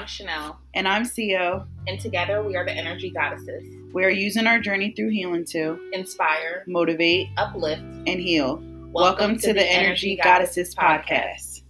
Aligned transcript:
I'm 0.00 0.06
Chanele. 0.06 0.56
And 0.72 0.88
I'm 0.88 1.04
Co. 1.04 1.66
And 1.86 2.00
together 2.00 2.42
we 2.42 2.56
are 2.56 2.64
the 2.64 2.72
Energy 2.72 3.10
Goddesses. 3.10 3.62
We 3.92 4.02
are 4.02 4.08
using 4.08 4.46
our 4.46 4.58
journey 4.58 4.94
through 4.96 5.10
healing 5.10 5.44
to 5.50 5.78
inspire, 5.92 6.64
motivate, 6.66 7.28
uplift, 7.36 7.82
and 7.82 8.18
heal. 8.18 8.54
Welcome, 8.54 8.92
Welcome 8.92 9.34
to, 9.40 9.48
to, 9.48 9.52
the, 9.52 9.60
Energy, 9.62 10.12
Energy 10.12 10.20
Goddesses, 10.24 10.74
Goddesses 10.74 10.74
podcast. 10.74 11.60
podcast. 11.60 11.62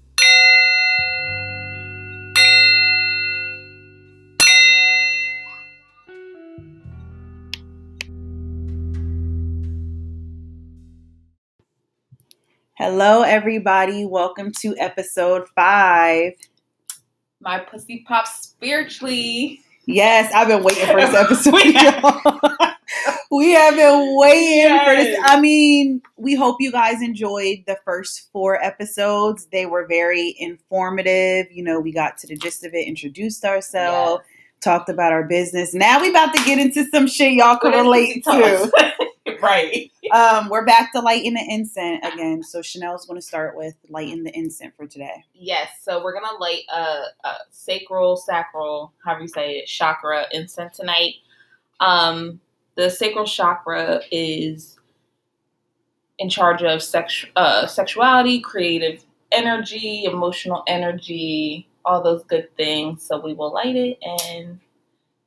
Hello, 12.76 13.22
everybody. 13.22 14.06
Welcome 14.06 14.52
to 14.60 14.76
episode 14.78 15.48
five. 15.56 16.34
My 17.40 17.58
pussy 17.58 18.04
pops 18.06 18.42
spiritually. 18.42 19.60
Yes, 19.86 20.32
I've 20.34 20.48
been 20.48 20.62
waiting 20.62 20.86
for 20.86 21.00
this 21.00 21.14
episode. 21.14 21.54
we, 21.54 21.72
have, 21.72 22.02
we 23.30 23.50
have 23.52 23.74
been 23.76 24.16
waiting 24.18 24.74
yes. 24.74 24.88
for 24.88 24.96
this. 24.96 25.18
I 25.22 25.40
mean, 25.40 26.02
we 26.16 26.34
hope 26.34 26.56
you 26.60 26.70
guys 26.70 27.00
enjoyed 27.02 27.64
the 27.66 27.78
first 27.84 28.30
four 28.30 28.62
episodes. 28.62 29.46
They 29.46 29.66
were 29.66 29.86
very 29.86 30.36
informative. 30.38 31.46
You 31.50 31.64
know, 31.64 31.80
we 31.80 31.92
got 31.92 32.18
to 32.18 32.26
the 32.26 32.36
gist 32.36 32.64
of 32.64 32.74
it, 32.74 32.86
introduced 32.86 33.44
ourselves, 33.44 34.22
yes. 34.28 34.60
talked 34.60 34.90
about 34.90 35.12
our 35.12 35.24
business. 35.24 35.72
Now 35.72 36.00
we 36.00 36.10
about 36.10 36.34
to 36.34 36.44
get 36.44 36.58
into 36.58 36.84
some 36.90 37.06
shit 37.06 37.32
y'all 37.32 37.58
can 37.58 37.72
relate 37.72 38.22
to. 38.24 38.70
right. 39.42 39.90
Um, 40.12 40.48
we're 40.48 40.64
back 40.64 40.92
to 40.92 41.00
lighting 41.00 41.34
the 41.34 41.44
incense 41.48 42.04
again. 42.04 42.42
So 42.42 42.60
Chanele's 42.62 43.06
going 43.06 43.20
to 43.20 43.26
start 43.26 43.56
with 43.56 43.74
lighting 43.88 44.24
the 44.24 44.36
incense 44.36 44.74
for 44.76 44.86
today. 44.86 45.24
Yes. 45.34 45.68
So 45.82 46.02
we're 46.02 46.14
gonna 46.14 46.38
light 46.38 46.62
a, 46.72 47.02
a 47.24 47.34
sacral, 47.50 48.16
sacral, 48.16 48.92
however 49.04 49.22
you 49.22 49.28
say 49.28 49.58
it, 49.58 49.66
chakra 49.66 50.26
incense 50.32 50.76
tonight. 50.76 51.14
Um, 51.80 52.40
the 52.76 52.90
sacral 52.90 53.26
chakra 53.26 54.00
is 54.10 54.78
in 56.18 56.28
charge 56.28 56.62
of 56.62 56.82
sex, 56.82 57.24
uh, 57.36 57.66
sexuality, 57.66 58.40
creative 58.40 59.04
energy, 59.32 60.04
emotional 60.04 60.62
energy, 60.66 61.68
all 61.84 62.02
those 62.02 62.22
good 62.24 62.54
things. 62.56 63.02
So 63.02 63.20
we 63.20 63.32
will 63.32 63.52
light 63.52 63.76
it 63.76 63.98
and 64.02 64.60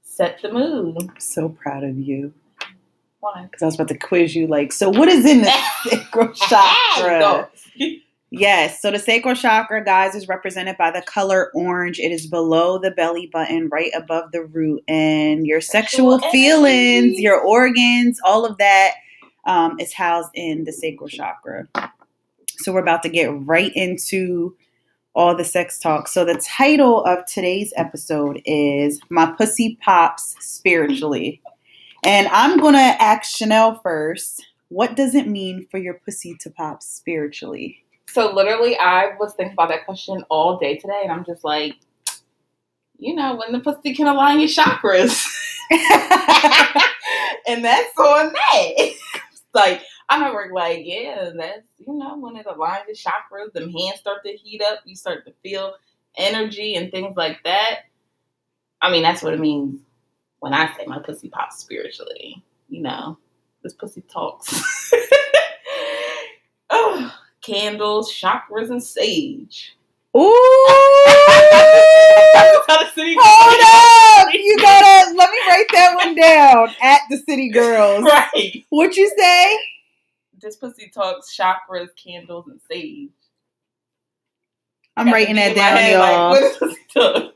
set 0.01 0.41
the 0.41 0.51
mood. 0.51 1.11
so 1.17 1.49
proud 1.49 1.83
of 1.83 1.97
you. 1.97 2.33
Why? 3.23 3.43
Because 3.43 3.61
I 3.61 3.65
was 3.67 3.75
about 3.75 3.87
to 3.87 3.97
quiz 3.97 4.35
you, 4.35 4.47
like, 4.47 4.73
so 4.73 4.89
what 4.89 5.07
is 5.07 5.25
in 5.25 5.43
the 5.43 5.53
sacral 5.85 6.33
chakra? 6.33 7.49
yes, 8.31 8.81
so 8.81 8.91
the 8.91 8.99
sacral 8.99 9.33
chakra, 9.33 9.81
guys, 9.81 10.13
is 10.13 10.27
represented 10.27 10.75
by 10.75 10.91
the 10.91 11.01
color 11.03 11.49
orange. 11.55 11.99
It 11.99 12.11
is 12.11 12.27
below 12.27 12.79
the 12.79 12.91
belly 12.91 13.29
button, 13.31 13.69
right 13.69 13.91
above 13.95 14.33
the 14.33 14.43
root, 14.43 14.83
and 14.89 15.47
your 15.47 15.61
sexual, 15.61 16.19
feelings, 16.31 17.17
your 17.17 17.39
organs, 17.39 18.19
all 18.25 18.45
of 18.45 18.57
that 18.57 18.95
um, 19.45 19.79
is 19.79 19.93
housed 19.93 20.31
in 20.33 20.65
the 20.65 20.73
sacral 20.73 21.07
chakra. 21.07 21.69
So 22.57 22.73
we're 22.73 22.81
about 22.81 23.03
to 23.03 23.09
get 23.09 23.31
right 23.45 23.71
into 23.73 24.53
all 25.15 25.33
the 25.33 25.45
sex 25.45 25.79
talk. 25.79 26.09
So 26.09 26.25
the 26.25 26.35
title 26.35 27.05
of 27.05 27.25
today's 27.25 27.71
episode 27.77 28.41
is 28.43 28.99
My 29.09 29.27
Pussy 29.31 29.77
Pops 29.81 30.35
Spiritually. 30.41 31.41
And 32.05 32.27
I'm 32.29 32.57
going 32.57 32.73
to 32.73 32.79
ask 32.79 33.33
Chanele 33.37 33.81
first. 33.81 34.45
What 34.67 34.95
does 34.95 35.15
it 35.15 35.27
mean 35.27 35.67
for 35.71 35.77
your 35.77 35.93
pussy 35.93 36.35
to 36.41 36.49
pop 36.49 36.83
spiritually? 36.83 37.85
So, 38.07 38.33
literally, 38.33 38.77
I 38.77 39.15
was 39.19 39.33
thinking 39.33 39.53
about 39.53 39.69
that 39.69 39.85
question 39.85 40.23
all 40.29 40.57
day 40.57 40.75
today, 40.77 40.99
and 41.03 41.11
I'm 41.11 41.23
just 41.23 41.45
like, 41.45 41.75
you 42.99 43.15
know, 43.15 43.35
when 43.35 43.53
the 43.53 43.59
pussy 43.59 43.93
can 43.95 44.07
align 44.07 44.39
your 44.39 44.49
chakras. 44.49 45.25
and 47.47 47.63
that's 47.63 47.97
on 47.97 48.33
that. 48.33 48.93
like, 49.53 49.81
I'm 50.09 50.19
not 50.19 50.33
work 50.33 50.51
like, 50.53 50.81
yeah, 50.83 51.29
that's, 51.35 51.67
you 51.77 51.93
know, 51.93 52.17
when 52.17 52.35
it 52.35 52.45
aligns 52.45 52.85
the 52.87 52.93
chakras, 52.93 53.53
them 53.53 53.71
hands 53.71 53.99
start 53.99 54.25
to 54.25 54.33
heat 54.33 54.61
up, 54.61 54.79
you 54.85 54.95
start 54.95 55.25
to 55.25 55.33
feel 55.41 55.75
energy 56.17 56.75
and 56.75 56.91
things 56.91 57.15
like 57.15 57.41
that. 57.45 57.83
I 58.81 58.91
mean, 58.91 59.03
that's 59.03 59.23
what 59.23 59.33
it 59.33 59.39
means 59.39 59.79
when 60.43 60.53
I 60.53 60.67
say 60.75 60.83
my 60.85 60.99
pussy 60.99 61.29
pops 61.29 61.59
spiritually, 61.59 62.43
you 62.67 62.81
know, 62.81 63.17
this 63.63 63.73
pussy 63.73 64.01
talks. 64.01 64.91
oh, 66.69 67.15
candles, 67.41 68.11
chakras, 68.11 68.69
and 68.69 68.83
sage. 68.83 69.77
Ooh! 70.17 70.19
Hold 72.67 74.27
up! 74.27 74.33
You 74.33 74.57
gotta 74.59 75.15
let 75.15 75.31
me 75.31 75.37
write 75.47 75.65
that 75.71 75.95
one 75.95 76.13
down 76.19 76.75
at 76.81 76.99
the 77.09 77.19
City 77.19 77.47
Girls. 77.47 78.03
Right. 78.03 78.65
What 78.67 78.97
you 78.97 79.09
say? 79.17 79.57
This 80.41 80.57
pussy 80.57 80.91
talks 80.93 81.37
chakras, 81.37 81.87
candles, 81.95 82.47
and 82.49 82.59
sage. 82.69 83.11
I'm 84.97 85.09
writing 85.09 85.37
that 85.37 85.55
down, 85.55 85.89
y'all. 85.89 87.11
Like, 87.13 87.33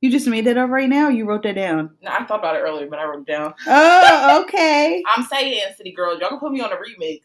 you 0.00 0.10
just 0.10 0.26
made 0.26 0.44
that 0.46 0.56
up 0.56 0.70
right 0.70 0.88
now. 0.88 1.08
you 1.08 1.24
wrote 1.26 1.42
that 1.42 1.56
down? 1.56 1.90
No, 2.02 2.10
I 2.10 2.24
thought 2.24 2.38
about 2.38 2.54
it 2.54 2.60
earlier, 2.60 2.86
but 2.88 2.98
I 2.98 3.04
wrote 3.04 3.20
it 3.20 3.26
down. 3.26 3.54
Oh, 3.66 4.42
okay. 4.44 5.02
I'm 5.14 5.24
saying, 5.24 5.60
City 5.76 5.92
Girls, 5.92 6.20
y'all 6.20 6.28
can 6.28 6.38
put 6.38 6.52
me 6.52 6.60
on 6.60 6.72
a 6.72 6.76
remix. 6.76 7.20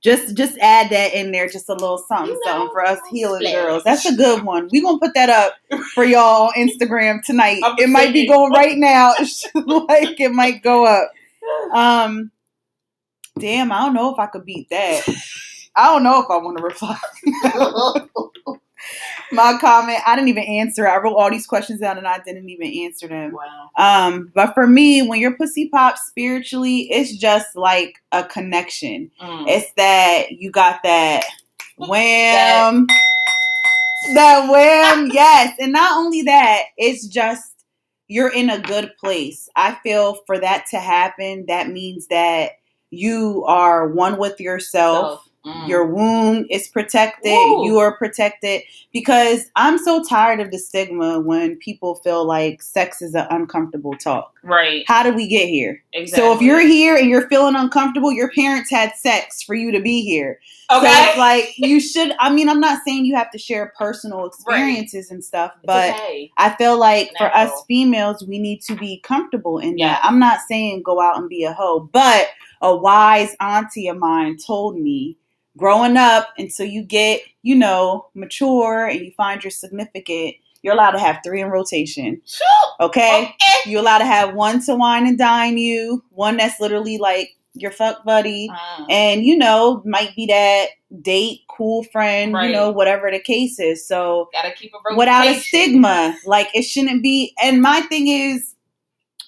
Just, 0.00 0.36
just 0.36 0.58
add 0.58 0.90
that 0.90 1.14
in 1.14 1.32
there, 1.32 1.48
just 1.48 1.68
a 1.70 1.72
little 1.72 1.96
something, 1.96 2.34
you 2.34 2.40
know, 2.44 2.52
something 2.52 2.68
for 2.72 2.84
us 2.84 2.98
healing 3.10 3.40
splash. 3.40 3.54
girls. 3.54 3.84
That's 3.84 4.04
a 4.04 4.14
good 4.14 4.42
one. 4.42 4.68
We 4.70 4.82
gonna 4.82 4.98
put 4.98 5.14
that 5.14 5.30
up 5.30 5.54
for 5.94 6.04
y'all 6.04 6.48
on 6.48 6.52
Instagram 6.54 7.22
tonight. 7.22 7.62
I'm 7.64 7.74
it 7.78 7.88
might 7.88 8.12
be 8.12 8.26
going 8.26 8.52
right 8.52 8.76
now. 8.76 9.14
like 9.54 10.20
it 10.20 10.32
might 10.32 10.62
go 10.62 10.84
up. 10.84 11.10
Um, 11.72 12.30
damn, 13.38 13.72
I 13.72 13.78
don't 13.78 13.94
know 13.94 14.12
if 14.12 14.18
I 14.18 14.26
could 14.26 14.44
beat 14.44 14.68
that. 14.68 15.08
I 15.76 15.86
don't 15.86 16.02
know 16.02 16.22
if 16.22 16.30
I 16.30 16.36
want 16.36 16.58
to 16.58 16.64
reply 16.64 16.98
my 19.32 19.56
comment. 19.60 19.98
I 20.06 20.14
didn't 20.16 20.28
even 20.28 20.44
answer. 20.44 20.88
I 20.88 20.98
wrote 20.98 21.14
all 21.14 21.30
these 21.30 21.46
questions 21.46 21.80
down 21.80 21.98
and 21.98 22.06
I 22.06 22.18
didn't 22.24 22.48
even 22.48 22.72
answer 22.84 23.08
them. 23.08 23.32
Wow. 23.32 23.70
Um, 23.76 24.32
but 24.34 24.54
for 24.54 24.66
me, 24.66 25.06
when 25.06 25.20
your 25.20 25.36
pussy 25.36 25.68
pops 25.68 26.06
spiritually, 26.06 26.88
it's 26.90 27.16
just 27.16 27.56
like 27.56 28.02
a 28.12 28.24
connection. 28.24 29.10
Mm. 29.20 29.48
It's 29.48 29.72
that 29.76 30.32
you 30.32 30.50
got 30.50 30.82
that 30.84 31.24
wham. 31.76 32.86
that 34.14 34.50
wham, 34.50 35.10
yes. 35.12 35.56
And 35.58 35.72
not 35.72 35.98
only 35.98 36.22
that, 36.22 36.62
it's 36.76 37.06
just 37.06 37.64
you're 38.06 38.32
in 38.32 38.50
a 38.50 38.60
good 38.60 38.92
place. 38.98 39.48
I 39.56 39.74
feel 39.82 40.18
for 40.26 40.38
that 40.38 40.66
to 40.70 40.78
happen, 40.78 41.46
that 41.48 41.68
means 41.68 42.06
that 42.08 42.52
you 42.90 43.44
are 43.46 43.88
one 43.88 44.18
with 44.18 44.40
yourself. 44.40 45.06
Self 45.06 45.30
Mm. 45.44 45.68
Your 45.68 45.86
womb 45.86 46.46
is 46.48 46.68
protected. 46.68 47.30
Ooh. 47.30 47.66
You 47.66 47.78
are 47.78 47.96
protected 47.96 48.62
because 48.92 49.50
I'm 49.56 49.76
so 49.76 50.02
tired 50.02 50.40
of 50.40 50.50
the 50.50 50.58
stigma 50.58 51.20
when 51.20 51.56
people 51.56 51.96
feel 51.96 52.24
like 52.24 52.62
sex 52.62 53.02
is 53.02 53.14
an 53.14 53.26
uncomfortable 53.30 53.94
talk. 53.94 54.32
Right. 54.42 54.84
How 54.86 55.02
did 55.02 55.16
we 55.16 55.28
get 55.28 55.48
here? 55.48 55.82
Exactly. 55.92 56.22
So 56.22 56.34
if 56.34 56.40
you're 56.40 56.66
here 56.66 56.96
and 56.96 57.10
you're 57.10 57.28
feeling 57.28 57.56
uncomfortable, 57.56 58.10
your 58.10 58.30
parents 58.30 58.70
had 58.70 58.94
sex 58.94 59.42
for 59.42 59.54
you 59.54 59.70
to 59.72 59.80
be 59.80 60.02
here. 60.02 60.40
Okay. 60.70 60.86
So 60.86 61.08
it's 61.08 61.18
like 61.18 61.52
you 61.58 61.78
should. 61.78 62.14
I 62.18 62.32
mean, 62.32 62.48
I'm 62.48 62.60
not 62.60 62.80
saying 62.86 63.04
you 63.04 63.14
have 63.16 63.30
to 63.32 63.38
share 63.38 63.72
personal 63.76 64.24
experiences 64.24 65.08
right. 65.10 65.14
and 65.14 65.24
stuff, 65.24 65.52
but 65.64 65.94
okay. 65.94 66.32
I 66.38 66.54
feel 66.56 66.78
like 66.78 67.12
Natural. 67.20 67.28
for 67.28 67.36
us 67.36 67.64
females, 67.68 68.24
we 68.26 68.38
need 68.38 68.62
to 68.62 68.74
be 68.74 69.00
comfortable 69.00 69.58
in 69.58 69.76
yeah. 69.76 69.88
that. 69.88 70.04
I'm 70.04 70.18
not 70.18 70.40
saying 70.48 70.82
go 70.84 71.02
out 71.02 71.18
and 71.18 71.28
be 71.28 71.44
a 71.44 71.52
hoe, 71.52 71.80
but 71.92 72.28
a 72.62 72.74
wise 72.74 73.36
auntie 73.40 73.88
of 73.88 73.98
mine 73.98 74.38
told 74.38 74.78
me 74.78 75.18
growing 75.56 75.96
up 75.96 76.28
until 76.38 76.66
you 76.66 76.82
get, 76.82 77.20
you 77.42 77.54
know, 77.54 78.06
mature 78.14 78.86
and 78.86 79.00
you 79.00 79.12
find 79.12 79.42
your 79.42 79.50
significant, 79.50 80.34
you're 80.62 80.74
allowed 80.74 80.92
to 80.92 80.98
have 80.98 81.20
three 81.24 81.40
in 81.40 81.48
rotation. 81.48 82.20
Okay? 82.80 83.22
okay. 83.24 83.70
You're 83.70 83.80
allowed 83.80 83.98
to 83.98 84.06
have 84.06 84.34
one 84.34 84.64
to 84.64 84.74
wine 84.74 85.06
and 85.06 85.18
dine 85.18 85.58
you, 85.58 86.02
one 86.10 86.36
that's 86.36 86.58
literally 86.60 86.98
like 86.98 87.36
your 87.54 87.70
fuck 87.70 88.04
buddy, 88.04 88.50
uh, 88.50 88.84
and 88.90 89.24
you 89.24 89.36
know, 89.36 89.80
might 89.84 90.14
be 90.16 90.26
that 90.26 90.70
date, 91.02 91.42
cool 91.48 91.84
friend, 91.84 92.34
right. 92.34 92.46
you 92.46 92.52
know, 92.52 92.70
whatever 92.70 93.10
the 93.10 93.20
case 93.20 93.60
is. 93.60 93.86
So 93.86 94.28
gotta 94.32 94.52
keep 94.52 94.72
a 94.74 94.96
without 94.96 95.26
a 95.26 95.38
stigma. 95.38 96.16
Like 96.26 96.48
it 96.54 96.62
shouldn't 96.62 97.02
be 97.02 97.32
and 97.40 97.62
my 97.62 97.80
thing 97.82 98.08
is 98.08 98.54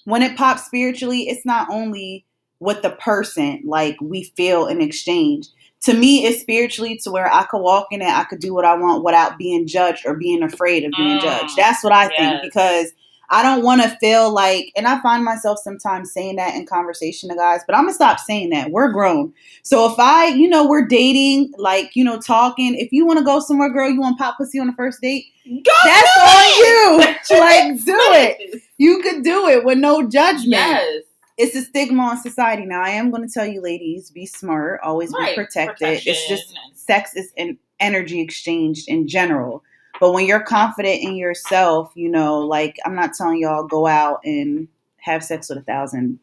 when 0.05 0.23
it 0.23 0.37
pops 0.37 0.65
spiritually, 0.65 1.29
it's 1.29 1.45
not 1.45 1.69
only 1.71 2.25
with 2.59 2.83
the 2.83 2.91
person, 2.91 3.63
like 3.65 3.97
we 4.01 4.25
feel 4.37 4.67
in 4.67 4.81
exchange 4.81 5.49
to 5.83 5.95
me 5.95 6.25
it's 6.25 6.41
spiritually 6.41 6.99
to 7.05 7.11
where 7.11 7.33
I 7.33 7.45
could 7.45 7.61
walk 7.61 7.89
in 7.91 8.03
it, 8.03 8.09
I 8.09 8.25
could 8.25 8.41
do 8.41 8.55
what 8.55 8.65
I 8.65 8.75
want 8.75 9.05
without 9.05 9.39
being 9.39 9.67
judged 9.67 10.07
or 10.07 10.15
being 10.15 10.43
afraid 10.43 10.85
of 10.85 10.93
being 10.97 11.19
mm. 11.19 11.23
judged. 11.23 11.57
That's 11.57 11.85
what 11.85 11.93
I 11.93 12.11
yes. 12.11 12.13
think 12.17 12.43
because 12.43 12.93
I 13.29 13.43
don't 13.43 13.65
want 13.65 13.83
to 13.83 13.97
feel 13.97 14.33
like, 14.33 14.73
and 14.77 14.87
I 14.87 15.01
find 15.01 15.25
myself 15.25 15.59
sometimes 15.59 16.13
saying 16.13 16.37
that 16.37 16.55
in 16.55 16.67
conversation 16.67 17.29
to 17.29 17.35
guys, 17.35 17.63
but 17.67 17.75
I'm 17.75 17.85
gonna 17.85 17.95
stop 17.95 18.21
saying 18.21 18.51
that. 18.51 18.71
We're 18.71 18.93
grown. 18.93 19.33
So 19.63 19.91
if 19.91 19.99
I, 19.99 20.27
you 20.27 20.49
know, 20.49 20.67
we're 20.67 20.87
dating, 20.87 21.53
like, 21.59 21.97
you 21.97 22.05
know, 22.05 22.21
talking, 22.21 22.77
if 22.77 22.93
you 22.93 23.05
want 23.05 23.19
to 23.19 23.25
go 23.25 23.41
somewhere, 23.41 23.69
girl, 23.69 23.91
you 23.91 24.01
want 24.01 24.19
pop 24.19 24.37
pussy 24.39 24.61
on 24.61 24.69
the 24.69 24.73
first 24.75 25.01
date, 25.01 25.27
Go 25.47 25.73
that's 25.85 26.19
on 26.19 26.49
you. 26.59 26.99
like, 27.39 27.85
do 27.85 27.97
it. 27.97 28.63
You 28.79 29.01
could 29.01 29.23
do 29.23 29.47
it 29.47 29.65
with 29.65 29.79
no 29.79 30.09
judgment. 30.09 30.51
Yes. 30.51 31.03
It's 31.39 31.55
a 31.55 31.63
stigma 31.63 32.03
on 32.03 32.17
society. 32.19 32.65
Now, 32.65 32.83
I 32.83 32.91
am 32.91 33.11
going 33.11 33.27
to 33.27 33.33
tell 33.33 33.47
you, 33.47 33.61
ladies, 33.61 34.11
be 34.11 34.25
smart, 34.27 34.81
always 34.83 35.13
Right. 35.13 35.37
be 35.37 35.43
protected. 35.43 36.01
It's 36.07 36.29
just 36.29 36.59
sex 36.75 37.15
is 37.15 37.33
an 37.37 37.59
energy 37.81 38.21
exchanged 38.21 38.89
in 38.89 39.07
general. 39.07 39.63
But 40.01 40.13
when 40.13 40.27
you're 40.27 40.41
confident 40.41 41.03
in 41.03 41.15
yourself, 41.17 41.91
you 41.95 42.09
know, 42.09 42.39
like 42.41 42.79
I'm 42.87 42.95
not 42.95 43.13
telling 43.15 43.39
y'all 43.41 43.65
go 43.67 43.87
out 43.87 44.21
and 44.25 44.69
have 44.99 45.23
sex 45.25 45.49
with 45.49 45.59
a 45.59 45.63
thousand 45.63 46.19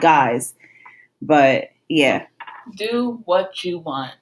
guys, 0.00 0.54
but 1.22 1.70
yeah, 1.88 2.26
Do 2.76 3.22
what 3.24 3.64
you 3.64 3.78
want. 3.78 4.12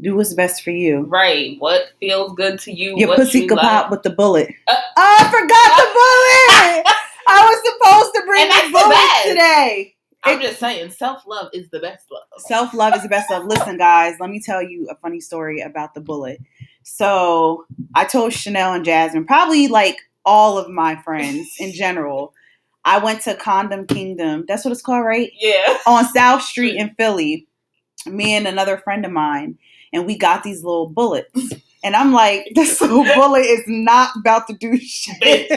do 0.00 0.16
what's 0.16 0.32
best 0.34 0.62
for 0.62 0.70
you. 0.70 1.00
Right. 1.00 1.56
What 1.58 1.90
feels 2.00 2.32
good 2.34 2.58
to 2.60 2.72
you. 2.72 2.94
Your 2.96 3.08
what 3.08 3.18
pussy 3.18 3.40
you 3.40 3.48
could 3.48 3.56
like. 3.58 3.66
pop 3.66 3.90
with 3.90 4.02
the 4.02 4.10
bullet. 4.10 4.48
Uh, 4.66 4.74
oh, 4.96 5.16
I 5.20 5.24
forgot 5.30 6.84
the 6.84 6.84
bullet. 6.84 6.94
I 7.28 7.44
was 7.46 7.62
supposed 7.64 8.14
to 8.16 8.22
bring 8.26 8.42
And 8.42 8.50
the 8.50 8.54
that's 8.54 8.66
the 8.66 8.72
bullet 8.72 8.94
best. 8.94 9.28
today. 9.28 9.94
I'm 10.24 10.40
just 10.40 10.58
saying, 10.58 10.90
self 10.90 11.26
love 11.26 11.50
is 11.52 11.70
the 11.70 11.80
best 11.80 12.10
love. 12.10 12.22
Self 12.38 12.74
love 12.74 12.94
is 12.96 13.02
the 13.02 13.08
best 13.08 13.30
love. 13.30 13.46
Listen, 13.46 13.78
guys, 13.78 14.16
let 14.20 14.30
me 14.30 14.40
tell 14.40 14.62
you 14.62 14.88
a 14.90 14.96
funny 14.96 15.20
story 15.20 15.60
about 15.60 15.94
the 15.94 16.00
bullet. 16.00 16.40
So 16.82 17.66
I 17.94 18.04
told 18.04 18.32
Chanele 18.32 18.76
and 18.76 18.84
Jasmine, 18.84 19.26
probably 19.26 19.68
like 19.68 19.96
all 20.24 20.58
of 20.58 20.68
my 20.70 20.96
friends 21.02 21.48
in 21.60 21.72
general. 21.74 22.34
I 22.84 22.98
went 22.98 23.22
to 23.22 23.34
Condom 23.36 23.86
Kingdom. 23.86 24.44
That's 24.48 24.64
what 24.64 24.72
it's 24.72 24.82
called, 24.82 25.04
right? 25.04 25.30
Yeah. 25.38 25.78
On 25.86 26.04
South 26.06 26.42
Street 26.42 26.76
in 26.76 26.94
Philly. 26.96 27.46
Me 28.06 28.34
and 28.34 28.46
another 28.46 28.78
friend 28.78 29.04
of 29.04 29.12
mine, 29.12 29.58
and 29.92 30.06
we 30.06 30.16
got 30.16 30.42
these 30.44 30.62
little 30.64 30.88
bullets. 30.88 31.52
And 31.84 31.94
I'm 31.94 32.12
like, 32.12 32.50
this 32.54 32.80
little 32.80 33.04
bullet 33.04 33.44
is 33.44 33.62
not 33.66 34.10
about 34.16 34.46
to 34.48 34.54
do 34.54 34.76
shit. 34.80 35.18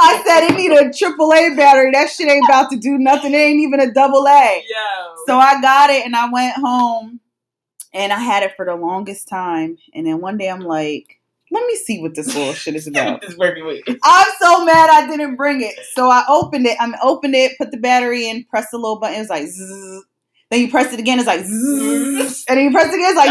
I 0.00 0.22
said 0.24 0.50
it 0.50 0.56
need 0.56 0.72
a 0.72 0.92
triple 0.92 1.32
A 1.32 1.54
battery. 1.54 1.90
That 1.92 2.10
shit 2.10 2.28
ain't 2.28 2.46
about 2.46 2.70
to 2.70 2.76
do 2.76 2.98
nothing. 2.98 3.34
It 3.34 3.38
ain't 3.38 3.60
even 3.60 3.80
a 3.80 3.92
double 3.92 4.26
A. 4.26 4.64
Yo. 4.68 5.14
So 5.26 5.38
I 5.38 5.60
got 5.60 5.90
it 5.90 6.04
and 6.04 6.16
I 6.16 6.30
went 6.30 6.54
home 6.56 7.20
and 7.92 8.12
I 8.12 8.18
had 8.18 8.42
it 8.42 8.54
for 8.56 8.64
the 8.64 8.74
longest 8.74 9.28
time. 9.28 9.78
And 9.94 10.06
then 10.06 10.20
one 10.20 10.38
day 10.38 10.48
I'm 10.48 10.60
like, 10.60 11.18
let 11.50 11.66
me 11.66 11.76
see 11.76 12.02
what 12.02 12.14
this 12.14 12.34
little 12.34 12.52
shit 12.52 12.74
is 12.74 12.86
about. 12.86 13.22
This 13.22 13.36
working 13.36 13.64
with. 13.64 13.82
I'm 14.04 14.26
so 14.38 14.64
mad 14.66 14.90
I 14.90 15.06
didn't 15.06 15.36
bring 15.36 15.62
it. 15.62 15.74
So 15.94 16.10
I 16.10 16.24
opened 16.28 16.66
it. 16.66 16.76
I 16.78 16.92
opened 17.02 17.34
it, 17.34 17.56
put 17.56 17.70
the 17.70 17.78
battery 17.78 18.28
in, 18.28 18.44
pressed 18.44 18.70
the 18.70 18.76
little 18.76 18.98
button. 18.98 19.16
It 19.16 19.20
was 19.20 19.30
like 19.30 19.46
zzz. 19.46 20.04
Then 20.50 20.60
you 20.60 20.70
press 20.70 20.92
it 20.92 21.00
again, 21.00 21.18
it's 21.18 21.26
like 21.26 21.44
zzz. 21.44 22.44
And 22.48 22.58
then 22.58 22.64
you 22.66 22.70
press 22.70 22.88
it 22.88 22.94
again, 22.94 23.10
it's 23.10 23.16
like. 23.16 23.28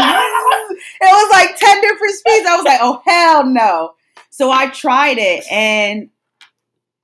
It 1.00 1.04
was 1.04 1.30
like 1.30 1.56
10 1.56 1.80
different 1.80 2.14
speeds. 2.16 2.46
I 2.46 2.56
was 2.56 2.64
like, 2.64 2.80
oh 2.82 3.00
hell 3.06 3.46
no. 3.46 3.92
So 4.30 4.50
I 4.50 4.68
tried 4.70 5.18
it 5.18 5.44
and 5.50 6.10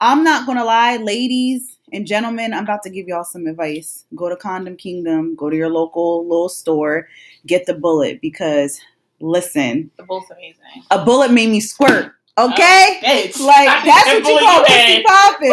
I'm 0.01 0.23
not 0.25 0.47
gonna 0.47 0.65
lie, 0.65 0.97
ladies 0.99 1.79
and 1.93 2.07
gentlemen, 2.07 2.53
I'm 2.53 2.65
about 2.65 2.83
to 2.83 2.91
give 2.91 3.07
y'all 3.07 3.25
some 3.25 3.47
advice. 3.47 4.05
Go 4.15 4.29
to 4.29 4.37
Condom 4.37 4.77
Kingdom, 4.77 5.35
go 5.37 5.49
to 5.49 5.57
your 5.57 5.71
local 5.71 6.25
little 6.29 6.49
store, 6.49 7.09
get 7.47 7.67
the 7.67 7.75
bullet 7.75 8.21
because 8.21 8.81
listen, 9.21 9.91
The 9.97 10.03
bull's 10.03 10.31
amazing. 10.31 10.85
a 10.91 11.05
bullet 11.05 11.31
made 11.33 11.49
me 11.51 11.61
squirt. 11.61 12.13
Okay? 12.37 13.01
Oh, 13.03 13.07
bitch. 13.07 13.41
Like 13.41 13.85
that's 13.85 14.07
what 14.13 14.27
you 14.27 14.39
call 14.41 14.65
pussy 14.65 15.03
popping. 15.05 15.53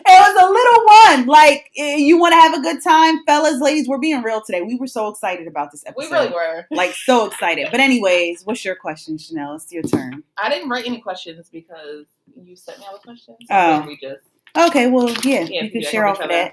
It 0.00 0.04
was 0.08 0.42
a 0.42 0.50
little 0.50 1.24
one. 1.24 1.26
Like 1.26 1.70
eh, 1.76 1.96
you 1.96 2.18
want 2.18 2.32
to 2.32 2.36
have 2.40 2.54
a 2.54 2.60
good 2.60 2.82
time, 2.82 3.24
fellas, 3.26 3.60
ladies. 3.60 3.88
We're 3.88 3.98
being 3.98 4.22
real 4.22 4.40
today. 4.40 4.62
We 4.62 4.76
were 4.76 4.86
so 4.86 5.08
excited 5.08 5.46
about 5.48 5.70
this 5.72 5.84
episode. 5.86 6.10
We 6.10 6.16
really 6.16 6.32
were. 6.32 6.66
Like 6.70 6.92
so 6.94 7.26
excited. 7.26 7.68
But 7.70 7.80
anyways, 7.80 8.42
what's 8.44 8.64
your 8.64 8.76
question, 8.76 9.16
Chanele? 9.16 9.56
It's 9.56 9.72
your 9.72 9.82
turn. 9.82 10.22
I 10.36 10.48
didn't 10.48 10.68
write 10.68 10.86
any 10.86 11.00
questions 11.00 11.48
because 11.50 12.06
you 12.40 12.54
sent 12.56 12.78
me 12.78 12.84
all 12.86 12.94
the 12.94 13.02
questions. 13.02 13.38
So 13.48 13.54
Oh. 13.54 13.84
we 13.86 13.96
just 13.96 14.20
Okay, 14.56 14.86
well, 14.88 15.10
yeah, 15.24 15.40
Yeah, 15.42 15.64
you 15.64 15.70
can 15.70 15.82
share 15.82 16.06
off 16.06 16.20
of 16.20 16.28
that. 16.30 16.52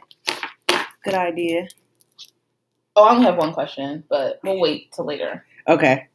Good 1.04 1.14
idea. 1.14 1.68
Oh, 2.96 3.04
I 3.04 3.12
only 3.14 3.26
have 3.26 3.38
one 3.38 3.54
question, 3.54 4.04
but 4.10 4.40
we'll 4.44 4.60
wait 4.60 4.92
till 4.92 5.06
later. 5.06 5.46
Okay. 5.68 6.08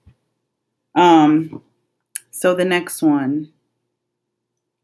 Um. 0.94 1.62
So 2.30 2.54
the 2.54 2.64
next 2.64 3.02
one. 3.02 3.52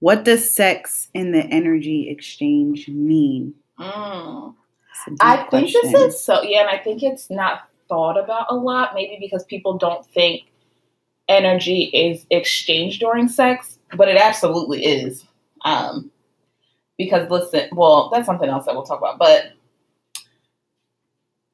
What 0.01 0.25
does 0.25 0.55
sex 0.55 1.09
in 1.15 1.33
the 1.33 1.43
energy 1.45 2.11
exchange 2.11 2.89
mean? 2.89 3.55
Mm. 3.79 4.55
It's 4.91 5.07
a 5.07 5.11
deep 5.11 5.19
I 5.21 5.37
think 5.37 5.73
question. 5.73 5.93
this 5.93 6.15
is 6.15 6.25
so 6.25 6.43
yeah, 6.43 6.61
and 6.61 6.71
I 6.71 6.79
think 6.79 7.03
it's 7.03 7.31
not 7.31 7.69
thought 7.89 8.23
about 8.23 8.47
a 8.51 8.55
lot, 8.55 8.95
maybe 8.95 9.19
because 9.21 9.45
people 9.45 9.79
don't 9.79 10.05
think 10.07 10.43
energy 11.29 11.85
is 11.85 12.27
exchanged 12.31 13.01
during 13.01 13.29
sex, 13.29 13.79
but 13.97 14.09
it 14.09 14.17
absolutely 14.17 14.85
is. 14.85 15.25
Um 15.65 16.11
because 16.99 17.31
listen, 17.31 17.69
well, 17.73 18.11
that's 18.13 18.27
something 18.27 18.49
else 18.49 18.67
that 18.67 18.75
we'll 18.75 18.85
talk 18.85 18.99
about, 18.99 19.19
but 19.19 19.53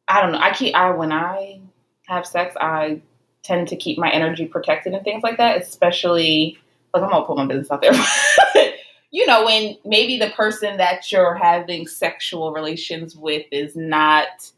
I 0.09 0.21
don't 0.21 0.33
know. 0.33 0.39
I 0.39 0.53
keep 0.53 0.75
I 0.75 0.91
when 0.91 1.13
I 1.13 1.61
have 2.07 2.27
sex, 2.27 2.57
I 2.61 3.01
tend 3.43 3.69
to 3.69 3.77
keep 3.77 3.99
my 3.99 4.11
energy 4.11 4.47
protected 4.47 4.95
and 4.95 5.05
things 5.05 5.23
like 5.23 5.37
that, 5.39 5.61
especially 5.61 6.59
like 6.95 7.03
I'm 7.03 7.11
gonna 7.11 7.25
put 7.25 7.37
my 7.37 7.47
business 7.47 7.71
out 7.71 7.83
there. 7.83 7.93
you 9.11 9.27
know, 9.27 9.45
when 9.45 9.77
maybe 9.85 10.19
the 10.19 10.31
person 10.31 10.77
that 10.79 11.11
you're 11.13 11.35
having 11.35 11.87
sexual 11.87 12.53
relations 12.53 13.17
with 13.17 13.47
is 13.53 13.75
not 13.77 14.51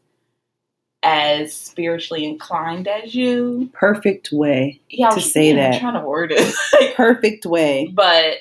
as 1.03 1.53
spiritually 1.53 2.25
inclined 2.25 2.87
as 2.87 3.13
you. 3.13 3.69
perfect 3.73 4.31
way. 4.31 4.81
Yeah, 4.89 5.09
To 5.11 5.21
say 5.21 5.53
yeah, 5.53 5.65
I'm 5.65 5.71
that. 5.71 5.79
trying 5.79 5.93
to 6.01 6.07
word 6.07 6.31
it. 6.33 6.95
Perfect 6.95 7.45
way. 7.45 7.91
but 7.93 8.37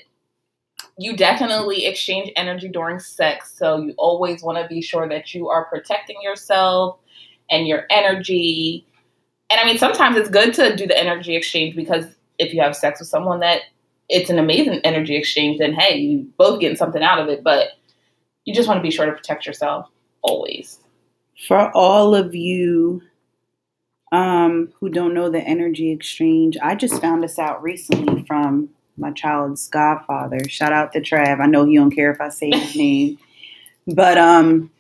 you 0.97 1.17
definitely 1.17 1.85
exchange 1.87 2.31
energy 2.37 2.69
during 2.69 3.01
sex, 3.01 3.53
so 3.59 3.79
you 3.81 3.93
always 3.99 4.43
want 4.43 4.57
to 4.59 4.67
be 4.69 4.81
sure 4.81 5.09
that 5.09 5.35
you 5.35 5.49
are 5.49 5.65
protecting 5.67 6.17
yourself 6.23 6.99
and 7.51 7.67
your 7.67 7.85
energy. 7.91 8.87
And 9.51 9.61
I 9.61 9.65
mean, 9.67 9.77
sometimes 9.77 10.17
it's 10.17 10.31
good 10.31 10.55
to 10.55 10.75
do 10.77 10.87
the 10.87 10.97
energy 10.99 11.35
exchange 11.37 11.75
because 11.77 12.07
if 12.39 12.55
you 12.55 12.63
have 12.63 12.77
sex 12.77 13.01
with 13.01 13.09
someone 13.09 13.41
that 13.41 13.63
it's 14.09 14.31
an 14.31 14.39
amazing 14.39 14.81
energy 14.85 15.17
exchange, 15.17 15.59
then 15.59 15.75
hey, 15.75 15.97
you 15.97 16.27
both 16.37 16.61
getting 16.61 16.77
something 16.77 17.03
out 17.03 17.19
of 17.19 17.29
it. 17.29 17.43
But 17.43 17.69
you 18.45 18.55
just 18.55 18.69
want 18.69 18.79
to 18.79 18.83
be 18.83 18.91
sure 18.91 19.07
to 19.07 19.13
protect 19.13 19.47
yourself 19.47 19.89
always. 20.23 20.79
For 21.47 21.71
all 21.77 22.15
of 22.15 22.35
you 22.35 23.03
um, 24.13 24.73
who 24.79 24.89
don't 24.89 25.15
know 25.15 25.29
the 25.29 25.41
energy 25.41 25.91
exchange, 25.91 26.57
I 26.63 26.75
just 26.75 27.01
found 27.01 27.23
this 27.23 27.39
out 27.39 27.63
recently 27.63 28.25
from 28.27 28.71
my 28.97 29.11
child's 29.11 29.69
godfather. 29.69 30.41
Shout 30.49 30.73
out 30.73 30.93
to 30.93 31.01
Trav. 31.01 31.41
I 31.41 31.47
know 31.47 31.65
he 31.65 31.77
don't 31.77 31.91
care 31.91 32.13
if 32.13 32.21
I 32.21 32.29
say 32.29 32.51
his 32.51 32.77
name, 32.77 33.19
but 33.89 34.19
um, 34.19 34.71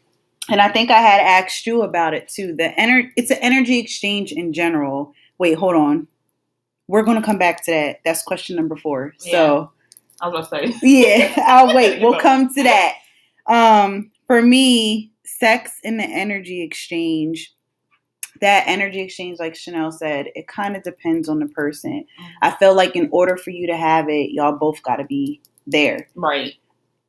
and 0.48 0.60
I 0.60 0.68
think 0.68 0.90
I 0.90 1.00
had 1.00 1.20
asked 1.20 1.66
you 1.66 1.82
about 1.82 2.14
it 2.14 2.28
too. 2.28 2.54
The 2.54 2.72
ener- 2.78 3.10
it's 3.16 3.30
an 3.30 3.38
energy 3.40 3.78
exchange 3.78 4.30
in 4.32 4.52
general. 4.52 5.14
Wait, 5.38 5.54
hold 5.54 5.74
on. 5.74 6.06
We're 6.88 7.02
gonna 7.02 7.22
come 7.22 7.38
back 7.38 7.64
to 7.64 7.70
that. 7.70 8.00
That's 8.04 8.22
question 8.22 8.56
number 8.56 8.76
four. 8.76 9.14
So. 9.18 9.70
I 10.20 10.28
was 10.28 10.48
gonna 10.48 10.72
say. 10.72 10.78
Yeah, 10.82 11.34
I'll 11.46 11.74
wait. 11.74 12.00
We'll 12.00 12.20
come 12.20 12.52
to 12.54 12.62
that. 12.62 12.94
Um, 13.46 14.10
for 14.26 14.40
me, 14.40 15.12
sex 15.24 15.78
and 15.84 15.98
the 15.98 16.04
energy 16.04 16.62
exchange, 16.62 17.52
that 18.40 18.64
energy 18.66 19.00
exchange, 19.00 19.38
like 19.38 19.54
Chanele 19.54 19.92
said, 19.92 20.28
it 20.34 20.46
kind 20.48 20.76
of 20.76 20.82
depends 20.82 21.28
on 21.28 21.40
the 21.40 21.48
person. 21.48 22.04
I 22.42 22.50
feel 22.52 22.74
like 22.74 22.96
in 22.96 23.08
order 23.12 23.36
for 23.36 23.50
you 23.50 23.66
to 23.66 23.76
have 23.76 24.08
it, 24.08 24.30
y'all 24.30 24.56
both 24.58 24.82
got 24.82 24.96
to 24.96 25.04
be 25.04 25.40
there. 25.66 26.08
Right. 26.14 26.54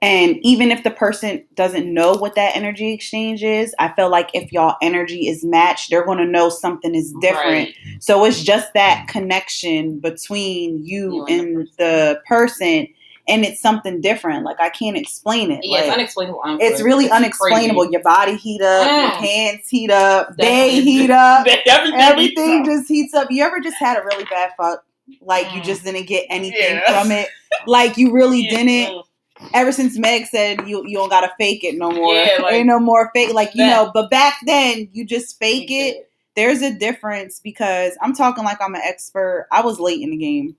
And 0.05 0.37
even 0.43 0.71
if 0.71 0.83
the 0.83 0.91
person 0.91 1.43
doesn't 1.55 1.91
know 1.91 2.13
what 2.13 2.35
that 2.35 2.55
energy 2.55 2.93
exchange 2.93 3.43
is, 3.43 3.73
I 3.79 3.91
feel 3.93 4.09
like 4.09 4.29
if 4.33 4.51
y'all 4.51 4.75
energy 4.81 5.27
is 5.27 5.43
matched, 5.43 5.89
they're 5.89 6.05
going 6.05 6.19
to 6.19 6.25
know 6.25 6.49
something 6.49 6.93
is 6.93 7.13
different. 7.21 7.69
Right. 7.69 7.75
So 7.99 8.23
it's 8.25 8.43
just 8.43 8.73
that 8.73 9.07
connection 9.07 9.99
between 9.99 10.85
you, 10.85 11.13
You 11.15 11.25
and 11.25 11.39
the 11.39 11.59
and 11.59 11.67
the 11.77 12.21
person, 12.27 12.87
and 13.27 13.43
it's 13.43 13.59
something 13.59 14.01
different. 14.01 14.45
Like 14.45 14.59
I 14.59 14.69
can't 14.69 14.95
explain 14.95 15.49
it. 15.51 15.61
Yeah, 15.63 15.79
it's 15.79 15.87
Like, 15.87 15.97
unexplainable. 15.97 16.41
honestly. 16.43 16.67
it's 16.67 16.81
really 16.81 17.09
unexplainable. 17.09 17.81
crazy. 17.81 17.93
Your 17.93 18.03
body 18.03 18.35
heat 18.35 18.61
up, 18.61 18.85
your 18.85 19.09
Mm. 19.11 19.25
hands 19.27 19.67
heat 19.67 19.89
up, 19.89 20.35
they 20.37 20.81
heat 20.81 21.09
up, 21.09 21.47
Everything, 21.65 21.99
everything 21.99 22.65
heats 22.65 22.69
just 22.69 22.87
heats 22.87 23.13
up. 23.15 23.31
You 23.31 23.43
ever 23.43 23.59
just 23.59 23.77
had 23.77 23.97
a 23.97 24.03
really 24.05 24.25
bad 24.25 24.51
fuck? 24.57 24.83
Like 25.21 25.51
you 25.55 25.61
Mm. 25.61 25.65
just 25.65 25.83
didn't 25.83 26.05
get 26.05 26.25
anything 26.29 26.75
Yeah. 26.75 27.01
from 27.01 27.11
it. 27.11 27.29
Like 27.65 27.97
you 27.97 28.11
really 28.11 28.41
Yeah. 28.49 28.57
didn't. 28.57 29.05
Ever 29.53 29.71
since 29.71 29.97
Meg 29.97 30.25
said 30.27 30.67
you 30.67 30.85
you 30.87 30.97
don't 30.97 31.09
gotta 31.09 31.31
fake 31.37 31.63
it 31.63 31.77
no 31.77 31.91
more. 31.91 32.13
Yeah, 32.13 32.39
like- 32.41 32.53
Ain't 32.53 32.67
no 32.67 32.79
more 32.79 33.11
fake. 33.13 33.33
Like 33.33 33.53
you 33.53 33.65
That- 33.65 33.85
know, 33.85 33.91
but 33.93 34.09
back 34.09 34.37
then 34.45 34.87
you 34.93 35.05
just 35.05 35.37
fake 35.39 35.69
it 35.69 36.09
there's 36.35 36.61
a 36.61 36.73
difference 36.73 37.39
because 37.39 37.97
I'm 38.01 38.13
talking 38.13 38.43
like 38.43 38.61
I'm 38.61 38.75
an 38.75 38.81
expert. 38.83 39.47
I 39.51 39.61
was 39.61 39.79
late 39.79 40.01
in 40.01 40.11
the 40.11 40.17
game. 40.17 40.55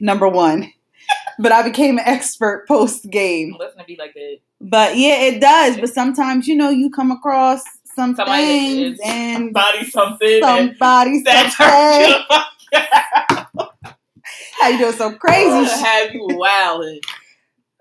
Number 0.00 0.28
one. 0.28 0.72
but 1.38 1.52
I 1.52 1.62
became 1.62 1.98
an 1.98 2.04
expert 2.06 2.66
post 2.66 3.08
game. 3.10 3.54
Listen 3.58 3.78
to 3.78 3.84
be 3.84 3.96
like 3.96 4.14
that. 4.14 4.38
But 4.60 4.96
yeah, 4.96 5.20
it 5.22 5.40
does. 5.40 5.76
But 5.76 5.90
sometimes 5.90 6.48
you 6.48 6.56
know 6.56 6.70
you 6.70 6.90
come 6.90 7.10
across 7.10 7.62
some 7.94 8.16
somebody 8.16 8.42
things 8.42 8.98
and 9.04 9.36
somebody 9.54 9.84
something. 9.84 10.40
Somebody 10.40 11.24
something. 11.24 12.24
How 14.60 14.68
you 14.68 14.78
doing 14.78 14.92
so 14.94 15.12
crazy? 15.12 15.84
Have 15.84 16.14
you 16.14 16.26
wilding? 16.30 17.00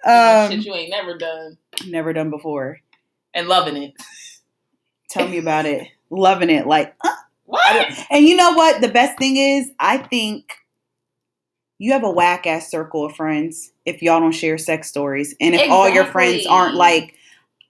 Um, 0.06 0.52
shit 0.52 0.66
you 0.66 0.74
ain't 0.74 0.90
never 0.90 1.18
done. 1.18 1.58
Never 1.88 2.14
done 2.14 2.30
before. 2.30 2.80
And 3.34 3.48
loving 3.48 3.78
it. 3.78 3.94
Tell 5.10 5.28
me 5.28 5.38
about 5.38 5.66
it. 5.66 5.88
Loving 6.10 6.50
it. 6.50 6.68
Like, 6.68 6.96
uh, 7.04 7.10
what? 7.46 8.06
And 8.10 8.26
you 8.26 8.36
know 8.36 8.54
what? 8.54 8.82
The 8.82 8.90
best 8.90 9.18
thing 9.18 9.38
is, 9.38 9.72
I 9.80 9.98
think 9.98 10.54
you 11.78 11.92
have 11.92 12.04
a 12.04 12.10
whack 12.10 12.48
ass 12.48 12.70
circle 12.70 13.06
of 13.06 13.16
friends 13.16 13.72
if 13.86 14.02
y'all 14.02 14.20
don't 14.20 14.32
share 14.32 14.58
sex 14.58 14.88
stories. 14.88 15.36
And 15.42 15.54
if 15.54 15.62
exactly. 15.62 15.76
all 15.76 15.90
your 15.90 16.06
friends 16.06 16.46
aren't 16.46 16.76
like, 16.76 17.16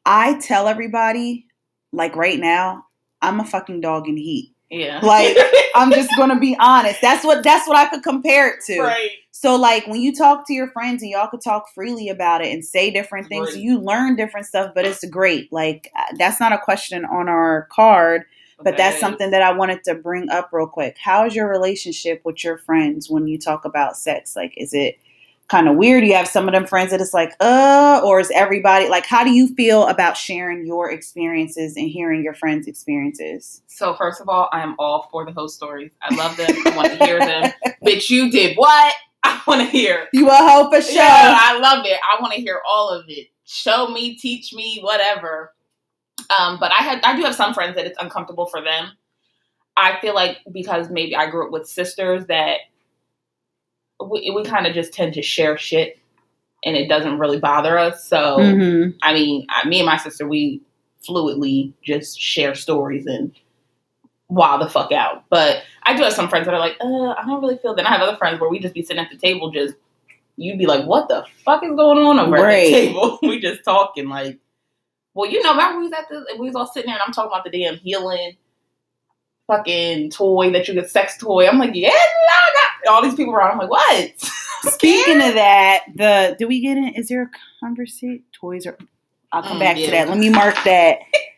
I 0.05 0.39
tell 0.39 0.67
everybody, 0.67 1.47
like 1.91 2.15
right 2.15 2.39
now, 2.39 2.85
I'm 3.21 3.39
a 3.39 3.45
fucking 3.45 3.81
dog 3.81 4.07
in 4.07 4.17
heat. 4.17 4.53
Yeah. 4.69 4.99
Like 5.03 5.37
I'm 5.75 5.91
just 5.91 6.09
gonna 6.17 6.39
be 6.39 6.55
honest. 6.59 6.99
That's 7.01 7.23
what 7.23 7.43
that's 7.43 7.67
what 7.67 7.77
I 7.77 7.87
could 7.87 8.03
compare 8.03 8.49
it 8.49 8.63
to. 8.65 8.81
Right. 8.81 9.09
So 9.43 9.57
like 9.57 9.85
when 9.87 9.99
you 9.99 10.15
talk 10.15 10.47
to 10.47 10.53
your 10.53 10.69
friends 10.69 11.01
and 11.01 11.11
y'all 11.11 11.27
could 11.27 11.41
talk 11.41 11.67
freely 11.75 12.07
about 12.07 12.39
it 12.39 12.53
and 12.53 12.63
say 12.63 12.91
different 12.91 13.27
things, 13.27 13.49
right. 13.49 13.57
you 13.57 13.77
learn 13.77 14.15
different 14.15 14.45
stuff, 14.45 14.71
but 14.73 14.85
it's 14.85 15.03
great. 15.03 15.51
Like 15.51 15.91
uh, 15.99 16.15
that's 16.17 16.39
not 16.39 16.53
a 16.53 16.57
question 16.57 17.03
on 17.03 17.27
our 17.27 17.67
card, 17.69 18.23
but 18.61 18.77
that's 18.77 19.01
something 19.01 19.31
that 19.31 19.41
I 19.41 19.51
wanted 19.51 19.83
to 19.83 19.95
bring 19.95 20.29
up 20.29 20.51
real 20.53 20.67
quick. 20.67 20.95
How 20.97 21.25
is 21.25 21.35
your 21.35 21.49
relationship 21.49 22.21
with 22.23 22.41
your 22.41 22.57
friends 22.57 23.09
when 23.09 23.27
you 23.27 23.37
talk 23.37 23.65
about 23.65 23.97
sex? 23.97 24.33
Like 24.33 24.53
is 24.55 24.73
it 24.73 24.97
kind 25.49 25.67
of 25.67 25.75
weird? 25.75 26.05
You 26.05 26.13
have 26.13 26.29
some 26.29 26.47
of 26.47 26.53
them 26.53 26.65
friends 26.65 26.91
that 26.91 27.01
it's 27.01 27.13
like, 27.13 27.33
uh, 27.41 27.99
or 28.01 28.21
is 28.21 28.31
everybody 28.33 28.87
like, 28.87 29.05
how 29.05 29.25
do 29.25 29.31
you 29.31 29.53
feel 29.55 29.87
about 29.87 30.15
sharing 30.15 30.65
your 30.65 30.89
experiences 30.89 31.75
and 31.75 31.89
hearing 31.89 32.23
your 32.23 32.33
friends' 32.33 32.65
experiences? 32.65 33.61
So, 33.67 33.93
first 33.93 34.21
of 34.21 34.29
all, 34.29 34.47
I 34.53 34.63
am 34.63 34.75
all 34.79 35.09
for 35.11 35.25
the 35.25 35.33
host 35.33 35.57
stories. 35.57 35.91
I 36.01 36.15
love 36.15 36.37
them. 36.37 36.49
I 36.65 36.77
want 36.77 36.97
to 36.97 37.05
hear 37.05 37.19
them. 37.19 37.51
Bitch, 37.85 38.09
you 38.09 38.31
did 38.31 38.55
what? 38.55 38.95
I 39.25 39.41
want 39.47 39.61
to 39.61 39.67
hear. 39.67 40.07
You 40.13 40.29
a 40.29 40.35
hoe 40.35 40.69
for 40.69 40.81
sure. 40.81 40.95
Yeah, 40.95 41.37
I 41.39 41.57
love 41.59 41.85
it. 41.85 41.99
I 42.03 42.21
want 42.21 42.33
to 42.33 42.41
hear 42.41 42.59
all 42.67 42.89
of 42.89 43.05
it. 43.07 43.27
Show 43.45 43.87
me, 43.87 44.15
teach 44.15 44.53
me, 44.53 44.79
whatever. 44.81 45.53
Um, 46.37 46.57
but 46.59 46.71
I 46.71 46.83
had, 46.83 47.03
I 47.03 47.15
do 47.15 47.23
have 47.23 47.35
some 47.35 47.53
friends 47.53 47.75
that 47.75 47.85
it's 47.85 47.97
uncomfortable 47.99 48.45
for 48.45 48.61
them. 48.61 48.91
I 49.75 49.99
feel 50.01 50.13
like 50.13 50.37
because 50.51 50.89
maybe 50.89 51.15
I 51.15 51.29
grew 51.29 51.45
up 51.45 51.51
with 51.51 51.67
sisters 51.67 52.27
that 52.27 52.57
we, 54.03 54.31
we 54.35 54.43
kind 54.43 54.67
of 54.67 54.73
just 54.73 54.93
tend 54.93 55.13
to 55.15 55.21
share 55.21 55.57
shit 55.57 55.99
and 56.63 56.75
it 56.75 56.87
doesn't 56.87 57.19
really 57.19 57.39
bother 57.39 57.77
us. 57.77 58.07
So, 58.07 58.37
mm-hmm. 58.37 58.97
I 59.01 59.13
mean, 59.13 59.45
I, 59.49 59.67
me 59.67 59.79
and 59.79 59.85
my 59.85 59.97
sister, 59.97 60.27
we 60.27 60.61
fluidly 61.07 61.73
just 61.83 62.19
share 62.19 62.55
stories 62.55 63.05
and 63.05 63.31
wow 64.29 64.57
the 64.57 64.69
fuck 64.69 64.91
out. 64.91 65.25
But 65.29 65.63
I 65.85 65.95
do 65.95 66.03
have 66.03 66.13
some 66.13 66.29
friends 66.29 66.45
that 66.45 66.53
are 66.53 66.59
like, 66.59 66.77
uh, 66.81 67.11
I 67.11 67.23
don't 67.25 67.41
really 67.41 67.57
feel 67.57 67.75
that. 67.75 67.85
I 67.85 67.89
have 67.89 68.01
other 68.01 68.17
friends 68.17 68.39
where 68.39 68.49
we 68.49 68.59
just 68.59 68.73
be 68.73 68.83
sitting 68.83 69.03
at 69.03 69.11
the 69.11 69.17
table, 69.17 69.51
just 69.51 69.75
you'd 70.37 70.57
be 70.57 70.65
like, 70.65 70.85
what 70.85 71.07
the 71.07 71.25
fuck 71.43 71.63
is 71.63 71.71
going 71.75 71.99
on 72.05 72.19
over 72.19 72.31
right. 72.31 72.63
at 72.63 72.65
the 72.65 72.71
table? 72.71 73.19
we 73.23 73.39
just 73.39 73.63
talking 73.63 74.09
like, 74.09 74.39
well, 75.13 75.29
you 75.29 75.41
know, 75.43 75.51
remember 75.51 75.79
we 75.79 75.83
was 75.85 75.93
at 75.93 76.09
the, 76.09 76.25
we 76.39 76.47
was 76.47 76.55
all 76.55 76.67
sitting 76.67 76.87
there 76.87 76.95
and 76.95 77.03
I'm 77.05 77.13
talking 77.13 77.31
about 77.31 77.43
the 77.43 77.51
damn 77.51 77.77
healing 77.77 78.37
fucking 79.47 80.09
toy 80.09 80.51
that 80.51 80.67
you 80.67 80.73
get 80.73 80.89
sex 80.89 81.17
toy. 81.17 81.47
I'm 81.47 81.59
like, 81.59 81.71
yeah, 81.73 81.91
all 82.87 83.03
these 83.03 83.15
people 83.15 83.33
around. 83.33 83.51
I'm 83.51 83.57
like, 83.57 83.69
what? 83.69 84.11
Speaking 84.73 85.21
of 85.21 85.33
that, 85.33 85.83
the 85.95 86.35
do 86.39 86.47
we 86.47 86.61
get 86.61 86.77
in? 86.77 86.89
Is 86.95 87.09
there 87.09 87.23
a 87.23 87.29
conversation? 87.59 88.23
Toys 88.31 88.65
or 88.65 88.77
I'll 89.31 89.43
come 89.43 89.57
mm, 89.57 89.61
back 89.61 89.77
yeah. 89.77 89.85
to 89.85 89.91
that. 89.91 90.09
Let 90.09 90.17
me 90.17 90.29
mark 90.29 90.55
that. 90.63 90.99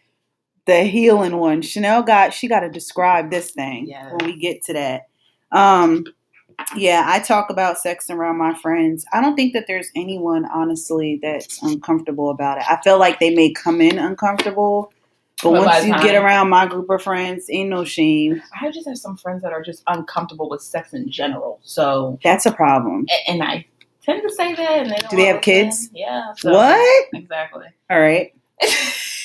the 0.66 0.84
healing 0.84 1.38
one. 1.38 1.62
Chanele 1.62 2.06
got 2.06 2.34
she 2.34 2.48
got 2.48 2.62
to 2.62 2.70
describe 2.70 3.30
this 3.30 3.52
thing 3.52 3.88
yeah. 3.88 4.12
when 4.14 4.26
we 4.26 4.40
get 4.40 4.64
to 4.66 4.74
that. 4.74 5.08
Um, 5.52 6.06
yeah, 6.76 7.04
I 7.06 7.20
talk 7.20 7.50
about 7.50 7.78
sex 7.78 8.10
around 8.10 8.38
my 8.38 8.54
friends. 8.56 9.06
I 9.12 9.22
don't 9.22 9.36
think 9.36 9.54
that 9.54 9.66
there's 9.68 9.92
anyone 9.96 10.46
honestly 10.46 11.20
that's 11.22 11.62
uncomfortable 11.62 12.30
about 12.30 12.58
it. 12.58 12.64
I 12.70 12.80
feel 12.82 12.98
like 12.98 13.20
they 13.20 13.36
may 13.36 13.52
come 13.52 13.82
in 13.82 14.00
uncomfortable 14.00 14.92
but, 15.44 15.52
but 15.52 15.66
once 15.66 15.86
you 15.86 15.94
time, 15.94 16.04
get 16.04 16.16
around 16.16 16.50
my 16.50 16.66
group 16.66 16.90
of 16.90 17.04
friends, 17.04 17.48
ain't 17.50 17.70
no 17.70 17.84
shame. 17.84 18.42
I 18.60 18.72
just 18.72 18.88
have 18.88 18.98
some 18.98 19.18
friends 19.18 19.44
that 19.44 19.52
are 19.52 19.62
just 19.62 19.84
uncomfortable 19.88 20.50
with 20.50 20.62
sex 20.62 20.94
in 20.94 21.10
general. 21.10 21.60
So 21.64 22.18
that's 22.24 22.46
a 22.46 22.52
problem. 22.52 23.06
And, 23.28 23.44
I 23.44 23.66
tend 24.02 24.24
to 24.24 24.34
say 24.34 24.56
that. 24.56 24.72
And 24.72 24.92
they 24.92 24.98
Do 25.10 25.18
they 25.18 25.26
have 25.26 25.42
kids? 25.42 25.90
Yeah. 25.94 26.34
So, 26.38 26.54
what? 26.54 27.08
Exactly. 27.14 27.66
All 27.90 28.00
right. 28.00 28.34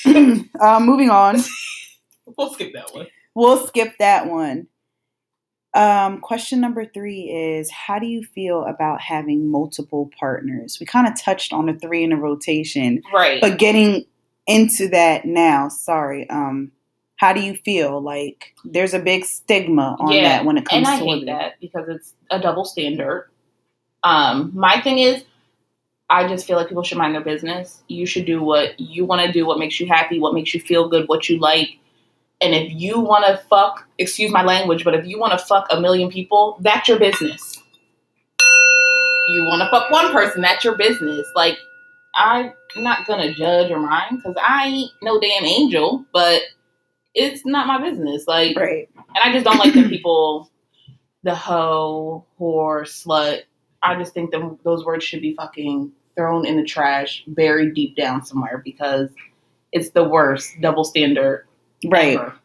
uh, 0.61 0.79
moving 0.79 1.09
on. 1.09 1.37
we'll 2.37 2.53
skip 2.53 2.73
that 2.73 2.93
one. 2.93 3.07
We'll 3.33 3.67
skip 3.67 3.93
that 3.99 4.27
one. 4.27 4.67
Um, 5.73 6.19
question 6.19 6.59
number 6.59 6.85
three 6.85 7.29
is 7.29 7.71
How 7.71 7.97
do 7.97 8.05
you 8.05 8.23
feel 8.23 8.65
about 8.65 9.01
having 9.01 9.49
multiple 9.49 10.11
partners? 10.19 10.77
We 10.79 10.85
kind 10.85 11.07
of 11.07 11.19
touched 11.19 11.53
on 11.53 11.67
the 11.67 11.73
three 11.73 12.03
in 12.03 12.11
a 12.11 12.17
rotation, 12.17 13.01
right? 13.13 13.39
But 13.39 13.57
getting 13.57 14.05
into 14.47 14.89
that 14.89 15.25
now. 15.25 15.69
Sorry. 15.69 16.29
Um, 16.29 16.71
how 17.15 17.33
do 17.33 17.41
you 17.41 17.55
feel? 17.55 18.01
Like 18.01 18.55
there's 18.65 18.93
a 18.93 18.99
big 18.99 19.25
stigma 19.25 19.95
on 19.99 20.11
yeah, 20.11 20.23
that 20.23 20.45
when 20.45 20.57
it 20.57 20.65
comes 20.65 20.87
and 20.87 20.95
I 20.95 20.99
to 20.99 21.05
hate 21.05 21.25
that 21.27 21.59
because 21.61 21.87
it's 21.87 22.13
a 22.31 22.39
double 22.39 22.65
standard. 22.65 23.29
Um, 24.03 24.51
my 24.53 24.81
thing 24.81 24.99
is, 24.99 25.23
I 26.11 26.27
just 26.27 26.45
feel 26.45 26.57
like 26.57 26.67
people 26.67 26.83
should 26.83 26.97
mind 26.97 27.15
their 27.15 27.23
business. 27.23 27.83
You 27.87 28.05
should 28.05 28.25
do 28.25 28.43
what 28.43 28.77
you 28.77 29.05
want 29.05 29.25
to 29.25 29.31
do, 29.31 29.45
what 29.45 29.57
makes 29.57 29.79
you 29.79 29.87
happy, 29.87 30.19
what 30.19 30.33
makes 30.33 30.53
you 30.53 30.59
feel 30.59 30.89
good, 30.89 31.07
what 31.07 31.29
you 31.29 31.39
like. 31.39 31.69
And 32.41 32.53
if 32.53 32.73
you 32.73 32.99
want 32.99 33.25
to 33.25 33.37
fuck, 33.47 33.87
excuse 33.97 34.29
my 34.29 34.43
language, 34.43 34.83
but 34.83 34.93
if 34.93 35.05
you 35.07 35.17
want 35.17 35.31
to 35.31 35.45
fuck 35.45 35.67
a 35.71 35.79
million 35.79 36.11
people, 36.11 36.57
that's 36.59 36.89
your 36.89 36.99
business. 36.99 37.63
You 39.29 39.45
want 39.45 39.61
to 39.61 39.69
fuck 39.69 39.89
one 39.89 40.11
person, 40.11 40.41
that's 40.41 40.65
your 40.65 40.75
business. 40.75 41.25
Like 41.33 41.57
I'm 42.15 42.51
not 42.75 43.07
gonna 43.07 43.33
judge 43.33 43.71
or 43.71 43.79
mind 43.79 44.17
because 44.17 44.35
I 44.45 44.65
ain't 44.65 44.91
no 45.01 45.17
damn 45.17 45.45
angel, 45.45 46.05
but 46.11 46.41
it's 47.13 47.45
not 47.45 47.67
my 47.67 47.81
business. 47.81 48.25
Like, 48.27 48.57
right. 48.57 48.89
And 48.95 49.17
I 49.23 49.31
just 49.31 49.45
don't 49.45 49.59
like 49.59 49.73
the 49.73 49.87
people, 49.87 50.51
the 51.23 51.35
hoe, 51.35 52.25
whore, 52.37 52.81
slut. 52.81 53.43
I 53.81 53.95
just 53.95 54.13
think 54.13 54.31
that 54.31 54.57
those 54.65 54.83
words 54.83 55.05
should 55.05 55.21
be 55.21 55.35
fucking 55.35 55.93
thrown 56.15 56.45
in 56.45 56.57
the 56.57 56.63
trash, 56.63 57.23
buried 57.27 57.73
deep 57.73 57.95
down 57.95 58.25
somewhere 58.25 58.61
because 58.63 59.09
it's 59.71 59.91
the 59.91 60.03
worst 60.03 60.59
double 60.61 60.83
standard. 60.83 61.47
Right. 61.85 62.17
Ever. 62.17 62.35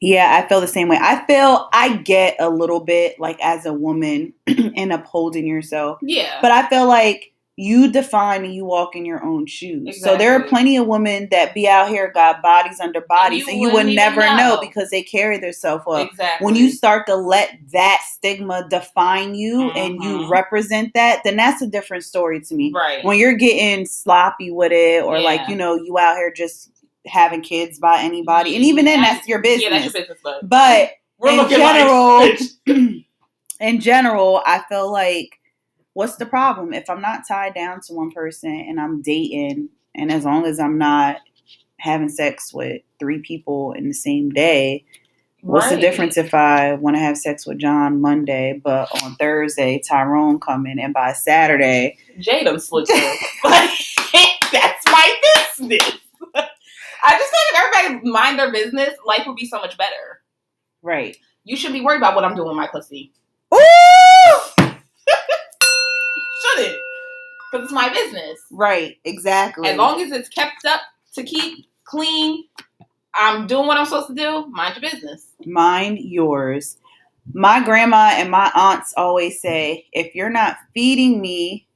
Yeah, 0.00 0.40
I 0.42 0.46
feel 0.48 0.60
the 0.60 0.68
same 0.68 0.88
way. 0.88 0.98
I 1.00 1.24
feel 1.26 1.68
I 1.72 1.96
get 1.96 2.36
a 2.38 2.50
little 2.50 2.80
bit 2.80 3.18
like 3.18 3.38
as 3.40 3.64
a 3.64 3.72
woman 3.72 4.34
in 4.46 4.92
upholding 4.92 5.46
yourself. 5.46 5.98
Yeah. 6.02 6.38
But 6.42 6.52
I 6.52 6.68
feel 6.68 6.86
like 6.86 7.32
you 7.58 7.90
define 7.90 8.44
and 8.44 8.54
you 8.54 8.66
walk 8.66 8.94
in 8.94 9.06
your 9.06 9.24
own 9.24 9.46
shoes. 9.46 9.88
Exactly. 9.88 10.00
So 10.00 10.18
there 10.18 10.34
are 10.34 10.42
plenty 10.46 10.76
of 10.76 10.86
women 10.86 11.28
that 11.30 11.54
be 11.54 11.66
out 11.66 11.88
here 11.88 12.12
got 12.12 12.42
bodies 12.42 12.80
under 12.80 13.00
bodies, 13.00 13.48
and 13.48 13.58
you, 13.58 13.70
and 13.70 13.72
you 13.72 13.86
would 13.86 13.96
never 13.96 14.20
know. 14.20 14.36
know. 14.36 14.60
because 14.60 14.90
they 14.90 15.02
carry 15.02 15.38
themselves 15.38 15.84
up. 15.88 16.10
Exactly. 16.10 16.44
When 16.44 16.54
you 16.54 16.70
start 16.70 17.06
to 17.06 17.16
let 17.16 17.56
that 17.72 18.02
stigma 18.06 18.66
define 18.68 19.34
you 19.34 19.56
mm-hmm. 19.56 19.78
and 19.78 19.94
you 20.02 20.18
mm-hmm. 20.18 20.30
represent 20.30 20.92
that, 20.92 21.22
then 21.24 21.36
that's 21.36 21.62
a 21.62 21.66
different 21.66 22.04
story 22.04 22.42
to 22.42 22.54
me. 22.54 22.72
Right. 22.74 23.02
When 23.02 23.18
you're 23.18 23.36
getting 23.36 23.86
sloppy 23.86 24.50
with 24.50 24.72
it, 24.72 25.02
or 25.02 25.16
yeah. 25.16 25.24
like 25.24 25.48
you 25.48 25.56
know, 25.56 25.76
you 25.76 25.96
out 25.98 26.16
here 26.16 26.30
just 26.30 26.70
having 27.06 27.40
kids 27.40 27.78
by 27.78 28.02
anybody, 28.02 28.54
and 28.54 28.64
even 28.66 28.84
then, 28.84 29.00
that's 29.00 29.26
your 29.26 29.40
business. 29.40 29.62
Yeah, 29.62 29.70
that's 29.70 29.94
your 29.94 30.04
business. 30.04 30.18
But, 30.42 30.90
but 31.18 31.32
in 31.32 31.48
general, 31.48 32.36
in 33.60 33.80
general, 33.80 34.42
I 34.44 34.62
feel 34.68 34.92
like 34.92 35.40
what's 35.96 36.16
the 36.16 36.26
problem 36.26 36.74
if 36.74 36.90
I'm 36.90 37.00
not 37.00 37.26
tied 37.26 37.54
down 37.54 37.80
to 37.86 37.94
one 37.94 38.10
person 38.10 38.50
and 38.50 38.78
I'm 38.78 39.00
dating, 39.00 39.70
and 39.94 40.12
as 40.12 40.26
long 40.26 40.44
as 40.44 40.60
I'm 40.60 40.76
not 40.76 41.16
having 41.78 42.10
sex 42.10 42.52
with 42.52 42.82
three 42.98 43.20
people 43.20 43.72
in 43.72 43.88
the 43.88 43.94
same 43.94 44.28
day, 44.28 44.84
what's 45.40 45.66
right. 45.66 45.76
the 45.76 45.80
difference 45.80 46.18
if 46.18 46.34
I 46.34 46.74
want 46.74 46.96
to 46.96 47.00
have 47.00 47.16
sex 47.16 47.46
with 47.46 47.56
John 47.58 48.02
Monday, 48.02 48.60
but 48.62 48.90
on 49.02 49.14
Thursday 49.14 49.80
Tyrone 49.88 50.38
coming, 50.38 50.78
and 50.78 50.92
by 50.92 51.14
Saturday 51.14 51.96
Jada 52.18 52.60
slipped 52.60 52.88
That's 54.52 54.84
my 54.86 55.14
business. 55.56 55.98
I 56.34 57.18
just 57.18 57.30
think 57.30 57.42
if 57.52 57.56
everybody 57.56 58.10
mind 58.10 58.38
their 58.38 58.52
business, 58.52 58.90
life 59.06 59.22
would 59.26 59.36
be 59.36 59.46
so 59.46 59.58
much 59.60 59.78
better. 59.78 60.20
Right. 60.82 61.16
You 61.44 61.56
should 61.56 61.72
be 61.72 61.80
worried 61.80 61.98
about 61.98 62.14
what 62.14 62.24
I'm 62.24 62.34
doing 62.34 62.48
with 62.48 62.56
my 62.56 62.66
pussy. 62.66 63.12
Ooh! 63.54 64.05
Because 67.56 67.64
it's 67.64 67.74
my 67.74 67.88
business. 67.88 68.40
Right, 68.50 68.98
exactly. 69.04 69.68
As 69.68 69.76
long 69.76 70.00
as 70.00 70.12
it's 70.12 70.28
kept 70.28 70.64
up 70.64 70.80
to 71.14 71.22
keep 71.22 71.66
clean, 71.84 72.44
I'm 73.14 73.46
doing 73.46 73.66
what 73.66 73.78
I'm 73.78 73.86
supposed 73.86 74.08
to 74.08 74.14
do. 74.14 74.46
Mind 74.48 74.76
your 74.80 74.90
business. 74.90 75.28
Mind 75.44 75.98
yours. 75.98 76.78
My 77.32 77.64
grandma 77.64 78.12
and 78.14 78.30
my 78.30 78.52
aunts 78.54 78.94
always 78.96 79.40
say, 79.40 79.86
if 79.92 80.14
you're 80.14 80.30
not 80.30 80.56
feeding 80.74 81.20
me 81.20 81.66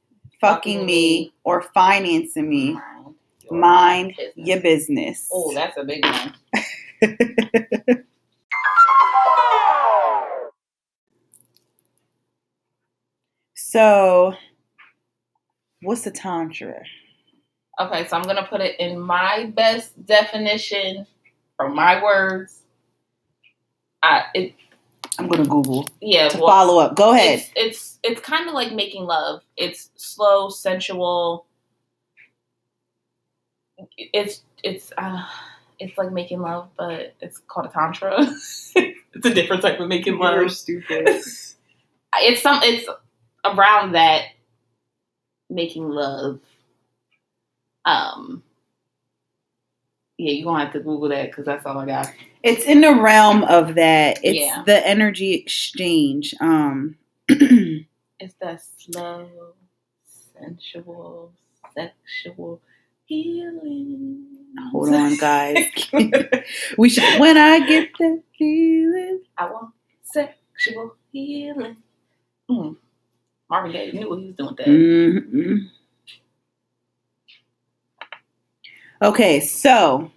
fucking 0.40 0.84
me, 0.84 1.32
or 1.44 1.62
financing 1.62 2.48
me. 2.48 2.78
Mind 3.50 4.14
your 4.36 4.60
business. 4.60 5.28
Oh, 5.32 5.52
that's 5.54 5.76
a 5.76 5.84
big 5.84 6.04
one. 6.04 6.34
so, 13.54 14.34
what's 15.82 16.02
the 16.02 16.10
tantra? 16.10 16.82
Okay, 17.80 18.06
so 18.06 18.16
I'm 18.16 18.22
gonna 18.24 18.46
put 18.46 18.60
it 18.60 18.78
in 18.78 19.00
my 19.00 19.50
best 19.54 20.04
definition 20.04 21.06
from 21.56 21.74
my 21.74 22.02
words. 22.02 22.62
I 24.02 24.24
it. 24.34 24.54
I'm 25.18 25.28
gonna 25.28 25.46
Google. 25.46 25.88
Yeah. 26.00 26.28
To 26.28 26.38
well, 26.38 26.46
follow 26.46 26.80
up, 26.80 26.96
go 26.96 27.12
ahead. 27.12 27.38
It's 27.38 27.50
it's, 27.56 27.98
it's 28.02 28.20
kind 28.20 28.48
of 28.48 28.54
like 28.54 28.72
making 28.72 29.04
love. 29.04 29.42
It's 29.56 29.90
slow, 29.96 30.50
sensual. 30.50 31.46
It's 33.96 34.42
it's 34.62 34.92
uh, 34.98 35.24
it's 35.78 35.96
like 35.96 36.12
making 36.12 36.40
love, 36.40 36.68
but 36.76 37.14
it's 37.20 37.38
called 37.38 37.66
a 37.66 37.70
tantra. 37.70 38.16
it's 38.76 39.26
a 39.26 39.34
different 39.34 39.62
type 39.62 39.80
of 39.80 39.88
making 39.88 40.18
love. 40.18 40.34
You're 40.34 40.48
stupid. 40.50 41.08
it's 41.08 42.42
some. 42.42 42.62
It's 42.62 42.86
around 43.44 43.92
that 43.92 44.24
making 45.50 45.88
love 45.88 46.40
um, 47.84 48.42
yeah, 50.18 50.32
you're 50.32 50.44
gonna 50.44 50.64
have 50.64 50.72
to 50.74 50.80
Google 50.80 51.08
that 51.08 51.30
because 51.30 51.46
that's 51.46 51.64
all 51.64 51.78
I 51.78 51.86
got. 51.86 52.12
It's 52.42 52.64
in 52.64 52.82
the 52.82 52.94
realm 52.94 53.42
of 53.44 53.74
that. 53.76 54.18
It's 54.22 54.38
yeah. 54.38 54.62
the 54.66 54.86
energy 54.86 55.32
exchange. 55.32 56.34
Um, 56.40 56.96
it's 57.28 58.34
that 58.40 58.62
slow, 58.76 59.30
sensual, 60.38 61.32
sexual 61.74 62.60
healing. 63.06 64.26
Hold 64.72 64.92
on, 64.92 65.16
guys. 65.16 65.56
we 66.78 66.90
should. 66.90 67.18
When 67.18 67.38
I 67.38 67.66
get 67.66 67.88
that 67.98 68.22
feeling, 68.38 69.22
I 69.38 69.50
want 69.50 69.72
sexual 70.02 70.96
healing. 71.12 71.78
Mm. 72.50 72.76
Marvin 73.50 73.72
Gaye 73.72 73.90
knew 73.92 74.08
what 74.08 74.20
he 74.20 74.26
was 74.28 74.36
doing 74.36 74.48
with 74.48 74.56
that. 74.58 74.66
Mm-hmm. 74.68 75.56
Okay, 79.02 79.40
so 79.40 80.10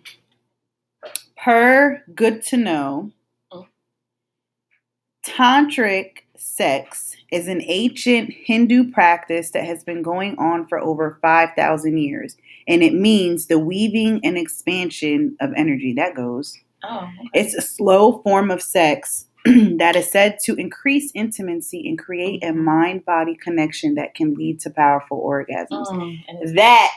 per 1.37 2.03
good 2.13 2.43
to 2.43 2.57
know, 2.57 3.11
tantric 5.25 6.19
sex 6.35 7.15
is 7.31 7.47
an 7.47 7.61
ancient 7.65 8.31
Hindu 8.31 8.91
practice 8.91 9.51
that 9.51 9.65
has 9.65 9.83
been 9.83 10.03
going 10.03 10.37
on 10.37 10.67
for 10.67 10.79
over 10.79 11.17
5,000 11.21 11.97
years. 11.97 12.37
And 12.67 12.83
it 12.83 12.93
means 12.93 13.47
the 13.47 13.57
weaving 13.57 14.19
and 14.23 14.37
expansion 14.37 15.35
of 15.39 15.51
energy. 15.55 15.93
That 15.93 16.15
goes. 16.15 16.59
Oh, 16.83 17.09
okay. 17.19 17.29
It's 17.33 17.55
a 17.55 17.61
slow 17.61 18.21
form 18.21 18.51
of 18.51 18.61
sex 18.61 19.27
that 19.77 19.95
is 19.95 20.09
said 20.09 20.39
to 20.39 20.55
increase 20.55 21.11
intimacy 21.13 21.87
and 21.87 21.99
create 21.99 22.43
a 22.43 22.47
mm-hmm. 22.47 22.63
mind 22.63 23.05
body 23.05 23.35
connection 23.35 23.95
that 23.95 24.15
can 24.15 24.35
lead 24.35 24.59
to 24.61 24.69
powerful 24.69 25.21
orgasms. 25.21 25.87
Mm, 25.87 26.55
that 26.55 26.91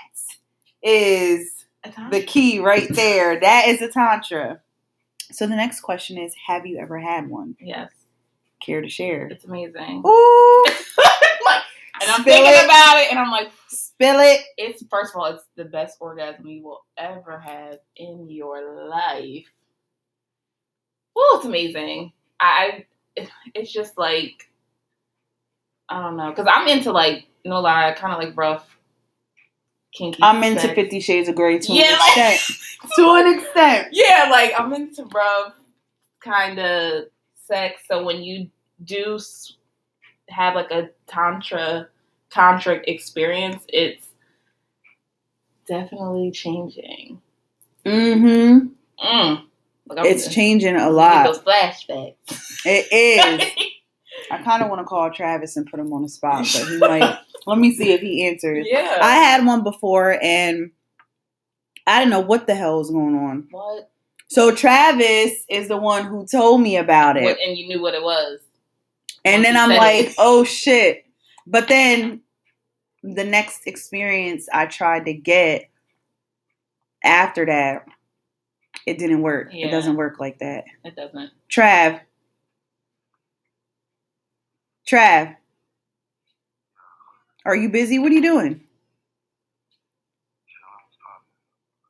is 0.83 1.67
the 2.11 2.23
key 2.23 2.61
right 2.61 2.88
there. 2.91 3.41
That 3.41 3.67
is 3.67 3.83
a 3.83 3.88
tantra. 3.88 4.61
So 5.33 5.47
the 5.47 5.57
next 5.57 5.81
question 5.81 6.19
is 6.19 6.35
Have 6.47 6.67
you 6.67 6.79
ever 6.79 7.00
had 7.00 7.29
one? 7.29 7.57
Yes. 7.61 7.91
Care 8.61 8.81
to 8.81 8.88
share? 8.88 9.26
It's 9.26 9.45
amazing. 9.45 10.03
Ooh. 10.07 10.65
and 12.00 12.11
I'm 12.11 12.23
thinking 12.23 12.53
it. 12.53 12.65
about 12.65 12.99
it 12.99 13.11
and 13.11 13.19
I'm 13.19 13.31
like, 13.31 13.50
Spill 13.69 14.21
it. 14.21 14.43
It's, 14.57 14.85
first 14.91 15.15
of 15.15 15.21
all, 15.21 15.26
it's 15.26 15.45
the 15.57 15.65
best 15.65 15.97
orgasm 16.00 16.47
you 16.47 16.62
will 16.62 16.85
ever 16.99 17.38
have 17.38 17.79
in 17.97 18.29
your 18.29 18.88
life. 18.88 19.50
Oh, 21.17 21.37
it's 21.38 21.47
amazing. 21.47 22.12
I, 22.40 22.87
it's 23.55 23.73
just 23.73 23.97
like, 23.99 24.49
I 25.89 26.02
don't 26.02 26.17
know. 26.17 26.30
Because 26.30 26.47
I'm 26.52 26.69
into 26.69 26.93
like, 26.93 27.26
no 27.45 27.60
lie, 27.60 27.95
kind 27.97 28.13
of 28.13 28.19
like 28.19 28.37
rough 28.37 28.76
kinky. 29.93 30.23
I'm 30.23 30.43
sex. 30.43 30.65
into 30.65 30.75
Fifty 30.75 31.00
Shades 31.00 31.28
of 31.28 31.37
Grey 31.37 31.58
to 31.58 31.73
yeah, 31.73 31.93
an 31.93 31.99
like, 31.99 32.34
extent. 32.34 32.58
to 32.97 33.10
an 33.13 33.39
extent. 33.39 33.89
Yeah, 33.93 34.28
like 34.30 34.52
I'm 34.58 34.73
into 34.73 35.04
rough 35.04 35.54
kind 36.21 36.58
of 36.58 37.04
sex. 37.47 37.82
So 37.89 38.04
when 38.04 38.23
you 38.23 38.50
do 38.84 39.19
have 40.28 40.54
like 40.54 40.71
a 40.71 40.91
tantra 41.06 41.89
tantric 42.30 42.84
experience, 42.87 43.65
it's 43.69 44.08
definitely 45.67 46.30
changing. 46.30 47.21
Mm-hmm. 47.84 48.67
Mm. 49.06 49.45
Like 49.88 50.06
it's 50.06 50.32
changing 50.32 50.76
a 50.76 50.90
lot. 50.90 51.26
Those 51.26 51.38
flashbacks. 51.40 52.64
It 52.64 52.92
is. 52.92 53.52
I 54.30 54.42
kind 54.42 54.62
of 54.62 54.68
want 54.68 54.80
to 54.80 54.84
call 54.84 55.10
Travis 55.10 55.56
and 55.56 55.66
put 55.66 55.78
him 55.78 55.92
on 55.92 56.02
the 56.02 56.08
spot, 56.08 56.38
but 56.52 56.68
he 56.68 56.78
might. 56.78 57.18
let 57.46 57.58
me 57.58 57.72
see 57.75 57.92
if 57.92 58.00
he 58.00 58.26
answers. 58.26 58.66
Yeah. 58.68 58.99
I 59.00 59.16
had 59.16 59.46
one 59.46 59.62
before 59.62 60.18
and 60.22 60.70
I 61.86 62.00
didn't 62.00 62.10
know 62.10 62.20
what 62.20 62.46
the 62.46 62.54
hell 62.54 62.78
was 62.78 62.90
going 62.90 63.14
on. 63.14 63.46
What? 63.50 63.90
So 64.28 64.52
Travis 64.54 65.44
is 65.49 65.68
the 65.68 65.76
one 65.76 66.04
who 66.04 66.26
told 66.26 66.60
me 66.60 66.76
about 66.76 67.16
it. 67.16 67.25
What, 67.25 67.38
and 67.38 67.56
you 67.56 67.68
knew 67.68 67.80
what 67.80 67.94
it 67.94 68.02
was. 68.02 68.40
And 69.25 69.44
then 69.44 69.56
I'm 69.56 69.70
like, 69.70 70.06
it. 70.06 70.14
oh 70.18 70.44
shit. 70.44 71.04
But 71.46 71.68
then 71.68 72.22
the 73.02 73.25
next 73.25 73.66
experience 73.66 74.49
I 74.52 74.66
tried 74.66 75.04
to 75.04 75.12
get 75.12 75.70
after 77.04 77.46
that, 77.46 77.86
it 78.86 78.99
didn't 78.99 79.23
work. 79.23 79.49
Yeah. 79.52 79.69
It 79.69 79.71
doesn't 79.71 79.97
work 79.97 80.21
like 80.21 80.39
that. 80.41 80.65
It 80.84 80.97
doesn't. 80.97 81.30
Trav, 81.50 82.00
Trav, 84.91 85.36
are 87.45 87.56
you 87.56 87.69
busy? 87.69 87.99
What 87.99 88.12
are 88.12 88.15
you 88.15 88.23
doing? 88.23 88.60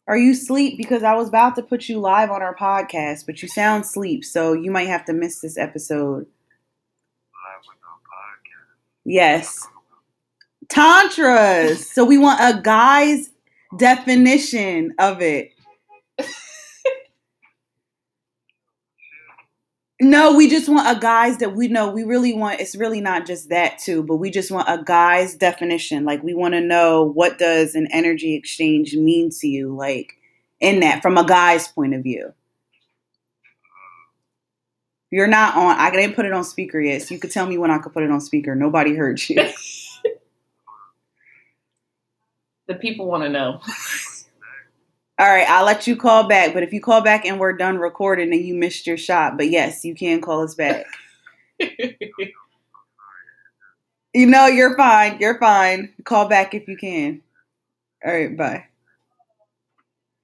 Are 0.09 0.17
you 0.17 0.33
asleep? 0.33 0.77
Because 0.77 1.03
I 1.03 1.15
was 1.15 1.29
about 1.29 1.57
to 1.57 1.63
put 1.63 1.89
you 1.89 1.99
live 1.99 2.31
on 2.31 2.41
our 2.41 2.55
podcast, 2.55 3.27
but 3.27 3.43
you 3.43 3.49
sound 3.49 3.85
asleep, 3.85 4.25
so 4.25 4.53
you 4.53 4.71
might 4.71 4.87
have 4.87 5.05
to 5.07 5.13
miss 5.13 5.41
this 5.41 5.59
episode. 5.59 6.27
Live 7.33 7.65
with 7.67 7.79
our 7.89 7.99
podcast. 7.99 8.77
Yes. 9.05 9.67
Tantras. 10.69 11.91
so 11.91 12.05
we 12.05 12.19
want 12.19 12.41
a 12.41 12.61
guy's 12.61 13.31
definition 13.79 14.95
of 14.99 15.21
it. 15.23 15.53
No, 20.01 20.37
we 20.37 20.51
just 20.51 20.69
want 20.69 20.95
a 20.95 21.01
guy's 21.01 21.39
that 21.39 21.57
we 21.57 21.69
know. 21.69 21.91
We 21.91 22.05
really 22.05 22.35
want. 22.35 22.61
It's 22.61 22.77
really 22.77 23.01
not 23.01 23.27
just 23.27 23.49
that 23.49 23.79
too, 23.79 24.03
but 24.03 24.17
we 24.17 24.31
just 24.31 24.51
want 24.51 24.69
a 24.69 24.83
guy's 24.85 25.35
definition. 25.35 26.05
Like 26.05 26.23
we 26.23 26.35
want 26.35 26.53
to 26.53 26.61
know 26.61 27.03
what 27.03 27.39
does 27.39 27.75
an 27.75 27.89
energy 27.91 28.35
exchange 28.35 28.95
mean 28.95 29.31
to 29.41 29.49
you, 29.49 29.75
like 29.75 30.13
in 30.61 30.81
that 30.81 31.01
from 31.01 31.17
a 31.17 31.27
guy's 31.27 31.69
point 31.69 31.95
of 31.95 32.03
view. 32.03 32.35
You're 35.11 35.29
not 35.29 35.57
on. 35.57 35.79
I 35.79 35.91
didn't 35.91 36.15
put 36.15 36.27
it 36.27 36.33
on 36.33 36.45
speaker 36.45 36.79
yet. 36.79 37.03
So 37.03 37.15
you 37.15 37.21
could 37.21 37.31
tell 37.31 37.47
me 37.47 37.57
when 37.57 37.71
I 37.71 37.79
could 37.79 37.95
put 37.95 38.03
it 38.03 38.11
on 38.11 38.21
speaker. 38.21 38.55
Nobody 38.55 38.95
heard 38.95 39.27
you. 39.31 39.37
the 42.67 42.75
people 42.75 43.07
want 43.07 43.23
to 43.23 43.31
know. 43.31 43.61
All 45.19 45.27
right, 45.27 45.49
I'll 45.49 45.65
let 45.65 45.87
you 45.87 45.97
call 45.97 46.29
back. 46.29 46.53
But 46.53 46.63
if 46.63 46.75
you 46.75 46.81
call 46.81 47.01
back 47.01 47.25
and 47.25 47.41
we're 47.41 47.55
done 47.55 47.79
recording, 47.79 48.29
then 48.31 48.43
you 48.43 48.55
missed 48.55 48.87
your 48.87 48.99
shot. 48.99 49.39
But 49.39 49.49
yes, 49.49 49.85
you 49.85 49.95
can 49.95 50.21
call 50.21 50.43
us 50.43 50.55
back. 50.55 50.85
you 51.59 51.95
know, 54.27 54.47
you're 54.47 54.77
fine. 54.77 55.19
You're 55.19 55.39
fine. 55.39 55.95
Call 56.05 56.29
back 56.29 56.53
if 56.53 56.69
you 56.69 56.77
can. 56.77 57.23
All 58.05 58.13
right, 58.13 58.37
bye. 58.37 58.67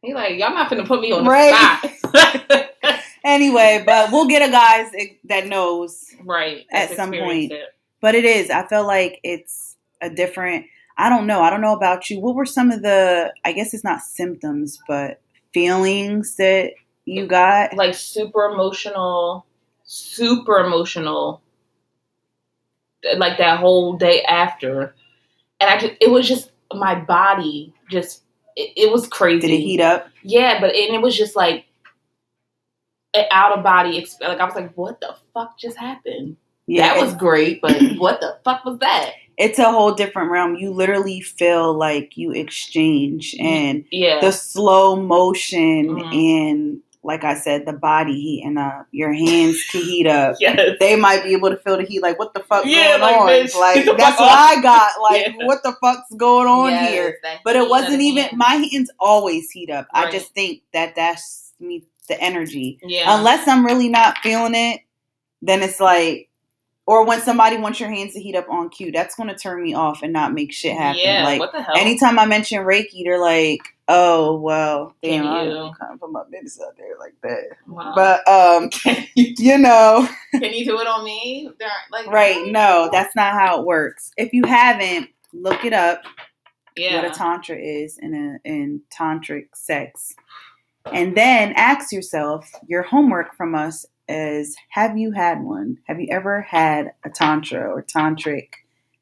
He 0.03 0.13
like, 0.13 0.39
y'all 0.39 0.51
not 0.51 0.69
gonna 0.69 0.85
put 0.85 1.01
me 1.01 1.13
on 1.13 1.25
the 1.25 1.31
right. 1.31 1.97
spot. 1.97 2.69
anyway, 3.25 3.83
but 3.87 4.13
we'll 4.13 4.27
get 4.27 4.47
a 4.47 4.53
guys 4.53 4.93
that 5.25 5.47
knows 5.47 6.15
right 6.25 6.67
at 6.71 6.91
some 6.91 7.13
point. 7.13 7.53
It. 7.53 7.69
But 8.01 8.15
it 8.15 8.25
is. 8.25 8.51
I 8.51 8.67
feel 8.67 8.87
like 8.87 9.21
it's 9.23 9.77
a 10.01 10.11
different 10.11 10.67
I 10.97 11.09
don't 11.09 11.27
know. 11.27 11.43
I 11.43 11.51
don't 11.51 11.61
know 11.61 11.75
about 11.75 12.11
you. 12.11 12.21
What 12.21 12.35
were 12.35 12.47
some 12.47 12.71
of 12.71 12.83
the, 12.83 13.33
I 13.45 13.53
guess 13.53 13.75
it's 13.75 13.85
not 13.85 14.03
symptoms, 14.03 14.79
but 14.87 15.21
feelings 15.53 16.37
that 16.37 16.73
you 17.05 17.23
mm-hmm. 17.23 17.31
got? 17.31 17.75
Like 17.75 17.95
super 17.95 18.45
emotional, 18.47 19.47
super 19.85 20.59
emotional, 20.59 21.43
like 23.17 23.39
that 23.39 23.59
whole 23.59 23.95
day 23.95 24.23
after. 24.23 24.95
And 25.61 25.71
I 25.71 25.79
just, 25.79 25.95
it 26.01 26.11
was 26.11 26.29
just, 26.29 26.51
my 26.75 26.95
body 26.95 27.75
just, 27.91 28.23
it, 28.57 28.73
it 28.77 28.93
was 28.93 29.07
crazy. 29.07 29.41
Did 29.41 29.51
it 29.51 29.61
heat 29.61 29.81
up? 29.81 30.09
Yeah, 30.23 30.61
but, 30.61 30.75
and 30.75 30.95
it 30.95 31.03
was 31.03 31.17
just 31.17 31.37
like, 31.37 31.67
an 33.15 33.27
out 33.31 33.57
of 33.57 33.63
body, 33.63 34.07
like 34.21 34.41
I 34.41 34.45
was 34.45 34.55
like, 34.55 34.73
what 34.75 35.01
the 35.01 35.15
fuck 35.35 35.59
just 35.59 35.77
happened? 35.77 36.37
Yeah, 36.67 36.95
that 36.95 37.03
was 37.03 37.15
great, 37.15 37.61
but 37.61 37.77
what 37.99 38.21
the 38.21 38.39
fuck 38.45 38.65
was 38.65 38.79
that? 38.79 39.13
It's 39.39 39.59
a 39.59 39.71
whole 39.71 39.93
different 39.95 40.31
realm. 40.31 40.55
You 40.57 40.71
literally 40.73 41.21
feel 41.21 41.75
like 41.75 42.17
you 42.17 42.33
exchange 42.33 43.35
and 43.39 43.85
yeah. 43.91 44.21
the 44.21 44.33
slow 44.33 44.97
motion 44.97 45.89
Mhm. 45.97 46.15
and 46.15 46.81
like 47.05 47.25
I 47.25 47.35
said, 47.35 47.67
the 47.67 47.73
body 47.73 48.13
heating 48.15 48.57
up. 48.57 48.87
Your 48.93 49.13
hands 49.13 49.61
can 49.73 49.83
heat 49.83 50.07
up. 50.07 50.37
yes. 50.41 50.77
They 50.79 50.95
might 50.95 51.25
be 51.25 51.33
able 51.33 51.51
to 51.51 51.57
feel 51.57 51.77
the 51.77 51.83
heat. 51.83 52.01
Like, 52.01 52.17
what 52.17 52.33
the 52.33 52.39
fuck 52.41 52.65
Yeah, 52.65 52.91
going 52.91 53.01
like, 53.01 53.17
on? 53.17 53.29
bitch, 53.29 53.57
Like, 53.59 53.85
that's 53.99 54.21
what 54.21 54.31
off. 54.31 54.51
I 54.59 54.63
got. 54.63 54.93
Like, 55.03 55.27
Yeah. 55.37 55.47
what 55.47 55.65
the 55.65 55.73
fuck's 55.81 56.15
going 56.17 56.47
on 56.47 56.71
Yes, 56.71 56.91
here? 56.91 57.19
But 57.45 57.57
it 57.57 57.69
wasn't 57.69 58.03
even 58.03 58.23
hand. 58.27 58.37
my 58.39 58.55
hands 58.73 58.89
always 59.01 59.51
heat 59.51 59.69
up. 59.69 59.89
I 59.93 60.13
just 60.13 60.33
think 60.33 60.63
that 60.75 60.95
that's 60.95 61.53
me 61.59 61.83
the 62.09 62.21
energy. 62.23 62.79
Yeah. 62.85 63.19
Unless 63.19 63.49
I'm 63.49 63.67
really 63.67 63.89
not 63.89 64.19
feeling 64.19 64.55
it, 64.55 64.83
then 65.41 65.63
it's 65.63 65.81
like 65.81 66.29
or 66.87 67.07
when 67.07 67.21
somebody 67.21 67.57
wants 67.59 67.79
your 67.79 67.89
hands 67.91 68.13
to 68.15 68.21
heat 68.21 68.35
up 68.35 68.49
on 68.51 68.69
cue, 68.69 68.91
that's 68.91 69.15
gonna 69.15 69.37
turn 69.37 69.63
me 69.63 69.75
off 69.75 70.03
and 70.03 70.13
not 70.13 70.33
make 70.35 70.53
shit 70.53 70.77
happen. 70.77 71.01
Yeah. 71.03 71.25
like 71.25 71.41
what 71.41 71.53
the 71.53 71.63
hell? 71.63 71.77
anytime 71.77 72.19
I 72.19 72.27
mention 72.27 72.59
Reiki, 72.65 73.05
they're 73.05 73.21
like, 73.21 73.61
"Oh 73.89 74.37
well, 74.41 74.95
damn, 75.03 75.27
I 75.27 75.45
you? 75.45 75.51
don't 75.51 75.79
kind 75.79 75.93
of 75.95 76.01
put 76.01 76.11
my 76.11 76.23
business 76.31 76.61
out 76.67 76.77
there 76.77 76.99
like 76.99 77.15
that." 77.23 77.57
Wow. 77.69 77.93
But 77.95 78.27
um, 78.29 78.71
you 79.15 79.59
know, 79.59 80.09
Can 80.33 80.53
you 80.53 80.65
do 80.65 80.81
it 80.81 80.87
on 80.87 81.05
me? 81.05 81.51
There 81.59 81.69
Like 81.91 82.07
right? 82.09 82.47
No, 82.49 82.89
that's 82.91 83.15
not 83.15 83.33
how 83.35 83.61
it 83.61 83.67
works. 83.67 84.11
If 84.17 84.33
you 84.33 84.45
haven't, 84.45 85.09
look 85.33 85.65
it 85.65 85.73
up. 85.73 86.03
yeah. 86.77 86.97
What 87.03 87.11
a 87.13 87.15
tantra 87.15 87.57
is 87.57 87.97
in 87.99 88.13
a 88.45 88.49
in 88.49 88.81
tantric 88.91 89.47
sex, 89.55 90.15
and 90.93 91.17
then 91.17 91.53
ask 91.53 91.93
yourself. 91.93 92.51
Your 92.67 92.83
homework 92.83 93.37
from 93.37 93.55
us 93.55 93.87
is: 94.09 94.57
Have 94.71 94.97
you 94.99 95.13
had 95.13 95.43
one? 95.43 95.79
Have 95.87 96.01
you 96.01 96.09
ever 96.11 96.43
had 96.43 96.93
a 97.05 97.11
tantra 97.11 97.71
or 97.71 97.83
tantric 97.83 98.49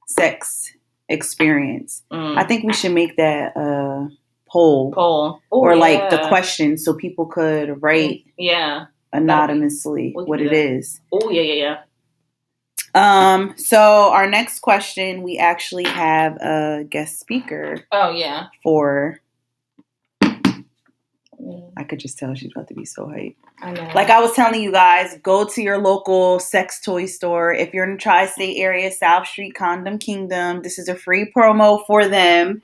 sex 0.06 0.72
experience? 1.08 2.02
Mm. 2.12 2.36
I 2.36 2.44
think 2.44 2.64
we 2.64 2.72
should 2.72 2.92
make 2.92 3.16
that 3.16 3.56
a 3.56 4.08
poll 4.48 4.92
poll 4.92 5.40
Ooh, 5.52 5.56
or 5.56 5.76
like 5.76 6.10
the 6.10 6.26
question 6.28 6.76
so 6.76 6.94
people 6.94 7.26
could 7.26 7.80
write, 7.82 8.24
Yeah. 8.36 8.86
anonymously 9.12 10.12
can 10.16 10.24
what 10.26 10.40
it 10.40 10.52
is. 10.52 11.00
Oh 11.12 11.30
yeah, 11.30 11.42
yeah, 11.42 11.54
yeah. 11.54 11.76
Um, 12.92 13.54
so 13.56 14.10
our 14.10 14.28
next 14.28 14.60
question, 14.60 15.22
we 15.22 15.38
actually 15.38 15.84
have 15.84 16.36
a 16.38 16.84
guest 16.88 17.20
speaker 17.20 17.84
Oh 17.92 18.10
yeah. 18.10 18.46
for. 18.62 19.20
I 21.76 21.84
could 21.84 21.98
just 22.00 22.18
tell 22.18 22.34
she's 22.34 22.52
about 22.54 22.68
to 22.68 22.74
be 22.74 22.84
so 22.84 23.06
hyped. 23.06 23.36
I 23.62 23.72
know. 23.72 23.90
Like 23.94 24.10
I 24.10 24.20
was 24.20 24.32
telling 24.32 24.62
you 24.62 24.72
guys, 24.72 25.18
go 25.22 25.44
to 25.46 25.62
your 25.62 25.78
local 25.78 26.38
sex 26.40 26.80
toy 26.80 27.06
store. 27.06 27.52
If 27.52 27.72
you're 27.74 27.84
in 27.84 27.92
the 27.92 27.98
tri-state 27.98 28.58
area, 28.58 28.90
South 28.90 29.26
Street 29.26 29.54
Condom 29.54 29.98
Kingdom, 29.98 30.62
this 30.62 30.78
is 30.78 30.88
a 30.88 30.94
free 30.94 31.30
promo 31.36 31.84
for 31.86 32.06
them. 32.08 32.62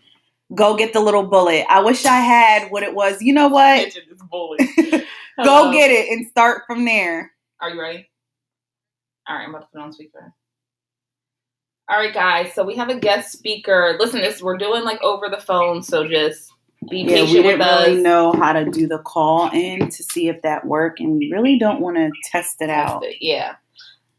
Go 0.54 0.76
get 0.76 0.92
the 0.92 1.00
little 1.00 1.26
bullet. 1.26 1.66
I 1.68 1.80
wish 1.82 2.04
I 2.06 2.20
had 2.20 2.70
what 2.70 2.82
it 2.82 2.94
was. 2.94 3.20
You 3.20 3.32
know 3.32 3.48
what? 3.48 3.88
Bitch, 3.88 3.98
bullet. 4.30 4.60
Go 4.76 5.04
Hello. 5.44 5.72
get 5.72 5.90
it 5.90 6.08
and 6.10 6.26
start 6.28 6.62
from 6.66 6.84
there. 6.84 7.32
Are 7.60 7.70
you 7.70 7.80
ready? 7.80 8.08
All 9.28 9.36
right, 9.36 9.44
I'm 9.44 9.50
about 9.50 9.62
to 9.62 9.68
put 9.72 9.82
on 9.82 9.92
speaker. 9.92 10.32
All 11.88 11.98
right, 11.98 12.14
guys. 12.14 12.52
So 12.54 12.64
we 12.64 12.74
have 12.76 12.88
a 12.88 12.98
guest 12.98 13.32
speaker. 13.32 13.96
Listen, 14.00 14.20
this 14.20 14.42
we're 14.42 14.56
doing 14.56 14.84
like 14.84 15.02
over 15.02 15.28
the 15.28 15.40
phone, 15.40 15.82
so 15.82 16.06
just 16.06 16.50
be 16.88 17.00
Yeah, 17.00 17.16
patient 17.16 17.30
we 17.32 17.36
with 17.36 17.58
didn't 17.58 17.82
really 17.82 18.02
know 18.02 18.32
how 18.32 18.52
to 18.52 18.64
do 18.64 18.86
the 18.86 18.98
call 18.98 19.50
in 19.52 19.88
to 19.88 20.02
see 20.02 20.28
if 20.28 20.42
that 20.42 20.66
worked, 20.66 21.00
and 21.00 21.18
we 21.18 21.30
really 21.32 21.58
don't 21.58 21.80
want 21.80 21.96
to 21.96 22.10
test 22.24 22.60
it 22.60 22.70
out. 22.70 23.04
Yeah. 23.20 23.56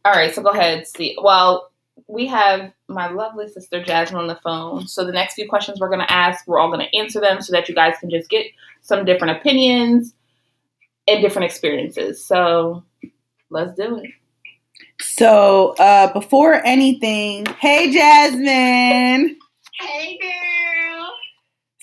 All 0.06 0.14
right, 0.14 0.34
so 0.34 0.42
go 0.42 0.50
ahead. 0.50 0.88
See, 0.88 1.18
well, 1.22 1.72
we 2.08 2.28
have 2.28 2.72
my 2.88 3.10
lovely 3.10 3.48
sister 3.50 3.84
Jasmine 3.84 4.22
on 4.22 4.28
the 4.28 4.36
phone. 4.36 4.88
So 4.88 5.06
the 5.06 5.12
next 5.12 5.34
few 5.34 5.48
questions 5.50 5.80
we're 5.80 5.90
going 5.90 6.06
to 6.06 6.12
ask, 6.12 6.48
we're 6.48 6.60
all 6.60 6.72
going 6.72 6.86
to 6.86 6.98
answer 6.98 7.20
them 7.20 7.42
so 7.42 7.52
that 7.52 7.68
you 7.68 7.76
guys 7.76 7.96
can 8.00 8.10
just 8.10 8.30
get 8.30 8.46
some 8.82 9.04
different 9.04 9.38
opinions 9.38 10.14
and 11.08 11.22
different 11.22 11.46
experiences. 11.46 12.24
So 12.24 12.84
let's 13.50 13.74
do 13.76 13.98
it. 13.98 14.12
So, 15.00 15.76
uh, 15.80 16.12
before 16.14 16.66
anything, 16.66 17.46
hey 17.60 17.92
Jasmine. 17.92 19.38
Hey 19.80 20.18
girl. 20.22 20.47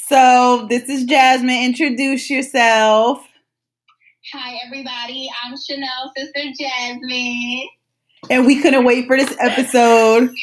So, 0.07 0.67
this 0.69 0.91
is 0.91 1.05
Jasmine. 1.05 1.65
Introduce 1.65 2.29
yourself. 2.29 3.27
Hi 4.35 4.59
everybody. 4.67 5.31
I'm 5.43 5.55
Chanele 5.55 6.11
sister 6.15 6.43
Jasmine. 6.61 7.69
And 8.29 8.45
we 8.45 8.61
couldn't 8.61 8.85
wait 8.85 9.07
for 9.07 9.17
this 9.17 9.35
episode. 9.41 10.31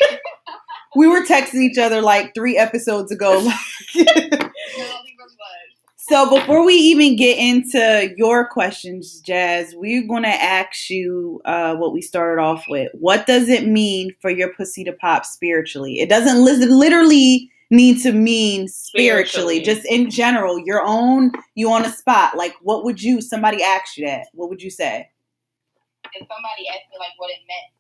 We 0.94 1.08
were 1.08 1.22
texting 1.22 1.62
each 1.62 1.78
other 1.78 2.02
like 2.02 2.34
three 2.34 2.58
episodes 2.58 3.12
ago. 3.12 3.40
No, 3.96 4.04
we 4.04 5.16
were 5.18 5.26
was. 5.26 5.72
So 5.98 6.30
before 6.30 6.66
we 6.66 6.74
even 6.74 7.16
get 7.16 7.38
into 7.38 8.14
your 8.18 8.46
questions, 8.48 9.22
Jazz, 9.22 9.74
we're 9.74 10.06
going 10.06 10.24
to 10.24 10.30
ask 10.30 10.90
you 10.90 11.42
uh, 11.46 11.76
what 11.76 11.94
we 11.94 12.02
started 12.02 12.42
off 12.42 12.66
with. 12.68 12.92
What 12.94 13.26
does 13.26 13.48
it 13.48 13.68
mean 13.68 14.14
for 14.20 14.30
your 14.30 14.54
pussy 14.54 14.84
to 14.84 14.92
pop 14.92 15.26
spiritually? 15.26 16.02
It 16.02 16.10
doesn't 16.10 16.44
li- 16.44 16.66
literally 16.66 17.50
need 17.72 18.02
to 18.04 18.12
mean 18.12 18.68
spiritually, 18.68 19.58
Spiritually. 19.58 19.62
just 19.62 19.86
in 19.88 20.10
general. 20.12 20.60
Your 20.60 20.84
own, 20.86 21.32
you 21.56 21.72
on 21.72 21.86
a 21.86 21.92
spot. 21.92 22.36
Like, 22.38 22.54
what 22.62 22.84
would 22.84 23.02
you? 23.02 23.22
Somebody 23.22 23.64
asked 23.64 23.98
you 23.98 24.06
that. 24.06 24.28
What 24.34 24.50
would 24.50 24.62
you 24.62 24.70
say? 24.70 25.10
If 26.14 26.28
somebody 26.28 26.68
asked 26.70 26.92
me 26.92 27.00
like 27.00 27.16
what 27.18 27.32
it 27.32 27.40
meant, 27.48 27.72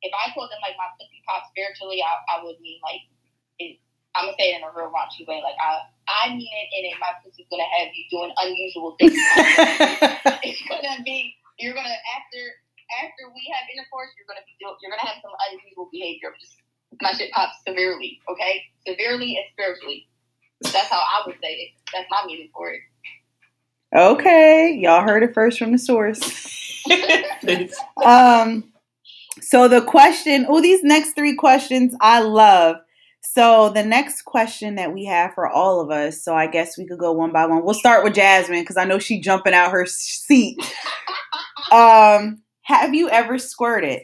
if 0.00 0.10
I 0.16 0.32
told 0.32 0.48
them 0.48 0.58
like 0.64 0.74
my 0.80 0.88
pussy 0.98 1.20
pop 1.28 1.44
spiritually, 1.52 2.00
I, 2.00 2.38
I 2.38 2.42
would 2.42 2.56
mean 2.64 2.80
like 2.82 3.04
it, 3.60 3.76
I'm 4.16 4.26
gonna 4.32 4.38
say 4.40 4.56
it 4.56 4.58
in 4.58 4.64
a 4.64 4.72
real 4.72 4.88
raunchy 4.88 5.28
way. 5.28 5.44
Like 5.44 5.58
I 5.60 5.84
I 6.08 6.32
mean 6.32 6.48
it 6.48 6.68
in 6.72 6.82
it. 6.88 6.96
My 6.96 7.12
pussy's 7.20 7.44
gonna 7.52 7.68
have 7.68 7.92
you 7.92 8.04
doing 8.08 8.32
unusual 8.40 8.96
things. 8.98 9.12
it's 10.42 10.62
gonna 10.64 11.02
be 11.04 11.36
you're 11.60 11.76
gonna 11.76 11.92
after 12.16 12.40
after 13.04 13.28
we 13.36 13.42
have 13.52 13.68
intercourse, 13.68 14.10
you're 14.16 14.26
gonna 14.30 14.42
be 14.48 14.56
you're 14.58 14.90
gonna 14.90 15.04
have 15.04 15.20
some 15.20 15.34
unusual 15.52 15.92
behavior. 15.92 16.32
Just 16.40 16.56
my 17.00 17.12
shit 17.12 17.30
pops 17.32 17.54
severely, 17.66 18.20
okay? 18.30 18.62
Severely 18.86 19.36
and 19.36 19.44
spiritually. 19.52 20.08
That's 20.62 20.88
how 20.88 20.98
I 20.98 21.22
would 21.26 21.36
say 21.42 21.48
it. 21.48 21.70
That's 21.92 22.06
my 22.10 22.24
meaning 22.26 22.50
for 22.54 22.70
it. 22.70 22.80
okay, 23.94 24.76
y'all 24.80 25.02
heard 25.02 25.22
it 25.22 25.34
first 25.34 25.58
from 25.58 25.72
the 25.72 25.78
source. 25.78 26.60
Um, 28.04 28.72
so 29.40 29.68
the 29.68 29.82
question, 29.82 30.46
oh, 30.48 30.60
these 30.60 30.82
next 30.82 31.12
three 31.14 31.36
questions 31.36 31.94
I 32.00 32.20
love. 32.20 32.76
So 33.20 33.70
the 33.70 33.84
next 33.84 34.22
question 34.22 34.74
that 34.74 34.92
we 34.92 35.04
have 35.04 35.32
for 35.34 35.48
all 35.48 35.80
of 35.80 35.90
us, 35.90 36.22
so 36.22 36.34
I 36.34 36.48
guess 36.48 36.76
we 36.76 36.86
could 36.86 36.98
go 36.98 37.12
one 37.12 37.32
by 37.32 37.46
one. 37.46 37.64
We'll 37.64 37.74
start 37.74 38.04
with 38.04 38.14
Jasmine 38.14 38.60
because 38.60 38.76
I 38.76 38.84
know 38.84 38.98
she 38.98 39.20
jumping 39.20 39.54
out 39.54 39.70
her 39.70 39.86
seat. 39.86 40.58
Um, 41.70 42.42
have 42.62 42.94
you 42.94 43.08
ever 43.08 43.38
squirted? 43.38 44.02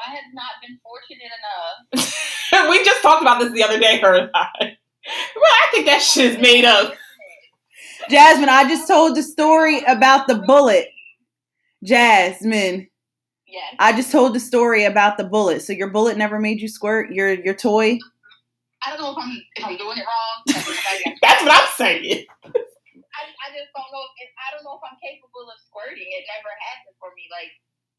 No, 0.00 0.12
I 0.12 0.16
have 0.16 0.24
not 0.32 0.52
been 0.62 0.78
fortunate 0.82 1.30
enough. 1.92 2.70
we 2.70 2.84
just 2.84 3.02
talked 3.02 3.22
about 3.22 3.40
this 3.40 3.52
the 3.52 3.62
other 3.62 3.78
day, 3.78 3.98
her 4.00 4.14
and 4.14 4.30
I. 4.34 4.48
Well, 4.62 5.44
I 5.44 5.68
think 5.72 5.86
that 5.86 6.02
shit 6.02 6.32
is 6.32 6.38
made 6.38 6.64
up. 6.64 6.94
Jasmine, 8.08 8.48
I 8.48 8.64
just 8.68 8.86
told 8.88 9.16
the 9.16 9.22
story 9.22 9.80
about 9.84 10.26
the 10.26 10.36
bullet. 10.36 10.88
Jasmine, 11.84 12.88
Yes. 13.50 13.74
I 13.82 13.90
just 13.96 14.12
told 14.12 14.30
the 14.34 14.40
story 14.40 14.84
about 14.86 15.18
the 15.18 15.24
bullet. 15.26 15.58
So 15.62 15.72
your 15.72 15.90
bullet 15.90 16.14
never 16.16 16.38
made 16.38 16.60
you 16.62 16.68
squirt. 16.68 17.10
Your 17.10 17.34
your 17.34 17.54
toy. 17.54 17.98
I 18.86 18.94
don't 18.94 19.02
know 19.02 19.10
if 19.10 19.18
I'm 19.18 19.34
if 19.58 19.64
I'm 19.66 19.74
doing 19.76 19.98
it 19.98 20.06
wrong. 20.06 20.36
Like, 20.46 20.62
somebody 20.62 21.02
got- 21.02 21.18
That's 21.18 21.42
what 21.42 21.50
I'm 21.58 21.68
saying. 21.74 22.30
I, 22.46 23.20
I 23.26 23.48
just 23.50 23.74
don't 23.74 23.90
know. 23.90 24.06
If, 24.22 24.30
I 24.38 24.54
don't 24.54 24.62
know 24.62 24.78
if 24.78 24.84
I'm 24.86 24.94
capable 25.02 25.50
of 25.50 25.58
squirting. 25.66 26.06
It 26.14 26.30
never 26.30 26.46
happened 26.62 26.94
for 27.02 27.10
me. 27.18 27.26
Like, 27.26 27.50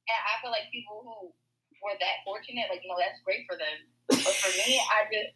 and 0.08 0.20
I 0.24 0.40
feel 0.40 0.56
like 0.56 0.72
people 0.72 1.04
who 1.04 1.36
were 1.84 1.98
that 2.00 2.22
fortunate, 2.26 2.66
like 2.70 2.82
you 2.84 2.90
know, 2.90 2.96
that's 2.98 3.20
great 3.26 3.46
for 3.50 3.58
them. 3.58 3.78
But 4.10 4.18
for 4.38 4.52
me, 4.58 4.80
I 4.80 5.06
just 5.12 5.34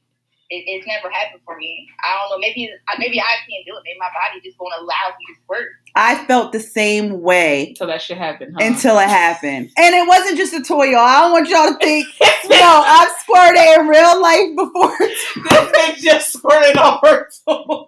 it, 0.51 0.63
it's 0.67 0.85
never 0.85 1.09
happened 1.09 1.41
for 1.43 1.57
me. 1.57 1.87
I 2.03 2.17
don't 2.19 2.29
know. 2.37 2.39
Maybe 2.39 2.69
maybe 2.99 3.19
I 3.19 3.33
can't 3.49 3.65
do 3.65 3.73
it. 3.75 3.81
Maybe 3.83 3.97
my 3.99 4.09
body 4.13 4.41
just 4.43 4.57
won't 4.59 4.73
allow 4.79 5.09
me 5.17 5.25
to 5.33 5.41
squirt. 5.43 5.69
I 5.95 6.23
felt 6.25 6.51
the 6.51 6.59
same 6.59 7.21
way 7.21 7.73
So 7.77 7.87
that 7.87 8.01
shit 8.01 8.17
happened, 8.17 8.53
huh? 8.59 8.65
until 8.65 8.99
it 8.99 9.07
happened. 9.09 9.71
And 9.77 9.95
it 9.95 10.07
wasn't 10.07 10.37
just 10.37 10.53
a 10.53 10.61
toy, 10.61 10.85
y'all. 10.85 10.99
I 10.99 11.21
don't 11.21 11.31
want 11.31 11.49
y'all 11.49 11.69
to 11.71 11.77
think, 11.79 12.05
This 12.19 12.49
no, 12.49 12.83
I've 12.85 13.11
squirted 13.21 13.61
in 13.79 13.87
real 13.87 14.21
life 14.21 14.55
before. 14.55 14.97
bitch 15.71 15.97
just 15.97 16.33
squirted 16.33 16.77
on 16.77 16.99
her 17.03 17.27
toe. 17.47 17.87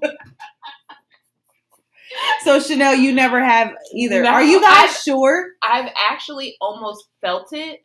So 2.43 2.59
Chanele, 2.59 2.97
you 2.97 3.11
never 3.13 3.43
have 3.43 3.73
either. 3.93 4.23
No, 4.23 4.29
Are 4.31 4.43
you 4.43 4.61
guys 4.61 4.89
I- 4.89 5.01
sure? 5.05 5.49
I've 5.61 5.91
actually 6.09 6.55
almost 6.61 7.05
felt 7.21 7.49
it, 7.51 7.81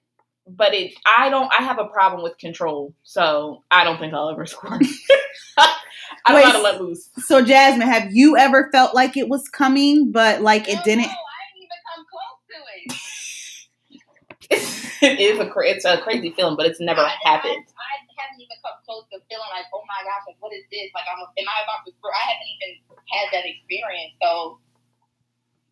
but 0.57 0.75
it. 0.75 0.95
I 1.07 1.29
don't. 1.31 1.53
I 1.53 1.63
have 1.63 1.79
a 1.79 1.87
problem 1.87 2.23
with 2.23 2.39
control, 2.39 2.95
so 3.03 3.63
I 3.71 3.85
don't 3.85 3.99
think 3.99 4.15
I'll 4.15 4.31
ever 4.31 4.47
score. 4.47 4.79
I 4.79 6.33
don't 6.33 6.37
Wait, 6.37 6.43
know 6.45 6.51
how 6.51 6.57
to 6.59 6.63
let 6.63 6.81
loose. 6.81 7.11
So 7.19 7.43
Jasmine, 7.45 7.89
have 7.89 8.13
you 8.13 8.37
ever 8.37 8.69
felt 8.73 8.95
like 8.95 9.17
it 9.17 9.29
was 9.29 9.49
coming, 9.49 10.13
but 10.13 10.43
like 10.43 10.69
it 10.69 10.77
No, 10.77 10.83
didn't? 10.85 11.07
No, 11.07 11.11
I 11.11 11.43
didn't 11.51 11.65
even 11.65 11.81
come 11.95 12.05
close 12.13 12.41
to 12.53 12.59
it. 12.77 12.99
it 15.03 15.21
is 15.21 15.39
a 15.41 15.47
it's 15.65 15.85
a 15.85 15.99
crazy 16.03 16.31
feeling, 16.37 16.57
but 16.57 16.67
it's 16.67 16.81
never 16.81 17.01
I, 17.01 17.17
happened. 17.25 17.65
I, 17.75 17.83
I 17.83 18.15
haven't 18.23 18.41
even 18.41 18.57
come 18.63 18.79
close 18.87 19.05
to 19.13 19.19
feeling 19.31 19.51
like, 19.51 19.67
oh 19.75 19.83
my 19.89 20.01
gosh, 20.05 20.25
like 20.29 20.37
what 20.41 20.53
is 20.53 20.65
this? 20.71 20.91
Like, 20.95 21.05
I'm, 21.11 21.19
am 21.21 21.49
I 21.49 21.59
about 21.65 21.83
to? 21.87 21.93
I 21.93 22.23
haven't 22.31 22.51
even 22.55 22.71
had 23.11 23.27
that 23.33 23.45
experience, 23.49 24.15
so 24.23 24.59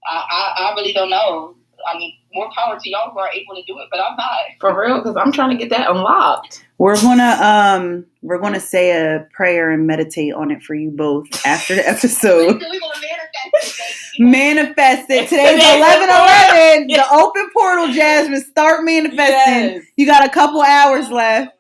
I, 0.09 0.17
I, 0.17 0.41
I 0.71 0.75
really 0.75 0.93
don't 0.93 1.11
know. 1.11 1.57
I 1.87 1.99
mean, 1.99 2.15
more 2.33 2.49
power 2.55 2.79
to 2.79 2.91
y'all 2.91 3.11
who 3.13 3.19
are 3.19 3.31
able 3.33 3.55
to 3.55 3.63
do 3.65 3.79
it, 3.79 3.89
but 3.91 4.01
I'm 4.01 4.17
not. 4.17 4.39
For 4.61 4.79
real, 4.81 4.99
because 4.99 5.17
I'm 5.17 5.33
trying 5.33 5.51
to 5.51 5.57
get 5.57 5.71
that 5.71 5.91
unlocked. 5.91 6.65
We're 6.79 7.01
gonna 7.01 7.37
um 7.43 8.07
we're 8.23 8.39
gonna 8.39 8.61
say 8.61 8.91
a 8.93 9.27
prayer 9.33 9.71
and 9.71 9.87
meditate 9.87 10.33
on 10.33 10.51
it 10.51 10.63
for 10.63 10.75
you 10.75 10.91
both 10.91 11.27
after 11.45 11.75
the 11.75 11.87
episode. 11.89 12.63
Manifest 12.63 12.71
it, 12.71 14.19
baby. 14.19 14.31
Manifest. 14.31 15.09
Today's 15.09 15.29
Today's 15.29 15.77
eleven 15.77 16.09
the 16.09 16.15
eleven. 16.15 16.87
The 16.89 17.07
open 17.13 17.51
portal, 17.53 17.93
Jasmine. 17.93 18.41
Start 18.43 18.85
manifesting. 18.85 19.75
Yes. 19.75 19.85
You 19.97 20.07
got 20.07 20.25
a 20.25 20.31
couple 20.31 20.63
hours 20.63 21.11
left. 21.11 21.55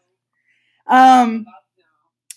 Um 0.86 1.44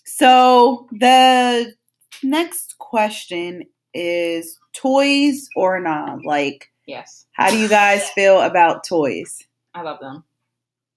so 0.06 0.88
the 0.92 1.74
next 2.22 2.78
question 2.80 3.64
is 3.94 4.60
toys 4.74 5.48
or 5.56 5.80
not? 5.80 6.26
Like 6.26 6.70
Yes, 6.86 7.26
how 7.34 7.50
do 7.50 7.58
you 7.58 7.70
guys 7.70 8.10
feel 8.12 8.42
about 8.42 8.84
toys? 8.84 9.44
I 9.74 9.82
love 9.82 10.00
them. 10.00 10.24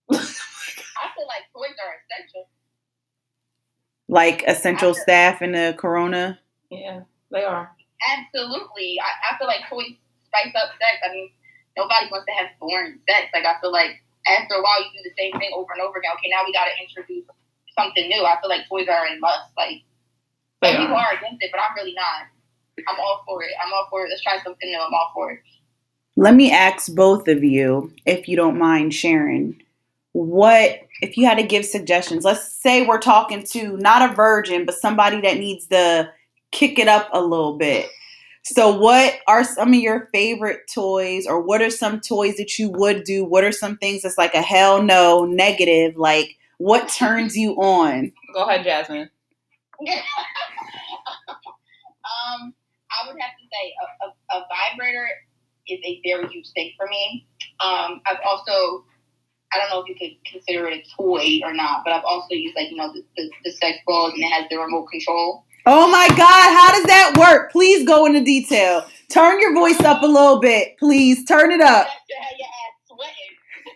I 0.12 0.16
feel 0.16 1.26
like 1.26 1.46
toys 1.54 1.76
are 1.84 1.94
essential. 2.02 2.48
Like 4.08 4.44
essential 4.46 4.94
staff 4.94 5.42
in 5.42 5.52
the 5.52 5.74
corona? 5.78 6.38
Yeah, 6.70 7.00
they 7.30 7.42
are. 7.44 7.70
Absolutely. 8.06 8.98
I, 9.02 9.34
I 9.34 9.38
feel 9.38 9.46
like 9.48 9.66
toys 9.68 9.94
spice 10.26 10.54
up 10.54 10.70
sex. 10.78 11.02
I 11.06 11.10
mean, 11.12 11.30
nobody 11.76 12.06
wants 12.10 12.26
to 12.26 12.34
have 12.38 12.50
boring 12.60 12.98
sex. 13.08 13.30
Like, 13.34 13.44
I 13.46 13.58
feel 13.60 13.72
like 13.72 14.02
after 14.26 14.54
a 14.54 14.62
while, 14.62 14.78
you 14.82 14.90
do 14.94 15.02
the 15.08 15.14
same 15.18 15.32
thing 15.40 15.50
over 15.54 15.72
and 15.72 15.82
over 15.82 15.98
again. 15.98 16.12
Okay, 16.18 16.30
now 16.30 16.42
we 16.46 16.52
got 16.52 16.66
to 16.70 16.74
introduce 16.78 17.26
something 17.78 18.06
new. 18.08 18.22
I 18.22 18.38
feel 18.40 18.50
like 18.50 18.68
toys 18.68 18.86
are 18.88 19.06
a 19.06 19.18
must. 19.18 19.50
Like, 19.56 19.82
They 20.62 20.72
some 20.74 20.82
people 20.86 20.96
are. 20.96 21.14
are 21.14 21.18
against 21.18 21.42
it, 21.42 21.50
but 21.50 21.58
I'm 21.62 21.74
really 21.74 21.94
not. 21.94 22.30
I'm 22.86 23.00
all 23.00 23.24
for 23.26 23.42
it. 23.42 23.50
I'm 23.58 23.72
all 23.72 23.88
for 23.90 24.04
it. 24.06 24.10
Let's 24.10 24.22
try 24.22 24.38
something 24.44 24.68
new. 24.68 24.78
I'm 24.78 24.92
all 24.94 25.10
for 25.14 25.32
it. 25.32 25.40
Let 26.16 26.34
me 26.34 26.50
ask 26.50 26.92
both 26.94 27.28
of 27.28 27.44
you, 27.44 27.92
if 28.06 28.26
you 28.26 28.36
don't 28.36 28.58
mind 28.58 28.94
sharing, 28.94 29.62
what 30.12 30.80
if 31.02 31.18
you 31.18 31.26
had 31.26 31.36
to 31.36 31.46
give 31.46 31.66
suggestions? 31.66 32.24
Let's 32.24 32.50
say 32.50 32.86
we're 32.86 32.98
talking 32.98 33.42
to 33.50 33.76
not 33.76 34.10
a 34.10 34.14
virgin, 34.14 34.64
but 34.64 34.76
somebody 34.76 35.20
that 35.20 35.36
needs 35.36 35.66
to 35.66 36.10
kick 36.52 36.78
it 36.78 36.88
up 36.88 37.10
a 37.12 37.20
little 37.20 37.58
bit. 37.58 37.90
So, 38.44 38.74
what 38.74 39.18
are 39.26 39.44
some 39.44 39.74
of 39.74 39.80
your 39.80 40.08
favorite 40.14 40.60
toys, 40.72 41.26
or 41.26 41.42
what 41.42 41.60
are 41.60 41.70
some 41.70 42.00
toys 42.00 42.36
that 42.36 42.58
you 42.58 42.70
would 42.70 43.04
do? 43.04 43.22
What 43.24 43.44
are 43.44 43.52
some 43.52 43.76
things 43.76 44.00
that's 44.02 44.16
like 44.16 44.32
a 44.34 44.40
hell 44.40 44.82
no, 44.82 45.26
negative? 45.26 45.96
Like, 45.96 46.38
what 46.58 46.88
turns 46.88 47.36
you 47.36 47.56
on? 47.56 48.12
Go 48.32 48.44
ahead, 48.44 48.64
Jasmine. 48.64 49.10
um, 49.80 49.88
I 52.88 53.06
would 53.06 53.20
have 53.20 53.36
to 53.36 53.44
say 53.52 53.74
a, 53.82 53.84
a, 54.06 54.08
a 54.38 54.46
vibrator 54.48 55.06
is 55.68 55.80
a 55.84 56.00
very 56.04 56.28
huge 56.28 56.50
thing 56.54 56.72
for 56.76 56.86
me. 56.86 57.26
Um, 57.60 58.00
I've 58.06 58.20
also, 58.26 58.84
I 59.52 59.58
don't 59.58 59.70
know 59.70 59.82
if 59.82 59.88
you 59.88 59.96
could 59.96 60.16
consider 60.30 60.66
it 60.68 60.84
a 60.84 60.96
toy 60.96 61.40
or 61.44 61.52
not, 61.52 61.82
but 61.84 61.92
I've 61.92 62.04
also 62.04 62.34
used 62.34 62.56
like 62.56 62.70
you 62.70 62.76
know 62.76 62.92
the, 62.92 63.02
the, 63.16 63.30
the 63.44 63.52
sex 63.52 63.78
balls 63.86 64.12
and 64.14 64.22
it 64.22 64.30
has 64.30 64.46
the 64.50 64.58
remote 64.58 64.86
control. 64.90 65.44
Oh 65.66 65.90
my 65.90 66.06
God, 66.14 66.46
how 66.54 66.70
does 66.70 66.86
that 66.86 67.18
work? 67.18 67.50
Please 67.50 67.82
go 67.82 68.06
into 68.06 68.22
detail. 68.22 68.86
Turn 69.10 69.42
your 69.42 69.50
voice 69.50 69.82
up 69.82 70.02
a 70.02 70.06
little 70.06 70.38
bit, 70.38 70.78
please. 70.78 71.26
Turn 71.26 71.50
it 71.50 71.60
up. 71.60 71.90
That's 71.90 72.06
to 72.06 72.38
your 72.38 72.46
ass 72.46 72.74
sweating. 72.86 73.34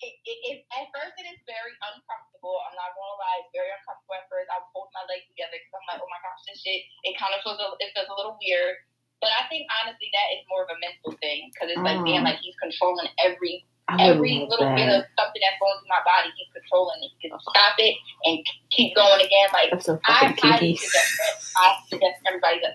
It, 0.00 0.16
it, 0.24 0.38
it, 0.48 0.58
at 0.72 0.88
first, 0.96 1.12
it 1.20 1.28
is 1.28 1.36
very 1.44 1.76
uncomfortable. 1.92 2.56
I'm 2.64 2.72
not 2.72 2.96
gonna 2.96 3.20
lie, 3.20 3.44
it's 3.44 3.52
very 3.52 3.68
uncomfortable 3.68 4.16
at 4.16 4.24
first. 4.32 4.48
I 4.48 4.56
was 4.64 4.72
holding 4.72 4.96
my 4.96 5.04
legs 5.12 5.28
together 5.28 5.60
because 5.60 5.76
I'm 5.76 5.84
like, 5.92 6.00
oh 6.00 6.08
my 6.08 6.16
gosh, 6.24 6.40
this 6.48 6.56
shit. 6.56 6.88
It 7.04 7.20
kind 7.20 7.36
of 7.36 7.44
feels 7.44 7.60
a, 7.60 7.76
it 7.84 7.92
feels 7.92 8.08
a 8.08 8.16
little 8.16 8.40
weird. 8.40 8.80
But 9.20 9.30
I 9.36 9.44
think 9.52 9.68
honestly, 9.84 10.08
that 10.16 10.28
is 10.34 10.42
more 10.48 10.64
of 10.64 10.70
a 10.72 10.78
mental 10.80 11.12
thing 11.20 11.50
because 11.52 11.68
it's 11.68 11.80
like 11.84 12.00
being 12.04 12.20
Mm. 12.24 12.24
like 12.32 12.38
he's 12.40 12.56
controlling 12.56 13.08
every 13.22 13.64
every 13.98 14.46
little 14.48 14.70
bit 14.78 14.86
of 14.88 15.02
something 15.18 15.42
that's 15.42 15.58
going 15.58 15.74
through 15.82 15.90
my 15.90 16.00
body. 16.06 16.30
He's 16.38 16.46
controlling 16.54 17.02
it. 17.02 17.10
He 17.18 17.28
can 17.28 17.36
stop 17.42 17.74
it 17.78 17.96
and 18.24 18.38
keep 18.70 18.94
going 18.94 19.18
again. 19.20 19.48
Like 19.52 19.70
That's 19.72 19.84
so 19.86 19.98
I 20.06 20.30
fucking 20.32 20.38
highly 20.40 20.58
kinky. 20.72 20.76
suggest 20.78 21.10
that. 21.18 21.34
I 21.58 21.66
suggest 21.90 22.16
everybody 22.26 22.60
that 22.62 22.74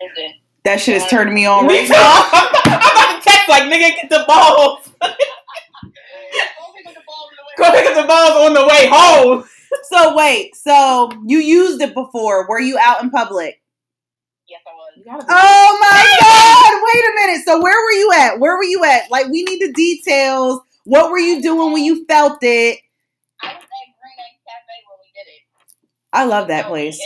listen. 0.00 0.34
That 0.64 0.80
shit 0.80 0.96
is 0.96 1.06
turning 1.06 1.34
me 1.34 1.44
on 1.46 1.66
Me 1.66 1.78
right 1.78 1.86
too. 1.86 1.92
now. 1.92 2.28
I'm 2.64 2.80
about 2.80 3.22
to 3.22 3.28
text 3.30 3.48
like, 3.48 3.64
nigga, 3.70 3.94
get 4.00 4.08
the 4.08 4.24
balls. 4.26 4.88
Go 4.98 5.06
pick 6.72 6.86
up 6.86 6.94
the 6.94 7.02
ball 7.06 7.28
in 7.28 7.36
the 7.36 7.44
way. 7.44 7.54
Go 7.58 7.70
pick 7.72 7.86
up 7.86 7.94
the 8.02 8.08
balls 8.08 8.46
on 8.48 8.54
the 8.54 8.66
way 8.66 8.88
home. 8.90 9.44
So 9.90 10.16
wait, 10.16 10.56
so 10.56 11.10
you 11.26 11.38
used 11.38 11.80
it 11.82 11.94
before? 11.94 12.48
Were 12.48 12.60
you 12.60 12.78
out 12.80 13.02
in 13.02 13.10
public? 13.10 13.60
Yes, 14.54 14.62
I 14.66 14.72
was. 14.72 15.24
Oh 15.28 15.78
my 15.80 16.02
god! 16.20 16.82
Wait 16.84 17.04
a 17.04 17.26
minute. 17.26 17.44
So 17.44 17.60
where 17.60 17.74
were 17.84 17.92
you 17.92 18.12
at? 18.12 18.38
Where 18.40 18.56
were 18.56 18.64
you 18.64 18.84
at? 18.84 19.10
Like 19.10 19.26
we 19.28 19.42
need 19.42 19.60
the 19.60 19.72
details. 19.72 20.60
What 20.84 21.10
were 21.10 21.18
you 21.18 21.40
doing 21.42 21.72
when 21.72 21.84
you 21.84 22.04
felt 22.06 22.38
it? 22.42 22.78
I 23.42 23.46
was 23.48 23.54
at 23.56 23.60
Green 23.62 24.18
Egg 24.18 24.36
Cafe 24.46 24.74
when 24.86 24.98
we 25.00 25.08
did 25.14 25.28
it. 25.28 25.42
I 26.12 26.24
love 26.24 26.48
that 26.48 26.66
place. 26.66 27.00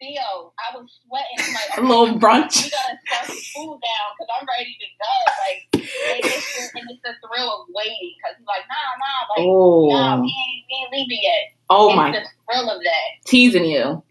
Theo, 0.00 0.52
I 0.58 0.76
was 0.76 0.90
sweating. 1.06 1.54
Like, 1.54 1.78
A 1.78 1.80
little 1.80 2.18
brunch. 2.18 2.64
We 2.64 2.70
gotta 2.70 2.98
start 3.06 3.28
the 3.28 3.34
food 3.54 3.78
down 3.78 4.06
because 4.18 4.30
I'm 4.34 4.46
ready 4.50 4.74
to 4.74 4.88
go. 4.98 5.14
Like, 5.30 5.60
and 5.78 6.24
it's, 6.26 6.72
the, 6.72 6.80
and 6.80 6.90
it's 6.90 7.02
the 7.06 7.14
thrill 7.22 7.46
of 7.62 7.66
waiting 7.70 8.10
because 8.18 8.34
he's 8.36 8.46
like, 8.50 8.66
nah, 8.66 8.98
nah, 8.98 9.30
like, 9.30 9.46
nah, 9.46 10.18
Oh, 10.18 10.20
we 10.22 10.26
ain't, 10.26 10.64
we 10.66 10.74
ain't 10.82 10.90
leaving 10.90 11.22
yet. 11.22 11.54
oh 11.70 11.88
it's 11.90 11.96
my, 11.96 12.10
the 12.10 12.26
thrill 12.50 12.68
of 12.68 12.82
that. 12.82 13.08
teasing 13.26 13.64
you. 13.64 14.02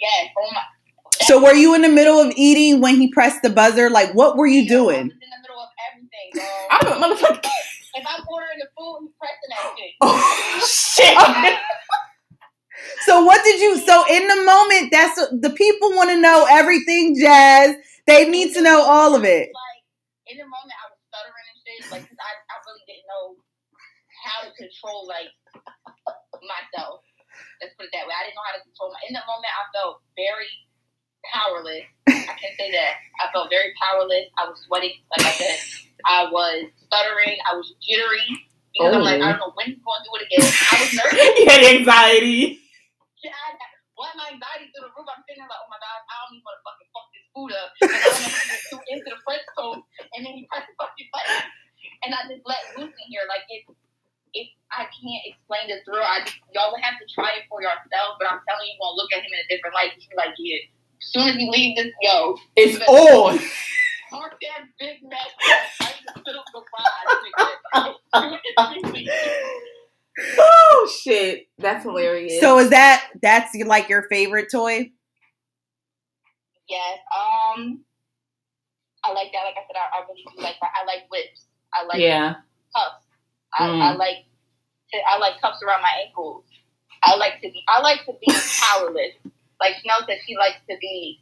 Yes, 0.00 0.26
oh 0.36 0.50
my. 0.52 0.60
So 1.26 1.42
were 1.42 1.54
you 1.54 1.74
in 1.74 1.82
the 1.82 1.88
middle 1.90 2.20
of 2.20 2.32
eating 2.36 2.80
when 2.82 2.96
he 2.96 3.12
pressed 3.12 3.42
the 3.42 3.50
buzzer? 3.50 3.90
Like 3.90 4.12
what 4.14 4.36
were 4.36 4.46
you 4.48 4.66
Theo, 4.68 4.88
I 4.90 4.92
doing? 4.94 5.06
was 5.08 5.12
in 5.12 5.18
the 5.18 5.42
middle 5.42 5.60
of 5.60 5.70
everything, 5.90 6.28
bro. 6.34 6.44
I'm 6.70 7.02
a 7.02 7.16
motherfucker. 7.16 7.50
if 7.94 8.06
I'm 8.08 8.24
ordering 8.28 8.58
the 8.60 8.68
food, 8.78 8.98
he's 9.02 9.12
pressing 9.18 9.50
that 9.50 9.74
shit. 9.78 9.92
Oh 10.02 10.66
shit. 11.42 11.58
So 13.06 13.24
what 13.24 13.44
did 13.44 13.60
you? 13.60 13.78
So 13.78 14.04
in 14.10 14.28
the 14.28 14.40
moment, 14.44 14.90
that's 14.92 15.16
the 15.40 15.52
people 15.56 15.90
want 15.94 16.10
to 16.10 16.20
know 16.20 16.46
everything, 16.50 17.16
Jazz. 17.20 17.76
They 18.06 18.28
need 18.28 18.54
to 18.54 18.62
know 18.62 18.82
all 18.82 19.14
of 19.14 19.24
it. 19.24 19.50
Like 19.52 19.82
in 20.32 20.38
the 20.38 20.46
moment, 20.48 20.74
I 20.78 20.86
was 20.90 20.98
stuttering 21.10 21.46
and 21.52 21.58
shit, 21.62 21.80
like 21.92 22.04
'cause 22.08 22.18
I, 22.20 22.32
I 22.50 22.56
really 22.66 22.84
didn't 22.88 23.06
know 23.10 23.26
how 24.26 24.38
to 24.48 24.50
control 24.58 25.06
like 25.08 25.30
myself. 26.42 27.02
Let's 27.62 27.74
put 27.78 27.88
it 27.88 27.94
that 27.96 28.06
way. 28.08 28.14
I 28.16 28.26
didn't 28.28 28.36
know 28.38 28.46
how 28.48 28.56
to 28.58 28.64
control 28.64 28.90
my. 28.92 29.00
In 29.08 29.14
the 29.16 29.24
moment, 29.26 29.52
I 29.52 29.64
felt 29.74 30.02
very 30.18 30.50
powerless. 31.32 31.86
I 32.08 32.34
can 32.38 32.52
say 32.58 32.70
that 32.72 32.92
I 33.22 33.32
felt 33.32 33.50
very 33.50 33.72
powerless. 33.80 34.26
I 34.38 34.48
was 34.48 34.58
sweating, 34.66 34.94
like 35.16 35.26
I 35.26 35.32
said. 35.32 35.58
I 36.06 36.30
was 36.30 36.70
stuttering. 36.86 37.38
I 37.50 37.56
was 37.56 37.72
jittery 37.82 38.26
because 38.76 38.92
I'm 38.92 39.02
like, 39.02 39.20
I 39.24 39.32
don't 39.32 39.40
know 39.40 39.52
when 39.56 39.72
he's 39.72 39.80
going 39.80 40.00
to 40.00 40.06
do 40.06 40.12
it 40.20 40.22
again. 40.28 40.44
I 40.44 40.74
was 40.80 40.90
nervous. 41.00 41.38
you 41.40 41.44
had 41.48 41.62
anxiety. 41.64 42.60
Yeah, 43.24 43.32
I, 43.32 43.56
what 43.96 44.12
my 44.14 44.28
anxiety 44.28 44.68
through 44.76 44.86
the 44.86 44.92
roof. 44.92 45.08
I'm 45.08 45.24
sitting 45.24 45.40
there 45.40 45.48
like, 45.48 45.62
oh 45.64 45.70
my 45.72 45.80
god, 45.80 46.00
I 46.04 46.14
don't 46.20 46.36
even 46.36 46.44
want 46.44 46.56
to 46.60 46.64
fucking 46.68 46.90
fuck 46.92 47.06
this 47.16 47.26
food 47.32 47.50
up. 47.56 47.70
And 47.80 47.90
I 47.90 48.08
don't 48.12 48.44
get 48.44 48.60
too 48.68 48.80
into 48.92 49.08
the 49.08 49.20
French 49.24 49.44
toast, 49.56 49.82
and 50.12 50.20
then 50.22 50.36
he 50.36 50.44
pressed 50.52 50.68
the 50.68 50.76
fucking 50.76 51.08
button, 51.08 51.40
and 52.04 52.10
I 52.12 52.20
just 52.28 52.44
let 52.44 52.60
loose 52.76 52.92
in 52.92 53.06
here. 53.08 53.24
Like 53.24 53.48
it, 53.48 53.64
it. 54.36 54.48
I 54.68 54.84
can't 54.92 55.24
explain 55.24 55.72
the 55.72 55.80
thrill. 55.88 56.04
I 56.04 56.28
just, 56.28 56.36
y'all 56.52 56.68
would 56.76 56.84
have 56.84 57.00
to 57.00 57.06
try 57.08 57.40
it 57.40 57.48
for 57.48 57.64
yourself. 57.64 58.20
But 58.20 58.28
I'm 58.28 58.44
telling 58.44 58.68
you, 58.68 58.76
you're 58.76 58.84
gonna 58.84 59.00
look 59.00 59.10
at 59.16 59.24
him 59.24 59.32
in 59.32 59.40
a 59.40 59.48
different 59.48 59.72
light. 59.72 59.96
You're 59.96 60.20
like, 60.20 60.36
yeah. 60.36 60.68
As 61.00 61.12
soon 61.12 61.28
as 61.28 61.36
you 61.36 61.50
leave 61.50 61.76
this, 61.76 61.92
yo, 62.02 62.36
It's 62.56 62.78
on. 62.88 63.38
park 64.10 64.34
that 64.40 64.64
big 64.78 64.96
Mac 65.02 65.18
right 65.80 65.94
in 65.98 66.06
the 66.14 66.22
middle 66.26 66.42
of 66.42 66.52
the 66.52 66.62
ride. 68.14 68.82
nigga. 68.94 69.10
Oh 70.38 70.90
shit. 71.02 71.48
That's 71.58 71.84
hilarious. 71.84 72.40
So 72.40 72.58
is 72.58 72.70
that 72.70 73.10
that's 73.20 73.54
like 73.54 73.88
your 73.88 74.04
favorite 74.08 74.48
toy? 74.50 74.90
Yes. 76.68 76.98
Um, 77.14 77.80
I 79.04 79.12
like 79.12 79.30
that. 79.32 79.44
Like 79.44 79.54
I 79.56 79.66
said, 79.66 79.76
I, 79.76 79.98
I 79.98 80.06
really 80.08 80.24
do 80.36 80.42
like 80.42 80.56
that. 80.60 80.70
I 80.80 80.84
like 80.86 81.10
whips. 81.10 81.46
I 81.74 81.84
like 81.84 82.00
yeah. 82.00 82.34
cuffs. 82.74 83.04
I, 83.58 83.66
Mm. 83.68 83.80
I 83.82 83.94
like 83.94 84.16
to, 84.92 84.98
I 85.08 85.18
like 85.18 85.40
cuffs 85.40 85.62
around 85.62 85.82
my 85.82 85.90
ankles. 86.06 86.44
I 87.02 87.16
like 87.16 87.34
to 87.42 87.48
be 87.50 87.62
I 87.68 87.80
like 87.82 88.04
to 88.06 88.12
be 88.20 88.32
powerless. 88.60 89.12
Like 89.60 89.74
Chanele 89.74 90.06
said, 90.06 90.18
she 90.26 90.36
likes 90.36 90.58
to 90.68 90.76
be 90.80 91.20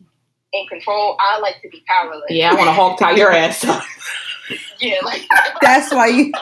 in 0.53 0.66
control. 0.68 1.16
I 1.20 1.38
like 1.40 1.61
to 1.62 1.68
be 1.68 1.83
powerless. 1.87 2.31
Yeah, 2.31 2.53
I 2.53 2.55
want 2.55 2.68
to 2.68 2.73
hog 2.79 2.99
tie 2.99 3.12
your 3.12 3.33
ass 3.33 3.64
up. 3.64 3.83
Yeah, 4.81 4.99
like 5.05 5.23
That's 5.62 5.92
why 5.92 6.09
you. 6.09 6.33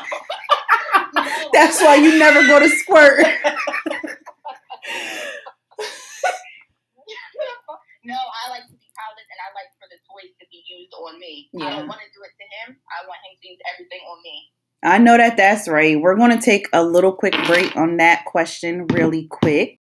That's 1.52 1.81
why 1.81 1.96
you 1.96 2.18
never 2.18 2.46
go 2.46 2.59
to 2.59 2.68
squirt. 2.68 3.20
no, 8.05 8.16
I 8.16 8.50
like 8.50 8.66
to 8.66 8.74
be 8.74 8.88
powerless, 8.96 9.28
and 9.28 9.40
I 9.40 9.48
like 9.55 9.70
for 9.78 9.87
the 9.90 9.98
toys 10.09 10.33
to 10.40 10.46
be 10.50 10.64
used 10.66 10.92
on 10.94 11.18
me. 11.20 11.50
I 11.61 11.76
don't 11.76 11.88
want 11.88 12.00
to 12.00 12.07
do 12.12 12.22
it 12.24 12.33
to 12.33 12.46
him. 12.57 12.76
I 12.88 13.07
want 13.07 13.20
him 13.28 13.37
to 13.40 13.48
use 13.48 13.59
everything 13.74 14.00
on 14.09 14.22
me. 14.22 14.50
I 14.85 14.98
know 14.98 15.16
that 15.16 15.37
that's 15.37 15.68
right. 15.68 16.00
We're 16.00 16.16
going 16.16 16.37
to 16.37 16.44
take 16.44 16.66
a 16.72 16.83
little 16.85 17.12
quick 17.12 17.37
break 17.46 17.76
on 17.76 17.98
that 17.98 18.24
question 18.24 18.87
really 18.88 19.28
quick. 19.31 19.78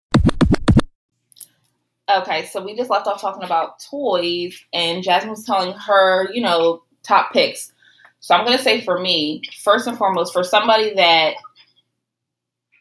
Okay, 2.19 2.47
so 2.47 2.63
we 2.63 2.77
just 2.77 2.91
left 2.91 3.07
off 3.07 3.21
talking 3.21 3.45
about 3.45 3.81
toys, 3.81 4.65
and 4.73 5.03
Jasmine 5.03 5.31
was 5.31 5.45
telling 5.45 5.73
her, 5.75 6.33
you 6.33 6.43
know, 6.43 6.83
top 7.03 7.33
picks. 7.33 7.73
So 8.21 8.35
I'm 8.35 8.45
going 8.45 8.57
to 8.57 8.63
say 8.63 8.81
for 8.81 8.99
me, 8.99 9.43
first 9.63 9.87
and 9.87 9.97
foremost, 9.97 10.33
for 10.33 10.45
somebody 10.45 10.95
that 10.95 11.35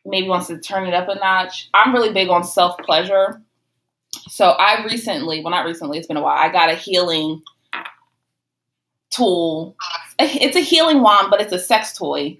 maybe 0.05 0.27
wants 0.27 0.47
to 0.47 0.59
turn 0.59 0.87
it 0.87 0.93
up 0.93 1.07
a 1.07 1.15
notch, 1.15 1.69
I'm 1.73 1.93
really 1.93 2.11
big 2.11 2.29
on 2.29 2.43
self 2.43 2.77
pleasure. 2.79 3.41
So 4.27 4.49
I 4.49 4.83
recently, 4.85 5.41
well, 5.43 5.51
not 5.51 5.65
recently, 5.65 5.97
it's 5.97 6.07
been 6.07 6.17
a 6.17 6.21
while, 6.21 6.37
I 6.37 6.51
got 6.51 6.69
a 6.69 6.75
healing 6.75 7.41
tool. 9.09 9.75
It's 10.21 10.57
a 10.57 10.61
healing 10.61 11.01
wand, 11.01 11.29
but 11.31 11.39
it's 11.39 11.53
a 11.53 11.59
sex 11.59 11.97
toy. 11.97 12.37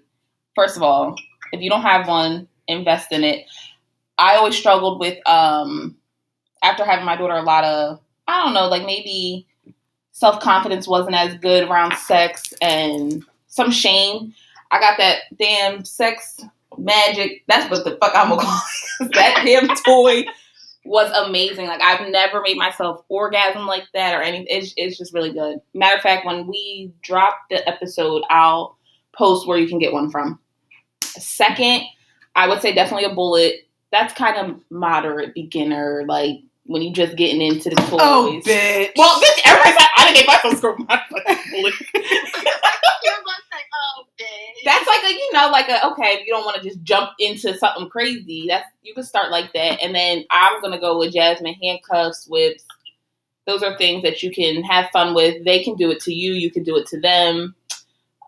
First 0.53 0.75
of 0.75 0.83
all, 0.83 1.15
if 1.53 1.61
you 1.61 1.69
don't 1.69 1.81
have 1.81 2.09
one, 2.09 2.45
invest 2.67 3.13
in 3.13 3.23
it. 3.23 3.45
I 4.17 4.35
always 4.35 4.57
struggled 4.57 4.99
with 4.99 5.17
um 5.25 5.95
after 6.61 6.85
having 6.85 7.05
my 7.05 7.15
daughter 7.15 7.35
a 7.35 7.41
lot 7.41 7.63
of 7.63 7.99
I 8.27 8.43
don't 8.43 8.53
know, 8.53 8.67
like 8.67 8.85
maybe 8.85 9.47
self 10.11 10.39
confidence 10.39 10.87
wasn't 10.87 11.15
as 11.15 11.35
good 11.35 11.67
around 11.67 11.95
sex 11.95 12.53
and 12.61 13.23
some 13.47 13.71
shame. 13.71 14.33
I 14.71 14.79
got 14.79 14.97
that 14.97 15.21
damn 15.39 15.83
sex 15.83 16.41
magic. 16.77 17.43
That's 17.47 17.69
what 17.71 17.83
the 17.83 17.97
fuck 17.97 18.13
I'm 18.15 18.29
gonna 18.29 18.41
call 18.45 18.61
it. 19.01 19.13
that 19.13 19.41
damn 19.45 19.67
toy 19.83 20.25
was 20.85 21.11
amazing. 21.11 21.67
Like 21.67 21.81
I've 21.81 22.07
never 22.09 22.41
made 22.41 22.57
myself 22.57 23.03
orgasm 23.09 23.65
like 23.65 23.85
that 23.93 24.15
or 24.15 24.21
anything. 24.21 24.47
It's, 24.49 24.73
it's 24.77 24.97
just 24.97 25.13
really 25.13 25.31
good. 25.31 25.59
Matter 25.73 25.97
of 25.97 26.01
fact, 26.01 26.25
when 26.25 26.47
we 26.47 26.93
drop 27.01 27.37
the 27.49 27.67
episode, 27.67 28.23
I'll 28.29 28.77
post 29.13 29.47
where 29.47 29.57
you 29.57 29.67
can 29.67 29.79
get 29.79 29.93
one 29.93 30.11
from. 30.11 30.39
Second, 31.01 31.81
I 32.35 32.47
would 32.47 32.61
say 32.61 32.73
definitely 32.73 33.09
a 33.09 33.13
bullet. 33.13 33.67
That's 33.91 34.13
kind 34.13 34.37
of 34.37 34.61
moderate 34.69 35.33
beginner, 35.33 36.05
like 36.07 36.41
when 36.69 36.83
you 36.83 36.93
just 36.93 37.17
getting 37.17 37.41
into 37.41 37.71
the 37.71 37.81
oh, 37.93 38.29
toys. 38.29 38.43
Oh, 38.45 38.49
bitch. 38.49 38.91
Well, 38.95 39.19
bitch, 39.19 39.41
everybody's 39.43 39.75
like, 39.75 39.89
I 39.97 40.05
didn't 40.05 40.17
get 40.17 40.27
myself 40.27 40.57
score 40.57 40.77
my 40.77 41.01
bullet. 41.09 41.73
oh, 43.75 44.03
That's 44.63 44.87
like 44.87 45.03
a, 45.03 45.11
you 45.11 45.29
know, 45.33 45.49
like 45.49 45.67
a 45.67 45.87
okay. 45.87 46.19
If 46.19 46.27
you 46.27 46.33
don't 46.33 46.45
want 46.45 46.61
to 46.61 46.69
just 46.69 46.83
jump 46.83 47.09
into 47.17 47.57
something 47.57 47.89
crazy, 47.89 48.45
that's 48.47 48.67
you 48.83 48.93
can 48.93 49.03
start 49.03 49.31
like 49.31 49.51
that. 49.53 49.81
And 49.81 49.95
then 49.95 50.25
I'm 50.29 50.61
gonna 50.61 50.79
go 50.79 50.99
with 50.99 51.11
Jasmine 51.11 51.55
handcuffs, 51.59 52.27
whips. 52.27 52.63
Those 53.47 53.63
are 53.63 53.75
things 53.75 54.03
that 54.03 54.21
you 54.21 54.29
can 54.29 54.61
have 54.61 54.91
fun 54.91 55.15
with. 55.15 55.43
They 55.43 55.63
can 55.63 55.75
do 55.75 55.89
it 55.89 56.01
to 56.01 56.13
you. 56.13 56.33
You 56.33 56.51
can 56.51 56.61
do 56.61 56.77
it 56.77 56.85
to 56.89 57.01
them. 57.01 57.55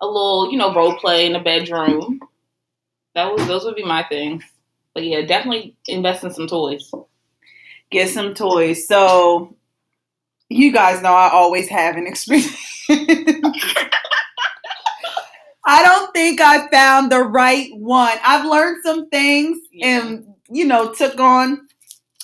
A 0.01 0.07
little, 0.07 0.51
you 0.51 0.57
know, 0.57 0.73
role 0.73 0.95
play 0.95 1.27
in 1.27 1.33
the 1.33 1.39
bedroom. 1.39 2.21
That 3.13 3.31
was 3.31 3.45
those 3.45 3.65
would 3.65 3.75
be 3.75 3.85
my 3.85 4.03
things. 4.09 4.43
But 4.95 5.03
yeah, 5.03 5.21
definitely 5.21 5.75
invest 5.87 6.23
in 6.23 6.33
some 6.33 6.47
toys. 6.47 6.91
Get 7.91 8.09
some 8.09 8.33
toys. 8.33 8.87
So 8.87 9.55
you 10.49 10.71
guys 10.71 11.01
know 11.01 11.13
I 11.13 11.29
always 11.29 11.69
have 11.69 11.95
an 11.95 12.07
experience. 12.07 12.55
I 15.65 15.83
don't 15.83 16.11
think 16.13 16.41
I 16.41 16.67
found 16.69 17.11
the 17.11 17.21
right 17.21 17.69
one. 17.73 18.17
I've 18.23 18.45
learned 18.45 18.81
some 18.83 19.09
things 19.09 19.59
and 19.81 20.25
you 20.49 20.65
know 20.65 20.93
took 20.93 21.19
on, 21.19 21.67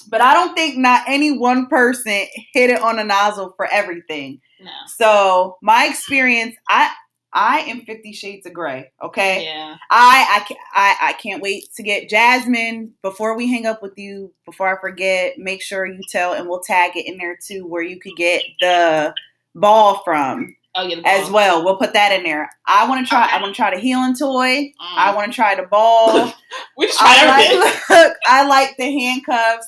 but 0.10 0.21
I 0.21 0.34
don't 0.34 0.56
think 0.56 0.77
not 0.77 1.03
any 1.08 1.38
one 1.38 1.67
person 1.67 2.25
hit 2.53 2.69
it 2.69 2.82
on 2.82 2.99
a 2.99 3.03
nozzle 3.03 3.53
for 3.56 3.67
everything. 3.67 4.41
No. 4.60 4.71
So 4.88 5.58
my 5.62 5.86
experience, 5.86 6.56
I 6.67 6.91
I 7.34 7.60
am 7.62 7.82
Fifty 7.82 8.13
Shades 8.13 8.46
of 8.46 8.54
Grey. 8.54 8.92
Okay, 9.02 9.44
Yeah. 9.46 9.76
I 9.92 10.46
I 10.50 10.56
I 10.74 10.96
I 11.10 11.13
can't 11.13 11.42
wait 11.42 11.66
to 11.76 11.84
get 11.84 12.10
Jasmine. 12.10 12.94
Before 13.02 13.36
we 13.36 13.48
hang 13.50 13.66
up 13.66 13.82
with 13.82 13.98
you, 13.98 14.32
before 14.46 14.76
I 14.76 14.80
forget, 14.80 15.38
make 15.38 15.62
sure 15.62 15.86
you 15.86 16.00
tell 16.10 16.34
and 16.34 16.48
we'll 16.48 16.62
tag 16.62 16.96
it 16.96 17.06
in 17.06 17.18
there 17.18 17.38
too, 17.38 17.66
where 17.68 17.84
you 17.84 18.00
could 18.00 18.16
get 18.16 18.42
the 18.62 19.13
ball 19.56 20.02
from 20.04 20.56
Oh 20.76 20.88
yeah. 20.88 21.02
as 21.06 21.30
well. 21.30 21.66
We'll 21.66 21.78
put 21.78 21.94
that 21.94 22.12
in 22.12 22.24
there. 22.24 22.50
I 22.66 22.88
want 22.88 23.06
to 23.06 23.10
try. 23.10 23.28
I 23.32 23.42
want 23.42 23.54
to 23.54 23.58
try 23.58 23.74
the 23.76 23.82
healing 23.82 24.16
toy. 24.16 24.56
Mm. 24.56 24.74
I 24.80 25.13
want 25.13 25.32
to 25.32 25.36
try 25.36 25.56
the 25.56 25.63
ball. 25.63 26.26
we 26.78 26.92
I 27.00 27.26
everything. 27.26 27.60
like, 27.60 27.90
look, 27.90 28.18
I 28.26 28.48
like 28.48 28.78
the 28.78 28.86
handcuffs. 28.92 29.68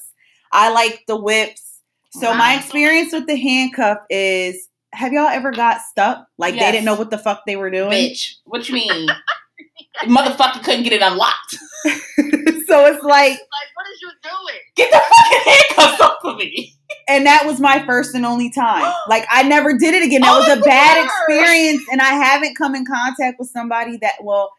I 0.51 0.71
like 0.71 1.03
the 1.07 1.17
whips. 1.17 1.81
So 2.11 2.33
my 2.33 2.55
experience 2.55 3.11
with 3.11 3.27
the 3.27 3.35
handcuff 3.35 3.99
is: 4.09 4.68
Have 4.93 5.13
y'all 5.13 5.27
ever 5.27 5.51
got 5.51 5.81
stuck? 5.81 6.27
Like 6.37 6.55
they 6.55 6.71
didn't 6.71 6.85
know 6.85 6.95
what 6.95 7.11
the 7.11 7.17
fuck 7.17 7.43
they 7.45 7.55
were 7.55 7.69
doing. 7.69 7.91
Bitch, 7.91 8.35
what 8.45 8.67
you 8.67 8.75
mean? 8.75 9.07
Motherfucker 10.03 10.63
couldn't 10.63 10.83
get 10.83 10.93
it 10.93 11.01
unlocked. 11.01 11.51
so 11.85 12.85
it's 12.85 13.03
like, 13.03 13.31
Like, 13.33 13.39
what 13.75 13.85
is 13.91 14.01
you 14.01 14.09
doing? 14.23 14.59
Get 14.75 14.91
the 14.91 14.97
fucking 14.99 15.53
handcuffs 15.53 16.01
off 16.01 16.17
of 16.23 16.37
me. 16.37 16.73
and 17.07 17.25
that 17.25 17.45
was 17.45 17.59
my 17.59 17.85
first 17.85 18.15
and 18.15 18.25
only 18.25 18.49
time. 18.51 18.91
Like 19.07 19.25
I 19.29 19.43
never 19.43 19.77
did 19.77 19.93
it 19.93 20.03
again. 20.03 20.21
That 20.21 20.31
Oh, 20.33 20.39
was 20.39 20.57
a 20.57 20.61
bad 20.61 20.97
worst. 21.03 21.13
experience, 21.27 21.83
and 21.91 22.01
I 22.01 22.09
haven't 22.13 22.55
come 22.55 22.75
in 22.75 22.85
contact 22.85 23.39
with 23.39 23.49
somebody 23.49 23.97
that 24.01 24.15
will. 24.23 24.49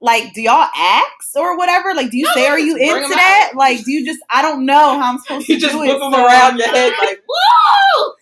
Like, 0.00 0.32
do 0.32 0.40
y'all 0.42 0.68
ask 0.76 1.34
or 1.34 1.56
whatever? 1.58 1.92
Like, 1.92 2.10
do 2.12 2.18
you 2.18 2.24
No, 2.24 2.32
say, 2.34 2.46
"Are 2.46 2.56
you 2.58 2.78
just 2.78 2.88
bring 2.90 3.02
into 3.02 3.04
'em 3.06 3.10
that?" 3.18 3.48
out. 3.50 3.56
Like, 3.56 3.84
do 3.84 3.90
you 3.90 4.06
just? 4.06 4.20
I 4.30 4.42
don't 4.42 4.64
know 4.64 4.96
how 4.98 5.10
I'm 5.12 5.18
supposed 5.18 5.46
to 5.48 5.54
You 5.54 5.58
just 5.60 5.72
do 5.72 5.80
whip 5.80 5.90
it. 5.90 5.98
them 5.98 6.12
so- 6.12 6.24
around 6.24 6.58
your 6.58 6.68
head 6.68 6.92
like, 7.00 7.20
woo! 7.28 8.12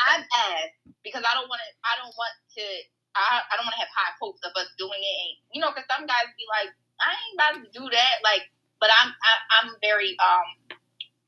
I've 0.00 0.24
asked 0.24 0.80
because 1.04 1.24
I 1.24 1.32
don't 1.36 1.48
want 1.48 1.60
to. 1.60 1.70
I 1.84 1.94
don't 2.00 2.14
want 2.16 2.34
to. 2.56 2.64
I, 3.12 3.42
I 3.42 3.58
don't 3.58 3.66
want 3.66 3.74
to 3.74 3.82
have 3.82 3.92
high 3.92 4.14
hopes 4.22 4.40
of 4.46 4.54
us 4.54 4.70
doing 4.78 5.02
it. 5.02 5.16
And, 5.26 5.32
you 5.50 5.58
know, 5.58 5.74
because 5.74 5.88
some 5.90 6.06
guys 6.06 6.30
be 6.38 6.46
like, 6.46 6.70
I 7.02 7.10
ain't 7.10 7.34
about 7.34 7.54
to 7.58 7.66
do 7.74 7.84
that. 7.90 8.14
Like, 8.22 8.46
but 8.78 8.88
I'm 8.90 9.10
I, 9.10 9.32
I'm 9.60 9.68
very 9.82 10.16
um 10.22 10.78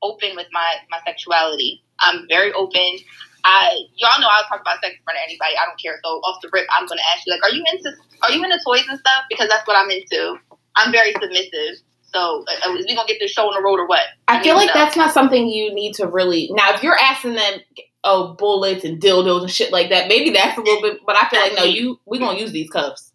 open 0.03 0.37
with 0.37 0.49
my 0.53 0.79
my 0.91 0.99
sexuality. 1.07 1.83
I'm 2.01 2.27
very 2.29 2.53
open. 2.53 2.99
I 3.45 3.75
y'all 3.99 4.21
know 4.21 4.31
I'll 4.31 4.47
talk 4.47 4.63
about 4.63 4.81
sex 4.81 4.95
in 4.95 5.03
front 5.05 5.19
of 5.19 5.25
anybody. 5.27 5.55
I 5.59 5.67
don't 5.67 5.79
care. 5.81 5.99
So 6.05 6.23
off 6.23 6.41
the 6.43 6.51
rip, 6.53 6.67
I'm 6.71 6.87
gonna 6.87 7.03
ask 7.15 7.27
you 7.27 7.33
like, 7.35 7.43
are 7.43 7.55
you 7.55 7.65
into 7.67 7.91
are 8.23 8.31
you 8.31 8.43
into 8.43 8.59
toys 8.65 8.87
and 8.89 8.99
stuff? 8.99 9.27
Because 9.29 9.49
that's 9.49 9.67
what 9.67 9.77
I'm 9.77 9.91
into. 9.91 10.39
I'm 10.77 10.93
very 10.93 11.13
submissive. 11.13 11.83
So 12.13 12.45
uh, 12.47 12.75
is 12.75 12.87
we 12.87 12.95
gonna 12.95 13.09
get 13.09 13.19
this 13.21 13.31
show 13.31 13.49
on 13.49 13.55
the 13.55 13.63
road 13.63 13.81
or 13.81 13.87
what? 13.87 14.05
I 14.29 14.43
feel 14.43 14.55
like 14.55 14.69
know. 14.69 14.75
that's 14.75 14.97
not 14.97 15.13
something 15.13 15.49
you 15.49 15.75
need 15.75 15.95
to 15.95 16.07
really. 16.07 16.51
Now, 16.53 16.75
if 16.75 16.83
you're 16.83 16.97
asking 16.97 17.35
them, 17.35 17.61
oh, 18.05 18.35
bullets 18.35 18.85
and 18.85 19.01
dildos 19.01 19.43
and 19.43 19.51
shit 19.51 19.73
like 19.73 19.91
that, 19.91 20.09
maybe 20.09 20.31
that's 20.31 20.59
a 20.59 20.61
little 20.61 20.83
bit. 20.83 21.01
But 21.07 21.17
I 21.17 21.29
feel 21.29 21.41
like 21.41 21.55
no, 21.57 21.65
you 21.65 22.01
we 22.07 22.19
gonna 22.19 22.39
use 22.39 22.53
these 22.53 22.71
cuffs. 22.71 23.11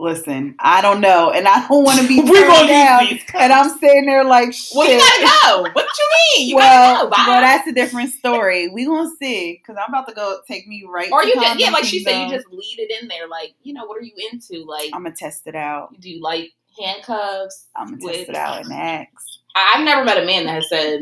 Listen, 0.00 0.56
I 0.58 0.82
don't 0.82 1.00
know, 1.00 1.30
and 1.30 1.46
I 1.46 1.66
don't 1.68 1.84
want 1.84 2.00
to 2.00 2.08
be 2.08 2.20
We're 2.28 2.46
gonna 2.48 2.66
down. 2.66 3.02
use 3.02 3.10
these 3.10 3.22
cuffs. 3.22 3.42
And 3.44 3.52
I'm 3.52 3.78
sitting 3.78 4.06
there 4.06 4.24
like, 4.24 4.52
shit. 4.52 4.76
well, 4.76 4.90
you 4.90 4.98
gotta 4.98 5.40
go. 5.46 5.70
What 5.72 5.86
you 5.98 6.08
mean? 6.36 6.48
You 6.48 6.56
well, 6.56 6.94
gotta 6.94 7.04
go. 7.04 7.10
Bye. 7.10 7.24
well, 7.28 7.40
that's 7.40 7.68
a 7.68 7.72
different 7.72 8.12
story. 8.12 8.68
We 8.68 8.86
gonna 8.86 9.08
see, 9.20 9.62
cause 9.64 9.76
I'm 9.78 9.94
about 9.94 10.08
to 10.08 10.14
go 10.14 10.40
take 10.48 10.66
me 10.66 10.84
right. 10.88 11.10
or 11.12 11.22
you 11.22 11.34
just 11.34 11.60
yeah, 11.60 11.70
like 11.70 11.84
she 11.84 12.02
said, 12.02 12.24
you 12.24 12.34
just 12.34 12.48
lead 12.50 12.76
it 12.78 13.02
in 13.02 13.06
there. 13.08 13.28
Like 13.28 13.54
you 13.62 13.72
know, 13.72 13.84
what 13.86 13.96
are 13.96 14.02
you 14.02 14.12
into? 14.32 14.64
Like, 14.64 14.90
I'm 14.92 15.04
gonna 15.04 15.14
test 15.14 15.46
it 15.46 15.54
out. 15.54 15.98
do 16.00 16.10
you 16.10 16.20
like 16.20 16.50
handcuffs? 16.78 17.68
I'm 17.76 17.86
gonna 17.86 17.98
With- 18.04 18.16
test 18.16 18.28
it 18.30 18.36
out 18.36 18.64
and 18.64 18.72
ask. 18.72 19.08
I've 19.56 19.84
never 19.84 20.04
met 20.04 20.20
a 20.20 20.26
man 20.26 20.46
that 20.46 20.54
has 20.56 20.68
said 20.68 20.98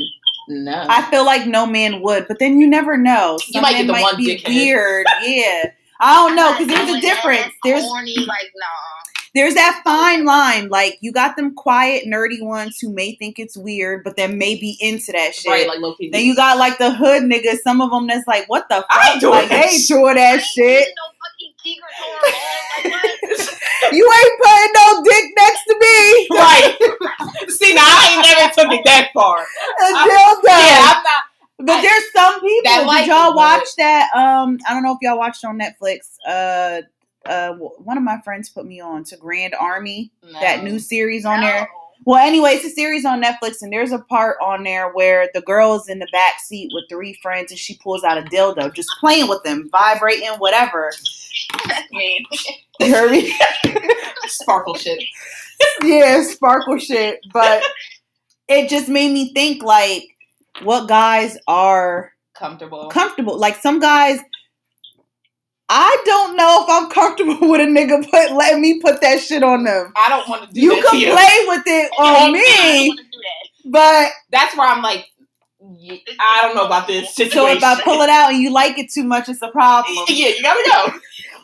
no. 0.49 0.87
I 0.89 1.03
feel 1.11 1.25
like 1.25 1.47
no 1.47 1.67
man 1.67 2.03
would, 2.03 2.27
but 2.29 2.39
then 2.39 2.61
you 2.61 2.67
never 2.67 2.97
know. 2.97 3.39
You 3.49 3.55
Some 3.55 3.63
might 3.63 3.73
get 3.77 3.87
the 3.87 3.93
might 3.93 4.03
one 4.03 4.17
be 4.17 4.37
dickhead. 4.37 4.49
weird. 4.49 5.07
Yeah, 5.23 5.71
I 6.01 6.15
don't 6.15 6.35
know, 6.37 6.53
cause 6.57 6.67
there's 6.67 6.91
a 6.91 7.01
difference. 7.01 7.53
There's 7.63 7.83
corny, 7.85 8.17
like 8.19 8.51
nah. 8.57 8.67
there's 9.35 9.55
that 9.55 9.81
fine 9.85 10.25
line. 10.25 10.69
Like 10.69 10.99
you 11.01 11.13
got 11.13 11.37
them 11.37 11.55
quiet, 11.55 12.05
nerdy 12.07 12.43
ones 12.43 12.79
who 12.81 12.93
may 12.93 13.15
think 13.15 13.39
it's 13.39 13.57
weird, 13.57 14.03
but 14.03 14.17
then 14.17 14.37
may 14.37 14.57
be 14.57 14.77
into 14.81 15.13
that 15.13 15.35
shit. 15.35 15.51
right, 15.51 15.69
like 15.69 15.79
low 15.79 15.95
key. 15.95 16.11
Then 16.11 16.25
you 16.25 16.35
got 16.35 16.59
like 16.59 16.79
the 16.79 16.93
hood 16.93 17.23
niggas. 17.23 17.59
Some 17.63 17.81
of 17.81 17.91
them 17.91 18.09
that's 18.09 18.27
like, 18.27 18.49
what 18.49 18.69
the 18.69 18.77
fuck? 18.77 18.87
I 18.91 19.13
ain't 19.13 19.21
doing 19.21 19.33
like, 19.35 19.49
that 19.49 19.63
they 19.63 19.69
ain't 19.71 19.81
shit. 19.81 19.89
doing 19.89 20.11
I 20.11 20.15
that 20.15 20.33
ain't 20.35 20.43
shit. 20.43 20.89
Using 21.65 21.81
no 21.81 21.87
fucking 21.99 22.33
Tigre 22.85 22.85
tour 22.85 22.87
on, 22.87 22.91
like. 22.93 23.59
You 23.93 24.11
ain't 24.11 24.41
putting 24.41 24.73
no 24.75 25.03
dick 25.05 25.25
next 25.37 25.65
to 25.65 25.77
me. 25.79 26.29
right. 26.39 26.77
See, 27.49 27.75
now 27.75 27.83
I 27.85 28.15
ain't 28.15 28.39
never 28.39 28.55
took 28.55 28.73
it 28.79 28.85
that 28.87 29.11
far. 29.13 29.39
Until 29.81 30.07
Yeah, 30.09 30.35
then. 30.45 30.83
I'm 30.97 31.03
not. 31.03 31.23
But 31.59 31.71
I- 31.77 31.83
there's 31.83 32.13
some 32.15 32.41
people. 32.41 32.63
that 32.65 32.87
Did 33.01 33.09
y'all 33.09 33.33
it, 33.33 33.37
watch 33.37 33.69
that? 33.79 34.09
Um, 34.15 34.59
I 34.69 34.73
don't 34.75 34.83
know 34.83 34.93
if 34.93 34.99
y'all 35.03 35.19
watched 35.19 35.45
on 35.45 35.59
Netflix. 35.59 36.17
Uh, 36.27 36.83
uh, 37.29 37.53
one 37.55 37.97
of 37.99 38.03
my 38.03 38.21
friends 38.23 38.49
put 38.49 38.67
me 38.67 38.81
on 38.81 39.05
to 39.05 39.17
Grand 39.17 39.55
Army, 39.55 40.11
that 40.41 40.65
new 40.65 40.79
series 40.79 41.25
on 41.25 41.41
there. 41.41 41.69
No. 42.07 42.13
Well, 42.13 42.27
anyway, 42.27 42.51
it's 42.53 42.65
a 42.65 42.71
series 42.71 43.05
on 43.05 43.23
Netflix, 43.23 43.63
and 43.63 43.73
there's 43.73 43.93
a 43.93 43.99
part 44.01 44.37
on 44.43 44.63
there 44.65 44.91
where 44.93 45.29
the 45.35 45.41
girl 45.43 45.75
is 45.75 45.89
in 45.89 45.99
the 45.99 46.09
back 46.13 46.41
seat 46.41 46.71
with 46.75 46.85
three 46.91 47.19
friends, 47.23 47.51
and 47.53 47.59
she 47.59 47.77
pulls 47.83 48.05
out 48.05 48.19
a 48.19 48.23
dildo, 48.23 48.73
just 48.75 48.89
playing 49.01 49.29
with 49.29 49.43
them, 49.45 49.69
vibrating, 49.71 50.29
whatever. 50.39 50.93
That's. 51.69 51.89
You 52.81 52.93
heard 52.93 53.13
me? 53.13 53.33
sparkle 54.27 54.75
shit. 54.75 55.05
yeah, 55.85 56.23
sparkle 56.25 56.79
shit. 56.79 57.21
But 57.33 57.63
it 58.49 58.69
just 58.69 58.89
made 58.89 59.13
me 59.13 59.33
think, 59.35 59.63
like, 59.63 60.05
what 60.63 60.89
guys 60.89 61.39
are 61.47 62.13
Comfortable. 62.35 62.89
comfortable. 62.89 63.39
Like 63.39 63.57
some 63.57 63.79
guys, 63.79 64.19
I 65.75 66.03
don't 66.05 66.37
know 66.37 66.65
if 66.65 66.71
I'm 66.71 66.91
comfortable 66.91 67.39
with 67.51 67.61
a 67.63 67.65
nigga 67.65 68.09
put 68.11 68.33
letting 68.37 68.61
me 68.63 68.81
put 68.81 69.01
that 69.01 69.21
shit 69.21 69.43
on 69.43 69.65
them. 69.65 69.93
I 69.97 70.09
don't 70.11 70.29
want 70.29 70.49
to 70.49 70.53
do 70.55 70.61
that. 70.69 70.77
You 70.77 70.83
that 70.83 70.91
can 70.91 71.01
to 71.01 71.07
you. 71.07 71.13
play 71.13 71.37
with 71.49 71.63
it 71.67 71.93
on 71.99 72.07
I 72.15 72.21
don't 72.21 72.33
me, 72.35 72.91
do 72.95 73.03
that. 73.03 73.71
but 73.71 74.13
That's 74.31 74.57
where 74.57 74.69
I'm 74.69 74.83
like, 74.83 75.07
I 76.21 76.41
don't 76.43 76.57
know 76.57 76.67
about 76.67 76.87
this 76.89 77.15
situation. 77.15 77.39
so 77.39 77.47
if 77.49 77.63
I 77.65 77.81
pull 77.83 78.03
it 78.03 78.11
out 78.11 78.33
and 78.33 78.43
you 78.43 78.51
like 78.53 78.79
it 78.79 78.91
too 78.93 79.05
much, 79.05 79.29
it's 79.29 79.43
a 79.43 79.51
problem. 79.51 79.95
yeah, 80.09 80.29
you 80.29 80.43
gotta 80.43 80.71
go. 80.71 80.99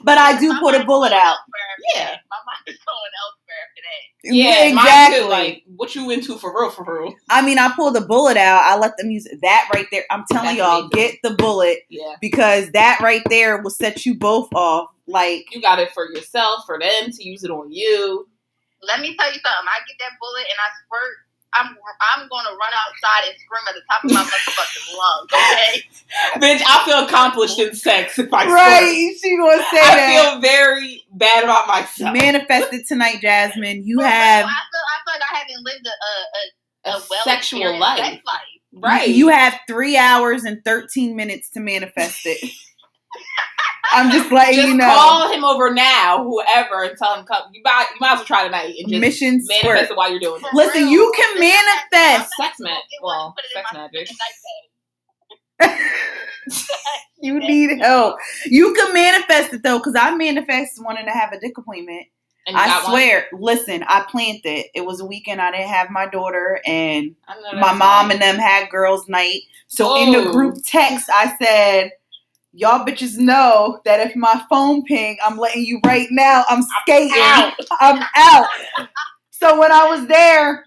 But 0.05 0.18
I 0.18 0.39
do 0.39 0.49
My 0.51 0.61
put 0.61 0.74
a 0.74 0.85
bullet 0.85 1.12
out. 1.12 1.37
elsewhere. 1.39 1.95
Yeah. 1.95 2.16
My 2.31 2.37
mind 2.47 2.64
is 2.66 2.79
going 2.87 3.12
elsewhere 3.22 3.38
today. 3.77 4.35
Yeah, 4.37 4.65
exactly. 4.65 5.21
Mine 5.21 5.23
too, 5.23 5.29
like, 5.29 5.63
what 5.77 5.95
you 5.95 6.11
into 6.11 6.37
for 6.39 6.53
real? 6.59 6.71
For 6.71 6.85
real? 6.85 7.15
I 7.31 7.43
mean, 7.43 7.59
I 7.59 7.73
pull 7.75 7.91
the 7.91 8.01
bullet 8.01 8.37
out. 8.37 8.63
I 8.63 8.77
let 8.79 8.97
them 8.97 9.11
use 9.11 9.27
that 9.43 9.71
right 9.73 9.87
there. 9.91 10.05
I'm 10.11 10.25
telling 10.31 10.57
That's 10.57 10.59
y'all, 10.59 10.89
get 10.89 11.17
the 11.23 11.35
bullet 11.35 11.79
Yeah, 11.89 12.17
because 12.21 12.71
that 12.73 13.01
right 13.03 13.23
there 13.29 13.63
will 13.63 13.71
set 13.71 14.05
you 14.05 14.19
both 14.19 14.53
off. 14.55 14.91
Like, 15.07 15.47
you 15.53 15.63
got 15.63 15.79
it 15.79 15.93
for 15.93 16.07
yourself, 16.13 16.65
for 16.67 16.79
them 16.79 17.11
to 17.11 17.29
use 17.29 17.45
it 17.45 17.51
on 17.51 17.73
you. 17.73 18.29
Let 18.83 19.01
me 19.01 19.17
tell 19.17 19.29
you 19.29 19.41
something. 19.41 19.49
I 19.49 19.81
get 19.89 19.97
that 20.01 20.19
bullet 20.21 20.43
and 20.43 20.59
I 20.59 20.71
squirt. 20.85 21.17
I'm 21.55 21.67
I'm 22.01 22.29
gonna 22.29 22.51
run 22.51 22.73
outside 22.75 23.29
and 23.31 23.37
scream 23.39 23.63
at 23.69 23.75
the 23.75 23.83
top 23.91 24.05
of 24.05 24.11
my 24.11 24.23
motherfucking 24.23 24.97
lungs. 24.97 25.31
Okay. 25.33 25.83
Bitch, 26.59 26.63
I 26.67 26.85
feel 26.85 27.05
accomplished 27.07 27.59
in 27.59 27.75
sex 27.75 28.19
if 28.19 28.33
I 28.33 28.45
squirt. 28.45 28.55
right? 28.55 29.15
She 29.23 29.37
gonna 29.37 29.57
say 29.71 29.81
I 29.81 29.97
that. 29.97 30.29
I 30.29 30.31
feel 30.33 30.41
very 30.43 31.03
bad 31.13 31.45
about 31.45 31.67
myself. 31.67 32.13
Manifested 32.13 32.87
tonight, 32.87 33.21
Jasmine. 33.21 33.85
You 33.85 33.97
For 33.99 34.03
real, 34.05 34.11
have 34.11 34.45
I 34.45 34.49
feel 34.49 34.53
I 34.53 34.99
feel 35.05 35.15
like 35.15 35.23
I 35.33 35.37
haven't 35.39 35.65
lived 35.65 35.87
a 35.87 36.91
a, 36.91 36.91
a, 36.91 36.93
a 36.95 36.99
a 36.99 37.03
well 37.11 37.25
sexual 37.25 37.79
life, 37.79 37.99
sex 38.05 38.23
life. 38.27 38.43
right? 38.73 39.09
You 39.09 39.29
have 39.29 39.59
three 39.67 39.97
hours 39.97 40.45
and 40.45 40.63
thirteen 40.65 41.17
minutes 41.17 41.51
to 41.51 41.61
manifest 41.61 42.21
it. 42.27 42.51
I'm 43.93 44.11
just 44.11 44.30
letting 44.30 44.55
just 44.55 44.68
you 44.68 44.74
know. 44.76 44.86
call 44.86 45.32
him 45.32 45.45
over 45.45 45.72
now, 45.72 46.22
whoever, 46.22 46.84
and 46.84 46.97
tell 46.99 47.14
him 47.14 47.24
come. 47.24 47.43
You 47.53 47.62
might, 47.64 47.86
you 47.95 48.01
might 48.01 48.12
as 48.12 48.18
well 48.18 48.26
try 48.26 48.45
tonight 48.45 48.74
and 48.78 48.89
just 48.89 49.01
Mission 49.01 49.43
manifest 49.47 49.61
squirt. 49.61 49.91
it 49.91 49.97
while 49.97 50.11
you're 50.11 50.20
doing 50.20 50.43
it. 50.43 50.55
Listen, 50.55 50.82
real. 50.82 50.93
you 50.93 51.12
can 51.16 51.41
manifest. 51.41 52.30
Sex 52.39 52.61
magic. 52.61 52.82
well, 53.03 53.26
one, 53.26 53.32
put 53.32 53.45
it 53.45 53.57
in 53.57 53.62
sex 53.62 53.68
magic. 53.72 54.09
fucking 54.09 54.16
night 54.18 54.34
bag. 55.59 55.80
you 57.20 57.39
need 57.41 57.80
help. 57.80 58.18
You 58.47 58.74
can 58.74 58.93
manifest 58.93 59.55
it 59.55 59.62
though, 59.62 59.78
because 59.78 59.97
I 59.97 60.14
manifested 60.14 60.84
wanting 60.84 61.07
to 61.07 61.12
have 61.12 61.32
a 61.32 61.41
dick 61.41 61.57
appointment. 61.59 62.07
I 62.47 62.66
got 62.66 62.84
one? 62.84 62.93
swear, 62.93 63.26
listen, 63.32 63.84
I 63.89 64.07
planned 64.11 64.41
it. 64.45 64.68
It 64.74 64.86
was 64.86 65.01
a 65.01 65.05
weekend. 65.05 65.41
I 65.41 65.51
didn't 65.51 65.68
have 65.68 65.91
my 65.91 66.07
daughter, 66.07 66.61
and 66.64 67.14
my 67.55 67.74
mom 67.74 68.07
right. 68.07 68.12
and 68.12 68.22
them 68.22 68.36
had 68.36 68.70
girls' 68.70 69.09
night. 69.09 69.43
So 69.66 69.97
in 69.97 70.12
the 70.12 70.30
group 70.30 70.57
text, 70.64 71.11
I 71.12 71.36
said, 71.43 71.91
"Y'all 72.53 72.85
bitches 72.87 73.17
know 73.19 73.81
that 73.85 74.01
if 74.01 74.17
my 74.17 74.43
phone 74.49 74.85
ping, 74.85 75.17
I'm 75.25 75.39
letting 75.39 75.65
you 75.65 75.81
right 75.85 76.09
now. 76.11 76.45
I'm 76.49 76.63
skating. 76.83 77.13
out. 77.17 77.53
I'm 77.81 78.03
out." 78.17 78.47
So 79.31 79.59
when 79.59 79.71
I 79.71 79.89
was 79.89 80.07
there, 80.07 80.67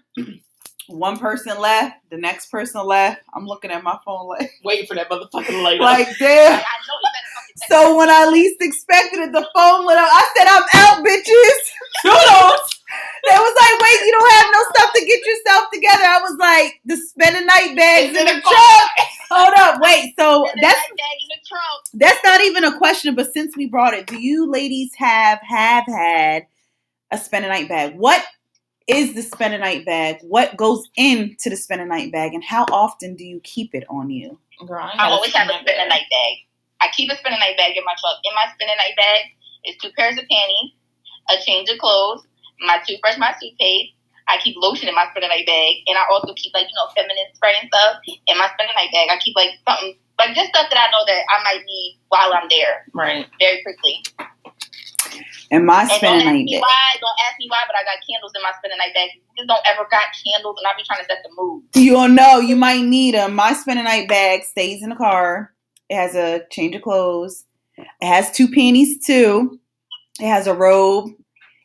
one 0.88 1.18
person 1.18 1.58
left, 1.58 1.96
the 2.10 2.16
next 2.16 2.50
person 2.50 2.84
left. 2.86 3.22
I'm 3.34 3.46
looking 3.46 3.70
at 3.70 3.82
my 3.82 3.98
phone 4.04 4.28
like, 4.28 4.50
waiting 4.64 4.86
for 4.86 4.94
that 4.94 5.10
motherfucking 5.10 5.62
light. 5.62 5.80
like 5.80 6.06
Like, 6.08 6.18
damn. 6.18 6.52
I 6.52 6.56
know 6.56 6.98
you 7.02 7.10
better 7.12 7.31
So 7.68 7.96
when 7.96 8.10
I 8.10 8.26
least 8.26 8.56
expected 8.60 9.20
it, 9.20 9.32
the 9.32 9.46
phone 9.54 9.86
lit 9.86 9.98
up. 9.98 10.08
I 10.10 10.24
said, 10.36 10.46
"I'm 10.48 10.62
out, 10.74 11.04
bitches." 11.04 11.60
Toodles. 12.02 12.68
They 13.24 13.36
was 13.38 13.54
like, 13.56 13.80
"Wait, 13.80 14.04
you 14.04 14.12
don't 14.12 14.32
have 14.32 14.46
no 14.52 14.62
stuff 14.74 14.92
to 14.94 15.06
get 15.06 15.24
yourself 15.24 15.70
together." 15.72 16.04
I 16.04 16.20
was 16.20 16.36
like, 16.38 16.80
"The 16.84 16.96
spend 16.96 17.36
a 17.36 17.44
night 17.44 17.74
bags 17.74 18.10
in 18.10 18.16
in 18.16 18.26
the 18.26 18.34
the 18.34 18.40
trunk." 18.40 18.90
Hold 19.30 19.54
up, 19.56 19.80
wait. 19.80 20.12
So 20.18 20.46
that's 20.60 20.76
night 20.76 20.96
bag 20.96 21.18
in 21.22 21.28
the 21.28 21.40
trunk. 21.48 21.84
that's 21.94 22.22
not 22.22 22.42
even 22.42 22.64
a 22.64 22.76
question. 22.76 23.14
But 23.14 23.32
since 23.32 23.56
we 23.56 23.66
brought 23.66 23.94
it, 23.94 24.06
do 24.06 24.20
you 24.20 24.50
ladies 24.50 24.90
have 24.96 25.38
have 25.40 25.84
had 25.86 26.46
a 27.12 27.16
spend 27.16 27.46
a 27.46 27.48
night 27.48 27.68
bag? 27.68 27.96
What 27.96 28.22
is 28.88 29.14
the 29.14 29.22
spend 29.22 29.54
a 29.54 29.58
night 29.58 29.86
bag? 29.86 30.18
What 30.22 30.56
goes 30.56 30.86
into 30.96 31.48
the 31.48 31.56
spend 31.56 31.80
a 31.80 31.86
night 31.86 32.12
bag, 32.12 32.34
and 32.34 32.44
how 32.44 32.64
often 32.70 33.14
do 33.14 33.24
you 33.24 33.40
keep 33.40 33.74
it 33.74 33.84
on 33.88 34.10
you? 34.10 34.38
Girl, 34.66 34.82
ain't 34.82 34.94
I 34.94 35.04
gotta 35.04 35.14
always 35.14 35.32
have 35.34 35.48
a 35.48 35.52
spend 35.60 35.80
a 35.80 35.88
night 35.88 36.04
bag. 36.10 36.36
I 36.82 36.90
keep 36.92 37.10
a 37.10 37.16
spin 37.16 37.32
a 37.32 37.38
night 37.38 37.56
bag 37.56 37.76
in 37.76 37.84
my 37.86 37.94
truck. 37.98 38.18
In 38.24 38.34
my 38.34 38.46
spin 38.54 38.68
a 38.68 38.76
night 38.76 38.96
bag 38.98 39.20
is 39.66 39.76
two 39.78 39.90
pairs 39.96 40.18
of 40.18 40.26
panties, 40.26 40.74
a 41.30 41.38
change 41.46 41.70
of 41.70 41.78
clothes, 41.78 42.26
my 42.66 42.82
toothbrush, 42.86 43.16
my 43.18 43.32
toothpaste. 43.40 43.94
I 44.28 44.38
keep 44.38 44.54
lotion 44.58 44.88
in 44.88 44.94
my 44.94 45.06
spin 45.10 45.24
a 45.24 45.28
night 45.28 45.46
bag, 45.46 45.82
and 45.86 45.98
I 45.98 46.06
also 46.10 46.32
keep 46.34 46.54
like 46.54 46.66
you 46.66 46.76
know 46.78 46.90
feminine 46.94 47.26
spray 47.34 47.54
and 47.60 47.68
stuff 47.70 48.02
in 48.06 48.38
my 48.38 48.46
spin 48.54 48.66
a 48.70 48.74
night 48.78 48.90
bag. 48.94 49.10
I 49.10 49.18
keep 49.18 49.34
like 49.36 49.50
something 49.66 49.98
like 50.18 50.34
just 50.34 50.50
stuff 50.54 50.70
that 50.70 50.78
I 50.78 50.90
know 50.94 51.02
that 51.06 51.22
I 51.30 51.42
might 51.42 51.62
need 51.66 51.98
while 52.08 52.32
I'm 52.34 52.46
there 52.48 52.86
Right. 52.94 53.26
very 53.40 53.62
quickly. 53.62 53.98
And 55.50 55.66
my 55.66 55.82
And 55.82 55.90
spend 55.90 56.02
don't 56.02 56.22
a 56.22 56.24
ask 56.24 56.32
night 56.32 56.46
bag. 56.50 56.60
why. 56.62 56.86
Don't 57.02 57.18
ask 57.28 57.34
me 57.38 57.46
why, 57.50 57.62
but 57.66 57.74
I 57.76 57.82
got 57.82 57.98
candles 58.08 58.32
in 58.34 58.42
my 58.42 58.52
spin 58.58 58.70
a 58.72 58.78
night 58.78 58.94
bag. 58.94 59.10
Just 59.36 59.48
don't 59.48 59.64
ever 59.66 59.86
got 59.90 60.04
candles, 60.24 60.56
and 60.58 60.66
I 60.66 60.70
be 60.78 60.84
trying 60.86 61.00
to 61.02 61.06
set 61.06 61.18
the 61.22 61.30
mood. 61.36 61.62
You 61.74 61.92
don't 61.92 62.14
know. 62.14 62.38
You 62.38 62.56
might 62.56 62.82
need 62.84 63.14
them. 63.14 63.34
My 63.34 63.52
spend 63.52 63.78
a 63.80 63.82
night 63.82 64.08
bag 64.08 64.44
stays 64.44 64.82
in 64.82 64.90
the 64.90 64.96
car. 64.96 65.52
It 65.92 65.96
has 65.96 66.14
a 66.14 66.46
change 66.50 66.74
of 66.74 66.80
clothes. 66.80 67.44
It 67.76 67.86
has 68.06 68.30
two 68.32 68.48
panties 68.50 69.04
too. 69.04 69.60
It 70.18 70.26
has 70.26 70.46
a 70.46 70.54
robe. 70.54 71.10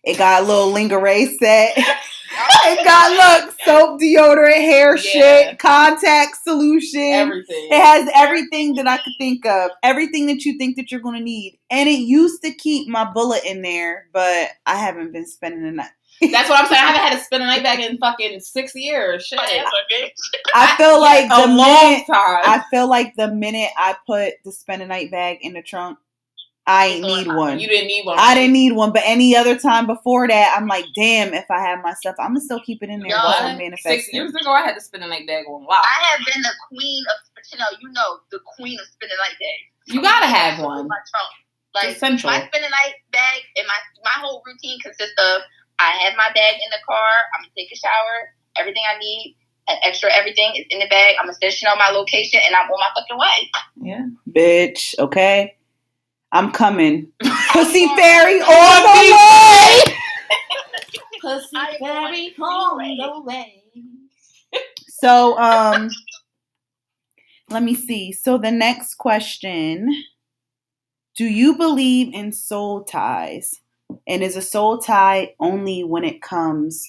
It 0.04 0.18
got 0.18 0.44
a 0.44 0.46
little 0.46 0.70
lingerie 0.70 1.28
set. 1.38 1.72
it 1.78 2.86
got 2.86 3.46
look 3.46 3.56
soap, 3.64 4.02
deodorant, 4.02 4.54
hair 4.56 4.98
Yeah. 4.98 5.02
shit, 5.02 5.60
contact 5.60 6.44
solution. 6.44 7.00
Everything. 7.02 7.68
It 7.72 7.82
has 7.82 8.10
everything 8.14 8.76
that 8.76 8.86
I 8.86 8.98
could 8.98 9.14
think 9.18 9.46
of. 9.46 9.72
Everything 9.82 10.28
that 10.28 10.44
you 10.44 10.58
think 10.58 10.76
that 10.76 10.92
you're 10.92 11.00
gonna 11.00 11.22
need. 11.22 11.58
And 11.70 11.88
it 11.88 12.00
used 12.00 12.44
to 12.44 12.54
keep 12.54 12.90
my 12.90 13.10
bullet 13.10 13.46
in 13.46 13.62
there, 13.62 14.08
but 14.12 14.50
I 14.66 14.76
haven't 14.76 15.14
been 15.14 15.26
spending 15.26 15.74
night. 15.74 15.88
That's 16.22 16.50
what 16.50 16.60
I'm 16.60 16.68
saying. 16.68 16.84
I 16.84 16.88
haven't 16.88 17.02
had 17.02 17.18
to 17.18 17.24
spend 17.24 17.44
a 17.44 17.46
night 17.46 17.64
bag 17.64 17.80
in 17.80 17.98
fucking 18.00 18.40
six 18.40 18.74
years. 18.76 19.26
Shit. 19.26 19.40
I 19.40 20.76
feel 20.78 21.00
like 21.00 21.26
a 21.26 21.30
the 21.30 21.48
long 21.48 21.58
minute 21.58 22.06
time. 22.08 22.42
I 22.44 22.64
feel 22.72 22.90
like 22.90 23.14
the 23.16 23.34
minute 23.34 23.70
I 23.78 23.96
put 24.08 24.34
the 24.44 24.52
spend 24.52 24.82
a 24.82 24.88
night 24.88 25.12
bag 25.12 25.40
in 25.42 25.54
the 25.54 25.62
trunk, 25.62 26.00
I 26.66 26.88
ain't 26.88 27.06
need 27.06 27.28
one. 27.28 27.60
you 27.60 27.68
didn't 27.68 27.88
need 27.88 28.06
one. 28.06 28.18
I 28.20 28.36
didn't 28.36 28.52
need 28.52 28.74
one, 28.74 28.92
but 28.92 29.04
any 29.06 29.36
other 29.36 29.58
time 29.58 29.88
before 29.88 30.28
that, 30.28 30.56
I'm 30.58 30.68
like, 30.68 30.86
damn, 30.96 31.34
if 31.34 31.46
I 31.50 31.62
have 31.62 31.82
my 31.82 31.94
stuff, 31.94 32.16
I'm 32.20 32.30
gonna 32.30 32.42
still 32.42 32.62
keep 32.62 32.84
it 32.84 32.90
in 32.90 33.00
there 33.00 33.12
Yo, 33.12 33.16
while 33.16 33.36
I'm 33.40 33.78
Six 33.78 34.12
years 34.12 34.36
ago, 34.36 34.52
I 34.52 34.64
had 34.64 34.74
to 34.74 34.82
spend 34.82 35.04
a 35.04 35.08
night 35.08 35.26
bag 35.28 35.46
on. 35.48 35.66
Wow. 35.66 35.82
I 35.82 36.04
have 36.12 36.26
been 36.26 36.42
the 36.42 36.52
queen 36.68 37.06
of 37.08 37.44
Chanel. 37.46 37.68
You 37.80 37.90
know, 37.92 38.20
the 38.32 38.40
queen 38.58 38.78
of 38.80 38.86
spin 38.88 39.10
a 39.10 39.18
night 39.18 39.38
bag. 39.40 39.96
You 39.96 40.02
gotta 40.02 40.28
have 40.28 40.64
one. 40.64 40.88
My 40.88 40.98
trunk. 41.10 41.30
Like 41.74 41.86
It's 41.90 41.98
essential. 41.98 42.30
my 42.30 42.40
spin 42.40 42.64
a 42.64 42.70
night 42.70 42.96
bag 43.12 43.42
and 43.56 43.68
my 43.68 43.78
my 44.04 44.20
whole 44.20 44.44
routine 44.46 44.80
consists 44.82 45.16
of 45.18 45.42
I 45.80 45.92
have 46.04 46.14
my 46.18 46.30
bag 46.34 46.56
in 46.56 46.70
the 46.72 46.82
car. 46.88 47.12
I'm 47.36 47.44
gonna 47.44 47.54
take 47.58 47.72
a 47.72 47.76
shower. 47.76 48.34
Everything 48.58 48.84
I 48.90 48.98
need, 49.00 49.38
and 49.68 49.78
extra 49.84 50.10
everything 50.12 50.54
is 50.56 50.66
in 50.70 50.80
the 50.80 50.88
bag. 50.88 51.16
I'm 51.20 51.28
gonna 51.28 51.38
send 51.40 51.54
Chanele 51.54 51.78
my 51.78 51.92
location, 51.92 52.42
and 52.46 52.56
I'm 52.56 52.70
on 52.70 52.80
my 52.80 52.90
fucking 52.96 53.18
way. 53.18 53.52
Yeah. 53.82 54.06
Bitch, 54.30 54.98
okay? 55.00 55.56
I'm 56.32 56.52
coming. 56.52 57.12
Pussy 57.52 57.88
fairy 57.96 58.42
on 58.42 58.48
on 58.50 59.08
the 59.08 59.14
way. 59.16 59.94
Pussy 61.22 61.78
fairy 61.80 62.36
on 62.40 62.44
on 62.44 62.78
the 62.78 62.84
way. 62.84 62.96
the 62.98 63.22
way. 63.22 63.64
So, 64.88 65.38
um, 65.38 65.90
let 67.50 67.64
me 67.64 67.76
see. 67.76 68.12
So 68.12 68.38
the 68.38 68.52
next 68.52 68.96
question: 68.96 69.90
Do 71.16 71.26
you 71.26 71.56
believe 71.56 72.14
in 72.14 72.32
soul 72.32 72.84
ties? 72.84 73.62
And 74.08 74.24
is 74.24 74.36
a 74.36 74.42
soul 74.42 74.78
tie 74.80 75.34
only 75.40 75.84
when 75.84 76.04
it 76.04 76.22
comes 76.22 76.86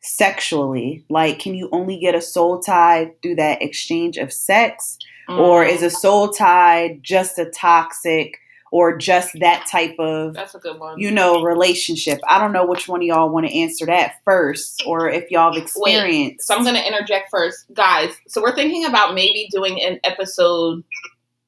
sexually? 0.00 1.04
Like, 1.08 1.38
can 1.38 1.54
you 1.54 1.68
only 1.72 1.98
get 1.98 2.14
a 2.14 2.20
soul 2.20 2.60
tie 2.60 3.12
through 3.22 3.36
that 3.36 3.62
exchange 3.62 4.16
of 4.18 4.32
sex? 4.32 4.98
Or 5.28 5.64
Mm, 5.64 5.70
is 5.70 5.82
a 5.82 5.90
soul 5.90 6.30
tie 6.30 6.98
just 7.00 7.38
a 7.38 7.46
toxic 7.46 8.38
or 8.72 8.96
just 8.98 9.38
that 9.40 9.66
type 9.70 9.94
of, 9.98 10.34
that's 10.34 10.54
a 10.54 10.58
good 10.58 10.80
one. 10.80 10.98
you 10.98 11.10
know, 11.10 11.42
relationship? 11.42 12.18
I 12.28 12.38
don't 12.40 12.52
know 12.52 12.66
which 12.66 12.88
one 12.88 13.00
of 13.00 13.06
y'all 13.06 13.30
want 13.30 13.46
to 13.46 13.56
answer 13.56 13.86
that 13.86 14.14
first 14.24 14.82
or 14.84 15.08
if 15.08 15.30
y'all 15.30 15.52
have 15.54 15.62
experienced. 15.62 16.46
So 16.48 16.56
I'm 16.56 16.64
going 16.64 16.74
to 16.74 16.86
interject 16.86 17.30
first, 17.30 17.66
guys. 17.72 18.14
So 18.28 18.42
we're 18.42 18.54
thinking 18.54 18.84
about 18.84 19.14
maybe 19.14 19.46
doing 19.52 19.80
an 19.82 20.00
episode 20.04 20.82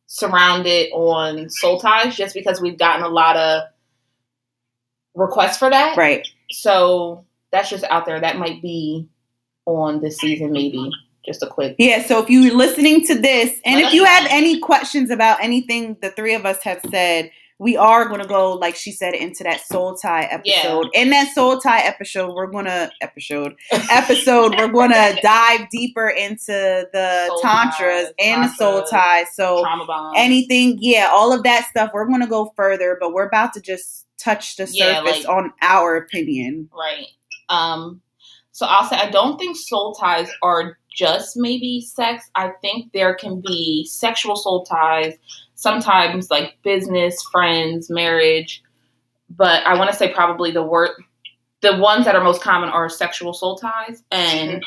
surrounded 0.07 0.91
on 0.93 1.51
soul 1.51 1.81
ties, 1.81 2.15
just 2.17 2.35
because 2.35 2.61
we've 2.61 2.79
gotten 2.79 3.05
a 3.05 3.09
lot 3.09 3.37
of 3.37 3.63
requests 5.15 5.59
for 5.59 5.71
that. 5.71 5.97
right. 5.97 6.27
So 6.51 7.25
that's 7.53 7.71
just 7.71 7.85
out 7.85 8.07
there. 8.07 8.21
That 8.21 8.39
might 8.39 8.61
be 8.63 9.09
on 9.67 10.01
this 10.01 10.19
season, 10.19 10.53
maybe. 10.53 10.91
Just 11.25 11.43
a 11.43 11.47
quick. 11.47 11.77
Yeah, 11.79 12.05
so 12.05 12.23
if 12.23 12.29
you're 12.29 12.55
listening 12.55 13.07
to 13.07 13.15
this, 13.15 13.59
and 13.65 13.81
if 13.81 13.95
you 13.95 14.05
have 14.05 14.27
any 14.29 14.61
questions 14.61 15.11
about 15.11 15.43
anything 15.43 15.97
the 16.03 16.11
three 16.11 16.35
of 16.35 16.45
us 16.45 16.63
have 16.65 16.81
said, 16.91 17.31
we 17.59 17.77
are 17.77 18.07
going 18.09 18.21
to 18.21 18.27
go, 18.27 18.53
like 18.53 18.75
she 18.75 18.91
said, 18.91 19.15
into 19.15 19.45
that 19.45 19.61
soul 19.61 19.95
tie 19.95 20.25
episode. 20.25 20.91
Yeah. 20.93 21.01
In 21.01 21.11
that 21.11 21.33
soul 21.35 21.59
tie 21.61 21.81
episode, 21.81 22.35
we're 22.35 22.49
going 22.49 22.65
to 22.67 22.91
episode 23.01 23.55
episode 23.91 24.57
we're 24.59 24.69
going 24.69 24.91
to 24.91 25.19
dive 25.23 25.71
deeper 25.71 26.09
into 26.09 26.89
the 26.93 27.27
soul 27.29 27.41
tantras 27.41 28.07
ties, 28.07 28.13
and 28.19 28.45
the 28.45 28.49
soul 28.55 28.83
ties. 28.83 29.35
So 29.35 29.65
anything, 30.17 30.79
yeah, 30.81 31.09
all 31.11 31.33
of 31.33 31.43
that 31.45 31.67
stuff. 31.71 31.93
We're 31.95 32.07
going 32.07 32.23
to 32.23 32.27
go 32.27 32.53
further, 32.57 32.99
but 33.01 33.13
we're 33.15 33.27
about 33.27 33.55
to 33.55 33.61
just 33.61 34.04
touch 34.19 34.57
the 34.57 34.67
surface 34.67 34.77
yeah, 34.77 35.01
like, 35.01 35.29
on 35.29 35.53
our 35.61 35.97
opinion. 35.97 36.69
Right. 36.77 37.07
Um. 37.49 38.01
So 38.53 38.67
I'll 38.67 38.89
say 38.89 38.97
I 38.97 39.11
don't 39.11 39.39
think 39.39 39.57
soul 39.57 39.95
ties 39.95 40.29
are 40.43 40.79
just 40.95 41.37
maybe 41.37 41.81
sex. 41.81 42.31
I 42.35 42.53
think 42.61 42.93
there 42.93 43.15
can 43.15 43.41
be 43.41 43.85
sexual 43.87 44.37
soul 44.37 44.65
ties 44.65 45.15
sometimes 45.55 46.31
like 46.31 46.57
business, 46.63 47.21
friends, 47.33 47.91
marriage. 47.91 48.63
But 49.31 49.65
I 49.67 49.77
want 49.77 49.91
to 49.91 49.97
say 49.97 50.13
probably 50.13 50.51
the 50.51 50.63
word, 50.63 50.91
the 51.63 51.77
ones 51.77 52.05
that 52.05 52.15
are 52.15 52.23
most 52.23 52.43
common 52.43 52.69
are 52.69 52.89
sexual 52.89 53.33
soul 53.33 53.57
ties. 53.57 54.03
And 54.11 54.65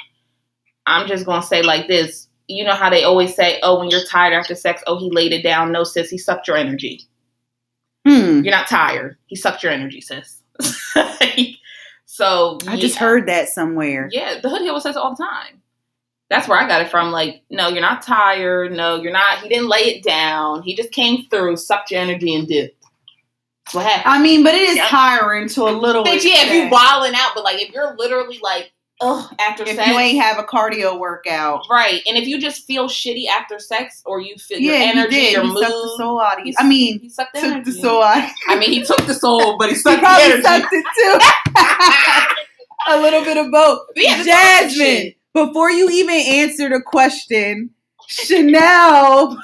I'm 0.86 1.08
just 1.08 1.26
going 1.26 1.42
to 1.42 1.48
say 1.48 1.62
like 1.62 1.88
this. 1.88 2.28
You 2.50 2.64
know 2.64 2.76
how 2.76 2.90
they 2.90 3.04
always 3.04 3.36
say, 3.36 3.60
oh, 3.62 3.80
when 3.80 3.90
you're 3.90 4.06
tired 4.06 4.34
after 4.34 4.56
sex, 4.56 4.82
oh, 4.88 4.98
he 4.98 5.12
laid 5.12 5.34
it 5.34 5.44
down. 5.44 5.74
No, 5.74 5.84
sis, 5.84 6.10
he 6.10 6.18
sucked 6.18 6.48
your 6.48 6.56
energy. 6.56 7.02
Hmm. 8.06 8.42
You're 8.44 8.56
not 8.56 8.68
tired. 8.68 9.18
He 9.28 9.36
sucked 9.36 9.64
your 9.64 9.72
energy, 9.72 10.02
sis. 10.02 10.42
so 12.06 12.58
I 12.68 12.74
yeah. 12.74 12.80
just 12.80 12.98
heard 12.98 13.28
that 13.28 13.50
somewhere. 13.50 14.10
Yeah, 14.12 14.40
the 14.42 14.50
Hood 14.50 14.62
Hill 14.62 14.80
says 14.80 14.96
it 14.96 15.00
all 15.00 15.16
the 15.16 15.24
time 15.24 15.62
that's 16.30 16.48
where 16.48 16.60
I 16.60 16.68
got 16.68 16.82
it 16.82 16.90
from. 16.90 17.12
Like, 17.12 17.44
no, 17.50 17.70
you're 17.70 17.82
not 17.82 18.02
tired. 18.02 18.72
No, 18.74 18.96
you're 18.96 19.14
not. 19.14 19.40
He 19.40 19.50
didn't 19.50 19.70
lay 19.70 19.80
it 19.80 20.04
down. 20.04 20.62
He 20.64 20.76
just 20.76 20.92
came 20.92 21.26
through, 21.30 21.56
sucked 21.58 21.92
your 21.92 22.02
energy, 22.02 22.36
and 22.36 22.48
dipped. 22.48 22.84
what 23.72 23.86
happened. 23.86 24.14
I 24.14 24.22
mean, 24.22 24.44
but 24.44 24.54
it 24.54 24.70
is 24.70 24.78
tiring 24.88 25.48
to 25.50 25.64
a 25.64 25.72
little. 25.72 26.04
But 26.04 26.24
yeah, 26.24 26.46
if 26.46 26.54
you're 26.54 26.70
wilding 26.70 27.14
out, 27.16 27.32
but 27.34 27.44
like 27.44 27.62
if 27.62 27.70
you're 27.74 27.96
literally 27.98 28.40
like, 28.44 28.72
ugh, 29.02 29.36
after 29.40 29.64
if 29.64 29.76
sex, 29.76 29.88
you 29.88 29.98
ain't 29.98 30.22
have 30.22 30.40
a 30.40 30.44
cardio 30.44 31.00
workout, 31.00 31.66
right? 31.70 32.02
And 32.08 32.18
if 32.18 32.28
you 32.28 32.40
just 32.40 32.66
feel 32.66 32.88
shitty 32.88 33.28
after 33.28 33.60
sex, 33.60 34.02
or 34.06 34.22
you 34.22 34.36
feel 34.38 34.60
yeah, 34.60 34.74
your 34.74 34.82
energy, 34.84 35.16
your 35.18 35.44
he 35.44 35.48
mood, 35.50 35.60
sucked 35.60 35.74
the 35.74 35.96
soul 35.98 36.22
out 36.22 36.40
of 36.40 36.46
you. 36.46 36.54
I 36.58 36.68
mean, 36.68 37.00
he 37.00 37.10
sucked 37.10 37.34
the 37.34 37.42
took 37.42 37.52
energy. 37.52 37.72
the 37.72 37.78
soul 37.78 38.04
out. 38.04 38.32
I 38.48 38.58
mean, 38.58 38.72
he 38.72 38.84
took 38.84 39.06
the 39.06 39.14
soul, 39.14 39.58
but 39.58 39.70
he 39.70 39.76
sucked 39.76 40.00
he 40.00 40.02
the 40.02 40.24
energy. 40.24 40.42
sucked 40.42 40.74
it 40.74 40.86
too. 40.98 42.34
a 42.94 43.02
little 43.02 43.24
bit 43.24 43.38
of 43.38 43.52
both. 43.52 43.82
Yeah, 43.96 44.24
Jasmine 44.24 45.14
before 45.46 45.70
you 45.70 45.90
even 45.90 46.16
answer 46.16 46.70
the 46.70 46.82
question, 46.82 47.70
Chanele, 48.10 49.38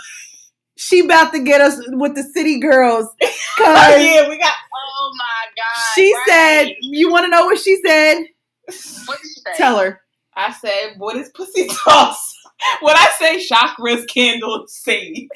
she 0.75 0.99
about 1.01 1.31
to 1.33 1.43
get 1.43 1.61
us 1.61 1.79
with 1.89 2.15
the 2.15 2.23
city 2.23 2.59
girls. 2.59 3.05
oh, 3.21 3.95
yeah, 3.95 4.27
we 4.27 4.37
got. 4.39 4.53
Oh 4.75 5.11
my 5.17 5.45
god. 5.55 5.93
She 5.95 6.13
right. 6.13 6.23
said, 6.27 6.67
"You 6.81 7.11
want 7.11 7.25
to 7.25 7.29
know 7.29 7.45
what 7.45 7.59
she 7.59 7.77
said?" 7.85 8.23
What 9.05 9.19
did 9.21 9.27
she 9.27 9.41
say? 9.41 9.57
Tell 9.57 9.77
her. 9.79 10.01
I 10.35 10.51
said, 10.53 10.95
"What 10.97 11.15
is 11.15 11.29
pussy 11.29 11.67
toss?" 11.67 12.33
When 12.81 12.95
I 12.95 13.09
say 13.19 13.45
chakras, 13.45 14.07
candles, 14.07 14.73
sage. 14.73 15.27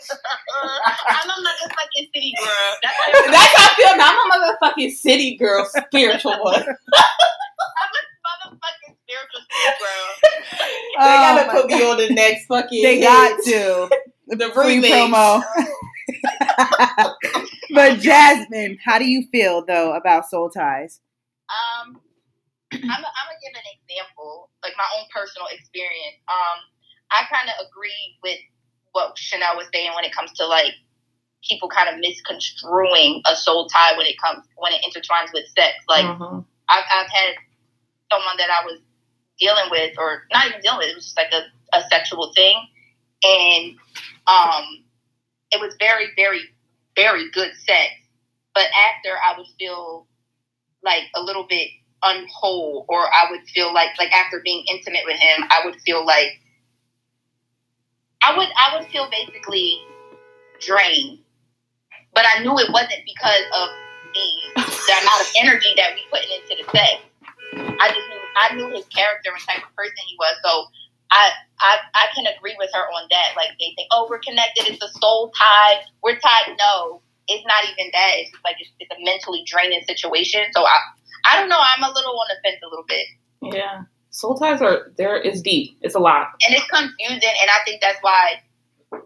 I'm 1.10 1.30
a 1.30 1.34
motherfucking 1.34 2.08
city 2.14 2.34
girl. 2.40 2.78
That's 2.82 2.96
how, 2.96 3.12
That's 3.32 3.58
how 3.58 3.66
I 3.66 3.76
feel. 3.76 3.98
Now 3.98 4.18
I'm 4.18 4.32
a 4.32 4.56
motherfucking 4.64 4.92
city 4.92 5.36
girl, 5.36 5.66
spiritual 5.66 6.38
one. 6.42 6.56
I'm 6.64 6.64
a 6.64 8.54
motherfucking 8.54 8.96
spiritual 9.04 9.42
bro. 9.80 10.60
they 11.00 11.16
gotta 11.16 11.52
oh 11.52 11.62
put 11.62 11.68
me 11.68 11.84
on 11.84 11.98
the 11.98 12.10
next 12.14 12.46
fucking. 12.46 12.84
They 12.84 13.02
got 13.02 13.44
to 13.44 13.90
the 14.28 14.50
free 14.52 14.82
promo. 14.82 15.44
but 17.74 18.00
Jasmine, 18.00 18.78
how 18.86 19.00
do 19.00 19.06
you 19.06 19.28
feel 19.32 19.66
though 19.66 19.96
about 19.96 20.30
soul 20.30 20.50
ties? 20.50 21.02
Um, 21.50 22.00
I'm 22.74 23.02
gonna 23.02 23.40
give 23.40 23.56
an 23.56 23.68
example, 23.80 24.50
like 24.64 24.74
my 24.78 24.88
own 25.00 25.08
personal 25.14 25.48
experience. 25.52 26.20
Um, 26.28 26.60
I 27.12 27.24
kind 27.32 27.48
of 27.48 27.56
agree 27.68 28.20
with 28.24 28.40
what 28.92 29.16
Chanele 29.16 29.56
was 29.56 29.68
saying 29.74 29.92
when 29.96 30.04
it 30.04 30.14
comes 30.14 30.34
to 30.34 30.48
like 30.48 30.74
people 31.44 31.70
kind 31.70 31.88
of 31.88 32.00
misconstruing 32.00 33.22
a 33.26 33.36
soul 33.36 33.68
tie 33.68 33.96
when 33.96 34.06
it 34.06 34.20
comes 34.20 34.44
when 34.58 34.74
it 34.74 34.82
intertwines 34.84 35.32
with 35.34 35.48
sex. 35.56 35.76
Like 35.88 36.06
mm-hmm. 36.06 36.40
I've, 36.68 36.88
I've 36.92 37.10
had 37.10 37.34
someone 38.12 38.38
that 38.38 38.50
I 38.50 38.66
was 38.66 38.80
dealing 39.40 39.70
with, 39.70 39.94
or 39.98 40.24
not 40.32 40.48
even 40.48 40.62
dealing 40.62 40.80
with, 40.80 40.90
it 40.90 40.96
was 40.96 41.06
just 41.06 41.18
like 41.18 41.32
a, 41.32 41.78
a 41.78 41.82
sexual 41.90 42.32
thing. 42.36 42.56
And 43.24 43.76
um, 44.28 44.84
it 45.52 45.62
was 45.62 45.76
very, 45.80 46.08
very, 46.16 46.42
very 46.96 47.30
good 47.32 47.52
sex. 47.66 47.92
But 48.54 48.66
after, 48.66 49.16
I 49.16 49.38
would 49.38 49.48
feel 49.60 50.08
like 50.84 51.04
a 51.16 51.22
little 51.22 51.46
bit 51.48 51.70
unwhole, 52.08 52.86
or 52.88 53.02
I 53.14 53.28
would 53.32 53.42
feel 53.50 53.74
like, 53.74 53.90
like 54.00 54.12
after 54.14 54.42
being 54.44 54.64
intimate 54.70 55.04
with 55.06 55.20
him, 55.20 55.44
I 55.50 55.62
would 55.66 55.76
feel 55.82 56.06
like 56.06 56.40
I 58.24 58.36
would, 58.38 58.48
I 58.48 58.78
would 58.78 58.88
feel 58.90 59.10
basically 59.10 59.82
drained. 60.60 61.20
But 62.14 62.26
I 62.26 62.40
knew 62.42 62.58
it 62.58 62.72
wasn't 62.72 63.04
because 63.06 63.46
of 63.54 63.70
the, 64.14 64.28
the 64.66 64.96
amount 65.02 65.22
of 65.22 65.30
energy 65.38 65.74
that 65.78 65.94
we 65.94 66.02
put 66.10 66.24
into 66.26 66.64
the 66.64 66.66
sex. 66.72 67.04
I 67.80 67.90
just 67.94 68.08
knew 68.10 68.22
I 68.38 68.54
knew 68.56 68.70
his 68.74 68.86
character 68.90 69.32
and 69.34 69.42
type 69.46 69.62
of 69.62 69.74
person 69.76 69.98
he 70.08 70.16
was. 70.18 70.36
So 70.44 70.66
I, 71.12 71.32
I 71.60 71.78
I 71.94 72.06
can 72.16 72.26
agree 72.28 72.56
with 72.58 72.70
her 72.74 72.86
on 72.90 73.08
that. 73.10 73.34
Like 73.36 73.54
they 73.60 73.74
think, 73.76 73.90
oh, 73.92 74.08
we're 74.10 74.20
connected. 74.20 74.68
It's 74.68 74.84
a 74.84 74.90
soul 75.00 75.32
tie. 75.38 75.82
We're 76.04 76.18
tied. 76.18 76.58
No, 76.58 77.02
it's 77.28 77.46
not 77.46 77.64
even 77.70 77.92
that. 77.94 78.12
It's 78.18 78.32
just 78.32 78.44
like 78.44 78.58
it's, 78.60 78.72
it's 78.80 78.92
a 78.92 79.04
mentally 79.04 79.44
draining 79.46 79.82
situation. 79.86 80.42
So 80.54 80.66
I 80.66 80.78
I 81.28 81.40
don't 81.40 81.50
know. 81.50 81.60
I'm 81.60 81.84
a 81.84 81.94
little 81.94 82.14
on 82.14 82.28
the 82.30 82.38
fence 82.44 82.62
a 82.64 82.70
little 82.70 82.86
bit. 82.88 83.08
Yeah, 83.42 83.84
soul 84.10 84.38
ties 84.38 84.62
are 84.62 84.92
there. 84.98 85.18
It's 85.18 85.42
deep. 85.42 85.78
It's 85.82 85.96
a 85.96 86.00
lot, 86.00 86.28
and 86.48 86.56
it's 86.56 86.68
confusing. 86.68 87.36
And 87.42 87.50
I 87.52 87.64
think 87.66 87.82
that's 87.82 88.00
why 88.02 88.42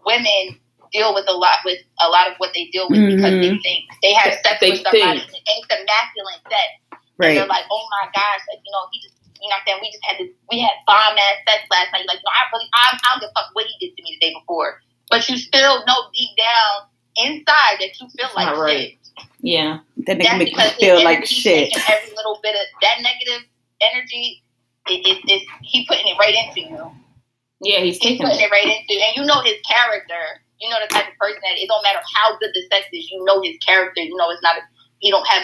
women 0.06 0.58
deal 0.92 1.14
with 1.14 1.24
a 1.26 1.32
lot 1.32 1.64
with 1.64 1.80
a 2.04 2.08
lot 2.08 2.28
of 2.28 2.36
what 2.36 2.52
they 2.54 2.68
deal 2.68 2.88
with 2.88 3.00
mm-hmm. 3.00 3.16
because 3.16 3.32
they 3.40 3.56
think 3.64 3.80
they 4.02 4.12
have 4.12 4.36
sex 4.44 4.60
they 4.60 4.76
with 4.76 4.84
somebody 4.84 5.24
think. 5.24 5.40
and 5.48 5.56
it's 5.64 5.72
a 5.72 5.80
masculine 5.88 6.42
sex. 6.46 6.68
Right. 7.16 7.32
And 7.32 7.36
they're 7.38 7.48
like, 7.48 7.64
oh 7.72 7.84
my 8.00 8.12
gosh, 8.12 8.42
like, 8.48 8.60
you 8.60 8.72
know, 8.72 8.84
he 8.92 9.00
just 9.00 9.16
you 9.42 9.50
know 9.50 9.58
what 9.58 9.74
I'm 9.74 9.74
saying? 9.74 9.80
We 9.82 9.90
just 9.90 10.06
had 10.06 10.16
this, 10.22 10.30
we 10.54 10.62
had 10.62 10.78
bomb 10.86 11.18
ass 11.18 11.42
sex 11.42 11.66
last 11.66 11.90
night. 11.90 12.06
Like, 12.06 12.22
no, 12.22 12.30
I 12.30 12.46
really, 12.54 12.70
I'm, 12.78 12.94
I 12.94 13.06
don't 13.10 13.26
give 13.26 13.34
a 13.34 13.34
fuck 13.34 13.50
what 13.58 13.66
he 13.66 13.74
did 13.82 13.98
to 13.98 14.00
me 14.06 14.14
the 14.14 14.22
day 14.22 14.32
before. 14.38 14.78
But 15.10 15.26
you 15.26 15.36
still 15.36 15.82
know 15.82 15.98
deep 16.14 16.30
down 16.38 16.86
inside 17.18 17.82
that 17.82 17.90
you 17.98 18.06
feel 18.14 18.30
That's 18.30 18.38
like 18.38 18.54
right. 18.54 19.01
Shit. 19.18 19.28
Yeah. 19.40 19.78
That 20.06 20.18
nigga 20.18 20.38
make 20.38 20.56
you 20.56 20.70
feel 20.78 21.04
like 21.04 21.24
shit. 21.26 21.72
Every 21.88 22.14
little 22.16 22.38
bit 22.42 22.54
of 22.54 22.66
that 22.82 23.02
negative 23.02 23.48
energy, 23.80 24.42
it, 24.88 25.06
it, 25.06 25.18
it's, 25.26 25.46
he 25.62 25.86
putting 25.86 26.06
it 26.06 26.18
right 26.18 26.34
into 26.34 26.68
you. 26.68 26.90
Yeah, 27.62 27.78
he's, 27.78 27.98
he's 27.98 28.18
putting 28.18 28.38
it. 28.38 28.42
it 28.42 28.50
right 28.50 28.66
into, 28.66 28.98
and 28.98 29.14
you 29.16 29.24
know 29.24 29.40
his 29.42 29.60
character. 29.62 30.42
You 30.60 30.70
know 30.70 30.78
the 30.82 30.94
type 30.94 31.10
of 31.10 31.18
person 31.18 31.42
that 31.42 31.58
it 31.58 31.66
don't 31.66 31.82
matter 31.82 31.98
how 32.14 32.38
good 32.38 32.50
the 32.54 32.62
sex 32.70 32.86
is. 32.92 33.10
You 33.10 33.24
know 33.24 33.42
his 33.42 33.56
character. 33.58 34.00
You 34.00 34.16
know 34.16 34.30
it's 34.30 34.42
not. 34.42 34.56
He 34.98 35.10
don't 35.10 35.26
have 35.26 35.42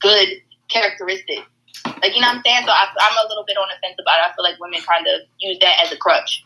good 0.00 0.28
characteristics. 0.68 1.44
Like 2.02 2.14
you 2.14 2.20
know 2.20 2.28
what 2.28 2.36
I'm 2.36 2.42
saying? 2.44 2.64
So 2.64 2.72
I, 2.72 2.84
am 2.84 3.16
a 3.24 3.28
little 3.28 3.44
bit 3.46 3.56
on 3.56 3.68
the 3.68 3.76
fence 3.80 3.96
about 4.00 4.20
it. 4.20 4.28
I 4.28 4.34
feel 4.36 4.44
like 4.44 4.60
women 4.60 4.80
kind 4.80 5.06
of 5.06 5.28
use 5.38 5.58
that 5.60 5.80
as 5.84 5.92
a 5.92 5.96
crutch. 5.96 6.44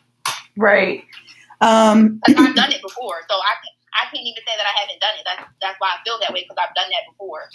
Right. 0.56 1.04
Um, 1.60 2.20
I've 2.26 2.54
done 2.54 2.72
it 2.72 2.82
before, 2.82 3.22
so 3.30 3.36
I 3.36 3.54
can, 3.62 3.71
I 3.94 4.04
can't 4.06 4.26
even 4.26 4.42
say 4.46 4.56
that 4.56 4.66
I 4.66 4.80
haven't 4.80 5.00
done 5.00 5.14
it. 5.18 5.24
That's 5.24 5.50
that's 5.60 5.80
why 5.80 5.88
I 5.88 6.02
feel 6.04 6.18
that 6.20 6.32
way 6.32 6.42
because 6.42 6.56
I've 6.58 6.74
done 6.74 6.90
that 6.90 7.10
before. 7.10 7.48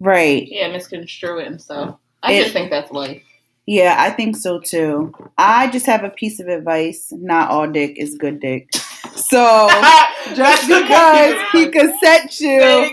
Right. 0.00 0.46
Yeah, 0.48 0.68
misconstrue 0.70 1.38
it 1.38 1.46
and 1.46 1.60
stuff. 1.60 1.96
I 2.22 2.32
it, 2.32 2.42
just 2.42 2.52
think 2.52 2.70
that's 2.70 2.90
life. 2.90 3.22
Yeah, 3.66 3.96
I 3.98 4.10
think 4.10 4.36
so 4.36 4.58
too. 4.58 5.14
I 5.38 5.70
just 5.70 5.86
have 5.86 6.02
a 6.02 6.10
piece 6.10 6.40
of 6.40 6.48
advice. 6.48 7.12
Not 7.12 7.50
all 7.50 7.68
dick 7.68 7.94
is 7.96 8.16
good 8.16 8.40
dick. 8.40 8.68
So 9.14 9.68
just 10.34 10.66
because 10.66 11.36
he 11.52 11.68
can 11.68 11.96
set 12.02 12.40
you, 12.40 12.90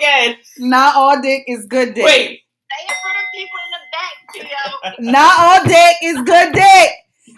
not 0.59 0.95
all 0.95 1.19
dick 1.21 1.43
is 1.47 1.65
good 1.65 1.95
dick. 1.95 2.05
Wait. 2.05 2.41
Say 2.69 2.85
it 2.87 2.97
for 3.01 3.09
the 3.09 3.25
people 3.33 3.59
in 3.65 3.71
the 3.73 3.79
back, 3.91 4.99
not 4.99 5.39
all 5.39 5.63
dick 5.65 5.95
is 6.03 6.21
good 6.21 6.53
dick. 6.53 6.91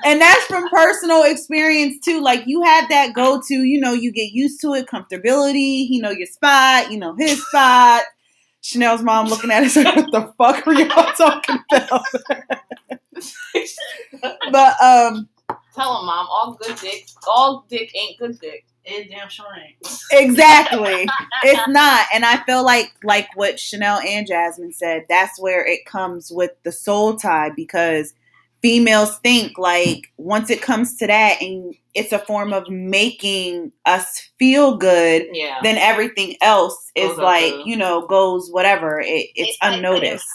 And 0.03 0.21
that's 0.21 0.45
from 0.45 0.69
personal 0.69 1.23
experience 1.23 2.03
too. 2.03 2.21
Like 2.21 2.43
you 2.45 2.61
have 2.63 2.89
that 2.89 3.13
go 3.13 3.41
to, 3.47 3.53
you 3.53 3.79
know, 3.79 3.93
you 3.93 4.11
get 4.11 4.31
used 4.31 4.61
to 4.61 4.73
it, 4.73 4.87
comfortability, 4.87 5.87
you 5.89 6.01
know 6.01 6.11
your 6.11 6.27
spot, 6.27 6.91
you 6.91 6.97
know 6.97 7.15
his 7.17 7.45
spot. 7.47 8.03
Chanele's 8.63 9.01
mom 9.01 9.27
looking 9.27 9.51
at 9.51 9.63
us 9.63 9.75
like, 9.77 9.95
what 9.95 10.11
the 10.11 10.33
fuck 10.37 10.67
are 10.67 10.73
y'all 10.73 11.13
talking 11.13 11.59
about? 11.71 12.05
but 14.51 14.81
um 14.81 15.27
Tell 15.73 15.99
him, 15.99 16.05
mom, 16.05 16.27
all 16.29 16.57
good 16.61 16.75
dick, 16.77 17.07
all 17.27 17.65
dick 17.69 17.95
ain't 17.95 18.19
good 18.19 18.39
dick. 18.39 18.65
It 18.83 19.09
damn 19.09 19.29
sure 19.29 19.45
ain't. 19.55 19.75
Exactly. 20.11 21.07
it's 21.43 21.67
not. 21.67 22.07
And 22.13 22.25
I 22.25 22.43
feel 22.45 22.63
like 22.63 22.91
like 23.03 23.27
what 23.35 23.55
Chanele 23.55 24.03
and 24.05 24.27
Jasmine 24.27 24.73
said, 24.73 25.05
that's 25.07 25.39
where 25.39 25.65
it 25.65 25.85
comes 25.85 26.31
with 26.31 26.51
the 26.63 26.71
soul 26.71 27.15
tie 27.15 27.51
because 27.55 28.13
females 28.61 29.17
think 29.19 29.57
like 29.57 30.11
once 30.17 30.49
it 30.49 30.61
comes 30.61 30.95
to 30.97 31.07
that 31.07 31.41
and 31.41 31.75
it's 31.93 32.11
a 32.13 32.19
form 32.19 32.53
of 32.53 32.69
making 32.69 33.71
us 33.85 34.29
feel 34.39 34.77
good, 34.77 35.25
Yeah. 35.33 35.57
then 35.63 35.77
everything 35.77 36.35
else 36.41 36.91
is 36.95 37.17
like, 37.17 37.53
you 37.65 37.75
know, 37.75 38.05
goes 38.07 38.49
whatever. 38.51 38.99
It, 39.01 39.07
it's 39.35 39.49
It's 39.51 39.57
unnoticed. 39.61 40.27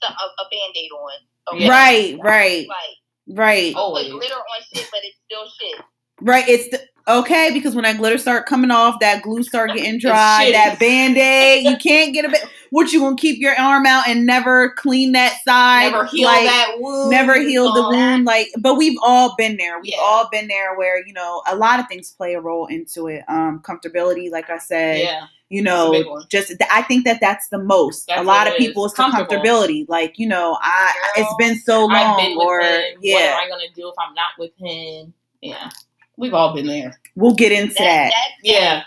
Some, 0.00 0.12
a, 0.12 0.42
a 0.42 0.44
band-aid 0.50 0.90
on. 0.92 1.58
Yeah. 1.60 1.68
Right, 1.70 2.18
right, 2.22 2.68
Like, 2.68 3.36
right. 3.38 3.74
oh, 3.76 3.92
put 3.94 4.10
glitter 4.10 4.34
on 4.34 4.62
shit, 4.72 4.86
but 4.92 5.00
it's 5.02 5.16
still 5.26 5.46
shit. 5.60 5.80
Right, 6.20 6.48
it's 6.48 6.68
the, 6.70 6.80
okay 7.12 7.50
because 7.52 7.74
when 7.74 7.84
that 7.84 7.96
glitter 7.96 8.18
start 8.18 8.46
coming 8.46 8.70
off, 8.70 9.00
that 9.00 9.22
glue 9.22 9.42
start 9.42 9.72
getting 9.74 9.98
dry, 10.00 10.50
that 10.52 10.78
band 10.78 11.16
aid, 11.16 11.64
you 11.64 11.76
can't 11.78 12.12
get 12.14 12.24
a 12.24 12.28
bit. 12.28 12.42
What 12.70 12.92
you 12.92 13.00
gonna 13.00 13.16
keep 13.16 13.38
your 13.38 13.54
arm 13.58 13.86
out 13.86 14.08
and 14.08 14.26
never 14.26 14.70
clean 14.70 15.12
that 15.12 15.38
side? 15.44 15.92
Never 15.92 16.04
heal 16.06 16.26
like, 16.28 16.44
that 16.44 16.74
wound. 16.78 17.10
Never 17.10 17.40
heal 17.40 17.72
the 17.72 17.82
wound, 17.88 18.24
like. 18.24 18.48
But 18.58 18.76
we've 18.76 18.98
all 19.02 19.34
been 19.36 19.56
there. 19.56 19.80
We've 19.80 19.92
Yeah. 19.92 20.02
all 20.02 20.28
been 20.30 20.48
there 20.48 20.76
where 20.76 21.04
you 21.06 21.12
know 21.12 21.42
a 21.46 21.56
lot 21.56 21.80
of 21.80 21.86
things 21.88 22.12
play 22.12 22.34
a 22.34 22.40
role 22.40 22.66
into 22.66 23.06
it. 23.08 23.24
Um, 23.28 23.60
comfortability, 23.60 24.30
like 24.30 24.50
I 24.50 24.58
said, 24.58 25.00
Yeah. 25.00 25.26
you 25.48 25.62
know, 25.62 26.22
just 26.28 26.52
I 26.70 26.82
think 26.82 27.04
that 27.04 27.20
that's 27.20 27.48
the 27.48 27.58
most. 27.58 28.06
That's 28.08 28.20
a 28.20 28.24
lot 28.24 28.46
of 28.48 28.54
people, 28.56 28.88
the 28.88 28.94
comfortability. 28.94 29.86
Like 29.88 30.18
you 30.18 30.28
know, 30.28 30.58
I 30.60 30.92
Girl, 31.16 31.24
it's 31.24 31.34
been 31.38 31.58
so 31.60 31.86
long, 31.86 32.16
been 32.18 32.36
or 32.38 32.60
him. 32.60 32.70
What 32.96 32.96
yeah, 33.02 33.16
am 33.18 33.40
I 33.44 33.48
gonna 33.48 33.62
do 33.74 33.88
if 33.88 33.94
I'm 33.98 34.14
not 34.14 34.30
with 34.38 34.52
him? 34.58 35.12
Yeah. 35.40 35.70
We've 36.16 36.34
all 36.34 36.52
been 36.52 36.66
there. 36.66 37.00
we'll 37.14 37.34
get 37.34 37.52
into 37.52 37.74
that. 37.74 38.10
That, 38.10 38.10
that, 38.10 38.30
Yeah. 38.42 38.82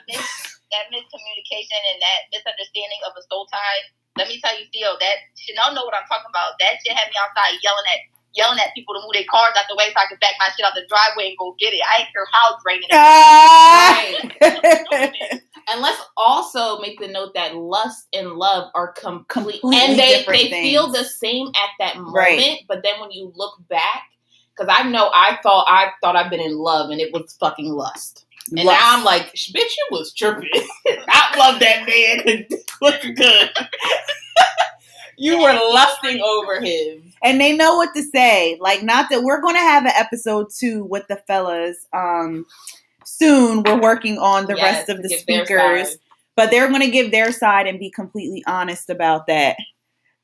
That, 0.72 0.88
miscommunication 0.89 1.82
and 1.91 1.99
that 1.99 2.19
misunderstanding 2.32 3.01
of 3.07 3.13
a 3.19 3.24
soul 3.28 3.45
tie. 3.51 3.82
Let 4.15 4.28
me 4.28 4.39
tell 4.43 4.53
you, 4.55 4.65
Theo, 4.72 4.95
that 4.99 5.17
Chanele 5.39 5.74
know 5.76 5.84
what 5.88 5.95
I'm 5.95 6.07
talking 6.07 6.32
about. 6.32 6.59
That 6.59 6.80
shit 6.84 6.95
had 6.95 7.09
me 7.11 7.15
outside 7.19 7.59
yelling 7.63 7.88
at 7.91 7.99
yelling 8.34 8.59
at 8.59 8.74
people 8.74 8.95
to 8.95 9.01
move 9.03 9.11
their 9.13 9.26
cars 9.28 9.53
out 9.59 9.65
the 9.67 9.76
way 9.76 9.91
so 9.91 9.99
I 9.99 10.07
could 10.07 10.19
back 10.19 10.36
my 10.39 10.47
shit 10.55 10.65
out 10.65 10.74
the 10.76 10.86
driveway 10.88 11.28
and 11.30 11.38
go 11.38 11.55
get 11.59 11.74
it. 11.74 11.82
I 11.84 12.03
ain't 12.03 12.11
care 12.15 12.26
how 12.32 12.57
draining 12.63 12.88
it 12.88 12.95
Ah! 12.95 14.22
And 15.72 15.82
let's 15.82 16.01
also 16.17 16.80
make 16.80 16.99
the 16.99 17.07
note 17.07 17.34
that 17.36 17.55
lust 17.55 18.07
and 18.13 18.32
love 18.32 18.72
are 18.76 18.93
complete, 18.93 19.28
Completely 19.30 19.78
and 19.78 19.97
they 19.97 20.17
different 20.17 20.49
they 20.49 20.49
feel 20.49 20.91
the 20.91 21.03
same 21.03 21.47
at 21.47 21.69
that 21.80 21.97
moment. 21.97 22.15
Right. 22.15 22.59
But 22.67 22.84
then 22.84 22.99
when 22.99 23.11
you 23.11 23.32
look 23.36 23.55
back, 23.69 24.03
because 24.55 24.74
I 24.76 24.89
know 24.89 25.09
I 25.13 25.39
thought 25.41 25.65
I 25.69 25.91
thought 26.01 26.15
I've 26.15 26.30
been 26.30 26.41
in 26.41 26.57
love 26.57 26.89
and 26.89 26.99
it 26.99 27.13
was 27.13 27.36
fucking 27.39 27.72
lust, 27.72 28.26
and 28.49 28.63
Lust. 28.65 28.79
now 28.79 28.97
I'm 28.97 29.03
like, 29.03 29.27
bitch, 29.33 29.53
you 29.55 29.87
was 29.91 30.13
tripping. 30.13 30.49
I 31.09 31.35
love 31.37 31.59
that 31.59 31.85
man. 31.87 32.45
Looking 32.81 33.15
good. 33.15 33.49
you 35.17 35.37
were 35.39 35.53
lusting 35.53 36.19
over 36.21 36.59
him. 36.61 37.13
and 37.23 37.39
they 37.39 37.55
know 37.55 37.75
what 37.75 37.93
to 37.95 38.03
say. 38.03 38.57
Like, 38.59 38.81
not 38.83 39.09
that 39.11 39.23
we're 39.23 39.41
going 39.41 39.55
to 39.55 39.61
have 39.61 39.85
an 39.85 39.91
episode 39.95 40.47
two 40.57 40.83
with 40.85 41.07
the 41.07 41.17
fellas. 41.27 41.77
Um, 41.93 42.45
soon 43.05 43.63
we're 43.63 43.79
working 43.79 44.17
on 44.17 44.45
the 44.47 44.55
Yes, 44.55 44.87
rest 44.87 44.89
of 44.89 45.03
the 45.03 45.09
speakers, 45.09 45.97
but 46.35 46.49
they're 46.49 46.69
going 46.69 46.81
to 46.81 46.89
give 46.91 47.11
their 47.11 47.31
side 47.31 47.67
and 47.67 47.77
be 47.79 47.91
completely 47.91 48.43
honest 48.47 48.89
about 48.89 49.27
that. 49.27 49.57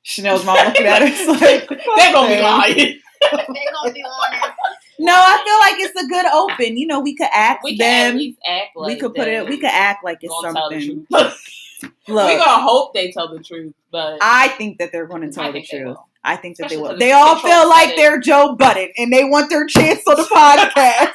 Chanele's 0.03 0.45
mom 0.45 0.55
looking 0.65 0.86
at 0.86 1.01
us 1.01 1.28
like 1.41 1.68
They're 1.68 2.13
gonna 2.13 2.28
be 2.30 2.34
"Okay." 2.36 2.41
lying. 2.41 2.76
they 2.76 3.65
gonna 3.74 3.91
be 3.93 4.01
on 4.03 4.32
there. 4.32 4.55
No, 5.00 5.14
I 5.14 5.43
feel 5.45 5.60
like 5.60 5.89
it's 5.89 6.04
a 6.04 6.08
good 6.08 6.26
open. 6.34 6.78
You 6.78 6.88
know, 6.88 7.00
we 7.00 7.16
could 7.16 7.30
ask 7.34 7.64
We 7.64 7.78
them. 7.78 8.20
act 8.48 8.76
like 8.76 8.88
we 8.88 8.95
could 9.00 9.14
put 9.14 9.28
it. 9.28 9.48
We 9.48 9.58
could 9.58 9.70
act 9.70 10.04
like 10.04 10.20
it's 10.22 10.34
Gonna 10.41 10.54
something. 10.60 11.08
Look, 11.12 12.26
we're 12.28 12.38
gonna 12.39 12.62
hope 12.64 12.93
they 12.93 13.12
tell 13.12 13.28
the 13.28 13.39
truth, 13.43 13.74
but 13.91 14.18
I 14.22 14.48
think 14.50 14.80
that 14.80 14.91
they're 14.91 15.06
going 15.06 15.22
to 15.22 15.32
tell 15.32 15.52
the 15.52 15.62
truth. 15.62 15.86
will. 15.86 16.08
I 16.24 16.36
think 16.36 16.58
that 16.58 16.70
they 16.70 16.76
Especially 16.76 16.91
will. 16.93 16.98
They 17.00 17.10
it's 17.10 17.16
a 17.16 17.18
all 17.20 17.39
feel 17.39 17.70
like 17.70 17.95
they're 17.95 18.20
Joe 18.20 18.56
Budden 18.56 18.89
and 18.98 19.14
they 19.14 19.24
want 19.24 19.50
their 19.50 19.66
chance 19.68 20.02
on 20.08 20.16
the 20.16 20.24
podcast. 20.34 21.12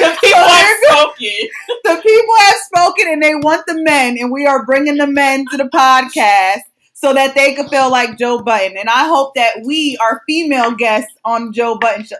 the 0.00 0.16
people 0.22 0.40
are 0.40 0.82
spoken. 0.88 1.48
the 1.84 2.00
people 2.02 2.34
have 2.40 2.56
spoken 2.64 3.08
and 3.12 3.22
they 3.22 3.34
want 3.34 3.66
the 3.66 3.74
men, 3.82 4.16
and 4.18 4.32
we 4.32 4.46
are 4.46 4.64
bringing 4.64 4.96
the 4.96 5.06
men 5.06 5.44
to 5.50 5.56
the 5.58 5.64
podcast 5.64 6.60
so 6.94 7.12
that 7.12 7.34
they 7.34 7.54
could 7.54 7.68
feel 7.68 7.90
like 7.90 8.16
Joe 8.18 8.40
Budden. 8.40 8.76
And 8.78 8.88
I 8.88 9.06
hope 9.06 9.34
that 9.34 9.62
we 9.66 9.98
are 10.00 10.22
female 10.26 10.70
guests 10.72 11.12
on 11.24 11.52
Joe 11.52 11.76
Budden. 11.78 12.06
Show. 12.06 12.16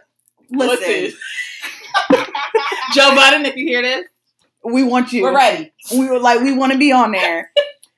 Listen, 0.49 0.87
Listen. 0.87 1.19
Joe 2.93 3.11
Biden, 3.11 3.45
if 3.45 3.55
you 3.55 3.65
hear 3.65 3.81
this, 3.81 4.05
we 4.63 4.83
want 4.83 5.13
you. 5.13 5.23
we're 5.23 5.35
ready. 5.35 5.71
We 5.91 6.07
were 6.07 6.19
like, 6.19 6.41
we 6.41 6.53
want 6.53 6.71
to 6.71 6.77
be 6.77 6.91
on 6.91 7.11
there. 7.11 7.51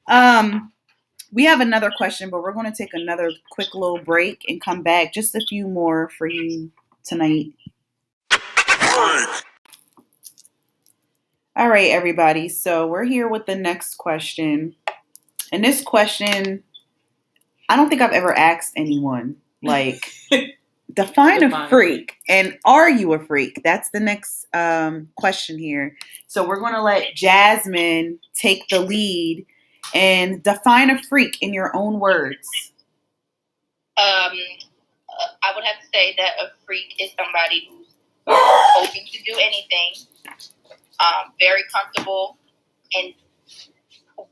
Um, 0.08 0.72
we 1.32 1.46
have 1.46 1.60
another 1.60 1.92
question, 1.96 2.30
but 2.30 2.42
we're 2.42 2.54
going 2.54 2.72
to 2.72 2.78
take 2.78 2.94
another 2.94 3.32
quick 3.52 3.74
little 3.74 4.00
break 4.00 4.44
and 4.48 4.62
come 4.62 4.82
back. 4.82 5.14
Just 5.14 5.36
a 5.36 5.42
few 5.42 5.68
more 5.68 6.10
for 6.18 6.28
you 6.28 6.72
tonight. 7.04 7.48
All 11.56 11.70
right, 11.70 11.90
everybody. 11.90 12.50
So 12.50 12.88
we're 12.88 13.04
here 13.04 13.28
with 13.28 13.46
the 13.46 13.56
next 13.56 13.96
question. 13.96 14.76
And 15.52 15.64
this 15.64 15.82
question, 15.82 16.64
I 17.68 17.76
don't 17.76 17.90
think 17.90 18.02
I've 18.02 18.12
ever 18.12 18.38
asked 18.38 18.74
anyone. 18.76 19.38
Like, 19.64 20.14
define, 20.94 21.42
Define 21.42 21.66
a 21.66 21.70
freak. 21.70 22.16
And 22.30 22.58
are 22.66 22.90
you 22.90 23.14
a 23.14 23.20
freak? 23.20 23.62
That's 23.64 23.90
the 23.92 24.00
next 24.00 24.48
um, 24.54 25.10
question 25.16 25.58
here. 25.58 25.96
So 26.28 26.48
we're 26.48 26.60
going 26.60 26.74
to 26.74 26.82
let 26.82 27.16
Jasmine 27.16 28.20
take 28.34 28.68
the 28.70 28.80
lead 28.80 29.46
and 29.94 30.44
define 30.44 30.90
a 30.90 31.02
freak 31.04 31.38
in 31.42 31.54
your 31.54 31.76
own 31.76 32.00
words. 32.00 32.48
Um, 33.98 34.06
uh, 34.06 34.32
I 35.44 35.54
would 35.56 35.64
have 35.64 35.82
to 35.82 35.88
say 35.94 36.16
that 36.18 36.32
a 36.40 36.52
freak 36.66 36.96
is 37.00 37.12
somebody 37.18 37.68
who's 37.70 37.88
open 38.28 39.02
to 39.12 39.24
do 39.24 39.34
anything, 39.40 40.08
um, 41.00 41.34
very 41.40 41.64
comfortable, 41.74 42.38
and 42.96 43.14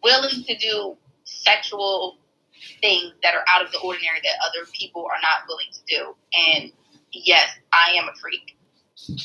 willing 0.03 0.43
to 0.43 0.57
do 0.57 0.97
sexual 1.23 2.17
things 2.81 3.13
that 3.23 3.35
are 3.35 3.43
out 3.47 3.65
of 3.65 3.71
the 3.71 3.79
ordinary 3.79 4.19
that 4.23 4.37
other 4.45 4.69
people 4.73 5.03
are 5.05 5.21
not 5.21 5.47
willing 5.47 5.67
to 5.73 5.79
do. 5.87 6.15
And 6.37 6.71
yes, 7.11 7.49
I 7.73 7.93
am 7.93 8.09
a 8.09 8.15
freak. 8.19 8.57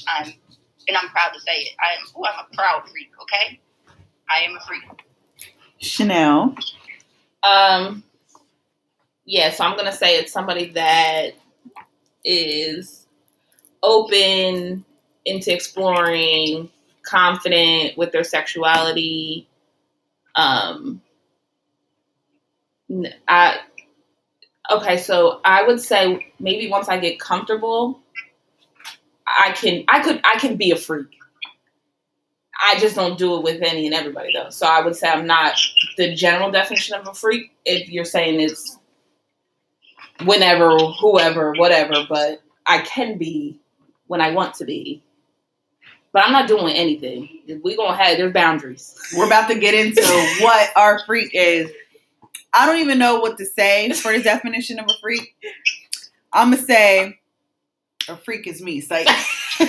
I'm, 0.08 0.32
and 0.88 0.96
I'm 0.96 1.08
proud 1.10 1.30
to 1.34 1.40
say 1.40 1.52
it. 1.52 1.72
I 1.80 1.94
am. 2.00 2.06
Oh, 2.16 2.24
I'm 2.26 2.46
a 2.50 2.56
proud 2.56 2.88
freak. 2.90 3.10
Okay, 3.22 3.60
I 4.30 4.44
am 4.44 4.56
a 4.56 4.60
freak. 4.66 4.84
Chanele. 5.80 6.56
Um, 7.42 8.04
yeah, 9.26 9.50
so 9.50 9.64
I'm 9.64 9.76
gonna 9.76 9.92
say 9.92 10.18
it's 10.18 10.32
somebody 10.32 10.70
that 10.72 11.32
is 12.24 13.06
open 13.82 14.84
into 15.24 15.54
exploring, 15.54 16.70
confident 17.02 17.96
with 17.98 18.12
their 18.12 18.24
sexuality. 18.24 19.48
Um, 20.36 21.00
n- 21.00 21.09
I 23.28 23.58
okay, 24.70 24.96
so 24.98 25.40
I 25.44 25.66
would 25.66 25.80
say 25.80 26.26
maybe 26.38 26.70
once 26.70 26.88
I 26.88 26.98
get 26.98 27.20
comfortable, 27.20 28.00
I 29.26 29.52
can 29.52 29.84
I 29.88 30.00
could 30.02 30.20
I 30.24 30.38
can 30.38 30.56
be 30.56 30.70
a 30.70 30.76
freak. 30.76 31.08
I 32.62 32.78
just 32.78 32.94
don't 32.94 33.18
do 33.18 33.36
it 33.36 33.42
with 33.42 33.62
any 33.62 33.86
and 33.86 33.94
everybody 33.94 34.32
though. 34.34 34.50
So 34.50 34.66
I 34.66 34.82
would 34.82 34.94
say 34.94 35.08
I'm 35.08 35.26
not 35.26 35.54
the 35.96 36.14
general 36.14 36.50
definition 36.50 36.94
of 36.96 37.08
a 37.08 37.14
freak 37.14 37.52
if 37.64 37.88
you're 37.88 38.04
saying 38.04 38.40
it's 38.40 38.78
whenever, 40.24 40.76
whoever, 40.78 41.52
whatever, 41.54 42.04
but 42.08 42.42
I 42.66 42.80
can 42.80 43.16
be 43.16 43.58
when 44.06 44.20
I 44.20 44.32
want 44.32 44.54
to 44.56 44.64
be. 44.64 45.02
But 46.12 46.24
I'm 46.24 46.32
not 46.32 46.48
doing 46.48 46.74
anything. 46.74 47.28
We 47.62 47.76
gonna 47.76 47.96
have 47.96 48.18
there's 48.18 48.32
boundaries. 48.32 48.98
We're 49.16 49.26
about 49.26 49.48
to 49.48 49.58
get 49.58 49.74
into 49.74 50.02
what 50.40 50.70
our 50.76 51.00
freak 51.06 51.30
is. 51.32 51.70
I 52.52 52.66
don't 52.66 52.78
even 52.78 52.98
know 52.98 53.20
what 53.20 53.38
to 53.38 53.46
say 53.46 53.90
for 53.92 54.12
the 54.12 54.22
definition 54.22 54.78
of 54.78 54.86
a 54.86 54.94
freak. 55.00 55.34
I'm 56.32 56.50
gonna 56.50 56.62
say 56.62 57.18
a 58.08 58.16
freak 58.16 58.46
is 58.46 58.62
me. 58.62 58.84
Like 58.90 59.06
no, 59.60 59.66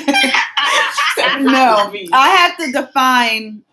I 2.14 2.30
have 2.30 2.58
to 2.58 2.72
define 2.72 3.64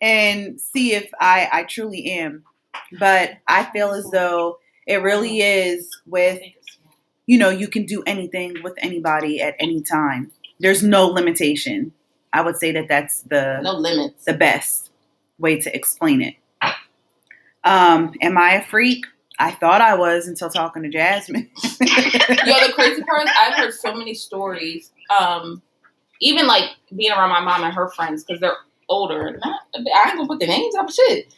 and 0.00 0.60
see 0.60 0.94
if 0.94 1.10
I 1.20 1.48
I 1.52 1.62
truly 1.64 2.06
am. 2.10 2.44
But 2.98 3.38
I 3.46 3.64
feel 3.64 3.92
as 3.92 4.10
though 4.10 4.58
it 4.86 4.96
really 5.02 5.40
is 5.40 5.88
with 6.06 6.40
you 7.26 7.38
know 7.38 7.50
you 7.50 7.68
can 7.68 7.86
do 7.86 8.02
anything 8.06 8.62
with 8.62 8.74
anybody 8.78 9.40
at 9.40 9.54
any 9.60 9.80
time. 9.82 10.30
There's 10.60 10.82
no 10.82 11.06
limitation. 11.06 11.92
I 12.32 12.40
would 12.42 12.56
say 12.56 12.72
that 12.72 12.88
that's 12.88 13.22
the 13.22 13.60
No 13.62 13.74
limits. 13.74 14.24
the 14.24 14.34
best 14.34 14.90
way 15.38 15.60
to 15.60 15.74
explain 15.74 16.20
it. 16.22 16.34
Um, 17.64 18.12
am 18.20 18.36
I 18.38 18.54
a 18.54 18.64
freak? 18.64 19.06
I 19.38 19.50
thought 19.50 19.80
I 19.80 19.96
was 19.96 20.28
until 20.28 20.48
talking 20.48 20.82
to 20.82 20.88
Jasmine. 20.88 21.50
Yo, 21.62 21.66
the 21.80 22.72
crazy 22.74 23.02
part 23.02 23.24
is 23.24 23.30
I've 23.40 23.54
heard 23.54 23.72
so 23.72 23.94
many 23.94 24.14
stories. 24.14 24.92
Um, 25.18 25.62
even 26.20 26.46
like 26.46 26.70
being 26.94 27.10
around 27.10 27.30
my 27.30 27.40
mom 27.40 27.64
and 27.64 27.74
her 27.74 27.90
friends 27.90 28.24
because 28.24 28.40
they're 28.40 28.56
older. 28.88 29.26
And 29.26 29.40
I, 29.42 29.56
I 29.74 30.08
ain't 30.08 30.16
gonna 30.16 30.28
put 30.28 30.40
the 30.40 30.46
names 30.46 30.74
up 30.76 30.90
shit. 30.90 31.32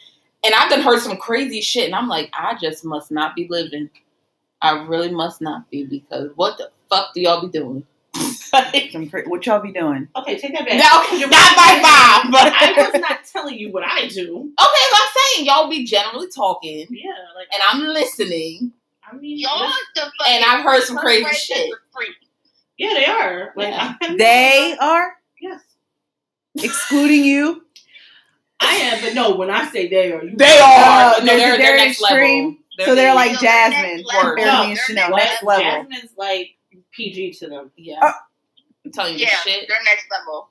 And 0.45 0.53
I've 0.53 0.69
done 0.69 0.81
heard 0.81 1.01
some 1.01 1.17
crazy 1.17 1.61
shit, 1.61 1.85
and 1.85 1.95
I'm 1.95 2.07
like, 2.07 2.29
I 2.37 2.55
just 2.61 2.85
must 2.85 3.11
not 3.11 3.35
be 3.35 3.47
living. 3.49 3.89
I 4.61 4.83
really 4.85 5.11
must 5.11 5.41
not 5.41 5.69
be 5.71 5.83
because 5.83 6.29
what 6.35 6.57
the 6.57 6.69
fuck 6.89 7.13
do 7.13 7.21
y'all 7.21 7.41
be 7.41 7.49
doing? 7.49 7.85
Some 8.91 9.09
cra- 9.09 9.23
what 9.27 9.45
y'all 9.45 9.59
be 9.61 9.71
doing? 9.71 10.07
Okay, 10.15 10.37
take 10.39 10.53
that 10.57 10.65
back. 10.65 10.77
No, 10.77 11.17
You're 11.17 11.29
not 11.29 11.55
my 11.57 11.81
right. 11.83 12.23
vibe, 12.25 12.31
but 12.31 12.53
I 12.53 12.89
was 12.91 13.01
not 13.01 13.19
telling 13.25 13.57
you 13.57 13.71
what 13.71 13.83
I 13.83 14.07
do. 14.07 14.51
Okay, 14.59 14.83
so 14.91 14.97
I'm 14.97 15.09
saying 15.35 15.45
y'all 15.47 15.69
be 15.69 15.85
generally 15.85 16.27
talking, 16.33 16.87
Yeah, 16.89 17.11
like 17.35 17.47
and 17.53 17.61
I'm 17.69 17.81
listening, 17.93 18.71
I 19.09 19.15
mean, 19.15 19.37
Y'all 19.39 19.69
the 19.95 20.01
and 20.29 20.43
I've 20.45 20.63
heard 20.63 20.83
some 20.83 20.97
crazy 20.97 21.25
shit. 21.33 21.71
are 21.71 22.03
yeah, 22.77 22.93
they 22.93 23.05
are. 23.05 23.53
Like 23.55 23.69
Yeah. 23.73 23.95
They 24.17 24.77
are 24.79 25.13
yes, 25.41 25.61
excluding 26.55 27.23
you. 27.23 27.63
I 28.59 28.75
am. 28.75 29.03
But 29.03 29.13
no, 29.13 29.35
when 29.35 29.49
I 29.51 29.67
say 29.69 29.87
they 29.87 30.11
are, 30.11 30.23
you 30.23 30.35
They 30.35 30.57
are. 30.59 31.13
Uh, 31.15 31.19
no, 31.19 31.25
they're- 31.25 31.37
they're, 31.37 31.37
they're, 31.37 31.57
they're 31.57 31.77
next 31.77 32.01
extreme. 32.01 32.45
level. 32.45 32.57
So 32.85 32.95
they're 32.95 33.09
big. 33.11 33.15
like 33.15 33.31
they're 33.39 33.49
Jasmine. 33.49 33.95
next 33.97 34.13
level. 34.13 34.29
Word. 34.29 34.35
Beverly 34.37 34.51
No, 34.51 34.63
and 34.69 34.79
Chanele, 34.79 35.09
next 35.09 35.23
next 35.25 35.43
level. 35.43 35.63
Jasmine's 35.63 36.11
like 36.17 36.49
PG 36.91 37.31
to 37.39 37.47
them. 37.47 37.71
Yeah. 37.75 37.99
Uh, 38.01 38.11
I'm 38.87 38.91
telling 38.93 39.13
you 39.13 39.25
Yeah, 39.25 39.35
shit. 39.43 39.65
they're 39.67 39.83
next 39.85 40.05
level. 40.11 40.49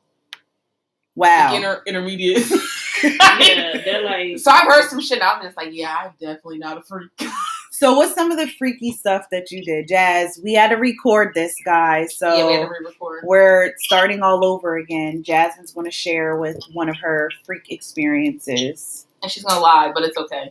Wow. 1.15 1.51
Beginner, 1.53 1.83
intermediate. 1.87 2.47
Yeah, 3.03 3.83
they're 3.85 4.03
like 4.05 4.39
So 4.39 4.51
I've 4.51 4.63
heard 4.67 4.89
some 4.89 5.03
shit. 5.03 5.19
and 5.19 5.23
I'm 5.29 5.43
just 5.43 5.55
like, 5.57 5.69
yeah, 5.71 5.95
I'm 6.01 6.13
definitely 6.19 6.59
not 6.59 6.79
a 6.79 6.83
freak. 6.83 7.11
So 7.73 7.95
what's 7.95 8.15
some 8.15 8.31
of 8.31 8.39
the 8.39 8.47
freaky 8.59 8.91
stuff 8.93 9.27
that 9.31 9.51
you 9.51 9.63
did, 9.63 9.87
Jazz? 9.89 10.41
We 10.43 10.55
had 10.55 10.69
to 10.71 10.77
record 10.77 11.33
this, 11.35 11.55
guys. 11.63 12.17
So 12.17 12.35
yeah, 12.35 12.47
we 12.47 12.53
had 12.55 12.61
to 12.63 12.69
re-record. 12.71 13.25
we're 13.27 13.75
starting 13.81 14.23
all 14.23 14.47
over 14.47 14.79
again. 14.79 15.23
Jasmine's 15.23 15.73
going 15.73 15.85
to 15.85 15.91
share 15.91 16.37
with 16.39 16.57
one 16.73 16.89
of 16.89 16.97
her 16.97 17.31
freak 17.45 17.71
experiences. 17.71 19.05
And 19.23 19.31
she's 19.31 19.45
gonna 19.45 19.61
lie, 19.61 19.93
but 19.95 20.05
it's 20.05 20.17
okay. 20.17 20.51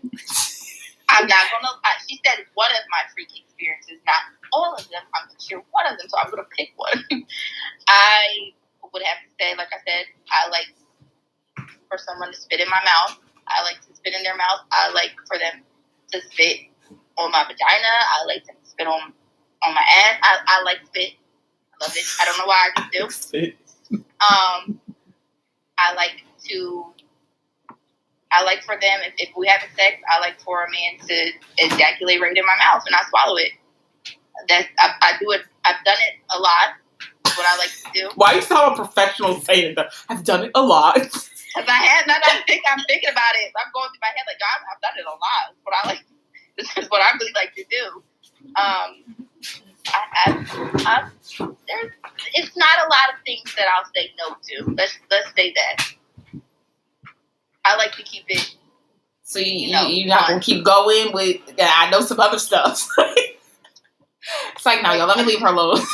I'm 1.09 1.27
not 1.27 1.45
gonna. 1.51 1.67
I, 1.83 1.91
one 2.55 2.71
of 2.71 2.83
my 2.91 3.03
freak 3.13 3.29
experiences, 3.35 3.99
not 4.05 4.21
all 4.53 4.75
of 4.75 4.83
them. 4.89 5.03
I'm 5.15 5.27
gonna 5.27 5.39
share 5.41 5.61
one 5.71 5.85
of 5.87 5.97
them, 5.97 6.07
so 6.09 6.17
I'm 6.19 6.29
gonna 6.31 6.47
pick 6.57 6.73
one. 6.75 7.03
I 7.87 8.53
would 8.93 9.03
have 9.03 9.19
to 9.23 9.29
say, 9.39 9.55
like 9.57 9.69
I 9.73 9.79
said, 9.85 10.05
I 10.31 10.49
like 10.49 10.71
for 11.89 11.97
someone 11.97 12.31
to 12.31 12.37
spit 12.37 12.59
in 12.59 12.69
my 12.69 12.81
mouth. 12.85 13.19
I 13.47 13.63
like 13.63 13.81
to 13.87 13.95
spit 13.95 14.13
in 14.13 14.23
their 14.23 14.35
mouth. 14.35 14.61
I 14.71 14.91
like 14.93 15.11
for 15.27 15.37
them 15.37 15.61
to 16.13 16.21
spit 16.31 16.69
on 17.17 17.31
my 17.31 17.43
vagina. 17.43 17.93
I 18.21 18.25
like 18.25 18.45
them 18.45 18.55
to 18.61 18.69
spit 18.69 18.87
on 18.87 19.13
on 19.63 19.73
my 19.73 19.81
ass. 19.81 20.19
I, 20.21 20.37
I 20.47 20.63
like 20.63 20.79
spit. 20.85 21.13
I 21.81 21.85
love 21.85 21.93
it. 21.95 22.05
I 22.21 22.25
don't 22.25 22.37
know 22.37 22.45
why 22.45 22.69
I 22.75 22.89
just 22.93 23.31
do. 23.31 23.51
Um, 24.17 24.79
I 25.77 25.93
like 25.93 26.23
to. 26.49 26.94
I 28.35 28.43
like 28.43 28.63
for 28.63 28.75
them 28.75 28.99
if, 29.07 29.13
if 29.17 29.29
we 29.37 29.47
having 29.47 29.69
sex, 29.75 29.97
I 30.11 30.19
like 30.19 30.39
for 30.41 30.63
a 30.63 30.67
man 30.69 30.99
to 31.07 31.31
ejaculate 31.57 32.21
right 32.21 32.35
in 32.35 32.45
my 32.45 32.57
mouth 32.59 32.83
and 32.85 32.95
I 32.95 33.03
swallow 33.09 33.37
it. 33.37 33.51
That's 34.47 34.67
I, 34.77 34.91
I 35.01 35.11
do 35.19 35.31
it. 35.31 35.41
I've 35.63 35.83
done 35.85 35.97
it 35.99 36.19
a 36.35 36.39
lot. 36.39 36.75
What 37.23 37.47
I 37.47 37.57
like 37.57 37.69
to 37.69 37.89
do. 37.93 38.09
Why 38.15 38.33
you 38.33 38.41
sound 38.41 38.75
professional 38.75 39.39
saying 39.41 39.75
that? 39.75 39.91
I've 40.09 40.23
done 40.23 40.43
it 40.43 40.51
a 40.55 40.61
lot. 40.61 40.95
Cause 41.55 41.63
I 41.69 41.79
have 41.87 42.05
that 42.07 42.21
I'm 42.27 42.43
think 42.43 42.63
I'm 42.69 42.83
thinking 42.85 43.09
about 43.11 43.35
it. 43.35 43.51
I'm 43.55 43.71
going 43.71 43.87
through 43.87 44.03
my 44.03 44.11
head 44.11 44.27
like 44.27 44.39
God, 44.43 44.59
I've 44.67 44.81
done 44.83 44.95
it 44.99 45.05
a 45.07 45.15
lot. 45.15 45.55
What 45.63 45.75
I 45.83 45.87
like. 45.87 46.03
This 46.57 46.71
is 46.77 46.89
what 46.89 47.01
I 47.01 47.11
really 47.19 47.33
like 47.35 47.53
to 47.55 47.65
do. 47.69 48.01
Um, 48.55 49.27
I, 49.87 50.01
I, 50.25 50.45
I, 50.85 51.09
there's, 51.67 51.91
it's 52.33 52.55
not 52.55 52.79
a 52.79 52.87
lot 52.87 53.13
of 53.13 53.19
things 53.25 53.53
that 53.57 53.65
I'll 53.67 53.83
say 53.93 54.11
no 54.17 54.35
to. 54.35 54.73
Let's 54.77 54.97
let's 55.11 55.35
say 55.35 55.53
that. 55.53 55.85
I 57.65 57.75
like 57.75 57.93
to 57.93 58.03
keep 58.03 58.23
it. 58.29 58.55
So 59.23 59.39
you, 59.39 59.45
You 59.51 59.67
you, 59.67 59.73
know, 59.73 59.87
you're 59.87 60.07
not 60.07 60.27
gonna 60.27 60.39
keep 60.39 60.63
going 60.63 61.11
with? 61.11 61.41
Yeah, 61.57 61.71
I 61.75 61.89
know 61.89 62.01
some 62.01 62.19
other 62.19 62.37
stuff. 62.39 62.87
it's 64.53 64.65
like, 64.65 64.83
no, 64.83 64.93
y'all, 64.93 65.07
let 65.07 65.17
me 65.17 65.23
leave 65.23 65.41
her 65.41 65.47
alone. 65.47 65.79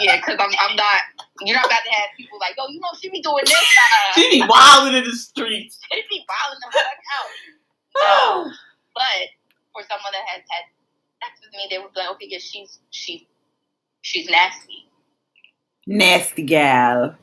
Yeah, 0.00 0.16
because 0.16 0.36
I'm, 0.40 0.48
I'm 0.48 0.74
not. 0.74 1.26
You're 1.42 1.54
not 1.54 1.66
about 1.66 1.84
to 1.84 1.90
have 1.90 2.08
people 2.16 2.38
like, 2.40 2.54
oh, 2.58 2.66
you 2.70 2.80
know, 2.80 2.88
she 2.98 3.10
be 3.10 3.20
doing 3.20 3.44
this. 3.44 3.52
Uh, 4.08 4.12
she 4.14 4.40
be 4.40 4.46
wilding 4.48 4.94
in 4.94 5.04
the 5.04 5.12
streets. 5.12 5.78
she 5.92 6.02
be 6.08 6.24
wilding 6.28 6.60
the 6.60 6.72
fuck 6.72 6.84
out. 7.12 8.44
No, 8.46 8.50
but 8.94 9.28
for 9.72 9.82
someone 9.88 10.12
that 10.12 10.24
has 10.28 10.42
had 10.48 10.64
sex 11.22 11.40
with 11.44 11.52
me, 11.52 11.66
they 11.70 11.78
would 11.78 11.92
be 11.92 12.00
like, 12.00 12.10
okay, 12.12 12.26
yeah, 12.28 12.38
she's 12.40 12.78
she, 12.90 13.28
she's 14.00 14.30
nasty. 14.30 14.88
Nasty 15.86 16.42
gal. 16.44 17.14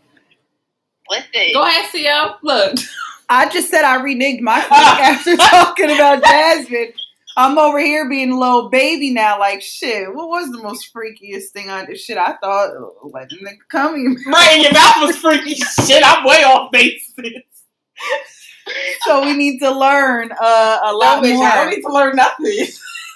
Listen, 1.09 1.53
Go 1.53 1.63
ahead, 1.63 1.85
CO. 1.91 2.35
Look, 2.43 2.75
I 3.29 3.47
just 3.49 3.69
said 3.69 3.83
I 3.83 3.99
reneged 3.99 4.41
my 4.41 4.59
freak 4.61 4.71
after 4.71 5.37
talking 5.37 5.91
about 5.91 6.23
Jasmine. 6.23 6.93
I'm 7.37 7.57
over 7.57 7.79
here 7.79 8.09
being 8.09 8.31
a 8.31 8.39
little 8.39 8.69
baby 8.69 9.11
now. 9.11 9.39
Like 9.39 9.61
shit. 9.61 10.13
What 10.13 10.27
was 10.27 10.51
the 10.51 10.61
most 10.61 10.91
freakiest 10.93 11.49
thing 11.53 11.69
I 11.69 11.85
did? 11.85 11.99
Shit, 11.99 12.17
I 12.17 12.33
thought 12.37 12.71
uh, 12.75 13.07
letting 13.07 13.43
the 13.43 13.55
coming. 13.71 14.17
right 14.27 14.57
in 14.57 14.63
your 14.63 14.73
mouth 14.73 15.07
was 15.07 15.17
freaky 15.17 15.55
shit. 15.55 16.03
I'm 16.03 16.25
way 16.25 16.43
off 16.43 16.71
base. 16.71 17.13
So 19.01 19.25
we 19.25 19.33
need 19.33 19.59
to 19.59 19.71
learn 19.71 20.31
uh, 20.31 20.77
a 20.83 20.93
lot 20.93 21.23
it. 21.23 21.33
more. 21.33 21.45
I 21.45 21.55
don't 21.55 21.71
need 21.73 21.81
to 21.81 21.93
learn 21.93 22.15
nothing. 22.15 22.67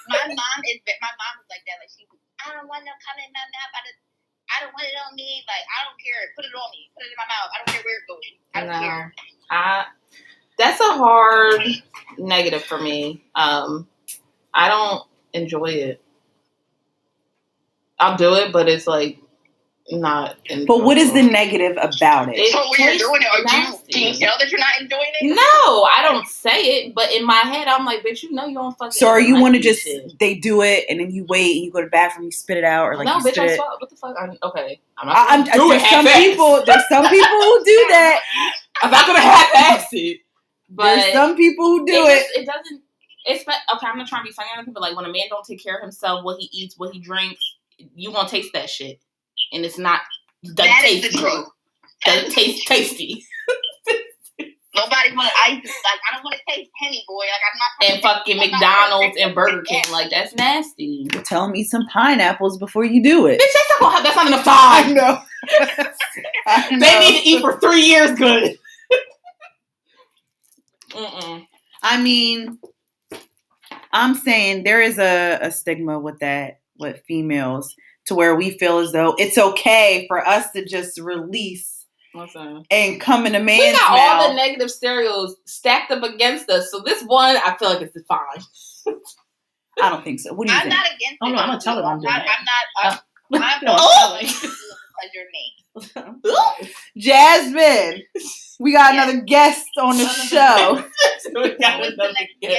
my 0.08 0.24
mom 0.26 0.58
is 0.66 0.78
my 0.98 1.12
mom 1.14 1.34
is 1.38 1.46
like 1.46 1.62
that. 1.68 1.78
Like 1.78 1.92
she, 1.94 2.06
I 2.42 2.54
don't 2.54 2.66
want 2.66 2.82
no 2.82 2.92
come 3.04 3.18
in 3.22 3.30
my 3.30 3.46
mouth. 3.54 3.70
I, 3.70 3.80
just, 3.86 4.00
I 4.50 4.56
don't 4.64 4.74
want 4.74 4.86
it 4.88 4.96
on 4.98 5.14
me. 5.14 5.44
Like 5.46 5.62
I 5.62 5.78
don't 5.86 5.98
care. 6.02 6.18
Put 6.34 6.46
it 6.46 6.54
on 6.54 6.70
me. 6.74 6.90
Put 6.96 7.06
it 7.06 7.14
in 7.14 7.18
my 7.18 7.28
mouth. 7.30 7.50
I 7.52 7.56
don't 7.62 7.70
care 7.70 7.84
where 7.86 7.98
it's 8.02 8.08
going. 8.10 8.34
I 8.54 8.58
don't 8.66 8.82
care. 8.82 9.04
I, 9.50 9.86
that's 10.58 10.80
a 10.80 10.84
hard 10.84 11.62
negative 12.18 12.62
for 12.62 12.80
me. 12.80 13.24
Um, 13.34 13.88
I 14.52 14.68
don't 14.68 15.02
enjoy 15.32 15.66
it. 15.66 16.00
I'll 17.98 18.16
do 18.16 18.34
it, 18.34 18.52
but 18.52 18.68
it's 18.68 18.86
like 18.86 19.18
not. 19.90 20.36
But 20.66 20.82
what 20.82 20.96
is 20.96 21.12
the 21.12 21.22
negative 21.22 21.76
about 21.80 22.28
it? 22.28 22.36
It 22.38 22.52
So 22.52 22.58
when 22.70 22.80
you're 22.80 22.98
doing 22.98 23.22
it, 23.22 23.28
are 23.28 23.38
you, 23.38 23.78
can 23.90 24.12
you 24.12 24.18
tell 24.18 24.34
that 24.38 24.50
you're 24.50 24.60
not 24.60 24.80
enjoying 24.80 25.12
it? 25.20 25.34
No, 25.34 25.84
I 25.84 26.00
don't 26.02 26.26
say 26.26 26.86
it, 26.86 26.94
but 26.94 27.12
in 27.12 27.24
my 27.24 27.34
head, 27.34 27.68
I'm 27.68 27.84
like, 27.84 28.02
bitch, 28.02 28.22
you 28.22 28.32
know 28.32 28.46
you 28.46 28.54
don't 28.54 28.76
fucking. 28.76 28.92
So 28.92 29.08
are 29.08 29.20
you 29.20 29.40
want 29.40 29.54
to 29.56 29.60
just 29.60 29.82
shit. 29.82 30.18
they 30.18 30.36
do 30.36 30.62
it 30.62 30.84
and 30.88 31.00
then 31.00 31.10
you 31.10 31.24
wait 31.28 31.56
and 31.56 31.64
you 31.66 31.70
go 31.70 31.80
to 31.80 31.86
the 31.86 31.90
bathroom, 31.90 32.26
you 32.26 32.30
spit 32.32 32.56
it 32.56 32.64
out, 32.64 32.86
or 32.86 32.96
like 32.96 33.06
no, 33.06 33.16
you 33.16 33.20
bitch, 33.20 33.32
spit 33.32 33.38
I 33.38 33.52
it. 33.52 33.56
saw 33.56 33.76
what 33.78 33.90
the 33.90 33.96
fuck. 33.96 34.16
I'm, 34.20 34.36
okay, 34.42 34.80
I'm 34.98 35.08
not 35.08 35.16
I, 35.16 35.34
I'm, 35.34 35.44
gonna 35.44 35.74
it 35.74 35.78
there's 35.78 35.90
some 35.90 36.06
people. 36.06 36.62
There's 36.64 36.88
some 36.88 37.06
people 37.08 37.40
who 37.40 37.64
do 37.64 37.86
that. 37.90 38.20
I'm 38.82 38.90
not 38.90 39.06
gonna 39.06 39.20
half-ass 39.20 39.88
it, 39.92 40.20
but 40.74 40.96
There's 40.96 41.12
some 41.12 41.36
people 41.36 41.66
who 41.66 41.86
do 41.86 41.92
it, 41.92 41.96
it. 42.10 42.18
just- 42.20 42.36
it 42.38 42.46
doesn't. 42.46 42.82
It's 43.26 43.44
but 43.44 43.54
okay. 43.76 43.86
I'm 43.86 43.96
not 43.96 44.06
trying 44.06 44.22
to 44.22 44.28
be 44.28 44.32
funny 44.32 44.48
or 44.54 44.58
anything, 44.58 44.74
but 44.74 44.82
like 44.82 44.94
when 44.96 45.06
a 45.06 45.12
man 45.12 45.22
don't 45.30 45.44
take 45.46 45.62
care 45.62 45.76
of 45.76 45.82
himself, 45.82 46.24
what 46.24 46.38
he 46.38 46.48
eats, 46.52 46.74
what 46.78 46.92
he 46.92 47.00
drinks, 47.00 47.40
you 47.94 48.10
won't 48.12 48.28
taste 48.28 48.50
that 48.52 48.68
shit, 48.68 48.98
and 49.52 49.64
it's 49.64 49.78
not 49.78 50.00
doesn't 50.44 50.56
That 50.56 50.84
is 50.84 51.00
taste 51.00 51.12
the 51.14 51.18
good. 51.22 51.30
truth. 51.32 51.46
Doesn't 52.04 52.30
taste 52.34 52.66
tasty. 52.66 53.24
Nobody 54.76 55.14
want 55.16 55.28
to. 55.28 55.34
I 55.42 55.52
used 55.52 55.66
like. 55.66 56.00
I 56.10 56.14
don't 56.16 56.24
want 56.24 56.34
to 56.36 56.54
taste 56.54 56.70
Penny 56.82 57.02
boy. 57.06 57.14
Like 57.20 57.40
I'm 57.48 57.58
not. 57.58 57.94
And 57.94 58.02
fucking 58.02 58.36
McDonald's 58.38 59.16
and 59.20 59.34
Burger 59.34 59.62
King, 59.62 59.84
like 59.92 60.10
that's 60.10 60.34
nasty. 60.34 61.06
Bitch, 61.08 61.24
Tell 61.24 61.46
them 61.46 61.54
eat 61.54 61.70
some 61.70 61.86
pineapples 61.86 62.58
before 62.58 62.84
you 62.84 63.00
do 63.02 63.26
it. 63.26 63.40
Bitch, 63.40 63.52
that's 63.54 63.70
not 63.70 63.80
gonna 63.80 63.94
have, 63.94 64.02
that's 64.04 64.16
not 64.16 64.26
enough 64.26 64.44
I 64.46 64.82
time. 64.82 64.94
know. 64.94 65.22
I 66.46 66.68
They 66.70 66.76
need 67.10 67.22
to 67.22 67.28
eat 67.28 67.40
for 67.40 67.58
three 67.60 67.82
years 67.82 68.18
good. 68.18 68.58
Mm-mm. 70.94 71.46
I 71.82 72.02
mean, 72.02 72.58
I'm 73.92 74.14
saying 74.14 74.64
there 74.64 74.80
is 74.82 74.98
a, 74.98 75.38
a 75.42 75.50
stigma 75.50 75.98
with 75.98 76.20
that 76.20 76.60
with 76.78 77.02
females 77.06 77.74
to 78.06 78.14
where 78.14 78.34
we 78.34 78.50
feel 78.58 78.78
as 78.78 78.92
though 78.92 79.14
it's 79.18 79.38
okay 79.38 80.06
for 80.08 80.26
us 80.26 80.50
to 80.52 80.64
just 80.64 81.00
release 81.00 81.86
Listen. 82.14 82.64
and 82.70 83.00
come 83.00 83.26
in 83.26 83.34
a 83.34 83.40
man's 83.40 83.60
We 83.60 83.72
got 83.72 83.90
all 83.90 84.28
the 84.28 84.34
negative 84.34 84.70
stereos 84.70 85.36
stacked 85.46 85.90
up 85.90 86.02
against 86.02 86.50
us. 86.50 86.70
So 86.70 86.80
this 86.84 87.02
one, 87.04 87.36
I 87.36 87.56
feel 87.58 87.70
like 87.70 87.82
it's 87.82 87.96
fine. 88.08 88.20
I 89.82 89.90
don't 89.90 90.04
think 90.04 90.20
so. 90.20 90.32
What 90.34 90.46
do 90.46 90.52
you 90.52 90.58
I'm 90.58 90.64
think? 90.64 90.74
not 90.74 90.86
against 90.86 91.18
Oh, 91.22 91.28
it. 91.28 91.32
no, 91.32 91.38
I'm 91.38 91.48
gonna 91.48 91.60
tell 91.60 91.78
him 91.78 91.84
I'm 91.86 92.00
doing 92.00 92.12
I'm, 92.12 92.20
it. 92.20 92.28
I'm 92.28 92.44
not. 92.44 92.92
Uh, 92.92 92.98
I'm, 93.34 93.42
I'm 93.42 93.64
No, 93.64 93.72
not 93.72 93.80
Oh! 93.82 94.08
going 94.20 94.26
to 94.26 94.40
do 94.40 94.48
it 94.48 94.54
because 95.02 95.10
you're 95.14 95.30
me. 95.32 96.70
Jasmine, 96.98 98.02
we 98.60 98.72
got 98.72 98.94
Yes. 98.94 99.04
another 99.08 99.24
guest 99.24 99.66
on 99.80 99.96
the 99.98 100.06
show. 100.08 100.84
we 101.34 101.56
got 101.58 101.84
another 101.84 102.14
guest. 102.40 102.58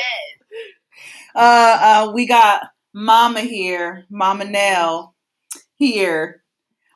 Uh, 1.35 2.05
uh, 2.07 2.11
we 2.13 2.25
got 2.27 2.63
Mama 2.93 3.41
here, 3.41 4.05
Mama 4.09 4.45
Nell 4.45 5.15
here. 5.75 6.41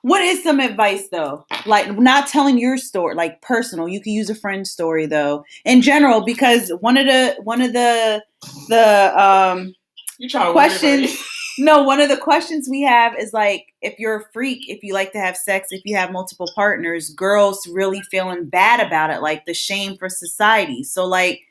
What 0.01 0.21
is 0.21 0.43
some 0.43 0.61
advice 0.61 1.09
though? 1.11 1.45
Like 1.65 1.97
not 1.99 2.27
telling 2.27 2.57
your 2.57 2.77
story, 2.77 3.15
like 3.15 3.41
personal. 3.41 3.89
You 3.89 4.01
can 4.01 4.13
use 4.13 4.29
a 4.29 4.35
friend's 4.35 4.71
story 4.71 5.05
though, 5.07 5.43
in 5.65 5.81
general, 5.81 6.21
because 6.23 6.71
one 6.79 6.95
of 6.95 7.05
the 7.05 7.35
one 7.43 7.61
of 7.61 7.73
the 7.73 8.23
the 8.69 9.21
um 9.21 9.73
You 10.17 10.29
trying 10.29 10.45
to 10.47 10.51
questions. 10.53 11.21
No, 11.59 11.83
one 11.83 11.99
of 12.01 12.09
the 12.09 12.17
questions 12.17 12.67
we 12.69 12.81
have 12.83 13.13
is 13.19 13.33
like 13.33 13.73
if 13.81 13.99
you're 13.99 14.15
a 14.21 14.25
freak, 14.33 14.69
if 14.69 14.83
you 14.83 14.93
like 14.93 15.11
to 15.11 15.19
have 15.19 15.35
sex, 15.37 15.67
if 15.71 15.81
you 15.85 15.95
have 15.97 16.11
multiple 16.11 16.49
partners, 16.55 17.09
girls 17.09 17.67
really 17.67 18.01
feeling 18.01 18.45
bad 18.45 18.79
about 18.85 19.09
it, 19.11 19.21
like 19.21 19.45
the 19.45 19.53
shame 19.53 19.97
for 19.97 20.09
society. 20.09 20.83
So 20.83 21.05
like 21.05 21.41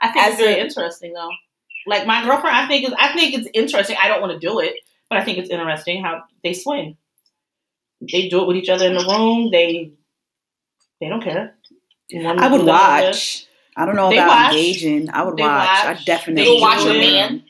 I 0.00 0.10
think 0.12 0.26
it's 0.26 0.36
very 0.38 0.54
a- 0.54 0.64
interesting 0.64 1.12
though. 1.12 1.30
Like 1.86 2.06
my 2.06 2.24
girlfriend, 2.24 2.56
I 2.56 2.66
think 2.66 2.86
is 2.88 2.94
I 2.98 3.12
think 3.12 3.34
it's 3.34 3.48
interesting. 3.54 3.96
I 4.02 4.08
don't 4.08 4.20
want 4.20 4.32
to 4.32 4.38
do 4.46 4.58
it, 4.60 4.74
but 5.08 5.18
I 5.18 5.24
think 5.24 5.38
it's 5.38 5.50
interesting 5.50 6.02
how 6.02 6.22
they 6.44 6.52
swing. 6.54 6.96
they 8.00 8.28
do 8.28 8.40
it 8.42 8.46
with 8.46 8.56
each 8.56 8.68
other 8.68 8.86
in 8.86 8.94
the 8.94 9.04
room. 9.04 9.50
They 9.50 9.92
they 11.00 11.08
don't 11.08 11.22
care. 11.22 11.54
One 12.12 12.38
I 12.38 12.48
would 12.48 12.58
do 12.58 12.64
the 12.64 12.72
other. 12.72 13.06
watch. 13.08 13.46
I 13.76 13.86
don't 13.86 13.94
know 13.96 14.10
They 14.10 14.18
about 14.18 14.28
watch. 14.28 14.54
engaging. 14.54 15.10
I 15.10 15.22
would 15.22 15.36
They 15.36 15.42
watch. 15.42 15.68
I 15.68 15.94
definitely 16.04 16.50
would 16.54 16.60
watch 16.60 16.84
your 16.84 16.94
man? 16.94 17.44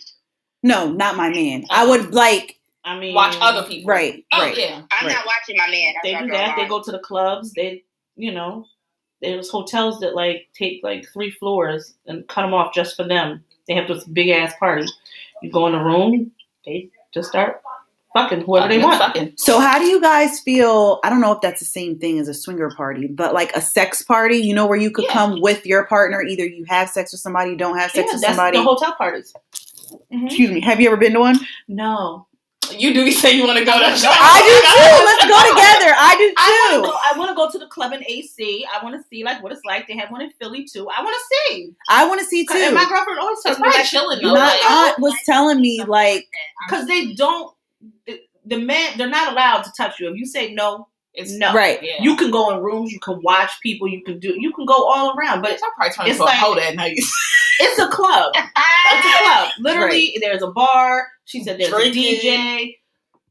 No, 0.63 0.91
not 0.91 1.17
my 1.17 1.29
man. 1.31 1.65
I 1.71 1.87
would 1.87 2.13
like 2.15 2.57
I 2.85 2.99
mean, 2.99 3.15
Watch 3.15 3.37
other 3.41 3.67
people. 3.69 3.89
right, 3.91 4.25
Oh 4.33 4.41
right. 4.43 4.57
yeah. 4.57 4.83
I'm 4.93 5.07
Right. 5.07 5.13
not 5.13 5.27
watching 5.27 5.57
my 5.59 5.69
man. 5.71 5.95
That's 5.95 6.03
They 6.05 6.13
do 6.15 6.19
gonna 6.21 6.33
that. 6.33 6.57
They 6.57 6.67
go 6.67 6.83
to 6.83 6.91
the 6.91 6.99
clubs. 7.01 7.53
They, 7.53 7.85
you 8.17 8.33
know, 8.33 8.65
there's 9.21 9.51
hotels 9.51 10.01
that 10.01 10.15
like 10.15 10.49
take 10.55 10.81
like 10.83 11.07
three 11.13 11.31
floors 11.31 11.95
and 12.07 12.27
cut 12.29 12.43
them 12.43 12.55
off 12.55 12.73
just 12.75 12.97
for 12.97 13.05
them. 13.07 13.45
They 13.67 13.75
have 13.75 13.89
this 13.89 14.05
big 14.05 14.31
ass 14.31 14.55
party. 14.59 14.87
You 15.43 15.51
go 15.51 15.67
in 15.67 15.73
the 15.73 15.81
room, 15.81 16.31
they 16.65 16.89
just 17.13 17.29
start 17.29 17.61
fucking 18.15 18.41
whoever 18.43 18.69
they 18.69 18.77
Fucking, 18.81 18.89
want. 18.89 19.01
Fucking. 19.03 19.33
So 19.37 19.61
how 19.61 19.79
do 19.79 19.85
you 19.85 20.01
guys 20.01 20.41
feel? 20.41 20.99
I 21.05 21.11
don't 21.11 21.21
know 21.21 21.33
if 21.33 21.41
that's 21.43 21.61
the 21.61 21.67
same 21.67 21.99
thing 21.99 22.19
as 22.19 22.27
a 22.29 22.35
swinger 22.35 22.71
party, 22.71 23.07
but 23.07 23.35
like 23.35 23.55
a 23.55 23.61
sex 23.61 24.01
party, 24.01 24.39
you 24.39 24.55
know, 24.55 24.67
where 24.67 24.79
you 24.79 24.91
could 24.91 25.05
Yeah. 25.05 25.13
come 25.13 25.41
with 25.43 25.67
your 25.67 25.85
partner. 25.87 26.23
Either 26.23 26.47
you 26.47 26.65
have 26.69 26.89
sex 26.89 27.13
with 27.13 27.21
somebody, 27.21 27.51
you 27.51 27.57
don't 27.57 27.77
have 27.77 27.91
sex 27.91 28.07
Yeah, 28.09 28.15
with 28.15 28.23
that's 28.23 28.35
somebody. 28.37 28.57
the 28.59 28.65
hotel 28.65 28.95
parties. 28.97 29.35
Mm-hmm. 29.91 30.27
Excuse 30.27 30.51
me. 30.51 30.61
Have 30.61 30.81
you 30.81 30.89
ever 30.89 30.97
been 30.97 31.13
to 31.15 31.21
one? 31.21 31.39
No, 31.69 32.27
You 32.71 32.93
do 32.93 33.11
say 33.11 33.33
you 33.37 33.47
want 33.47 33.59
to 33.59 33.65
go 33.65 33.73
to. 33.73 33.85
I 33.87 34.41
do 34.45 34.55
too. 34.69 35.05
Let's 35.05 35.25
go 35.25 35.39
together. 35.55 35.95
I 35.97 36.17
do 36.19 36.29
too. 36.31 36.93
I 37.15 37.19
want 37.19 37.31
to 37.31 37.35
go 37.35 37.51
to 37.51 37.59
the 37.59 37.67
club 37.67 37.93
in 37.93 38.05
AC. 38.07 38.67
I 38.73 38.83
want 38.85 38.97
to 38.97 39.03
see 39.09 39.25
like 39.25 39.43
what 39.43 39.53
it's 39.53 39.65
like. 39.65 39.87
They 39.87 39.97
have 39.97 40.11
one 40.11 40.21
in 40.21 40.31
Philly 40.41 40.65
too. 40.65 40.89
I 40.89 41.03
want 41.03 41.15
to 41.15 41.55
see. 41.55 41.73
I 41.89 42.07
want 42.07 42.21
to 42.21 42.27
see 42.27 42.47
too. 42.47 42.55
And 42.55 42.75
my 42.75 42.87
girlfriend 42.89 43.19
always 43.21 43.39
It's 43.39 43.45
tells 43.45 43.59
me 43.59 43.69
probably 43.69 43.85
chilling 43.85 44.23
though. 44.23 44.35
My 44.35 44.47
like, 44.49 44.71
aunt 44.71 44.99
was 45.01 45.15
telling 45.25 45.61
me 45.61 45.83
like, 45.87 46.27
because 46.67 46.87
they 46.87 47.15
don't. 47.15 47.55
The, 48.07 48.21
the 48.45 48.59
man, 48.59 48.97
they're 48.99 49.09
not 49.09 49.33
allowed 49.33 49.63
to 49.63 49.73
touch 49.77 50.01
you. 50.01 50.11
If 50.11 50.17
you 50.17 50.27
say 50.27 50.53
no, 50.53 50.89
it's 51.15 51.33
no. 51.33 51.53
right. 51.53 51.83
Yeah. 51.83 52.01
You 52.03 52.17
can 52.17 52.31
go 52.31 52.51
in 52.55 52.63
rooms. 52.63 52.93
You 52.93 53.01
can 53.01 53.21
watch 53.23 53.51
people. 53.63 53.89
You 53.89 54.03
can 54.05 54.19
do. 54.21 54.35
You 54.39 54.53
can 54.53 54.67
go 54.67 54.75
all 54.89 55.17
around. 55.17 55.43
But 55.43 55.59
But 55.61 55.63
I'll 55.65 55.71
probably 55.75 55.93
turn 55.95 56.07
It's 56.07 56.13
into 56.15 56.25
like- 56.25 56.35
a 56.35 56.39
hoe 56.39 56.55
that 56.55 56.75
night. 56.77 56.97
it's 57.61 57.79
a 57.79 57.89
club. 57.89 58.33
It's 58.37 59.07
a 59.07 59.19
club. 59.25 59.49
Literally, 59.59 60.17
there's 60.21 60.43
a 60.43 60.51
bar. 60.51 61.09
She 61.25 61.43
said 61.43 61.59
there's 61.59 61.71
Drinking. 61.71 62.05
a 62.05 62.19
DJ. 62.21 62.75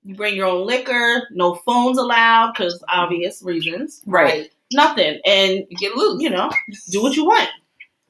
You 0.03 0.15
bring 0.15 0.35
your 0.35 0.47
own 0.47 0.65
liquor. 0.65 1.27
No 1.31 1.55
phones 1.65 1.97
allowed 1.97 2.53
because 2.53 2.83
obvious 2.89 3.41
reasons. 3.43 4.01
Right. 4.05 4.49
Nothing. 4.73 5.19
And 5.25 5.65
You 5.69 5.77
get 5.77 5.95
loose. 5.95 6.21
you 6.21 6.29
know, 6.29 6.49
do 6.91 7.01
what 7.01 7.15
you 7.15 7.25
want. 7.25 7.49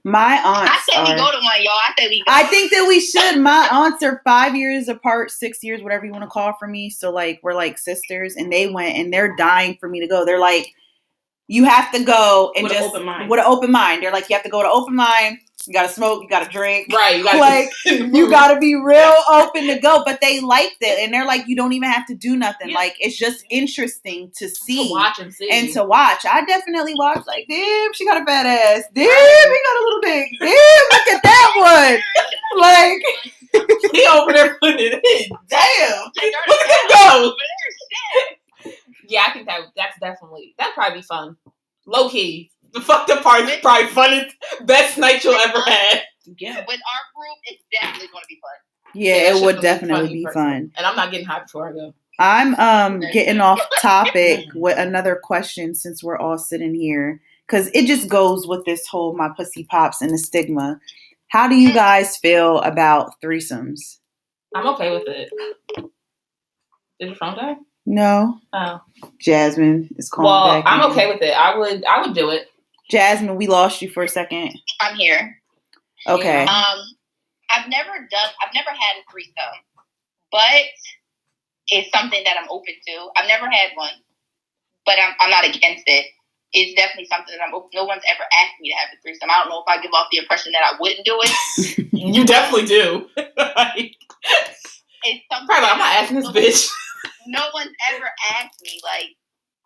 My 0.07 0.39
I 0.41 0.69
aunts 0.69 0.85
said 0.85 1.03
we 1.03 1.09
go 1.15 1.31
to 1.31 1.37
one, 1.37 1.61
y'all. 1.61 1.73
I 1.73 1.93
said 1.99 2.07
we 2.09 2.19
go. 2.19 2.23
I 2.29 2.43
think 2.43 2.71
that 2.71 2.85
we 2.87 3.01
should. 3.01 3.41
My 3.41 3.67
aunts 3.69 4.01
are 4.03 4.21
five 4.23 4.55
years 4.55 4.87
apart, 4.87 5.31
six 5.31 5.61
years, 5.61 5.83
whatever 5.83 6.05
you 6.05 6.13
want 6.13 6.23
to 6.23 6.29
call 6.29 6.53
for 6.57 6.65
me. 6.65 6.89
So 6.89 7.11
like 7.11 7.41
we're 7.43 7.53
like 7.53 7.77
sisters, 7.77 8.35
and 8.37 8.49
they 8.49 8.67
went 8.67 8.95
and 8.95 9.11
they're 9.11 9.35
dying 9.35 9.75
for 9.81 9.89
me 9.89 9.99
to 9.99 10.07
go. 10.07 10.23
They're 10.23 10.39
like, 10.39 10.73
you 11.47 11.65
have 11.65 11.91
to 11.91 12.05
go 12.05 12.53
and 12.55 12.63
With 12.63 12.71
an 12.71 12.77
just 12.77 12.89
open 12.95 13.05
mind. 13.05 13.29
with 13.29 13.41
an 13.41 13.45
open 13.47 13.69
mind. 13.69 14.01
They're 14.01 14.13
like, 14.13 14.29
you 14.29 14.35
have 14.37 14.43
to 14.43 14.49
go 14.49 14.63
to 14.63 14.69
open 14.69 14.95
mind. 14.95 15.39
You 15.67 15.73
gotta 15.73 15.89
smoke. 15.89 16.23
You 16.23 16.29
gotta 16.29 16.49
drink. 16.49 16.91
Right. 16.93 17.17
You 17.17 17.23
gotta 17.23 17.37
Like, 17.39 17.69
You 17.85 18.29
gotta 18.29 18.59
be 18.59 18.75
real 18.75 19.15
open 19.31 19.67
to 19.67 19.79
go. 19.79 20.03
But 20.05 20.21
they 20.21 20.39
liked 20.39 20.77
it, 20.81 20.99
and 20.99 21.13
they're 21.13 21.25
like, 21.25 21.47
you 21.47 21.55
don't 21.55 21.73
even 21.73 21.89
have 21.89 22.05
to 22.07 22.15
do 22.15 22.35
nothing. 22.35 22.69
Yeah. 22.69 22.75
Like 22.75 22.95
it's 22.99 23.17
just 23.17 23.45
interesting 23.49 24.31
to 24.37 24.49
see 24.49 24.87
to 24.87 24.91
watch 24.93 25.19
and 25.19 25.33
see. 25.33 25.49
and 25.51 25.71
to 25.73 25.83
watch. 25.83 26.25
I 26.25 26.45
definitely 26.45 26.95
watch. 26.95 27.23
Like, 27.27 27.45
damn, 27.49 27.93
she 27.93 28.05
got 28.05 28.21
a 28.21 28.25
bad 28.25 28.45
ass. 28.45 28.83
Damn, 28.93 29.05
he 29.05 29.09
got 29.09 29.77
a 29.77 29.83
little 29.83 30.01
dick. 30.01 30.29
Damn, 30.39 30.49
look 30.91 31.07
at 31.07 31.23
that 31.23 31.99
one. 32.53 32.61
Like. 32.61 33.01
he 33.93 34.07
over 34.07 34.33
there 34.33 34.57
putting 34.59 34.79
it 34.79 34.93
in. 34.93 35.37
Damn. 35.47 36.11
Look 36.47 36.59
at 36.59 36.81
him 36.81 36.89
go. 36.89 37.33
Yeah, 39.07 39.23
I 39.27 39.31
think 39.31 39.47
that 39.47 39.61
that's 39.75 39.97
definitely 39.99 40.53
that'd 40.57 40.73
probably 40.73 40.99
be 40.99 41.03
fun. 41.03 41.37
Low 41.85 42.09
key. 42.09 42.51
The 42.73 42.81
fucked 42.81 43.09
up 43.09 43.23
part 43.23 43.41
is 43.45 43.57
probably 43.61 43.87
funnest 43.89 44.31
best 44.65 44.97
night 44.97 45.23
you'll 45.23 45.33
ever 45.35 45.61
have. 45.61 45.99
Yeah. 46.37 46.63
With 46.67 46.79
our 46.79 47.03
group, 47.15 47.37
it's 47.45 47.63
definitely 47.71 48.07
going 48.11 48.23
to 48.23 48.27
be 48.27 48.39
fun. 48.41 48.93
Yeah, 48.93 49.13
that 49.13 49.25
it 49.31 49.35
shit 49.37 49.45
would 49.45 49.61
definitely 49.61 50.07
funny 50.07 50.13
be 50.25 50.27
fun. 50.33 50.71
And 50.77 50.85
I'm 50.85 50.95
not 50.95 51.11
getting 51.11 51.25
high 51.25 51.41
before 51.41 51.69
I 51.69 51.71
go. 51.73 51.93
I'm 52.19 52.55
um 52.55 52.99
getting 53.13 53.39
off 53.41 53.61
topic 53.81 54.45
with 54.55 54.77
another 54.77 55.19
question 55.21 55.75
since 55.75 56.03
we're 56.03 56.17
all 56.17 56.37
sitting 56.39 56.73
here 56.73 57.21
because 57.45 57.69
it 57.73 57.85
just 57.85 58.09
goes 58.09 58.47
with 58.47 58.65
this 58.65 58.87
whole 58.87 59.15
my 59.15 59.29
pussy 59.37 59.63
pops 59.65 60.01
and 60.01 60.11
the 60.11 60.17
stigma. 60.17 60.79
How 61.29 61.47
do 61.47 61.55
you 61.55 61.73
guys 61.73 62.17
feel 62.17 62.59
about 62.61 63.13
threesomes? 63.21 63.97
I'm 64.55 64.65
okay 64.67 64.91
with 64.91 65.07
it. 65.07 65.29
Did 66.99 67.07
your 67.09 67.15
phone 67.15 67.35
die? 67.35 67.55
No, 67.85 68.39
Oh. 68.51 68.81
Jasmine 69.19 69.89
is 69.97 70.09
calling 70.09 70.25
Well, 70.29 70.61
back. 70.61 70.63
I'm 70.67 70.81
in. 70.85 70.91
okay 70.91 71.07
with 71.13 71.21
it. 71.21 71.31
I 71.37 71.57
would 71.57 71.85
I 71.85 72.01
would 72.01 72.15
do 72.15 72.29
it. 72.31 72.47
Jasmine, 72.89 73.35
we 73.35 73.47
lost 73.47 73.81
you 73.81 73.89
for 73.89 74.03
a 74.03 74.07
second. 74.09 74.57
I'm 74.81 74.95
here. 74.95 75.37
Okay. 76.07 76.43
Um, 76.45 76.79
I've 77.49 77.67
never 77.69 77.91
done. 77.91 78.31
I've 78.41 78.53
never 78.53 78.69
had 78.69 78.97
a 78.99 79.11
threesome, 79.11 79.33
but 80.31 80.63
it's 81.67 81.89
something 81.97 82.21
that 82.23 82.37
I'm 82.39 82.47
open 82.49 82.73
to. 82.87 83.09
I've 83.17 83.27
never 83.27 83.49
had 83.49 83.71
one, 83.75 83.91
but 84.85 84.95
I'm 85.01 85.13
I'm 85.19 85.29
not 85.29 85.45
against 85.45 85.83
it. 85.87 86.05
It's 86.53 86.75
definitely 86.79 87.07
something 87.11 87.35
that 87.37 87.43
I'm 87.45 87.53
open. 87.53 87.69
No 87.73 87.83
one's 87.83 88.03
ever 88.09 88.23
asked 88.23 88.55
me 88.61 88.69
to 88.69 88.75
have 88.77 88.89
a 88.97 89.01
threesome. 89.01 89.29
I 89.29 89.39
don't 89.43 89.49
know 89.49 89.59
if 89.59 89.67
I 89.67 89.81
give 89.81 89.91
off 89.93 90.07
the 90.11 90.17
impression 90.19 90.53
that 90.53 90.63
I 90.63 90.77
wouldn't 90.79 91.05
do 91.05 91.19
it. 91.21 91.83
You 91.97 92.25
definitely 92.25 92.67
do. 92.67 93.07
Like, 93.37 93.95
It's 95.03 95.25
something. 95.31 95.47
Probably 95.47 95.67
I'm 95.69 95.77
not 95.77 95.95
asking 95.97 96.19
this 96.21 96.29
bitch. 96.31 96.71
no 97.27 97.41
one's 97.53 97.71
ever 97.93 98.05
asked 98.35 98.61
me 98.63 98.79
like 98.83 99.15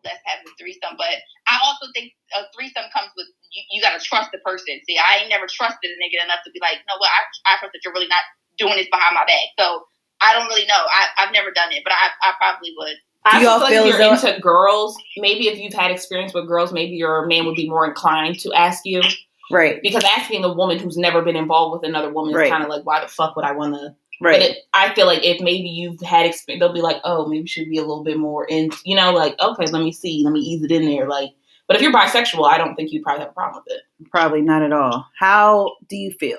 let's 0.03 0.21
have 0.25 0.39
a 0.45 0.49
threesome 0.59 0.95
but 0.97 1.09
i 1.47 1.57
also 1.63 1.85
think 1.93 2.11
a 2.37 2.43
threesome 2.55 2.85
comes 2.95 3.09
with 3.15 3.27
you, 3.51 3.61
you 3.71 3.81
gotta 3.81 3.99
trust 4.03 4.31
the 4.31 4.39
person 4.45 4.77
see 4.87 4.97
i 4.97 5.21
ain't 5.21 5.29
never 5.29 5.45
trusted 5.47 5.89
a 5.91 5.97
nigga 6.01 6.19
enough 6.23 6.39
to 6.45 6.51
be 6.51 6.59
like 6.61 6.79
no 6.89 6.95
well 6.99 7.09
I, 7.09 7.53
I 7.53 7.57
trust 7.59 7.73
that 7.73 7.81
you're 7.83 7.93
really 7.93 8.09
not 8.11 8.23
doing 8.57 8.75
this 8.75 8.89
behind 8.89 9.15
my 9.15 9.25
back 9.25 9.47
so 9.57 9.83
i 10.21 10.33
don't 10.33 10.47
really 10.47 10.65
know 10.65 10.81
I, 10.89 11.25
i've 11.25 11.33
never 11.33 11.51
done 11.51 11.71
it 11.71 11.83
but 11.83 11.93
i, 11.93 12.09
I 12.25 12.33
probably 12.37 12.73
would 12.77 12.97
I 13.23 13.37
Do 13.37 13.45
y'all 13.45 13.59
feel 13.59 13.61
like 13.61 13.73
feel 13.73 13.83
if 13.83 13.87
you're 13.99 14.01
as 14.13 14.21
though- 14.23 14.29
into 14.29 14.41
girls, 14.41 14.97
maybe 15.17 15.47
if 15.47 15.59
you've 15.59 15.75
had 15.75 15.91
experience 15.91 16.33
with 16.33 16.47
girls, 16.47 16.73
maybe 16.73 16.95
your 16.95 17.27
man 17.27 17.45
would 17.45 17.55
be 17.55 17.69
more 17.69 17.85
inclined 17.85 18.39
to 18.39 18.51
ask 18.53 18.81
you. 18.83 19.03
right. 19.51 19.79
Because 19.83 20.03
asking 20.17 20.43
a 20.43 20.51
woman 20.51 20.79
who's 20.79 20.97
never 20.97 21.21
been 21.21 21.35
involved 21.35 21.73
with 21.79 21.87
another 21.87 22.09
woman 22.11 22.33
Right. 22.33 22.47
is 22.47 22.51
kind 22.51 22.63
of 22.63 22.69
like, 22.71 22.83
why 22.83 22.99
the 22.99 23.07
fuck 23.07 23.35
would 23.35 23.45
I 23.45 23.51
want 23.51 23.75
to? 23.75 23.95
Right. 24.21 24.33
But 24.39 24.41
it, 24.51 24.57
I 24.73 24.93
feel 24.93 25.07
like 25.07 25.25
if 25.25 25.41
maybe 25.41 25.67
you've 25.67 25.99
had 26.01 26.25
experience, 26.27 26.61
they'll 26.61 26.73
be 26.73 26.81
like, 26.81 26.97
oh, 27.03 27.25
maybe 27.27 27.47
should 27.47 27.69
be 27.69 27.77
a 27.77 27.81
little 27.81 28.03
bit 28.03 28.17
more 28.17 28.45
and 28.51 28.71
you 28.85 28.95
know, 28.95 29.11
like, 29.11 29.35
okay, 29.39 29.65
let 29.65 29.81
me 29.83 29.91
see, 29.91 30.21
let 30.23 30.31
me 30.31 30.39
ease 30.39 30.63
it 30.63 30.71
in 30.71 30.85
there. 30.85 31.07
Like, 31.07 31.31
but 31.67 31.75
if 31.75 31.81
you're 31.81 31.91
bisexual, 31.93 32.47
I 32.47 32.57
don't 32.57 32.75
think 32.75 32.91
you'd 32.91 33.01
probably 33.03 33.21
have 33.21 33.31
a 33.31 33.33
problem 33.33 33.63
with 33.65 33.75
it. 33.75 34.09
Probably 34.11 34.41
not 34.41 34.61
at 34.61 34.71
all. 34.71 35.07
How 35.17 35.75
do 35.89 35.95
you 35.97 36.11
feel? 36.11 36.37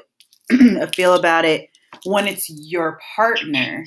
feel 0.95 1.15
about 1.15 1.45
it 1.45 1.71
when 2.05 2.29
it's 2.29 2.49
your 2.49 3.01
partner 3.17 3.87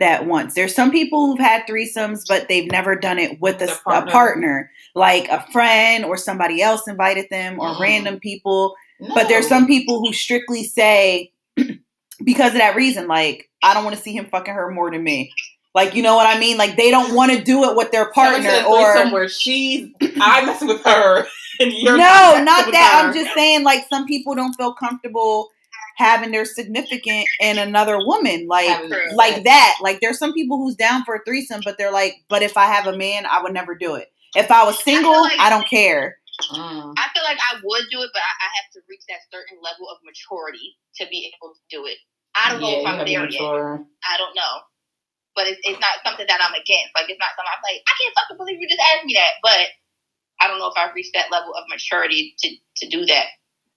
that 0.00 0.26
wants. 0.26 0.54
There's 0.54 0.74
some 0.74 0.90
people 0.90 1.26
who've 1.26 1.38
had 1.38 1.66
threesomes, 1.66 2.22
but 2.26 2.48
they've 2.48 2.70
never 2.70 2.96
done 2.96 3.18
it 3.18 3.40
with 3.40 3.56
a, 3.62 3.66
Their 3.66 3.74
a 3.74 3.78
partner. 3.78 4.10
partner, 4.12 4.70
like 4.94 5.28
a 5.28 5.46
friend 5.52 6.04
or 6.06 6.16
somebody 6.16 6.62
else 6.62 6.88
invited 6.88 7.26
them 7.30 7.60
or 7.60 7.68
Mm. 7.74 7.78
random 7.80 8.18
people. 8.18 8.74
But 9.14 9.28
there's 9.28 9.46
some 9.48 9.66
people 9.66 10.00
who 10.00 10.12
strictly 10.12 10.64
say 10.64 11.32
because 12.24 12.52
of 12.52 12.58
that 12.58 12.76
reason, 12.76 13.06
like 13.08 13.48
I 13.62 13.74
don't 13.74 13.84
want 13.84 13.96
to 13.96 14.02
see 14.02 14.12
him 14.14 14.26
fucking 14.26 14.54
her 14.54 14.70
more 14.70 14.90
than 14.90 15.02
me. 15.04 15.32
Like 15.74 15.94
you 15.94 16.02
know 16.02 16.16
what 16.16 16.26
I 16.26 16.38
mean? 16.38 16.56
Like 16.56 16.76
they 16.76 16.90
don't 16.90 17.14
want 17.14 17.32
to 17.32 17.42
do 17.42 17.64
it 17.70 17.76
with 17.76 17.92
their 17.92 18.10
partner 18.12 18.42
said 18.42 18.64
or 18.64 18.92
threesome 18.92 19.12
where 19.12 19.28
she's, 19.28 19.88
I'm 20.20 20.46
messing 20.46 20.68
with 20.68 20.82
her, 20.84 21.26
and 21.60 21.72
you're 21.72 21.96
no, 21.96 22.32
messing 22.32 22.44
not 22.44 22.72
that. 22.72 23.00
her. 23.02 23.08
I'm 23.08 23.14
just 23.14 23.32
saying, 23.34 23.62
like, 23.62 23.86
some 23.88 24.06
people 24.06 24.34
don't 24.34 24.54
feel 24.54 24.74
comfortable 24.74 25.48
having 25.96 26.30
their 26.32 26.46
significant 26.46 27.26
and 27.40 27.58
another 27.58 27.98
woman, 27.98 28.46
like, 28.48 28.66
Having 28.66 29.14
like 29.14 29.44
that. 29.44 29.74
Like, 29.82 30.00
there's 30.00 30.18
some 30.18 30.32
people 30.32 30.56
who's 30.56 30.74
down 30.74 31.04
for 31.04 31.16
a 31.16 31.20
threesome, 31.24 31.60
but 31.64 31.76
they're 31.78 31.92
like, 31.92 32.14
but 32.28 32.42
if 32.42 32.56
I 32.56 32.64
have 32.64 32.86
a 32.86 32.96
man, 32.96 33.26
I 33.26 33.42
would 33.42 33.52
never 33.52 33.74
do 33.74 33.94
it. 33.96 34.10
If 34.34 34.50
I 34.50 34.64
was 34.64 34.82
single, 34.82 35.12
I, 35.12 35.36
like- 35.38 35.50
don't 35.50 35.68
care. 35.68 36.16
Mm. 36.40 36.94
i 36.96 37.04
feel 37.12 37.22
like 37.22 37.36
i 37.52 37.60
would 37.62 37.84
do 37.92 38.00
it 38.00 38.08
but 38.14 38.22
i, 38.24 38.32
I 38.40 38.48
have 38.56 38.72
to 38.72 38.80
reach 38.88 39.02
that 39.10 39.20
certain 39.30 39.58
level 39.60 39.90
of 39.92 39.98
maturity 40.02 40.72
to 40.96 41.04
be 41.10 41.28
able 41.28 41.52
to 41.52 41.60
do 41.68 41.84
it 41.84 41.98
i 42.34 42.50
don't 42.50 42.60
know 42.60 42.80
if 42.80 42.86
i'm 42.86 42.98
there 42.98 43.08
yet 43.08 43.22
mature. 43.22 43.84
I 44.04 44.16
don't 44.18 44.34
know. 44.34 44.64
But 45.36 45.46
it's, 45.46 45.60
it's 45.62 45.78
not 45.80 46.02
something 46.04 46.26
that 46.26 46.40
I'm 46.42 46.52
against. 46.54 46.90
Like, 46.94 47.08
it's 47.08 47.20
not 47.20 47.30
something 47.36 47.52
I'm 47.54 47.62
like, 47.62 47.80
I 47.86 47.94
can't 48.02 48.14
fucking 48.14 48.36
believe 48.36 48.60
you 48.60 48.68
just 48.68 48.82
asked 48.92 49.06
me 49.06 49.14
that. 49.14 49.38
But 49.42 49.70
I 50.40 50.48
don't 50.48 50.58
know 50.58 50.66
if 50.66 50.74
I've 50.76 50.94
reached 50.94 51.14
that 51.14 51.30
level 51.30 51.54
of 51.54 51.64
maturity 51.68 52.34
to, 52.38 52.48
to 52.50 52.88
do 52.88 53.06
that. 53.06 53.26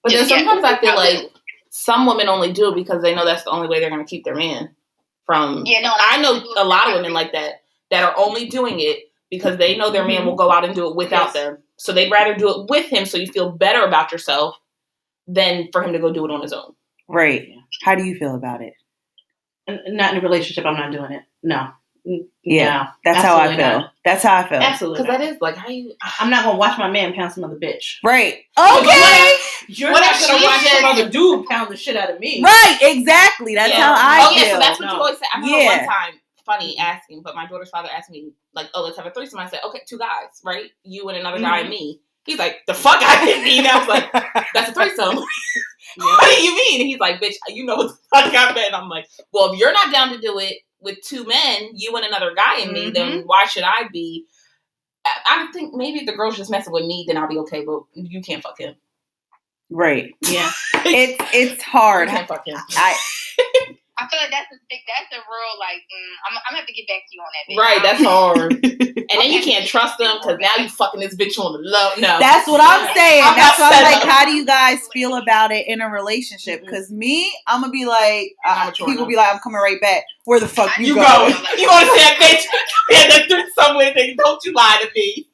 But 0.01 0.11
then 0.11 0.27
Just, 0.27 0.31
yeah, 0.31 0.37
sometimes 0.39 0.63
I 0.63 0.79
feel 0.79 0.95
like 0.95 1.31
some 1.69 2.05
women 2.05 2.27
only 2.27 2.51
do 2.51 2.71
it 2.71 2.75
because 2.75 3.01
they 3.01 3.13
know 3.13 3.23
that's 3.23 3.43
the 3.43 3.51
only 3.51 3.67
way 3.67 3.79
they're 3.79 3.89
going 3.89 4.03
to 4.03 4.09
keep 4.09 4.25
their 4.25 4.35
man 4.35 4.75
from. 5.25 5.63
Yeah, 5.65 5.81
no, 5.81 5.93
I 5.95 6.21
know 6.21 6.43
a 6.57 6.65
lot 6.65 6.89
of 6.89 6.95
women 6.95 7.13
like 7.13 7.31
that 7.33 7.61
that 7.91 8.03
are 8.03 8.17
only 8.17 8.47
doing 8.49 8.79
it 8.79 9.11
because 9.29 9.57
they 9.57 9.77
know 9.77 9.91
their 9.91 10.05
man 10.05 10.17
mm-hmm. 10.17 10.27
will 10.27 10.35
go 10.35 10.51
out 10.51 10.65
and 10.65 10.75
do 10.75 10.89
it 10.89 10.95
without 10.95 11.27
Yes. 11.27 11.33
them. 11.33 11.57
So 11.77 11.93
they'd 11.93 12.11
rather 12.11 12.35
do 12.35 12.49
it 12.49 12.69
with 12.69 12.87
him 12.87 13.05
so 13.05 13.17
you 13.17 13.27
feel 13.27 13.51
better 13.51 13.83
about 13.83 14.11
yourself 14.11 14.55
than 15.27 15.69
for 15.71 15.83
him 15.83 15.93
to 15.93 15.99
go 15.99 16.11
do 16.11 16.25
it 16.25 16.31
on 16.31 16.41
his 16.41 16.53
own. 16.53 16.73
Right. 17.13 17.49
How 17.83 17.95
do 17.95 18.03
you 18.03 18.15
feel 18.15 18.35
about 18.35 18.61
it? 18.61 18.73
Not 19.67 20.13
in 20.13 20.19
a 20.19 20.21
relationship. 20.21 20.65
I'm 20.65 20.75
not 20.75 20.91
doing 20.91 21.11
it. 21.11 21.23
No. 21.41 21.69
Yeah, 22.43 22.89
that's 23.05 23.23
how 23.23 23.37
I 23.37 23.55
feel. 23.55 23.57
not. 23.57 23.93
That's 24.03 24.23
how 24.23 24.37
I 24.39 24.49
feel. 24.49 24.57
Absolutely. 24.57 25.03
Because 25.03 25.17
that 25.17 25.25
is 25.25 25.37
like 25.39 25.55
how 25.55 25.69
you. 25.69 25.93
I'm 26.19 26.29
not 26.29 26.43
gonna 26.43 26.57
watch 26.57 26.77
my 26.77 26.89
man 26.91 27.13
pound 27.13 27.31
some 27.31 27.45
other 27.45 27.55
bitch. 27.55 27.99
Right. 28.03 28.41
Okay. 28.57 29.37
You're 29.69 29.93
What 29.93 30.01
not 30.01 30.15
if 30.15 30.27
gonna 30.27 30.39
she 30.39 30.45
watch 30.45 30.65
some 30.65 30.85
other 30.85 31.09
dude 31.09 31.45
pound 31.45 31.71
the 31.71 31.77
shit 31.77 31.95
out 31.95 32.09
of 32.09 32.19
me. 32.19 32.41
Right. 32.43 32.77
Exactly. 32.81 33.55
That's 33.55 33.71
Yeah. 33.71 33.85
how 33.85 33.93
I 33.95 34.19
feel. 34.19 34.25
oh, 34.25 34.33
feel. 34.33 34.45
yeah, 34.45 34.53
so 34.53 34.59
that's 34.59 34.79
what 34.79 34.85
No. 34.87 34.93
you 34.93 34.99
always 34.99 35.17
say. 35.17 35.25
I 35.33 35.37
remember 35.39 35.57
Yeah. 35.59 35.77
one 35.77 35.87
time, 35.87 36.13
funny 36.45 36.77
asking, 36.77 37.21
but 37.21 37.35
my 37.35 37.45
daughter's 37.47 37.69
father 37.69 37.89
asked 37.95 38.09
me, 38.09 38.33
like, 38.53 38.67
oh, 38.73 38.83
let's 38.83 38.97
have 38.97 39.05
a 39.05 39.11
threesome. 39.11 39.39
I 39.39 39.47
said, 39.47 39.61
okay, 39.65 39.81
two 39.87 39.97
guys, 39.97 40.41
right? 40.43 40.71
You 40.83 41.07
and 41.07 41.17
another 41.17 41.39
guy 41.39 41.59
and 41.59 41.65
mm-hmm. 41.69 41.71
me. 41.71 42.01
He's 42.25 42.37
like, 42.37 42.65
the 42.67 42.73
fuck 42.73 42.97
I 42.99 43.25
didn't 43.25 43.43
mean. 43.45 43.65
I 43.65 43.79
was 43.79 43.87
like, 43.87 44.11
that's 44.53 44.69
a 44.69 44.73
threesome. 44.73 45.19
what 46.03 46.35
do 46.35 46.41
you 46.41 46.55
mean? 46.55 46.81
And 46.81 46.89
he's 46.89 46.99
like, 46.99 47.21
bitch, 47.21 47.35
you 47.49 47.65
know 47.65 47.75
what 47.75 47.87
the 47.89 47.97
fuck 48.13 48.33
I 48.33 48.53
meant. 48.53 48.73
I'm 48.73 48.89
like, 48.89 49.07
well, 49.31 49.51
if 49.51 49.59
you're 49.59 49.73
not 49.73 49.91
down 49.91 50.09
to 50.09 50.19
do 50.19 50.39
it 50.39 50.57
with 50.81 51.01
two 51.01 51.25
men, 51.25 51.71
you 51.73 51.95
and 51.95 52.05
another 52.05 52.33
guy 52.35 52.59
and 52.59 52.71
me, 52.71 52.89
then 52.89 53.11
mm-hmm. 53.11 53.27
why 53.27 53.45
should 53.45 53.63
I 53.63 53.87
be? 53.91 54.25
I, 55.05 55.11
I 55.25 55.51
think 55.51 55.73
maybe 55.73 55.99
if 55.99 56.05
the 56.05 56.13
girl's 56.13 56.37
just 56.37 56.51
messing 56.51 56.73
with 56.73 56.85
me, 56.85 57.05
then 57.07 57.17
I'll 57.17 57.27
be 57.27 57.37
okay, 57.39 57.63
but 57.63 57.83
you 57.93 58.21
can't 58.21 58.43
fuck 58.43 58.59
him. 58.59 58.75
right. 59.69 60.13
Yeah. 60.21 60.51
It's 60.85 61.23
it's 61.33 61.63
hard. 61.63 62.09
can't 62.09 62.27
fuck 62.27 62.45
him. 62.45 62.57
I 62.75 62.97
I 63.97 64.07
feel 64.09 64.19
like 64.19 64.31
that's 64.31 64.49
a 64.51 64.57
big, 64.69 64.79
that's 64.89 65.11
a 65.13 65.21
real 65.21 65.53
like. 65.59 65.85
Mm, 65.85 66.13
I'm, 66.25 66.33
I'm 66.37 66.43
gonna 66.49 66.57
have 66.57 66.67
to 66.67 66.73
get 66.73 66.87
back 66.87 67.05
to 67.05 67.11
you 67.13 67.21
on 67.21 67.29
that. 67.29 67.43
bitch. 67.45 67.61
Right, 67.61 67.81
that's 67.83 68.03
hard. 68.09 68.53
And 69.13 69.21
then 69.21 69.31
you 69.31 69.41
can't 69.43 69.67
trust 69.67 69.99
them 69.99 70.17
because 70.19 70.39
now 70.39 70.49
you 70.57 70.67
fucking 70.69 70.99
this 70.99 71.15
bitch 71.15 71.37
on 71.37 71.53
the 71.53 71.59
low. 71.61 71.89
No, 71.99 72.17
That's 72.19 72.47
what 72.47 72.61
I'm 72.61 72.91
saying. 72.95 73.23
I'm 73.23 73.35
That's 73.35 73.59
why 73.59 73.71
I'm 73.73 73.83
like, 73.83 74.03
up. 74.03 74.09
how 74.09 74.25
do 74.25 74.31
you 74.31 74.45
guys 74.45 74.79
feel 74.91 75.15
about 75.17 75.51
it 75.51 75.67
in 75.67 75.81
a 75.81 75.89
relationship? 75.89 76.61
Because 76.61 76.91
me, 76.91 77.31
I'm 77.45 77.61
gonna 77.61 77.71
be 77.71 77.85
like, 77.85 78.33
I'm 78.43 78.63
uh, 78.63 78.65
mature 78.71 78.87
he 78.87 78.93
will 78.93 78.99
enough. 79.01 79.09
be 79.09 79.15
like, 79.17 79.33
I'm 79.33 79.39
coming 79.39 79.59
right 79.61 79.79
back. 79.79 80.03
Where 80.25 80.39
the 80.39 80.47
fuck 80.47 80.75
you, 80.79 80.87
you 80.87 80.95
go? 80.95 81.01
go. 81.01 81.27
You 81.57 81.67
want 81.67 81.85
to 81.85 81.99
say 81.99 82.03
that 82.03 82.17
bitch? 82.19 82.45
Yeah, 82.89 83.07
that's 83.09 83.27
doing 83.27 83.47
somewhere. 83.55 83.93
Thing. 83.93 84.15
Don't 84.17 84.43
you 84.43 84.53
lie 84.53 84.79
to 84.81 84.89
me. 84.95 85.27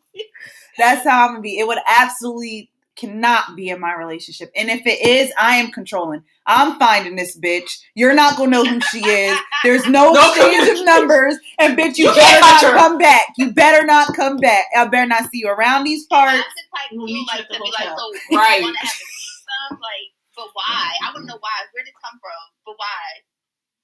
That's 0.78 1.08
how 1.08 1.26
I'm 1.28 1.32
gonna 1.34 1.42
be. 1.42 1.60
It 1.60 1.68
would 1.68 1.80
absolutely 1.88 2.70
cannot 3.00 3.56
be 3.56 3.70
in 3.70 3.80
my 3.80 3.94
relationship. 3.96 4.52
And 4.56 4.70
if 4.70 4.86
it 4.86 5.00
is, 5.06 5.32
I 5.40 5.56
am 5.58 5.72
controlling. 5.72 6.24
I'm 6.46 6.78
finding 6.80 7.16
this 7.16 7.38
bitch. 7.40 7.80
You're 7.96 8.14
not 8.14 8.38
gonna 8.38 8.52
know 8.52 8.66
who 8.66 8.82
she 8.82 9.00
is. 9.00 9.40
There's 9.64 9.86
no 9.88 10.12
No 10.14 10.32
exchange 10.34 10.80
of 10.80 10.86
numbers. 10.86 11.36
And 11.60 11.78
bitch, 11.78 11.98
you, 11.98 12.10
You 12.10 12.16
better 12.16 12.42
can't 12.42 12.66
her. 12.66 12.78
come 12.78 12.98
back. 12.98 13.28
You 13.38 13.52
better 13.54 13.86
not 13.86 14.16
come 14.16 14.38
back. 14.38 14.66
I 14.76 14.86
better 14.88 15.08
not 15.08 15.24
see 15.32 15.40
you 15.40 15.50
around 15.50 15.86
these 15.86 16.06
parts. 16.08 16.38
That's 16.38 16.48
We'll 16.92 17.04
of 17.04 17.10
meet 17.12 17.28
you 17.32 17.40
at 17.40 17.48
the 17.50 17.56
to 17.56 17.64
like, 17.64 17.98
so 17.98 18.12
Right. 18.38 18.60
you 18.60 18.64
want 18.66 18.78
to 18.82 18.88
have 18.88 19.72
a 19.72 19.74
like, 19.76 20.10
but 20.36 20.48
why? 20.54 20.92
I 21.04 21.12
want 21.14 21.24
to 21.24 21.28
know 21.28 21.38
why. 21.40 21.50
Where 21.74 21.84
did 21.84 21.90
it 21.90 21.96
come 22.04 22.20
from? 22.20 22.32
But 22.66 22.76
why? 22.78 23.22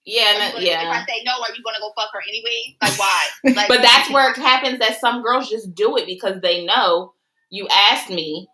Yeah, 0.06 0.24
and 0.34 0.42
that, 0.42 0.54
But 0.54 0.64
If 0.64 0.70
I 0.70 1.06
say 1.08 1.24
no, 1.26 1.34
are 1.34 1.54
you 1.56 1.64
gonna 1.64 1.80
go 1.80 1.92
fuck 1.96 2.10
her 2.14 2.22
anyway? 2.28 2.78
Like 2.82 2.98
why? 3.00 3.26
Like, 3.56 3.68
But 3.68 3.82
that's 3.82 4.10
where 4.12 4.30
it 4.32 4.38
happens 4.38 4.80
that 4.80 5.00
some 5.00 5.22
girls 5.24 5.50
just 5.50 5.74
do 5.76 5.98
it 5.98 6.06
because 6.06 6.42
they 6.42 6.66
know 6.66 7.14
you 7.50 7.68
asked 7.72 8.10
me 8.10 8.48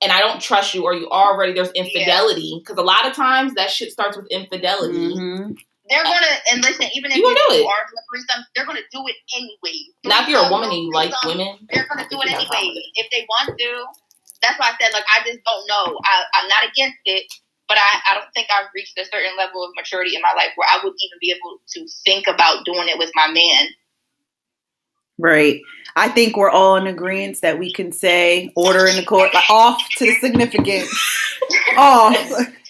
and 0.00 0.12
I 0.12 0.20
don't 0.20 0.40
trust 0.40 0.74
you 0.74 0.84
or 0.84 0.94
you 0.94 1.08
already 1.10 1.52
there's 1.52 1.70
infidelity 1.72 2.60
because 2.62 2.78
a 2.78 2.82
lot 2.86 3.06
of 3.06 3.14
times 3.14 3.54
that 3.54 3.70
shit 3.70 3.90
starts 3.90 4.16
with 4.16 4.26
infidelity. 4.30 5.14
Mhm. 5.14 5.56
they're 5.88 6.04
gonna 6.04 6.34
and 6.52 6.62
listen. 6.62 6.84
Even 6.94 7.10
if 7.10 7.16
You 7.16 7.22
gonna 7.24 7.40
do 7.48 7.54
you 7.56 7.60
it. 7.62 7.66
are 7.66 7.84
doing 7.88 8.04
threesome, 8.12 8.44
they're 8.54 8.66
gonna 8.66 8.84
do 8.92 9.00
it 9.08 9.16
anyway. 9.34 9.78
Now 10.04 10.22
if 10.22 10.28
you're 10.28 10.44
a 10.44 10.50
woman 10.50 10.68
and 10.70 10.82
you 10.84 10.92
like 10.92 11.12
women, 11.24 11.66
they're 11.72 11.86
gonna 11.88 12.06
do 12.10 12.20
it 12.20 12.28
anyway 12.30 12.74
if 12.94 13.08
they 13.10 13.24
want 13.28 13.56
to. 13.58 13.84
That's 14.42 14.58
why 14.58 14.68
I 14.70 14.74
said 14.80 14.92
like 14.92 15.04
I 15.08 15.24
just 15.24 15.40
don't 15.44 15.66
know. 15.66 15.98
I, 16.04 16.24
I'm 16.34 16.48
not 16.48 16.62
against 16.68 16.98
it, 17.06 17.24
but 17.66 17.78
I, 17.78 18.00
I 18.10 18.14
don't 18.20 18.28
think 18.34 18.48
I've 18.52 18.68
reached 18.74 18.98
a 18.98 19.04
certain 19.04 19.34
level 19.36 19.64
of 19.64 19.70
maturity 19.76 20.14
in 20.14 20.20
my 20.22 20.32
life 20.36 20.52
where 20.56 20.68
I 20.70 20.76
would 20.84 20.92
even 20.92 21.18
be 21.20 21.32
able 21.32 21.58
to 21.74 21.86
think 22.04 22.28
about 22.28 22.64
doing 22.64 22.86
it 22.88 22.98
with 22.98 23.10
my 23.14 23.26
man. 23.32 23.68
Right. 25.18 25.60
I 25.96 26.08
think 26.08 26.36
we're 26.36 26.50
all 26.50 26.76
in 26.76 26.86
agreement 26.86 27.40
that 27.40 27.58
we 27.58 27.72
can 27.72 27.90
say 27.90 28.52
order 28.54 28.86
in 28.86 28.96
the 28.96 29.04
court 29.04 29.34
like, 29.34 29.50
off 29.50 29.82
to 29.96 30.06
the 30.06 30.14
significant. 30.20 30.88
off. 31.76 32.14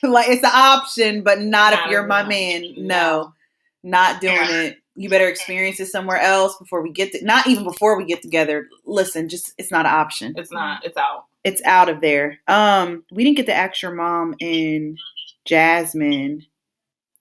like 0.03 0.29
it's 0.29 0.43
an 0.43 0.51
option, 0.53 1.23
but 1.23 1.41
not, 1.41 1.75
if 1.75 1.81
you're 1.91 2.07
my 2.07 2.23
man. 2.23 2.65
No. 2.77 3.35
Not 3.83 4.21
doing 4.21 4.37
it. 4.41 4.79
You 4.95 5.09
better 5.09 5.29
experience 5.29 5.79
it 5.79 5.87
somewhere 5.87 6.21
else 6.21 6.57
before 6.59 6.83
we 6.83 6.91
get 6.91 7.13
to 7.13 7.25
not 7.25 7.47
even 7.47 7.63
before 7.63 7.97
we 7.97 8.05
get 8.05 8.21
together. 8.21 8.67
Listen, 8.85 9.29
just 9.29 9.53
it's 9.57 9.71
not 9.71 9.87
an 9.87 9.93
option. 9.93 10.35
it's 10.37 10.51
not. 10.51 10.85
It's 10.85 10.97
out. 10.97 11.27
It's 11.45 11.63
out 11.65 11.89
of 11.89 12.01
there. 12.01 12.39
Um, 12.49 13.05
we 13.13 13.23
didn't 13.23 13.37
get 13.37 13.47
to 13.47 13.55
ask 13.55 13.81
your 13.81 13.95
mom 13.95 14.35
and 14.41 14.99
Jasmine 15.45 16.45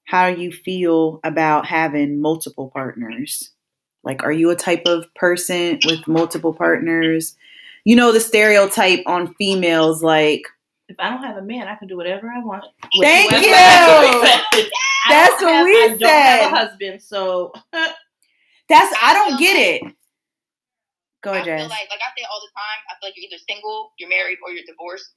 how 0.05 0.27
you 0.27 0.51
feel 0.51 1.19
about 1.23 1.65
having 1.65 2.19
multiple 2.19 2.71
partners. 2.73 3.51
Like, 4.03 4.23
are 4.23 4.31
you 4.31 4.49
a 4.49 4.55
type 4.55 4.83
of 4.85 5.05
person 5.15 5.79
with 5.85 6.07
multiple 6.07 6.53
partners? 6.53 7.35
You 7.85 7.95
know 7.95 8.11
the 8.11 8.19
stereotype 8.19 9.03
on 9.05 9.33
females, 9.35 10.03
like 10.03 10.43
If 10.89 10.95
I 10.99 11.09
don't 11.09 11.23
have 11.23 11.37
a 11.37 11.41
man, 11.41 11.67
I 11.67 11.75
can 11.75 11.87
do 11.87 11.97
whatever 11.97 12.29
I 12.29 12.39
want. 12.43 12.63
Thank 13.01 13.31
you. 13.31 13.51
That's 13.51 14.51
I 14.53 15.09
That's 15.09 15.41
what 15.41 15.53
have- 15.53 15.65
we 15.65 15.83
I 15.83 15.97
don't 15.97 16.09
have 16.09 16.51
a 16.51 16.55
husband, 16.55 17.01
so 17.01 17.53
that's 17.73 18.93
I 19.01 19.13
don't 19.13 19.39
get 19.39 19.55
it. 19.55 19.93
Go 21.23 21.31
ahead. 21.31 21.47
I 21.47 21.57
feel 21.57 21.69
like, 21.69 21.89
like 21.89 21.99
I 22.03 22.11
say 22.15 22.23
all 22.29 22.39
the 22.39 22.51
time, 22.53 22.79
I 22.87 22.93
feel 22.99 23.09
like 23.09 23.13
you're 23.17 23.25
either 23.27 23.41
single, 23.49 23.91
you're 23.97 24.09
married, 24.09 24.37
or 24.45 24.51
you're 24.51 24.67
divorced. 24.67 25.11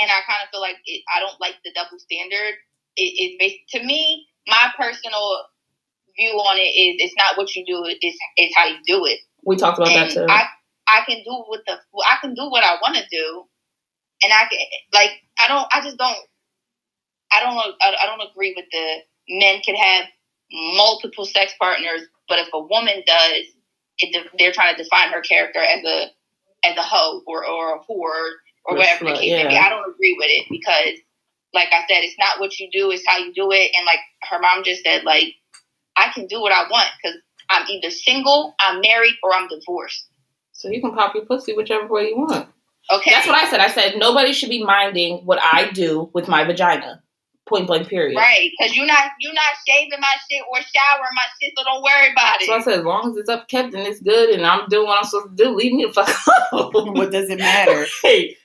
And 0.00 0.10
I 0.10 0.20
kind 0.26 0.38
of 0.44 0.50
feel 0.50 0.60
like 0.60 0.76
it, 0.86 1.02
I 1.14 1.18
don't 1.20 1.40
like 1.40 1.54
the 1.64 1.72
double 1.74 1.98
standard. 1.98 2.54
It, 2.96 3.38
it's 3.40 3.72
to 3.72 3.82
me, 3.82 4.26
my 4.46 4.70
personal 4.76 5.46
view 6.18 6.30
on 6.30 6.58
it 6.58 6.68
is 6.68 6.96
it's 6.98 7.14
not 7.16 7.38
what 7.38 7.54
you 7.54 7.64
do, 7.64 7.84
it's, 7.86 8.18
it's 8.36 8.56
how 8.56 8.66
you 8.66 8.78
do 8.86 9.06
it. 9.06 9.20
we 9.44 9.56
talked 9.56 9.78
about 9.78 9.88
that 9.88 10.10
too. 10.10 10.26
I 10.28 10.44
I 10.86 11.04
can 11.06 11.22
do 11.24 11.32
what 11.46 11.60
the 11.66 11.74
I 11.74 12.16
can 12.20 12.34
do 12.34 12.50
what 12.50 12.64
I 12.64 12.74
want 12.82 12.96
to 12.96 13.04
do, 13.10 13.44
and 14.22 14.32
I 14.32 14.48
can 14.50 14.58
like 14.92 15.10
I 15.38 15.48
don't 15.48 15.66
I 15.72 15.80
just 15.82 15.98
don't 15.98 16.18
I 17.32 17.40
don't 17.40 17.74
I, 17.80 18.06
don't 18.06 18.28
agree 18.30 18.54
with 18.56 18.66
the 18.72 18.96
men 19.28 19.60
can 19.60 19.76
have 19.76 20.06
multiple 20.50 21.24
sex 21.24 21.52
partners, 21.60 22.02
but 22.28 22.38
if 22.38 22.48
a 22.52 22.58
woman 22.58 23.02
does, 23.06 23.44
it, 23.98 24.26
they're 24.38 24.52
trying 24.52 24.74
to 24.74 24.82
define 24.82 25.10
her 25.10 25.20
character 25.20 25.60
as 25.60 25.84
a 25.84 26.06
as 26.64 26.76
a 26.76 26.82
hoe 26.82 27.22
or 27.26 27.46
or 27.46 27.76
a 27.76 27.78
whore 27.80 28.32
or 28.64 28.76
whatever 28.76 29.04
the 29.04 29.12
case 29.12 29.30
may 29.30 29.48
be. 29.48 29.56
I 29.56 29.68
don't 29.68 29.90
agree 29.90 30.16
with 30.18 30.28
it 30.30 30.46
because, 30.50 30.98
like 31.54 31.68
I 31.72 31.84
said, 31.88 32.02
it's 32.04 32.18
not 32.18 32.40
what 32.40 32.58
you 32.58 32.68
do; 32.72 32.90
it's 32.90 33.06
how 33.06 33.18
you 33.18 33.32
do 33.34 33.52
it. 33.52 33.70
And 33.76 33.86
like 33.86 34.00
her 34.30 34.40
mom 34.40 34.64
just 34.64 34.82
said, 34.82 35.04
like 35.04 35.34
I 35.98 36.12
can 36.14 36.26
do 36.26 36.40
what 36.40 36.52
I 36.52 36.62
want 36.70 36.88
because 37.02 37.18
I'm 37.50 37.66
either 37.68 37.90
single, 37.90 38.54
I'm 38.60 38.80
married, 38.80 39.14
or 39.22 39.34
I'm 39.34 39.48
divorced. 39.48 40.06
so 40.52 40.68
you 40.68 40.80
can 40.80 40.92
pop 40.94 41.14
your 41.14 41.24
pussy 41.24 41.54
whichever 41.54 41.86
way 41.88 42.08
you 42.08 42.16
want. 42.18 42.48
Okay. 42.90 43.10
That's 43.10 43.26
what 43.26 43.36
I 43.36 43.48
said. 43.50 43.60
I 43.60 43.68
said 43.68 43.94
nobody 43.98 44.32
should 44.32 44.48
be 44.50 44.64
minding 44.64 45.18
what 45.26 45.38
I 45.42 45.70
do 45.72 46.10
with 46.14 46.26
my 46.28 46.44
vagina. 46.44 47.02
Point 47.48 47.66
blank. 47.66 47.88
Period. 47.88 48.16
Right, 48.16 48.50
because 48.58 48.76
you're 48.76 48.86
not 48.86 49.04
you're 49.20 49.32
not 49.32 49.44
shaving 49.66 49.98
my 50.00 50.14
shit 50.30 50.42
or 50.50 50.56
showering 50.56 51.14
my 51.14 51.22
shit, 51.40 51.52
so 51.56 51.64
don't 51.64 51.82
worry 51.82 52.12
about 52.12 52.40
it. 52.42 52.46
So 52.46 52.54
I 52.54 52.60
said, 52.60 52.78
as 52.80 52.84
long 52.84 53.10
as 53.10 53.16
it's 53.16 53.28
up 53.30 53.48
kept 53.48 53.72
and 53.74 53.86
it's 53.86 54.00
good, 54.00 54.30
and 54.30 54.44
I'm 54.44 54.68
doing 54.68 54.86
what 54.86 54.98
I'm 54.98 55.04
supposed 55.04 55.36
to 55.36 55.44
do, 55.44 55.54
leave 55.54 55.72
me 55.72 55.84
the 55.86 55.92
fuck 55.92 56.08
alone. 56.52 56.92
What 56.94 57.10
does 57.10 57.30
it 57.30 57.38
matter 57.38 57.86
Hey, 58.02 58.36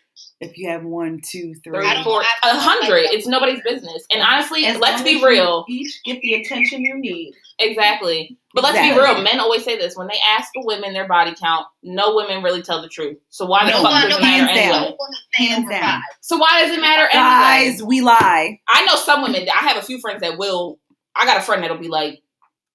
if 0.43 0.57
you 0.57 0.69
have 0.69 0.83
one, 0.83 1.19
two, 1.23 1.53
three? 1.63 1.77
three, 1.79 1.87
I 1.87 1.95
don't- 1.95 2.03
four, 2.03 2.21
I 2.21 2.49
a 2.49 2.53
don't 2.53 2.61
hundred. 2.61 3.05
It's 3.11 3.27
nobody's 3.27 3.61
business. 3.61 4.05
And 4.11 4.21
honestly, 4.21 4.65
as 4.65 4.77
let's 4.79 4.97
long 4.97 5.03
be 5.05 5.15
as 5.15 5.21
you 5.21 5.27
real. 5.27 5.65
Each 5.69 6.01
get 6.03 6.21
the 6.21 6.33
attention 6.35 6.81
you 6.81 6.95
need. 6.97 7.33
Exactly. 7.59 8.37
But 8.53 8.63
let's 8.63 8.77
Exactly. 8.77 8.99
be 9.03 9.05
real. 9.13 9.21
Men 9.23 9.39
always 9.39 9.63
say 9.63 9.77
this 9.77 9.95
when 9.95 10.07
they 10.07 10.19
ask 10.37 10.49
the 10.53 10.61
women 10.65 10.93
their 10.93 11.07
body 11.07 11.33
count. 11.39 11.65
No 11.81 12.15
women 12.15 12.43
really 12.43 12.61
tell 12.61 12.81
the 12.81 12.89
truth. 12.89 13.17
So 13.29 13.45
why 13.45 13.65
the 13.65 13.71
No 13.71 13.81
fuck 13.83 13.91
one, 13.91 14.01
does 14.09 14.17
it 14.17 14.21
matter 14.21 14.45
hands 14.47 14.59
down. 14.59 14.83
anyway? 14.83 14.97
Hands 15.33 15.69
down. 15.69 16.01
So 16.21 16.37
why 16.37 16.61
does 16.61 16.75
it 16.77 16.81
matter 16.81 17.03
anyway? 17.03 17.13
Guys, 17.13 17.83
we 17.83 18.01
lie. 18.01 18.59
I 18.67 18.85
know 18.85 18.95
some 18.95 19.21
women. 19.23 19.47
I 19.49 19.67
have 19.67 19.77
a 19.77 19.81
few 19.81 19.99
friends 19.99 20.21
that 20.21 20.37
will. 20.37 20.79
I 21.15 21.25
got 21.25 21.37
a 21.37 21.41
friend 21.41 21.61
that'll 21.63 21.77
be 21.77 21.89
like, 21.89 22.21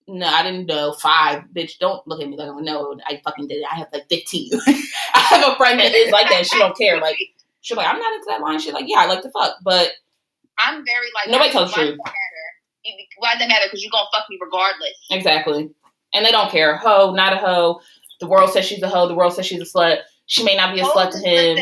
"No, 0.07 0.27
I 0.27 0.43
didn't 0.45 0.67
know 0.67 0.93
five, 0.93 1.43
bitch. 1.55 1.79
Don't 1.79 2.07
look 2.07 2.21
at 2.23 2.29
me 2.29 2.37
like 2.37 2.51
no, 2.63 2.97
I 3.07 3.21
fucking 3.25 3.49
did 3.49 3.57
it. 3.59 3.67
I 3.71 3.77
have 3.77 3.89
like 3.93 4.09
fifteen. 4.09 4.51
I 5.15 5.19
have 5.31 5.53
a 5.53 5.57
friend 5.57 5.79
that 5.81 5.93
is 5.93 6.13
like 6.13 6.29
that. 6.31 6.47
She 6.47 6.59
don't 6.59 6.77
care. 6.79 7.01
Like 7.01 7.19
she's 7.61 7.77
like, 7.77 7.87
I'm 7.87 7.99
not 7.99 8.15
into 8.15 8.27
that 8.29 8.41
line. 8.41 8.59
She's 8.61 8.73
like, 8.73 8.87
yeah, 8.89 8.99
I 8.99 9.07
like 9.07 9.23
to 9.23 9.31
fuck, 9.31 9.57
but 9.63 9.91
I'm 10.59 10.85
very 10.85 11.07
like 11.15 11.29
Nobody 11.29 11.51
tells 11.51 11.73
the 11.73 11.81
why 11.81 11.87
truth. 11.87 11.99
does 11.99 12.05
that 12.05 12.13
matter? 12.13 13.05
Why 13.19 13.31
does 13.33 13.39
that 13.41 13.49
matter? 13.49 13.65
Because 13.67 13.83
you're 13.83 13.91
gonna 13.93 14.09
fuck 14.13 14.25
me 14.31 14.39
regardless. 14.41 14.95
exactly. 15.11 15.71
And 16.15 16.25
they 16.25 16.31
don't 16.31 16.51
care. 16.51 16.77
Hoe, 16.77 17.13
not 17.15 17.35
a 17.35 17.37
hoe. 17.37 17.81
The 18.21 18.27
world 18.27 18.51
says 18.51 18.65
she's 18.65 18.83
a 18.83 18.89
hoe. 18.89 19.07
The 19.09 19.15
world 19.15 19.35
says 19.35 19.47
she's 19.47 19.61
a 19.61 19.65
slut. 19.65 19.99
She 20.27 20.43
may 20.43 20.57
not 20.57 20.75
be 20.75 20.81
a 20.81 20.85
slut 20.85 21.13
to 21.13 21.19
him. 21.19 21.59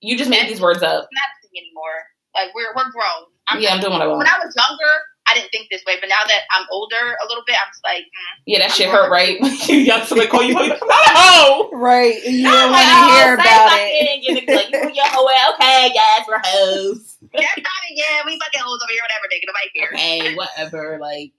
You 0.00 0.16
just 0.16 0.30
made 0.30 0.48
these 0.48 0.60
words 0.60 0.82
up. 0.82 1.08
Not 1.12 1.30
anymore. 1.56 2.00
Like 2.34 2.54
we're 2.54 2.72
we're 2.74 2.90
grown. 2.90 3.26
I'm, 3.48 3.60
Yeah, 3.60 3.74
I'm 3.74 3.80
doing 3.80 3.92
what 3.92 4.02
I 4.02 4.06
want. 4.06 4.18
When 4.18 4.26
I 4.26 4.38
was 4.44 4.54
younger, 4.56 4.92
I 5.30 5.34
didn't 5.34 5.50
think 5.50 5.68
this 5.70 5.82
way, 5.86 5.96
but 6.00 6.08
now 6.08 6.22
that 6.26 6.42
I'm 6.52 6.66
older 6.72 7.16
a 7.22 7.26
little 7.28 7.44
bit, 7.46 7.56
I'm 7.56 7.70
just 7.72 7.84
like, 7.84 8.04
mm, 8.04 8.42
Yeah, 8.46 8.58
that 8.60 8.72
shit 8.72 8.88
hurt, 8.90 9.10
right? 9.10 9.38
you 9.68 9.76
young 9.78 10.02
somebody 10.04 10.28
call 10.28 10.42
you 10.42 10.56
hoe. 10.56 10.64
You 10.64 10.70
not 10.70 10.80
a 10.80 11.14
hoe. 11.14 11.70
Right. 11.72 12.22
You 12.24 12.48
I'm 12.48 12.54
don't 12.54 12.72
like, 12.72 12.86
want 12.86 12.88
to 12.90 13.06
oh, 13.06 13.14
hear 13.14 13.36
say 13.38 13.42
about 13.42 13.70
it. 13.70 13.70
fucking, 13.70 14.22
You're 14.22 14.40
gonna 14.46 14.58
like, 14.58 14.70
you, 14.72 14.94
you're 14.94 15.06
a 15.06 15.10
hoe. 15.10 15.54
Okay, 15.54 15.90
yes, 15.94 16.26
we're 16.28 16.42
hoes. 16.44 17.16
that's 17.32 17.62
not 17.62 17.80
it. 17.90 17.94
Yeah, 17.96 18.22
we 18.26 18.38
fucking 18.38 18.62
hoes 18.62 18.80
over 18.82 18.92
here, 18.92 19.04
whatever, 19.06 19.26
nigga. 19.30 19.46
Nobody 19.46 19.70
cares. 19.76 19.94
Okay, 19.94 20.34
whatever. 20.34 20.98
Like, 20.98 21.32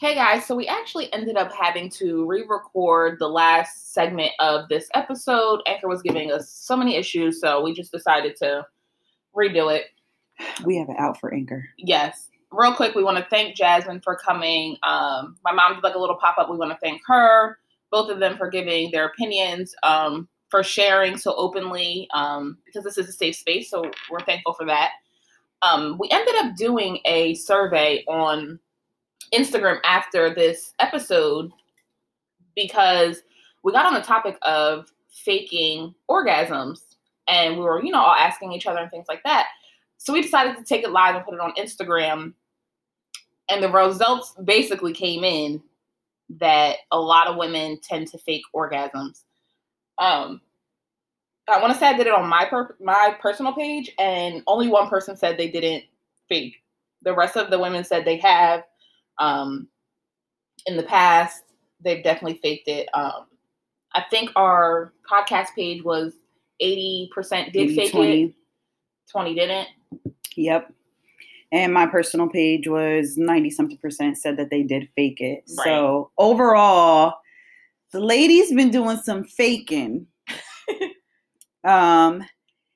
Hey 0.00 0.14
guys, 0.14 0.46
so 0.46 0.56
we 0.56 0.66
actually 0.66 1.12
ended 1.12 1.36
up 1.36 1.52
having 1.52 1.90
to 1.90 2.24
re 2.24 2.46
record 2.48 3.18
the 3.18 3.28
last 3.28 3.92
segment 3.92 4.30
of 4.40 4.66
this 4.70 4.88
episode. 4.94 5.60
Anchor 5.66 5.86
was 5.86 6.00
giving 6.00 6.32
us 6.32 6.48
so 6.48 6.78
many 6.78 6.96
issues, 6.96 7.42
so 7.42 7.62
we 7.62 7.74
just 7.74 7.92
decided 7.92 8.34
to 8.36 8.66
redo 9.36 9.70
it. 9.70 9.88
We 10.64 10.78
have 10.78 10.88
it 10.88 10.96
out 10.98 11.20
for 11.20 11.32
Anchor. 11.34 11.68
Yes. 11.76 12.30
Real 12.50 12.74
quick, 12.74 12.94
we 12.94 13.04
want 13.04 13.18
to 13.18 13.26
thank 13.28 13.54
Jasmine 13.54 14.00
for 14.00 14.16
coming. 14.16 14.78
Um, 14.82 15.36
my 15.44 15.52
mom 15.52 15.74
did 15.74 15.84
like 15.84 15.94
a 15.94 15.98
little 15.98 16.16
pop 16.16 16.38
up. 16.38 16.50
We 16.50 16.56
want 16.56 16.70
to 16.72 16.78
thank 16.78 17.02
her, 17.06 17.58
both 17.90 18.10
of 18.10 18.18
them 18.18 18.38
for 18.38 18.48
giving 18.48 18.90
their 18.92 19.04
opinions, 19.04 19.74
um, 19.82 20.26
for 20.48 20.62
sharing 20.62 21.18
so 21.18 21.34
openly, 21.36 22.08
um, 22.14 22.56
because 22.64 22.82
this 22.82 22.96
is 22.96 23.10
a 23.10 23.12
safe 23.12 23.36
space. 23.36 23.68
So 23.68 23.90
we're 24.10 24.20
thankful 24.20 24.54
for 24.54 24.64
that. 24.64 24.92
Um, 25.60 25.98
we 26.00 26.08
ended 26.10 26.34
up 26.36 26.56
doing 26.56 26.98
a 27.04 27.34
survey 27.34 28.04
on 28.08 28.58
Instagram 29.34 29.78
after 29.84 30.34
this 30.34 30.74
episode 30.78 31.52
because 32.54 33.22
we 33.62 33.72
got 33.72 33.86
on 33.86 33.94
the 33.94 34.00
topic 34.00 34.38
of 34.42 34.92
faking 35.10 35.94
orgasms 36.10 36.80
and 37.28 37.56
we 37.56 37.62
were, 37.62 37.82
you 37.82 37.92
know, 37.92 38.00
all 38.00 38.14
asking 38.14 38.52
each 38.52 38.66
other 38.66 38.80
and 38.80 38.90
things 38.90 39.06
like 39.08 39.22
that. 39.24 39.46
So 39.98 40.12
we 40.12 40.22
decided 40.22 40.56
to 40.56 40.64
take 40.64 40.84
it 40.84 40.90
live 40.90 41.14
and 41.14 41.24
put 41.24 41.34
it 41.34 41.40
on 41.40 41.52
Instagram. 41.54 42.34
And 43.48 43.62
the 43.62 43.70
results 43.70 44.34
basically 44.44 44.92
came 44.92 45.24
in 45.24 45.62
that 46.40 46.78
a 46.90 46.98
lot 46.98 47.28
of 47.28 47.36
women 47.36 47.78
tend 47.82 48.08
to 48.08 48.18
fake 48.18 48.42
orgasms. 48.54 49.22
Um, 49.98 50.40
I 51.48 51.60
want 51.60 51.72
to 51.72 51.78
say 51.78 51.86
I 51.86 51.96
did 51.96 52.06
it 52.06 52.12
on 52.12 52.28
my 52.28 52.46
per- 52.46 52.76
my 52.80 53.16
personal 53.20 53.52
page, 53.52 53.90
and 53.98 54.42
only 54.46 54.68
one 54.68 54.88
person 54.88 55.16
said 55.16 55.36
they 55.36 55.50
didn't 55.50 55.84
fake. 56.28 56.56
The 57.02 57.14
rest 57.14 57.36
of 57.36 57.50
the 57.50 57.58
women 57.58 57.84
said 57.84 58.04
they 58.04 58.16
have. 58.18 58.64
Um, 59.18 59.68
in 60.66 60.76
the 60.76 60.82
past, 60.82 61.42
they've 61.82 62.02
definitely 62.02 62.40
faked 62.42 62.68
it. 62.68 62.88
Um, 62.94 63.26
I 63.94 64.04
think 64.10 64.30
our 64.36 64.92
podcast 65.10 65.48
page 65.54 65.82
was 65.82 66.12
eighty 66.60 67.10
percent 67.14 67.52
did 67.52 67.70
80, 67.70 67.76
fake 67.76 67.92
20. 67.92 68.22
it, 68.24 68.34
twenty 69.10 69.34
didn't. 69.34 69.68
Yep. 70.36 70.72
And 71.50 71.74
my 71.74 71.86
personal 71.86 72.30
page 72.30 72.66
was 72.66 73.18
90 73.18 73.50
something 73.50 73.76
percent 73.76 74.16
said 74.16 74.38
that 74.38 74.48
they 74.48 74.62
did 74.62 74.88
fake 74.96 75.20
it. 75.20 75.44
Right. 75.58 75.64
So 75.64 76.10
overall, 76.16 77.16
the 77.92 78.00
ladies 78.00 78.50
been 78.54 78.70
doing 78.70 78.96
some 78.96 79.24
faking. 79.24 80.06
um 81.64 82.24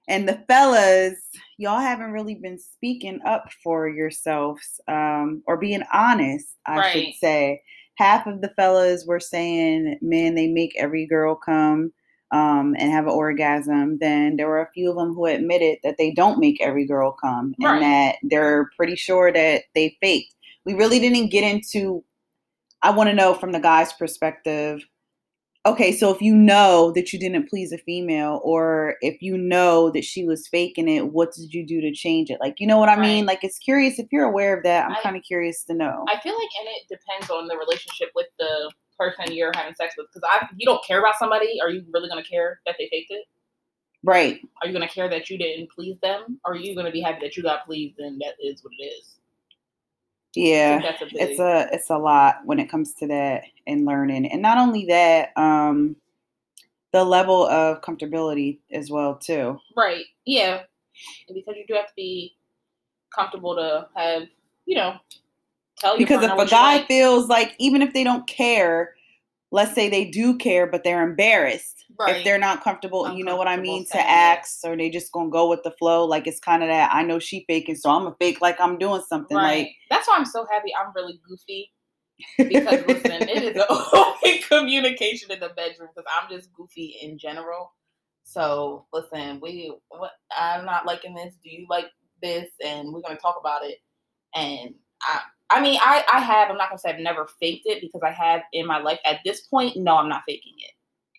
and 0.08 0.28
the 0.28 0.42
fellas, 0.48 1.18
y'all 1.58 1.80
haven't 1.80 2.12
really 2.12 2.34
been 2.36 2.58
speaking 2.58 3.20
up 3.24 3.50
for 3.62 3.88
yourselves 3.88 4.80
um 4.88 5.42
or 5.46 5.56
being 5.56 5.82
honest, 5.92 6.48
I 6.66 6.76
should 6.92 7.14
say. 7.20 7.62
Half 7.96 8.26
of 8.26 8.42
the 8.42 8.50
fellas 8.56 9.06
were 9.06 9.20
saying, 9.20 9.98
man, 10.02 10.34
they 10.34 10.48
make 10.48 10.74
every 10.78 11.06
girl 11.06 11.34
come 11.34 11.92
um, 12.30 12.74
and 12.78 12.90
have 12.92 13.04
an 13.06 13.12
orgasm, 13.12 13.96
then 14.00 14.36
there 14.36 14.48
were 14.48 14.60
a 14.60 14.70
few 14.72 14.90
of 14.90 14.96
them 14.96 15.14
who 15.14 15.24
admitted 15.26 15.78
that 15.82 15.96
they 15.96 16.10
don't 16.12 16.38
make 16.38 16.60
every 16.60 16.84
girl 16.86 17.12
come 17.12 17.54
Right. 17.58 17.74
and 17.74 17.82
that 17.82 18.16
they're 18.22 18.68
pretty 18.76 18.96
sure 18.96 19.32
that 19.32 19.62
they 19.74 19.96
faked. 20.02 20.34
We 20.66 20.74
really 20.74 20.98
didn't 20.98 21.28
get 21.30 21.44
into, 21.44 22.04
I 22.82 22.90
want 22.90 23.08
to 23.08 23.14
know 23.14 23.32
from 23.32 23.52
the 23.52 23.60
guy's 23.60 23.92
perspective. 23.94 24.82
Okay, 25.66 25.90
so 25.90 26.14
if 26.14 26.22
you 26.22 26.32
know 26.32 26.92
that 26.92 27.12
you 27.12 27.18
didn't 27.18 27.48
please 27.48 27.72
a 27.72 27.78
female, 27.78 28.40
or 28.44 28.94
if 29.00 29.20
you 29.20 29.36
know 29.36 29.90
that 29.90 30.04
she 30.04 30.24
was 30.24 30.46
faking 30.46 30.88
it, 30.88 31.12
what 31.12 31.32
did 31.32 31.52
you 31.52 31.66
do 31.66 31.80
to 31.80 31.92
change 31.92 32.30
it? 32.30 32.38
Like, 32.40 32.60
you 32.60 32.68
know 32.68 32.78
what 32.78 32.88
I 32.88 32.94
mean? 32.94 33.26
Like, 33.26 33.42
it's 33.42 33.58
curious 33.58 33.98
if 33.98 34.06
you're 34.12 34.26
aware 34.26 34.56
of 34.56 34.62
that. 34.62 34.88
I'm 34.88 34.96
kind 35.02 35.16
of 35.16 35.24
curious 35.24 35.64
to 35.64 35.74
know. 35.74 36.04
I 36.08 36.20
feel 36.20 36.34
like, 36.34 36.48
and 36.60 36.68
it 36.68 36.88
depends 36.88 37.30
on 37.30 37.48
the 37.48 37.56
relationship 37.56 38.10
with 38.14 38.28
the 38.38 38.70
person 38.96 39.34
you're 39.34 39.50
having 39.56 39.74
sex 39.74 39.96
with. 39.98 40.06
Because 40.14 40.28
I, 40.30 40.46
you 40.56 40.66
don't 40.66 40.84
care 40.84 41.00
about 41.00 41.18
somebody. 41.18 41.58
Are 41.60 41.68
you 41.68 41.84
really 41.92 42.08
gonna 42.08 42.22
care 42.22 42.60
that 42.64 42.76
they 42.78 42.88
faked 42.88 43.10
it? 43.10 43.24
right. 44.04 44.40
Are 44.62 44.68
you 44.68 44.72
gonna 44.72 44.88
care 44.88 45.08
that 45.08 45.28
you 45.28 45.36
didn't 45.36 45.70
please 45.72 45.98
them? 46.00 46.38
Or 46.44 46.52
are 46.52 46.56
you 46.56 46.76
gonna 46.76 46.92
be 46.92 47.00
happy 47.00 47.18
that 47.22 47.36
you 47.36 47.42
got 47.42 47.66
pleased 47.66 47.98
and 47.98 48.20
that 48.20 48.34
is 48.40 48.62
what 48.62 48.72
it 48.78 48.84
is? 48.84 49.15
Yeah. 50.36 50.78
a 51.00 51.04
big, 51.06 51.14
it's 51.14 51.40
a 51.40 51.68
it's 51.72 51.90
a 51.90 51.98
lot 51.98 52.40
when 52.44 52.58
it 52.58 52.70
comes 52.70 52.94
to 52.94 53.06
that 53.08 53.44
and 53.66 53.84
learning 53.84 54.30
and 54.30 54.42
not 54.42 54.58
only 54.58 54.86
that 54.86 55.36
um 55.36 55.96
the 56.92 57.04
level 57.04 57.46
of 57.46 57.80
comfortability 57.82 58.58
as 58.70 58.90
well 58.90 59.16
too 59.16 59.58
right. 59.76 60.04
Yeah, 60.24 60.62
And 61.28 61.34
because 61.34 61.56
you 61.56 61.64
do 61.66 61.74
have 61.74 61.86
to 61.88 61.92
be 61.96 62.36
comfortable 63.14 63.54
to 63.56 63.88
have, 63.94 64.24
you 64.66 64.76
know, 64.76 64.96
tell 65.78 65.96
because 65.98 66.22
if 66.22 66.30
a 66.30 66.46
guy 66.46 66.76
like. 66.78 66.86
feels 66.86 67.28
like 67.28 67.54
even 67.58 67.82
if 67.82 67.92
they 67.92 68.04
don't 68.04 68.26
care 68.26 68.94
let's 69.52 69.74
say 69.74 69.88
they 69.88 70.04
do 70.04 70.36
care 70.36 70.66
but 70.66 70.82
they're 70.84 71.08
embarrassed 71.08 71.84
right. 71.98 72.16
if 72.16 72.24
they're 72.24 72.38
not 72.38 72.62
comfortable 72.62 73.12
you 73.12 73.24
know 73.24 73.36
what 73.36 73.46
i 73.46 73.56
mean 73.56 73.86
to 73.86 73.98
ask 73.98 74.58
or 74.64 74.76
they 74.76 74.90
just 74.90 75.12
gonna 75.12 75.30
go 75.30 75.48
with 75.48 75.62
the 75.62 75.70
flow 75.72 76.04
like 76.04 76.26
it's 76.26 76.40
kind 76.40 76.62
of 76.62 76.68
that 76.68 76.90
i 76.92 77.02
know 77.02 77.18
she 77.18 77.44
faking 77.48 77.76
so 77.76 77.88
i'm 77.90 78.02
gonna 78.02 78.16
fake 78.18 78.40
like 78.40 78.60
i'm 78.60 78.76
doing 78.76 79.02
something 79.08 79.36
right. 79.36 79.70
That's 79.90 80.08
why 80.08 80.16
I'm 80.16 80.24
so 80.24 80.46
happy. 80.50 80.72
I'm 80.74 80.92
really 80.94 81.20
goofy 81.28 81.72
because 82.36 82.84
listen, 82.88 83.28
it 83.28 83.42
is 83.42 83.56
an 83.56 83.64
open 83.92 84.38
communication 84.48 85.30
in 85.30 85.40
the 85.40 85.50
bedroom 85.50 85.88
because 85.94 86.10
I'm 86.10 86.30
just 86.30 86.52
goofy 86.52 86.96
in 87.00 87.18
general. 87.18 87.72
So 88.24 88.86
listen, 88.92 89.40
we 89.40 89.74
what 89.88 90.12
I'm 90.36 90.64
not 90.64 90.86
liking 90.86 91.14
this. 91.14 91.34
Do 91.42 91.50
you 91.50 91.66
like 91.68 91.86
this? 92.22 92.48
And 92.64 92.92
we're 92.92 93.02
gonna 93.02 93.16
talk 93.16 93.36
about 93.40 93.64
it. 93.64 93.78
And 94.34 94.74
I 95.02 95.20
I 95.50 95.60
mean 95.60 95.78
I 95.80 96.04
I 96.12 96.20
have 96.20 96.50
I'm 96.50 96.56
not 96.56 96.68
gonna 96.68 96.78
say 96.78 96.90
I've 96.90 97.00
never 97.00 97.26
faked 97.40 97.66
it 97.66 97.80
because 97.80 98.02
I 98.02 98.10
have 98.10 98.42
in 98.52 98.66
my 98.66 98.78
life 98.78 99.00
at 99.04 99.20
this 99.24 99.42
point. 99.42 99.76
No, 99.76 99.96
I'm 99.96 100.08
not 100.08 100.22
faking 100.26 100.54
it. 100.58 100.72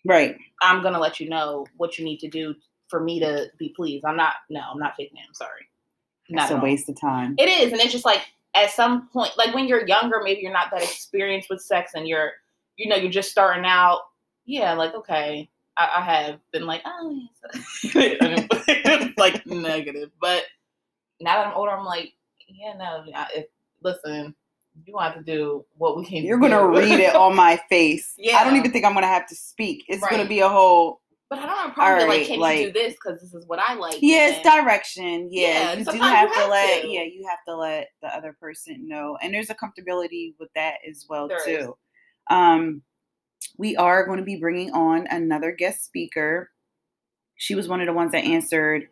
right 0.04 0.36
I'm 0.62 0.82
gonna 0.82 1.00
let 1.00 1.20
you 1.20 1.28
know 1.28 1.66
what 1.76 1.98
you 1.98 2.04
need 2.04 2.18
to 2.20 2.28
do 2.28 2.54
for 2.88 3.00
me 3.00 3.20
to 3.20 3.50
be 3.58 3.70
pleased. 3.70 4.04
I'm 4.04 4.16
not 4.16 4.34
no, 4.50 4.60
I'm 4.70 4.78
not 4.78 4.94
faking 4.96 5.16
it. 5.16 5.24
I'm 5.26 5.34
sorry. 5.34 5.68
Not 6.30 6.50
it's 6.50 6.58
a 6.58 6.62
waste 6.62 6.88
of 6.88 7.00
time 7.00 7.36
It 7.38 7.48
is, 7.48 7.72
and 7.72 7.80
it's 7.80 7.92
just 7.92 8.04
like 8.04 8.22
at 8.54 8.70
some 8.70 9.08
point, 9.08 9.32
like 9.36 9.54
when 9.54 9.66
you're 9.66 9.86
younger, 9.86 10.20
maybe 10.22 10.40
you're 10.42 10.52
not 10.52 10.70
that 10.70 10.82
experienced 10.82 11.48
with 11.50 11.62
sex, 11.62 11.92
and 11.94 12.08
you're, 12.08 12.32
you 12.76 12.88
know, 12.88 12.96
you're 12.96 13.10
just 13.10 13.30
starting 13.30 13.64
out. 13.64 14.00
Yeah, 14.44 14.72
like 14.74 14.94
okay, 14.94 15.48
I, 15.76 15.90
I 15.96 16.00
have 16.00 16.40
been 16.52 16.66
like, 16.66 16.82
oh, 16.84 17.22
like 19.18 19.46
negative, 19.46 20.10
but 20.20 20.44
now 21.20 21.36
that 21.36 21.46
I'm 21.46 21.54
older, 21.54 21.72
I'm 21.72 21.84
like, 21.84 22.12
yeah, 22.48 22.74
no, 22.76 23.04
if, 23.34 23.46
listen, 23.82 24.34
you 24.84 24.96
have 24.98 25.14
to 25.16 25.22
do 25.22 25.64
what 25.76 25.96
we 25.96 26.04
can. 26.04 26.24
You're 26.24 26.38
gonna 26.38 26.66
read 26.66 27.00
it 27.00 27.14
on 27.14 27.34
my 27.34 27.60
face. 27.68 28.14
Yeah, 28.16 28.36
I 28.36 28.44
don't 28.44 28.56
even 28.56 28.70
think 28.70 28.84
I'm 28.84 28.94
gonna 28.94 29.06
have 29.06 29.26
to 29.28 29.34
speak. 29.34 29.84
It's 29.88 30.06
gonna 30.06 30.26
be 30.28 30.40
a 30.40 30.48
whole. 30.48 31.00
but 31.30 31.38
I 31.40 31.46
don't 31.46 31.56
have 31.56 31.70
a 31.70 31.74
problem. 31.74 32.00
Alright, 32.00 32.20
like, 32.20 32.26
can 32.28 32.40
like- 32.40 32.60
you 32.60 32.66
do 32.66 32.72
this 32.72 32.94
because 32.94 33.20
this 33.20 33.34
is 33.34 33.46
what 33.46 33.58
I 33.58 33.74
like? 33.74 33.96
Yeah, 34.00 34.28
it's 34.30 34.42
direction. 34.48 35.28
Yeah, 35.30 35.72
Yeah, 35.72 35.78
you 35.78 35.84
do 35.84 35.98
have 35.98 36.28
you 36.30 36.34
to 36.42 36.46
let. 36.48 36.82
to. 36.82 36.88
Yeah, 36.88 37.02
you 37.02 37.26
have 37.28 37.40
to 37.48 37.56
let 37.56 37.88
the 38.02 38.08
other 38.14 38.36
person 38.40 38.86
know, 38.88 39.18
and 39.20 39.34
there's 39.34 39.50
a 39.50 39.54
comfortability 39.54 40.34
with 40.38 40.48
that 40.54 40.76
as 40.88 41.04
well 41.08 41.28
There 41.28 41.38
is. 41.38 41.66
too. 41.66 41.76
Um, 42.30 42.82
we 43.58 43.76
are 43.76 44.06
going 44.06 44.18
to 44.18 44.24
be 44.24 44.36
bringing 44.36 44.70
on 44.72 45.06
another 45.10 45.52
guest 45.52 45.84
speaker. 45.84 46.50
She 47.36 47.54
was 47.54 47.68
one 47.68 47.80
of 47.80 47.86
the 47.86 47.92
ones 47.92 48.12
that 48.12 48.24
answered 48.24 48.88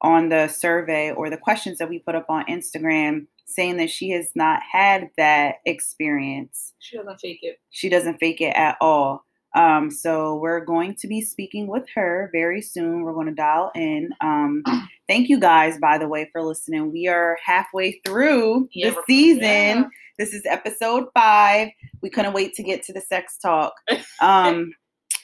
on 0.00 0.28
the 0.28 0.48
survey 0.48 1.10
or 1.12 1.30
the 1.30 1.36
questions 1.36 1.78
that 1.78 1.88
we 1.88 1.98
put 1.98 2.14
up 2.14 2.26
on 2.28 2.44
Instagram, 2.46 3.26
saying 3.46 3.76
that 3.78 3.90
she 3.90 4.10
has 4.10 4.30
not 4.34 4.60
had 4.62 5.10
that 5.16 5.56
experience. 5.64 6.74
She 6.78 6.96
doesn't 6.96 7.18
fake 7.20 7.40
it. 7.42 7.58
She 7.70 7.88
doesn't 7.88 8.18
fake 8.18 8.40
it 8.40 8.54
at 8.56 8.76
all. 8.80 9.24
Um, 9.54 9.90
so 9.90 10.36
we're 10.36 10.64
going 10.64 10.94
to 10.96 11.08
be 11.08 11.22
speaking 11.22 11.66
with 11.66 11.84
her 11.94 12.28
very 12.32 12.60
soon. 12.60 13.02
We're 13.02 13.14
going 13.14 13.28
to 13.28 13.34
dial 13.34 13.70
in. 13.74 14.10
Um, 14.20 14.62
thank 15.08 15.28
you 15.30 15.40
guys, 15.40 15.78
by 15.78 15.96
the 15.96 16.08
way, 16.08 16.28
for 16.30 16.42
listening. 16.42 16.92
We 16.92 17.08
are 17.08 17.38
halfway 17.42 18.00
through 18.04 18.68
Yeah, 18.72 18.90
the 18.90 19.02
season. 19.06 19.40
yeah. 19.42 19.84
This 20.18 20.34
is 20.34 20.42
episode 20.46 21.04
five. 21.14 21.68
We 22.02 22.10
couldn't 22.10 22.32
wait 22.34 22.54
to 22.54 22.62
get 22.62 22.82
to 22.84 22.92
the 22.92 23.00
sex 23.00 23.38
talk. 23.38 23.74
Um, 24.20 24.72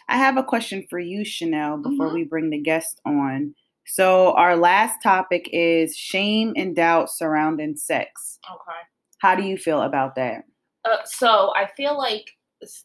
I 0.09 0.17
have 0.17 0.37
a 0.37 0.43
question 0.43 0.85
for 0.91 0.99
you, 0.99 1.23
Chanele, 1.23 1.83
before 1.83 2.09
Mhm. 2.11 2.15
we 2.15 2.25
bring 2.25 2.51
the 2.51 2.59
guest 2.59 3.01
on. 3.07 3.55
So 3.87 4.33
our 4.33 4.57
last 4.57 5.03
topic 5.03 5.49
is 5.53 5.97
shame 5.97 6.53
and 6.57 6.75
doubt 6.75 7.11
surrounding 7.11 7.77
sex. 7.77 8.39
Okay. 8.51 8.79
How 9.19 9.35
do 9.35 9.43
you 9.43 9.57
feel 9.57 9.83
about 9.83 10.15
that? 10.17 10.45
Uh, 10.85 10.99
so 11.05 11.53
I 11.55 11.69
feel 11.77 11.97
like 11.97 12.31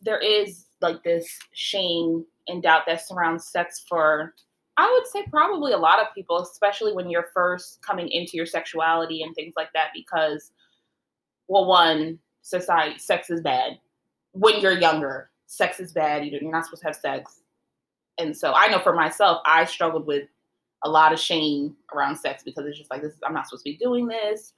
there 0.02 0.20
is 0.20 0.66
like 0.82 1.04
this 1.04 1.28
shame 1.54 2.26
and 2.48 2.62
doubt 2.64 2.84
that 2.88 3.06
surrounds 3.06 3.48
sex 3.48 3.84
for 3.88 4.34
I 4.80 4.92
would 4.94 5.08
say 5.08 5.26
probably 5.32 5.74
a 5.74 5.78
lot 5.78 6.00
of 6.00 6.14
people, 6.14 6.38
especially 6.40 6.94
when 6.94 7.10
you're 7.10 7.30
first 7.34 7.82
coming 7.82 8.10
into 8.10 8.38
your 8.38 8.46
sexuality 8.46 9.24
and 9.24 9.34
things 9.34 9.56
like 9.58 9.74
that, 9.74 9.88
because 9.94 10.52
well, 11.48 11.66
one, 11.66 12.20
society 12.44 13.00
sex 13.00 13.30
is 13.30 13.42
bad. 13.42 13.80
When 14.34 14.60
you're 14.60 14.78
younger, 14.78 15.32
sex 15.48 15.80
is 15.80 15.94
bad. 15.94 16.26
You're 16.26 16.42
not 16.44 16.66
supposed 16.66 16.84
to 16.84 16.90
have 16.90 16.96
sex. 16.96 17.42
And 18.20 18.36
so 18.38 18.54
I 18.54 18.68
know 18.68 18.80
for 18.80 18.94
myself, 18.94 19.42
I 19.46 19.66
struggled 19.66 20.06
with 20.06 20.28
a 20.84 20.90
lot 20.90 21.14
of 21.14 21.20
shame 21.20 21.76
around 21.94 22.16
sex 22.18 22.44
because 22.44 22.66
it's 22.66 22.78
just 22.78 22.92
like 22.92 23.02
this 23.02 23.14
is, 23.14 23.20
I'm 23.26 23.34
not 23.34 23.48
supposed 23.48 23.66
to 23.66 23.72
be 23.72 23.78
doing 23.78 24.08
this. 24.08 24.54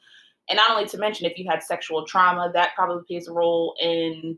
And 0.49 0.57
not 0.57 0.71
only 0.71 0.87
to 0.89 0.97
mention 0.97 1.25
if 1.25 1.37
you 1.37 1.49
had 1.49 1.63
sexual 1.63 2.05
trauma, 2.05 2.51
that 2.53 2.75
probably 2.75 3.03
plays 3.05 3.27
a 3.27 3.33
role 3.33 3.75
in, 3.79 4.37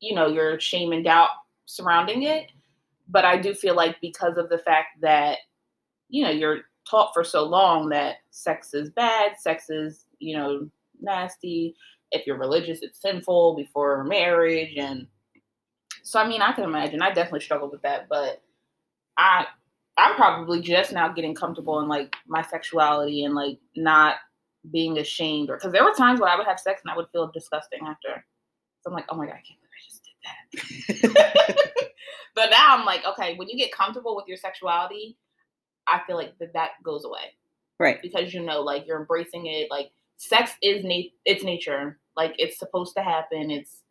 you 0.00 0.14
know, 0.14 0.26
your 0.26 0.58
shame 0.58 0.92
and 0.92 1.04
doubt 1.04 1.28
surrounding 1.66 2.22
it. 2.22 2.50
But 3.08 3.24
I 3.24 3.36
do 3.36 3.54
feel 3.54 3.74
like 3.74 4.00
because 4.00 4.36
of 4.36 4.48
the 4.48 4.58
fact 4.58 5.00
that, 5.02 5.38
you 6.08 6.24
know, 6.24 6.30
you're 6.30 6.62
taught 6.88 7.12
for 7.12 7.22
so 7.22 7.44
long 7.44 7.88
that 7.90 8.16
sex 8.30 8.74
is 8.74 8.90
bad, 8.90 9.38
sex 9.38 9.68
is, 9.70 10.06
you 10.18 10.36
know, 10.36 10.68
nasty. 11.00 11.76
If 12.12 12.26
you're 12.26 12.38
religious, 12.38 12.82
it's 12.82 13.00
sinful 13.00 13.56
before 13.56 14.04
marriage. 14.04 14.76
And 14.76 15.06
so, 16.02 16.20
I 16.20 16.26
mean, 16.26 16.40
I 16.40 16.52
can 16.52 16.64
imagine. 16.64 17.02
I 17.02 17.08
definitely 17.08 17.40
struggled 17.40 17.72
with 17.72 17.82
that, 17.82 18.08
but 18.08 18.42
I 19.18 19.46
I'm 19.98 20.14
probably 20.14 20.60
just 20.60 20.92
now 20.92 21.08
getting 21.08 21.34
comfortable 21.34 21.80
in 21.80 21.88
like 21.88 22.14
my 22.26 22.42
sexuality 22.42 23.24
and 23.24 23.34
like 23.34 23.58
not 23.74 24.16
being 24.70 24.98
ashamed 24.98 25.48
or 25.48 25.56
because 25.56 25.72
there 25.72 25.84
were 25.84 25.94
times 25.94 26.20
where 26.20 26.28
I 26.28 26.36
would 26.36 26.46
have 26.46 26.60
sex 26.60 26.82
and 26.84 26.90
I 26.90 26.96
would 26.96 27.08
feel 27.08 27.30
disgusting 27.32 27.80
after. 27.86 28.24
So 28.82 28.90
I'm 28.90 28.94
like, 28.94 29.06
oh 29.08 29.16
my 29.16 29.26
god, 29.26 29.36
I 29.36 29.42
can't 29.42 29.60
believe 29.60 29.72
I 29.72 30.90
just 30.92 31.02
did 31.02 31.14
that. 31.14 31.90
but 32.34 32.50
now 32.50 32.76
I'm 32.76 32.84
like, 32.84 33.04
okay, 33.06 33.34
when 33.36 33.48
you 33.48 33.56
get 33.56 33.72
comfortable 33.72 34.16
with 34.16 34.26
your 34.28 34.36
sexuality, 34.36 35.16
I 35.86 36.00
feel 36.06 36.16
like 36.16 36.38
that 36.38 36.52
that 36.54 36.70
goes 36.82 37.04
away. 37.04 37.34
Right. 37.78 38.00
Because 38.02 38.34
you 38.34 38.42
know, 38.42 38.60
like 38.60 38.86
you're 38.86 39.00
embracing 39.00 39.46
it. 39.46 39.70
Like 39.70 39.90
sex 40.16 40.52
is 40.62 40.84
nat- 40.84 41.12
it's 41.24 41.44
nature. 41.44 41.98
Like 42.16 42.34
it's 42.38 42.58
supposed 42.58 42.96
to 42.96 43.02
happen. 43.02 43.50
It's 43.50 43.82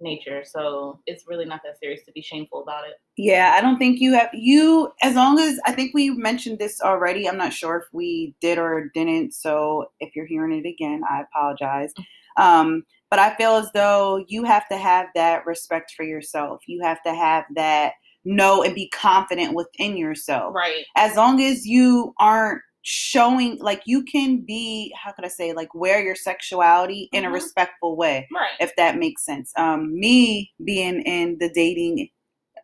nature. 0.00 0.42
So 0.44 1.00
it's 1.06 1.24
really 1.26 1.44
not 1.44 1.60
that 1.64 1.78
serious 1.78 2.04
to 2.04 2.12
be 2.12 2.22
shameful 2.22 2.62
about 2.62 2.84
it. 2.84 2.94
Yeah, 3.16 3.54
I 3.56 3.60
don't 3.60 3.78
think 3.78 4.00
you 4.00 4.14
have 4.14 4.30
you 4.32 4.92
as 5.02 5.14
long 5.14 5.38
as 5.38 5.58
I 5.66 5.72
think 5.72 5.94
we 5.94 6.10
mentioned 6.10 6.58
this 6.58 6.80
already. 6.80 7.28
I'm 7.28 7.36
not 7.36 7.52
sure 7.52 7.76
if 7.76 7.84
we 7.92 8.34
did 8.40 8.58
or 8.58 8.90
didn't. 8.94 9.34
So 9.34 9.90
if 10.00 10.14
you're 10.16 10.26
hearing 10.26 10.58
it 10.58 10.68
again, 10.68 11.02
I 11.08 11.22
apologize. 11.22 11.92
Um, 12.36 12.84
but 13.10 13.18
I 13.18 13.34
feel 13.34 13.56
as 13.56 13.70
though 13.72 14.24
you 14.28 14.44
have 14.44 14.68
to 14.68 14.76
have 14.76 15.06
that 15.14 15.44
respect 15.44 15.92
for 15.96 16.04
yourself. 16.04 16.62
You 16.66 16.82
have 16.82 17.02
to 17.02 17.14
have 17.14 17.44
that 17.56 17.94
know 18.24 18.62
and 18.62 18.74
be 18.74 18.88
confident 18.90 19.54
within 19.54 19.96
yourself. 19.96 20.54
Right. 20.54 20.84
As 20.96 21.16
long 21.16 21.40
as 21.40 21.66
you 21.66 22.14
aren't 22.20 22.62
showing 22.82 23.58
like 23.60 23.82
you 23.84 24.02
can 24.04 24.40
be 24.40 24.94
how 24.96 25.12
could 25.12 25.24
i 25.24 25.28
say 25.28 25.52
like 25.52 25.74
wear 25.74 26.02
your 26.02 26.14
sexuality 26.14 27.08
in 27.12 27.24
Mhm. 27.24 27.28
a 27.28 27.30
respectful 27.30 27.94
way 27.96 28.26
Right. 28.34 28.50
if 28.58 28.74
that 28.76 28.96
makes 28.96 29.24
sense. 29.24 29.52
Um 29.56 29.98
me 29.98 30.50
being 30.64 31.02
in 31.02 31.36
the 31.38 31.50
dating 31.50 32.08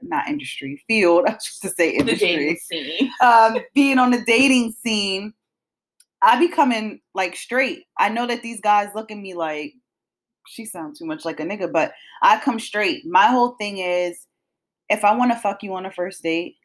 not 0.03 0.27
industry 0.29 0.83
field 0.87 1.25
i 1.29 1.33
was 1.35 1.45
just 1.45 1.63
to 1.63 1.69
say 1.71 1.91
industry. 1.91 2.59
um 3.21 3.59
being 3.75 3.99
on 3.99 4.11
the 4.11 4.23
dating 4.27 4.73
scene 4.73 5.33
i 6.23 6.39
be 6.39 6.49
coming 6.49 7.01
like 7.15 7.37
straight. 7.37 7.85
I 7.99 8.09
know 8.09 8.27
that 8.27 8.43
these 8.43 8.61
guys 8.61 8.89
look 8.95 9.11
at 9.11 9.19
me 9.19 9.35
like 9.35 9.75
she 10.47 10.65
sounds 10.65 10.99
too 10.99 11.05
much 11.07 11.25
like 11.27 11.41
a 11.41 11.45
nigga 11.45 11.71
but 11.71 11.93
i 12.23 12.39
come 12.39 12.59
straight. 12.59 13.05
My 13.07 13.27
whole 13.27 13.51
thing 13.57 13.79
is 13.79 14.27
if 14.89 15.05
i 15.05 15.15
want 15.15 15.31
to 15.33 15.39
fuck 15.39 15.63
you 15.63 15.75
on 15.75 15.85
a 15.87 15.91
first 15.93 16.23
date 16.23 16.57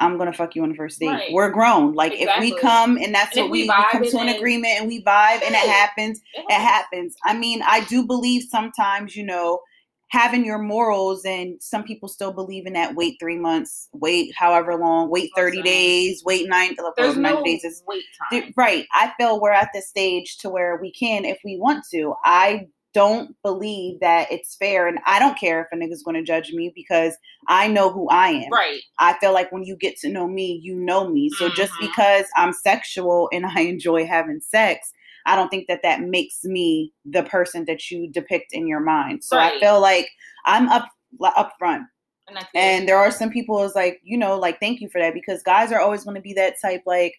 I'm 0.00 0.18
gonna 0.18 0.32
fuck 0.32 0.54
you 0.54 0.62
on 0.62 0.70
the 0.70 0.74
first 0.74 0.98
date. 1.00 1.08
Right. 1.08 1.32
We're 1.32 1.50
grown. 1.50 1.94
Like 1.94 2.12
if 2.14 2.30
we 2.40 2.56
come 2.58 2.96
and 2.96 3.14
that's 3.14 3.36
And 3.36 3.44
what 3.44 3.50
we 3.52 3.62
we, 3.62 3.68
we 3.68 3.84
come 3.90 4.04
to 4.04 4.18
an 4.18 4.28
agreement 4.28 4.74
and 4.80 4.88
we 4.88 5.02
vibe 5.02 5.42
and 5.42 5.54
it 5.54 5.68
happens, 5.68 6.20
it 6.34 6.52
happens. 6.52 7.16
I 7.24 7.34
mean, 7.34 7.62
I 7.66 7.80
do 7.84 8.06
believe 8.06 8.44
sometimes, 8.48 9.16
you 9.16 9.24
know, 9.24 9.60
having 10.08 10.44
your 10.44 10.58
morals 10.58 11.24
and 11.24 11.60
some 11.62 11.82
people 11.82 12.06
still 12.06 12.32
believe 12.32 12.66
in 12.66 12.74
that 12.74 12.94
wait 12.94 13.16
three 13.18 13.38
months, 13.38 13.88
wait 13.94 14.32
however 14.36 14.76
long, 14.76 15.10
wait 15.10 15.30
30 15.34 15.56
Listen. 15.58 15.64
days, 15.64 16.22
wait 16.24 16.48
nine, 16.48 16.76
There's 16.98 17.16
90 17.16 17.20
no 17.38 17.44
days 17.44 17.64
is 17.64 17.82
wait 17.88 18.04
time. 18.30 18.52
Right. 18.56 18.86
I 18.92 19.12
feel 19.18 19.40
we're 19.40 19.52
at 19.52 19.70
the 19.72 19.80
stage 19.80 20.36
to 20.38 20.50
where 20.50 20.76
we 20.76 20.92
can 20.92 21.24
if 21.24 21.38
we 21.44 21.58
want 21.58 21.84
to. 21.92 22.14
I 22.24 22.66
don't 22.94 23.34
believe 23.42 24.00
that 24.00 24.30
it's 24.30 24.54
fair 24.56 24.86
and 24.86 24.98
I 25.06 25.18
don't 25.18 25.38
care 25.38 25.60
if 25.62 25.68
a 25.72 25.76
nigga's 25.76 26.02
gonna 26.02 26.22
judge 26.22 26.52
me 26.52 26.72
because 26.74 27.16
I 27.48 27.68
know 27.68 27.90
who 27.90 28.08
I 28.10 28.28
am. 28.28 28.50
Right. 28.52 28.80
I 28.98 29.14
feel 29.18 29.32
like 29.32 29.50
when 29.52 29.64
you 29.64 29.76
get 29.76 29.96
to 29.98 30.08
know 30.08 30.28
me, 30.28 30.60
you 30.62 30.74
know 30.74 31.08
me. 31.08 31.30
So 31.30 31.48
just 31.50 31.72
Mhm. 31.74 31.88
because 31.88 32.26
I'm 32.36 32.52
sexual 32.52 33.28
and 33.32 33.44
I 33.56 33.60
enjoy 33.62 34.06
having 34.06 34.40
sex, 34.40 34.92
I 35.26 35.36
don't 35.36 35.48
think 35.48 35.66
that 35.68 35.82
that 35.82 36.00
makes 36.02 36.44
me 36.44 36.92
the 37.04 37.22
person 37.22 37.64
that 37.66 37.90
you 37.90 38.08
depict 38.10 38.52
in 38.52 38.66
your 38.66 38.80
mind. 38.80 39.24
So 39.24 39.38
I 39.38 39.58
feel 39.60 39.80
like 39.80 40.08
I'm 40.46 40.68
up 40.68 40.88
up 41.36 41.54
front. 41.58 41.84
And. 42.28 42.46
And 42.54 42.88
there 42.88 42.98
are 42.98 43.10
some 43.10 43.30
people 43.30 43.62
is 43.62 43.74
like, 43.74 44.00
you 44.02 44.16
know, 44.16 44.38
like 44.38 44.58
thank 44.60 44.80
you 44.80 44.88
for 44.88 45.00
that 45.00 45.14
because 45.14 45.42
guys 45.42 45.72
are 45.72 45.80
always 45.80 46.04
going 46.04 46.14
to 46.14 46.20
be 46.22 46.32
that 46.34 46.54
type 46.60 46.82
like, 46.86 47.14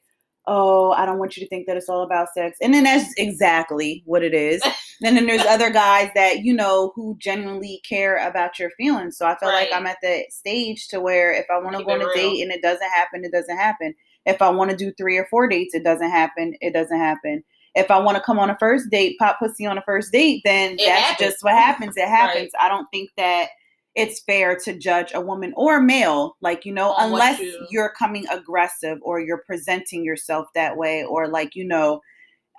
oh, 0.46 0.92
I 0.92 1.06
don't 1.06 1.20
want 1.20 1.38
you 1.38 1.44
to 1.44 1.48
think 1.50 1.68
that 1.68 1.78
it's 1.78 1.88
all 1.90 2.04
about 2.04 2.28
sex. 2.34 2.58
And 2.62 2.74
then 2.74 2.84
that's 2.84 3.14
exactly 3.18 4.04
what 4.06 4.24
it 4.24 4.34
is. 4.34 4.62
and 5.04 5.16
then 5.16 5.26
there's 5.26 5.46
other 5.46 5.70
guys 5.70 6.10
that, 6.16 6.40
you 6.44 6.54
know, 6.54 6.92
who 6.96 7.16
genuinely 7.20 7.82
care 7.88 8.18
about 8.28 8.60
your 8.60 8.70
feelings. 8.72 9.18
So 9.18 9.26
I 9.26 9.38
feel 9.38 9.50
like 9.50 9.70
I'm 9.74 9.86
at 9.86 9.98
the 10.02 10.26
stage 10.30 10.88
to 10.90 11.00
where 11.00 11.32
if 11.32 11.46
I 11.50 11.60
want 11.60 11.78
to 11.78 11.84
go 11.86 11.92
on 11.92 12.02
a 12.02 12.06
real. 12.06 12.14
date 12.14 12.42
and 12.44 12.52
it 12.52 12.62
doesn't 12.62 12.90
happen, 12.90 13.24
it 13.24 13.32
doesn't 13.32 13.58
happen. 13.58 13.94
If 14.26 14.42
I 14.42 14.50
want 14.50 14.72
to 14.72 14.78
do 14.78 14.92
three 14.98 15.18
or 15.18 15.26
four 15.30 15.48
dates, 15.48 15.74
it 15.76 15.84
doesn't 15.84 16.12
happen, 16.12 16.56
it 16.62 16.74
doesn't 16.74 17.00
happen. 17.00 17.44
If 17.76 17.90
I 17.90 17.98
want 18.00 18.18
to 18.18 18.24
come 18.24 18.38
on 18.38 18.50
a 18.50 18.58
first 18.60 18.90
date, 18.92 19.18
pop 19.20 19.40
pussy 19.40 19.66
on 19.66 19.78
a 19.78 19.82
first 19.84 20.12
date, 20.12 20.42
then 20.46 20.74
It 20.74 20.86
that's 20.86 21.02
happens. 21.02 21.30
just 21.32 21.44
what 21.44 21.54
happens. 21.54 21.98
It 21.98 22.02
Right. 22.04 22.10
happens. 22.10 22.52
I 22.60 22.68
don't 22.70 22.88
think 22.92 23.10
that 23.18 23.48
it's 23.96 24.22
fair 24.22 24.56
to 24.66 24.78
judge 24.78 25.12
a 25.14 25.22
woman 25.22 25.54
or 25.56 25.78
a 25.78 25.82
male, 25.82 26.36
like, 26.42 26.66
you 26.66 26.74
know, 26.74 26.96
unless 26.98 27.40
you- 27.40 27.68
you're 27.70 27.90
coming 27.98 28.26
aggressive 28.32 28.98
or 29.04 29.20
you're 29.20 29.44
presenting 29.46 30.04
yourself 30.04 30.48
that 30.56 30.76
way, 30.78 31.04
or 31.04 31.28
like, 31.28 31.56
you 31.56 31.64
know, 31.66 32.02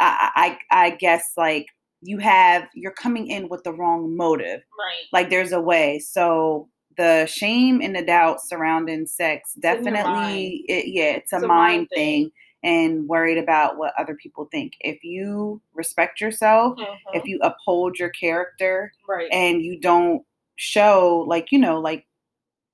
I, 0.01 0.59
I, 0.71 0.87
I 0.87 0.91
guess 0.91 1.33
like 1.37 1.67
you 2.03 2.19
have, 2.19 2.69
you're 2.75 2.93
coming 2.93 3.29
in 3.29 3.49
with 3.49 3.65
the 3.65 3.73
wrong 3.73 4.17
motive. 4.17 4.61
right. 4.79 5.07
Like, 5.13 5.31
there's 5.31 5.53
a 5.53 5.61
way. 5.61 5.99
So, 5.99 6.69
the 6.97 7.27
shame 7.27 7.81
and 7.83 7.97
the 7.97 8.05
doubt 8.05 8.41
surrounding 8.41 9.05
sex 9.05 9.55
definitely, 9.55 10.65
it, 10.69 10.87
yeah, 10.87 11.15
it's 11.17 11.33
a, 11.33 11.37
It's 11.37 11.45
a 11.45 11.49
mind 11.49 11.49
mind 11.49 11.89
thing. 11.93 12.25
thing. 12.25 12.33
And 12.63 13.09
worried 13.09 13.37
about 13.37 13.77
what 13.79 13.93
other 13.99 14.15
people 14.15 14.47
think. 14.53 14.75
If 14.81 15.03
you 15.05 15.61
respect 15.75 16.21
yourself, 16.21 16.79
Mhm. 16.79 16.97
if 17.15 17.25
you 17.27 17.39
uphold 17.43 17.99
your 17.99 18.11
character, 18.11 18.93
right. 19.09 19.29
and 19.33 19.61
you 19.61 19.79
don't 19.81 20.25
show 20.57 21.25
like 21.29 21.51
you 21.51 21.59
know 21.59 21.81
like 21.81 22.07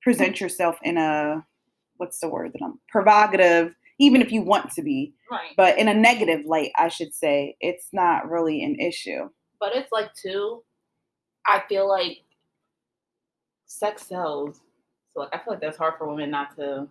present 0.01 0.39
yourself 0.39 0.77
in 0.83 0.97
a 0.97 1.43
what's 1.97 2.19
the 2.19 2.29
word 2.29 2.51
that 2.53 2.63
I'm 2.63 2.79
provocative 2.89 3.75
even 3.99 4.21
if 4.21 4.31
you 4.31 4.41
want 4.41 4.71
to 4.71 4.81
be 4.81 5.13
right. 5.29 5.51
but 5.55 5.77
in 5.77 5.87
a 5.87 5.93
negative 5.93 6.45
light 6.45 6.71
I 6.77 6.87
should 6.87 7.13
say 7.13 7.55
it's 7.59 7.87
not 7.93 8.29
really 8.29 8.63
an 8.63 8.79
issue 8.79 9.29
But 9.59 9.75
it's 9.75 9.91
like 9.91 10.13
too. 10.15 10.63
I 11.47 11.63
feel 11.67 11.87
like 11.87 12.19
sex 13.65 14.03
sells. 14.07 14.61
So 15.13 15.21
like 15.21 15.29
I 15.33 15.37
feel 15.37 15.53
like 15.53 15.61
that's 15.61 15.77
hard 15.77 15.95
for 15.97 16.07
women 16.07 16.31
not 16.31 16.55
to 16.57 16.87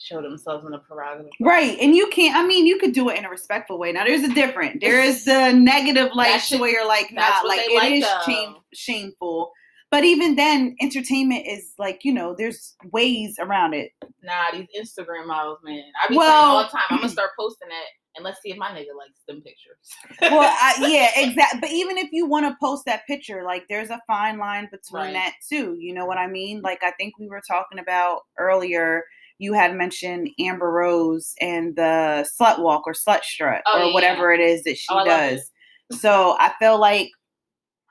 show 0.00 0.22
themselves 0.22 0.64
in 0.64 0.72
a 0.72 0.78
prerogative. 0.78 1.32
right 1.40 1.76
and 1.80 1.94
you 1.94 2.06
can't 2.10 2.36
I 2.36 2.46
mean 2.46 2.66
you 2.66 2.78
could 2.78 2.92
do 2.92 3.08
it 3.08 3.18
in 3.18 3.24
a 3.24 3.30
respectful 3.30 3.80
way 3.80 3.90
now 3.90 4.04
there's 4.04 4.22
a 4.22 4.32
different 4.32 4.80
there 4.80 5.02
is 5.02 5.24
the 5.26 5.50
negative 5.52 6.14
light 6.14 6.28
That's 6.28 6.52
where 6.52 6.70
you're 6.70 6.86
like 6.86 7.10
nah 7.12 7.40
like 7.44 7.62
it 7.62 7.74
like, 7.74 7.92
is 7.94 8.06
shame, 8.24 8.54
shameful 8.72 9.50
but 9.90 10.04
even 10.04 10.36
then 10.36 10.76
entertainment 10.80 11.46
is 11.46 11.72
like 11.78 12.04
you 12.04 12.12
know 12.12 12.34
there's 12.36 12.74
ways 12.92 13.36
around 13.40 13.74
it 13.74 13.92
Nah, 14.22 14.44
these 14.52 14.66
Instagram 14.78 15.26
models, 15.28 15.60
man. 15.62 15.82
I 16.04 16.08
be 16.08 16.16
Well- 16.16 16.26
saying 16.28 16.56
all 16.56 16.62
the 16.64 16.68
time, 16.70 16.82
I'm 16.90 16.96
gonna 16.98 17.08
start 17.08 17.30
posting 17.38 17.68
that 17.68 17.84
and 18.16 18.24
let's 18.24 18.40
see 18.42 18.50
if 18.50 18.56
my 18.58 18.70
nigga 18.70 18.96
likes 18.98 19.20
them 19.28 19.40
pictures. 19.42 19.78
well, 20.20 20.40
I, 20.60 20.74
yeah, 20.88 21.10
exactly. 21.14 21.60
But 21.60 21.70
even 21.70 21.96
if 21.96 22.08
you 22.10 22.26
want 22.26 22.44
to 22.46 22.56
post 22.60 22.84
that 22.86 23.06
picture, 23.06 23.44
like 23.44 23.62
there's 23.68 23.90
a 23.90 24.00
fine 24.08 24.38
line 24.38 24.68
between 24.72 25.04
Right. 25.04 25.12
that 25.14 25.34
too. 25.48 25.76
You 25.78 25.94
know 25.94 26.04
what 26.04 26.18
I 26.18 26.26
mean? 26.26 26.60
Like 26.60 26.82
I 26.82 26.90
think 26.98 27.14
we 27.18 27.28
were 27.28 27.40
talking 27.46 27.78
about 27.78 28.22
earlier. 28.38 29.04
You 29.38 29.52
had 29.52 29.76
mentioned 29.76 30.28
Amber 30.40 30.72
Rose 30.72 31.32
and 31.40 31.76
the 31.76 32.28
slut 32.40 32.58
walk 32.58 32.82
or 32.88 32.92
slut 32.92 33.22
strut 33.22 33.62
Oh, 33.68 33.80
or 33.82 33.84
yeah. 33.86 33.94
whatever 33.94 34.32
it 34.32 34.40
is 34.40 34.64
that 34.64 34.76
she 34.78 34.86
Oh, 34.90 35.04
does. 35.04 35.48
So 35.92 36.34
I 36.40 36.52
feel 36.58 36.78
like 36.80 37.10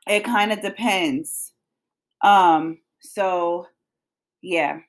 it 0.07 0.25
kind 0.25 0.51
of 0.51 0.61
depends. 0.61 1.46
Um. 2.21 2.79
So 2.99 3.67
yeah. 4.41 4.79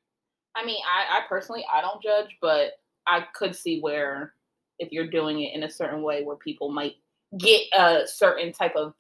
I 0.57 0.65
mean, 0.65 0.81
I, 0.87 1.19
I 1.19 1.21
personally 1.29 1.65
I 1.73 1.81
don't 1.81 2.03
judge, 2.03 2.37
but 2.41 2.73
I 3.07 3.27
could 3.35 3.55
see 3.55 3.81
where 3.81 4.35
if 4.79 4.93
you're 4.93 5.07
doing 5.07 5.41
it 5.41 5.55
in 5.55 5.65
a 5.65 5.71
certain 5.71 6.03
way 6.03 6.25
where 6.25 6.37
people 6.37 6.71
might 6.71 6.95
get 7.39 7.63
a 7.77 8.03
certain 8.07 8.53
type 8.53 8.75
of 8.77 8.95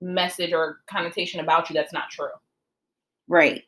message 0.00 0.52
or 0.52 0.80
connotation 0.88 1.40
about 1.40 1.68
you 1.68 1.74
that's 1.74 1.92
not 1.92 2.10
true. 2.10 2.28
Right. 3.26 3.64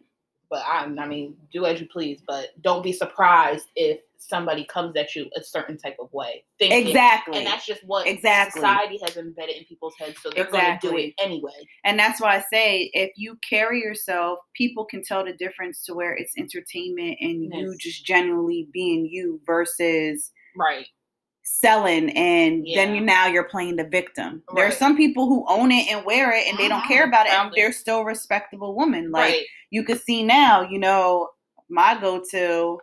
But 0.51 0.65
I, 0.67 0.85
I 0.85 1.07
mean, 1.07 1.37
do 1.53 1.65
as 1.65 1.81
you 1.81 1.87
please, 1.87 2.21
but 2.27 2.49
don't 2.61 2.83
be 2.83 2.93
surprised 2.93 3.67
if 3.77 4.01
somebody 4.19 4.65
comes 4.65 4.97
at 4.97 5.15
you 5.15 5.31
a 5.37 5.43
certain 5.43 5.79
type 5.79 5.97
of 6.01 6.13
way. 6.13 6.45
Thinking, 6.59 6.89
Exactly. 6.89 7.39
And 7.39 7.47
that's 7.47 7.67
just 7.67 7.83
what 7.85 8.07
Exactly. 8.07 8.61
society 8.61 8.99
has 9.05 9.17
embedded 9.17 9.57
in 9.57 9.65
people's 9.65 9.95
heads, 9.99 10.17
so 10.23 10.31
they're 10.31 10.51
going 10.51 10.79
to 10.79 10.89
do 10.89 10.97
it 10.97 11.15
anyway. 11.19 11.53
And 11.85 11.99
that's 11.99 12.21
why 12.21 12.37
I 12.37 12.45
say 12.53 12.91
if 12.93 13.13
you 13.17 13.39
carry 13.49 13.81
yourself, 13.81 14.41
people 14.55 14.85
can 14.85 15.03
tell 15.03 15.25
the 15.25 15.33
difference 15.33 15.85
to 15.85 15.95
where 15.95 16.15
it's 16.15 16.37
entertainment 16.37 17.17
and 17.21 17.53
you 17.55 17.77
just 17.79 18.05
genuinely 18.05 18.69
being 18.73 19.07
you 19.07 19.41
versus 19.47 20.33
right 20.57 20.87
selling 21.53 22.11
and 22.17 22.67
Yeah. 22.67 22.85
then 22.85 22.95
you 22.95 23.01
now 23.01 23.27
you're 23.27 23.45
playing 23.45 23.77
the 23.77 23.85
victim. 23.85 24.43
There 24.55 24.67
are 24.67 24.71
some 24.71 24.97
people 24.97 25.27
who 25.27 25.45
own 25.49 25.73
it 25.73 25.91
and 25.91 26.07
wear 26.07 26.33
it 26.33 26.47
and 26.49 26.57
they 26.59 26.69
don't 26.69 26.87
care 26.87 27.05
Mhm. 27.05 27.09
about 27.09 27.27
it 27.27 27.33
and 27.33 27.53
they're 27.57 27.73
still 27.73 28.05
respectable 28.05 28.75
women. 28.77 29.11
Like 29.11 29.33
right 29.33 29.47
you 29.71 29.83
could 29.85 30.01
see 30.01 30.23
now, 30.23 30.63
you 30.63 30.79
know, 30.79 31.29
my 31.69 31.95
go-to, 32.01 32.81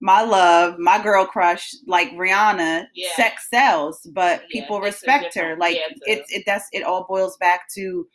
my 0.00 0.22
love, 0.22 0.78
my 0.78 1.02
girl 1.02 1.24
crush, 1.26 1.74
like 1.86 2.10
Rihanna, 2.12 2.86
Yeah. 2.94 3.08
sex 3.16 3.48
sells, 3.50 4.00
but 4.12 4.42
Yeah, 4.42 4.60
people 4.62 4.80
respect 4.80 5.34
her. 5.36 5.56
Like 5.56 5.78
it's 6.06 6.32
it 6.32 6.42
that's 6.44 6.66
it 6.72 6.82
all 6.82 7.06
boils 7.08 7.36
back 7.38 7.68
to 7.76 8.06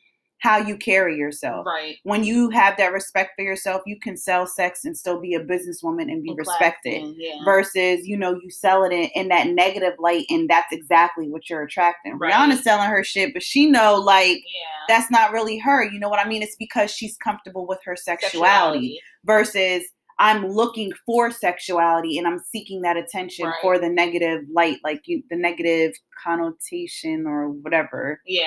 how 0.43 0.57
you 0.57 0.75
carry 0.75 1.17
yourself. 1.17 1.65
right. 1.65 1.95
When 2.03 2.25
you 2.25 2.49
have 2.49 2.75
that 2.75 2.91
respect 2.91 3.31
for 3.37 3.43
yourself, 3.43 3.81
you 3.85 3.97
can 3.97 4.17
sell 4.17 4.45
sex 4.45 4.83
and 4.83 4.95
still 4.95 5.21
be 5.21 5.35
a 5.35 5.39
businesswoman 5.39 6.11
and 6.11 6.21
be 6.21 6.31
And 6.31 6.37
respected 6.37 7.15
yeah. 7.17 7.39
versus 7.45 8.05
you 8.05 8.17
know 8.17 8.37
you 8.43 8.49
sell 8.51 8.83
it 8.83 8.91
in, 8.91 9.09
in 9.15 9.29
that 9.29 9.47
negative 9.47 9.93
light 9.99 10.25
and 10.29 10.49
that's 10.49 10.73
exactly 10.73 11.29
what 11.29 11.49
you're 11.49 11.63
attracting. 11.63 12.19
Right. 12.19 12.33
rihanna's 12.33 12.61
selling 12.61 12.89
her 12.89 13.05
shit 13.05 13.33
but 13.33 13.41
she 13.41 13.67
know 13.67 13.95
like 13.95 14.35
yeah. 14.37 14.85
that's 14.89 15.09
not 15.09 15.31
really 15.31 15.57
her. 15.59 15.85
You 15.85 15.97
know 15.97 16.09
what 16.09 16.19
i 16.19 16.27
mean? 16.27 16.43
It's 16.43 16.57
because 16.57 16.91
she's 16.91 17.15
comfortable 17.15 17.65
with 17.65 17.79
her 17.85 17.95
sexuality, 17.95 18.99
versus 19.23 19.83
i'm 20.23 20.47
looking 20.47 20.91
for 21.05 21.29
sexuality 21.29 22.17
and 22.17 22.25
i'm 22.25 22.39
seeking 22.39 22.81
that 22.81 22.95
attention 22.97 23.45
Right. 23.45 23.55
for 23.61 23.77
the 23.77 23.89
negative 23.89 24.41
light 24.51 24.77
like 24.83 25.01
you 25.05 25.21
the 25.29 25.35
negative 25.35 25.91
connotation 26.23 27.27
or 27.27 27.49
whatever 27.49 28.21
yeah. 28.25 28.45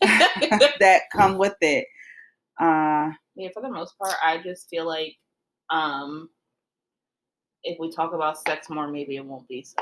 that 0.00 1.02
come 1.12 1.36
with 1.38 1.56
it. 1.60 1.86
Uh 2.60 3.10
yeah 3.34 3.48
for 3.52 3.60
the 3.62 3.68
most 3.70 3.98
part 3.98 4.14
i 4.24 4.38
just 4.38 4.68
feel 4.70 4.86
like 4.86 5.16
um 5.70 6.28
if 7.64 7.78
we 7.80 7.90
talk 7.90 8.12
about 8.12 8.38
sex 8.38 8.70
more 8.70 8.86
maybe 8.88 9.16
it 9.16 9.24
won't 9.24 9.46
be 9.48 9.62
so 9.64 9.74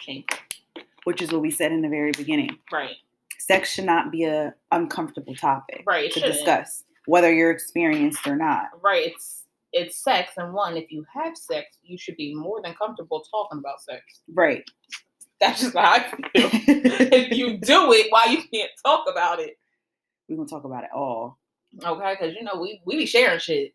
shameful. 0.00 0.38
Which 1.04 1.22
is 1.22 1.32
what 1.32 1.40
we 1.42 1.50
said 1.50 1.72
in 1.72 1.80
the 1.82 1.88
very 1.88 2.12
beginning. 2.12 2.58
Right. 2.72 2.96
Sex 3.38 3.72
should 3.72 3.84
not 3.86 4.10
be 4.10 4.24
a 4.24 4.54
uncomfortable 4.70 5.34
topic 5.34 5.82
right 5.86 6.10
to 6.12 6.20
shouldn't. 6.20 6.34
discuss 6.34 6.84
whether 7.06 7.32
you're 7.32 7.50
experienced 7.50 8.26
or 8.26 8.36
not. 8.36 8.66
Right 8.82 9.06
it's 9.12 9.43
it's 9.74 10.02
sex 10.02 10.32
and 10.38 10.54
one 10.54 10.76
if 10.76 10.90
you 10.90 11.04
have 11.12 11.36
sex 11.36 11.78
you 11.82 11.98
should 11.98 12.16
be 12.16 12.34
more 12.34 12.62
than 12.62 12.74
comfortable 12.74 13.22
talking 13.30 13.58
about 13.58 13.82
sex. 13.82 14.02
Right. 14.32 14.62
That's 15.40 15.60
just 15.60 15.76
how 15.76 15.92
i 15.92 16.00
feel. 16.00 16.48
If 17.12 17.36
you 17.36 17.58
do 17.58 17.92
it 17.92 18.06
why 18.10 18.26
you 18.26 18.38
can't 18.52 18.70
talk 18.84 19.06
about 19.10 19.40
it? 19.40 19.58
We're 20.28 20.36
gonna 20.36 20.48
talk 20.48 20.64
about 20.64 20.84
it 20.84 20.90
all. 20.94 21.38
Okay 21.84 22.16
because 22.18 22.34
you 22.36 22.44
know 22.44 22.60
we 22.60 22.80
we 22.86 22.96
be 22.96 23.06
sharing 23.06 23.40
shit. 23.40 23.74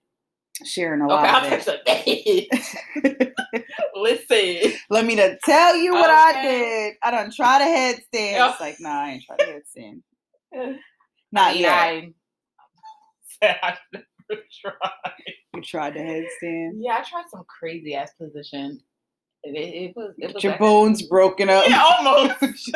Sharing 0.64 1.02
a 1.02 1.06
okay 1.06 1.14
lot 1.14 1.26
i'll 1.26 1.44
of 1.44 1.50
text 1.50 1.70
it. 1.86 2.48
a 2.96 3.32
listen. 3.96 4.74
Let 4.90 5.06
me 5.06 5.16
to 5.18 5.38
tell 5.44 5.76
you 5.76 5.94
what 5.94 6.10
i 6.10 6.42
did. 6.42 6.96
I 7.04 7.12
done 7.12 7.32
try 7.32 7.60
to 7.60 7.66
headstand. 7.66 8.52
It's 8.52 8.62
like 8.62 8.78
nah 8.80 9.04
i 9.04 9.10
ain't 9.12 9.24
try 9.24 9.38
to 9.38 9.62
headstand. 10.56 10.78
Not 11.32 11.58
yet 11.58 12.06
said 14.30 14.32
I 14.32 14.36
never 14.36 14.44
tried. 14.62 15.14
you 15.56 15.62
tried 15.62 15.94
to 15.96 16.00
headstand 16.00 16.72
Yeah, 16.78 16.98
I 16.98 17.04
tried 17.10 17.26
some 17.32 17.44
crazy 17.48 17.96
ass 17.96 18.12
position. 18.20 18.80
It, 19.44 19.56
it, 19.56 19.90
it 19.90 19.96
was 19.96 20.14
it 20.18 20.34
was 20.34 20.44
your 20.44 20.54
actually- 20.54 20.68
bones 20.68 21.02
broken 21.04 21.50
up 21.50 21.64
Yeah, 21.68 21.82
almost. 21.84 22.36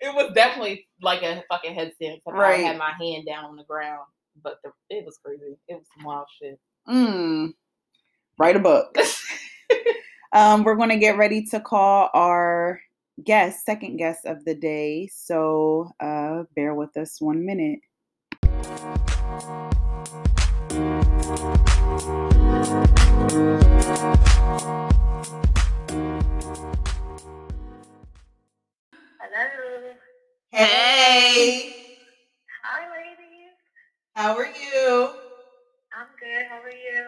it 0.00 0.14
was 0.14 0.32
definitely 0.34 0.86
like 1.02 1.22
a 1.22 1.42
fucking 1.50 1.74
headstand. 1.74 2.16
Except 2.16 2.36
Right. 2.36 2.60
I 2.60 2.62
had 2.68 2.78
my 2.78 2.92
hand 3.00 3.24
down 3.26 3.44
on 3.44 3.56
the 3.56 3.64
ground, 3.64 4.04
but 4.42 4.58
the, 4.64 4.70
it 4.90 5.04
was 5.04 5.18
crazy. 5.24 5.56
It 5.68 5.74
was 5.74 5.84
some 5.96 6.04
wild 6.06 6.26
shit. 6.40 6.58
mm. 6.88 7.52
write 8.38 8.56
a 8.56 8.60
book 8.60 8.94
um 10.34 10.62
we're 10.62 10.74
gonna 10.76 10.98
get 10.98 11.16
ready 11.16 11.42
to 11.42 11.58
call 11.60 12.10
our 12.12 12.80
guest 13.24 13.64
second 13.64 13.96
guest 13.96 14.26
of 14.26 14.44
the 14.44 14.54
day 14.54 15.08
so 15.10 15.90
uh 16.00 16.42
bear 16.54 16.74
with 16.74 16.94
us 16.98 17.18
one 17.20 17.46
minute 17.46 17.80
Hello. 29.20 29.92
hey 30.52 31.74
Hi, 32.62 32.86
ladies. 32.90 33.56
how 34.14 34.36
are 34.36 34.46
you 34.46 35.10
I'm 35.92 36.06
good. 36.20 36.46
How 36.48 36.60
are 36.60 36.70
you? 36.70 37.06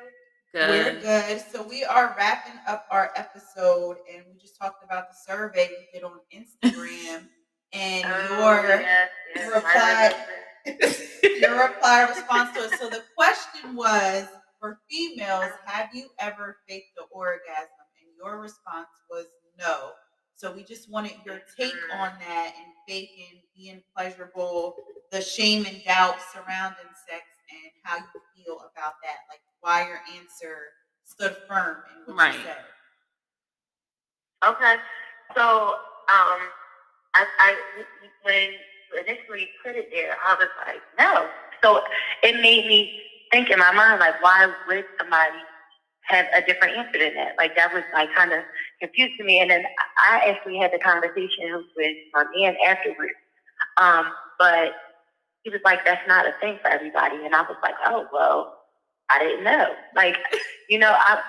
We're 0.54 1.00
good. 1.00 1.42
So 1.52 1.62
we 1.62 1.84
are 1.84 2.14
wrapping 2.18 2.58
up 2.66 2.86
our 2.90 3.10
episode, 3.16 3.98
and 4.12 4.24
we 4.32 4.38
just 4.40 4.58
talked 4.58 4.82
about 4.82 5.10
the 5.10 5.14
survey 5.30 5.68
we 5.68 5.86
did 5.92 6.04
on 6.04 6.18
Instagram, 6.34 7.26
and 7.74 8.04
Oh, 8.06 8.62
your 8.62 8.80
yes, 8.80 9.10
yes, 9.36 9.54
reply- 9.54 10.06
remember. 10.06 10.24
Your 11.40 11.68
reply 11.68 12.02
response 12.08 12.56
to 12.56 12.64
it. 12.64 12.78
So 12.78 12.88
the 12.88 13.02
question 13.16 13.76
was 13.76 14.26
for 14.60 14.80
females: 14.90 15.50
Have 15.66 15.90
you 15.94 16.08
ever 16.18 16.58
faked 16.68 16.96
the 16.96 17.04
orgasm? 17.12 17.68
And 18.00 18.10
your 18.16 18.40
response 18.40 18.88
was 19.10 19.26
no. 19.58 19.90
So 20.36 20.52
we 20.52 20.62
just 20.62 20.90
wanted 20.90 21.14
your 21.26 21.40
take 21.58 21.74
on 21.94 22.12
that 22.20 22.52
and 22.56 22.66
faking, 22.88 23.42
being 23.56 23.82
pleasurable, 23.96 24.76
the 25.10 25.20
shame 25.20 25.66
and 25.66 25.82
doubt 25.84 26.16
surrounding 26.32 26.90
sex, 27.08 27.24
and 27.50 27.72
how 27.82 27.96
you 27.96 28.20
feel 28.36 28.56
about 28.58 28.94
that. 29.02 29.18
Like 29.30 29.40
why 29.60 29.86
your 29.88 30.00
answer 30.16 30.58
stood 31.04 31.36
firm 31.48 31.78
in 32.06 32.14
what 32.14 32.34
you 32.34 32.38
Right. 32.38 32.46
said. 32.46 32.56
Okay. 34.46 34.76
So, 35.36 35.42
um, 36.08 36.40
I, 37.14 37.26
I, 37.40 37.56
when 38.22 38.50
you 38.52 38.58
initially 38.94 39.48
put 39.64 39.76
it 39.76 39.88
there, 39.92 40.16
I 40.24 40.34
was 40.34 40.48
like, 40.66 40.82
no. 40.98 41.28
So 41.62 41.82
it 42.22 42.36
made 42.36 42.66
me 42.66 43.00
think 43.32 43.50
in 43.50 43.58
my 43.58 43.72
mind, 43.72 44.00
like, 44.00 44.22
why 44.22 44.52
would 44.68 44.84
somebody 44.98 45.38
have 46.02 46.26
a 46.34 46.40
different 46.46 46.76
answer 46.76 46.98
than 46.98 47.14
that? 47.14 47.34
Like, 47.36 47.56
that 47.56 47.72
was 47.72 47.82
like 47.92 48.14
kind 48.14 48.32
of 48.32 48.40
confused 48.80 49.14
to 49.18 49.24
me. 49.24 49.40
And 49.40 49.50
then 49.50 49.64
I 50.06 50.28
actually 50.28 50.58
had 50.58 50.72
the 50.72 50.78
conversation 50.78 51.64
with 51.76 51.96
my 52.14 52.24
man 52.34 52.56
afterwards. 52.66 53.12
Um, 53.76 54.06
but 54.38 54.72
he 55.42 55.50
was 55.50 55.60
like, 55.64 55.84
that's 55.84 56.06
not 56.08 56.26
a 56.26 56.34
thing 56.40 56.58
for 56.62 56.68
everybody. 56.68 57.16
And 57.24 57.34
I 57.34 57.42
was 57.42 57.56
like, 57.62 57.74
oh, 57.86 58.06
well, 58.12 58.58
I 59.10 59.18
didn't 59.18 59.44
know. 59.44 59.68
Like, 59.96 60.16
you 60.68 60.78
know, 60.78 60.92
I, 60.92 61.20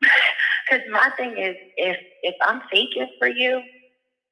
because 0.70 0.84
my 0.90 1.10
thing 1.16 1.36
is, 1.38 1.56
if 1.76 1.96
if 2.22 2.34
I'm 2.42 2.60
faking 2.70 3.08
for 3.18 3.28
you, 3.28 3.62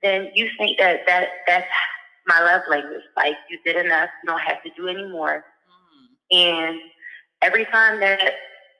then 0.03 0.31
you 0.35 0.49
think 0.59 0.79
that 0.79 1.01
that 1.07 1.29
that's 1.47 1.67
my 2.31 2.41
love 2.45 2.63
language. 2.71 3.03
Like 3.17 3.37
you 3.51 3.59
did 3.65 3.85
enough, 3.85 4.09
you 4.23 4.31
don't 4.31 4.41
have 4.41 4.63
to 4.63 4.71
do 4.77 4.89
any 4.89 5.07
more. 5.09 5.45
Mm-hmm. 6.33 6.37
And 6.39 6.81
every 7.43 7.65
time 7.67 8.01
that 8.01 8.35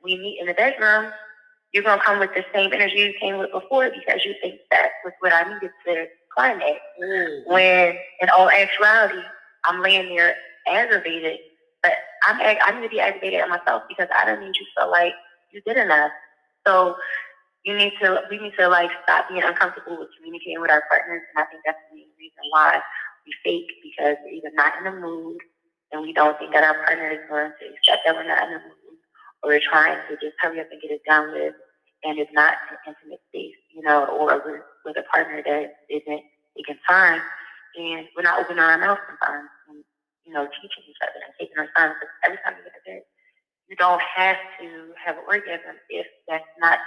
we 0.05 0.17
meet 0.17 0.39
in 0.41 0.47
the 0.47 0.55
bedroom, 0.55 1.13
you're 1.73 1.83
gonna 1.83 2.03
come 2.03 2.19
with 2.19 2.31
the 2.35 2.45
same 2.55 2.73
energy 2.73 2.97
you 2.97 3.15
came 3.21 3.39
with 3.39 3.51
before 3.53 3.91
because 3.91 4.25
you 4.25 4.35
think 4.41 4.61
that 4.71 4.91
was 5.05 5.13
what 5.21 5.33
I 5.33 5.43
needed 5.53 5.71
to 5.87 6.07
climax. 6.35 6.79
Ooh. 7.03 7.43
When 7.47 7.97
in 8.21 8.29
all 8.31 8.49
actuality, 8.51 9.23
I'm 9.65 9.83
laying 9.83 10.15
there 10.15 10.37
aggravated, 10.67 11.39
but 11.83 11.93
I'm 12.27 12.41
ag- 12.41 12.59
I 12.63 12.73
need 12.75 12.87
to 12.87 12.89
be 12.89 13.01
aggravated 13.01 13.41
at 13.41 13.49
myself 13.49 13.83
because 13.89 14.09
I 14.15 14.25
don't 14.25 14.41
need 14.41 14.55
you 14.55 14.65
to 14.65 14.81
feel 14.81 14.91
like 14.91 15.13
you 15.53 15.61
did 15.67 15.77
enough. 15.77 16.11
So 16.67 16.97
you 17.65 17.77
need 17.77 17.93
to 18.03 18.23
we 18.31 18.39
need 18.39 18.53
to 18.59 18.69
like 18.69 18.91
stop 19.03 19.29
being 19.29 19.43
uncomfortable 19.43 19.99
with 19.99 20.09
communicating 20.17 20.61
with 20.61 20.71
our 20.71 20.83
partners, 20.91 21.23
and 21.35 21.45
I 21.45 21.47
think 21.51 21.63
that's 21.67 21.79
the 21.91 21.97
main 21.97 22.09
reason 22.19 22.45
why 22.51 22.81
we 23.31 23.37
fake 23.45 23.71
because 23.83 24.17
we're 24.25 24.35
either 24.43 24.51
not 24.55 24.75
in 24.79 24.85
the 24.85 25.01
mood 25.01 25.39
and 25.93 26.03
we 26.03 26.13
don't 26.13 26.39
think 26.39 26.53
that 26.53 26.65
our 26.65 26.85
partner 26.85 27.11
is 27.11 27.23
going 27.29 27.51
to 27.51 27.67
accept 27.67 28.03
that 28.07 28.15
we're 28.15 28.27
not 28.27 28.47
in 28.47 28.55
the 28.55 28.63
mood, 28.63 28.99
or 29.43 29.51
we're 29.51 29.63
trying 29.63 29.99
to 30.09 30.15
just 30.19 30.39
hurry 30.41 30.61
up 30.61 30.71
and 30.71 30.81
get 30.83 30.91
it 30.91 31.03
done 31.07 31.33
with, 31.33 31.55
and 32.05 32.19
it's 32.19 32.33
not 32.33 32.55
an 32.71 32.79
intimate 32.87 33.21
space, 33.29 33.59
you 33.75 33.83
know, 33.83 34.07
or 34.07 34.43
we're 34.45 34.63
with 34.85 34.97
a 34.99 35.07
partner 35.11 35.43
that 35.43 35.87
isn't 35.91 36.23
taking 36.57 36.79
time, 36.89 37.21
and 37.79 38.07
we're 38.15 38.23
not 38.23 38.39
opening 38.39 38.63
our 38.63 38.79
mouth 38.79 38.99
sometimes, 39.07 39.51
and 39.69 39.83
you 40.27 40.33
know, 40.33 40.47
teaching 40.47 40.85
each 40.87 41.03
other 41.03 41.19
and 41.27 41.35
taking 41.39 41.59
our 41.59 41.71
time. 41.75 41.95
Because 41.99 42.15
every 42.23 42.39
time 42.47 42.55
you 42.55 42.65
get 42.67 42.79
a 42.79 42.83
bed, 42.87 43.03
you 43.67 43.77
don't 43.77 44.03
have 44.03 44.39
to 44.63 44.95
have 44.95 45.19
an 45.19 45.27
orgasm 45.27 45.75
if 45.91 46.07
that's 46.29 46.47
not 46.61 46.79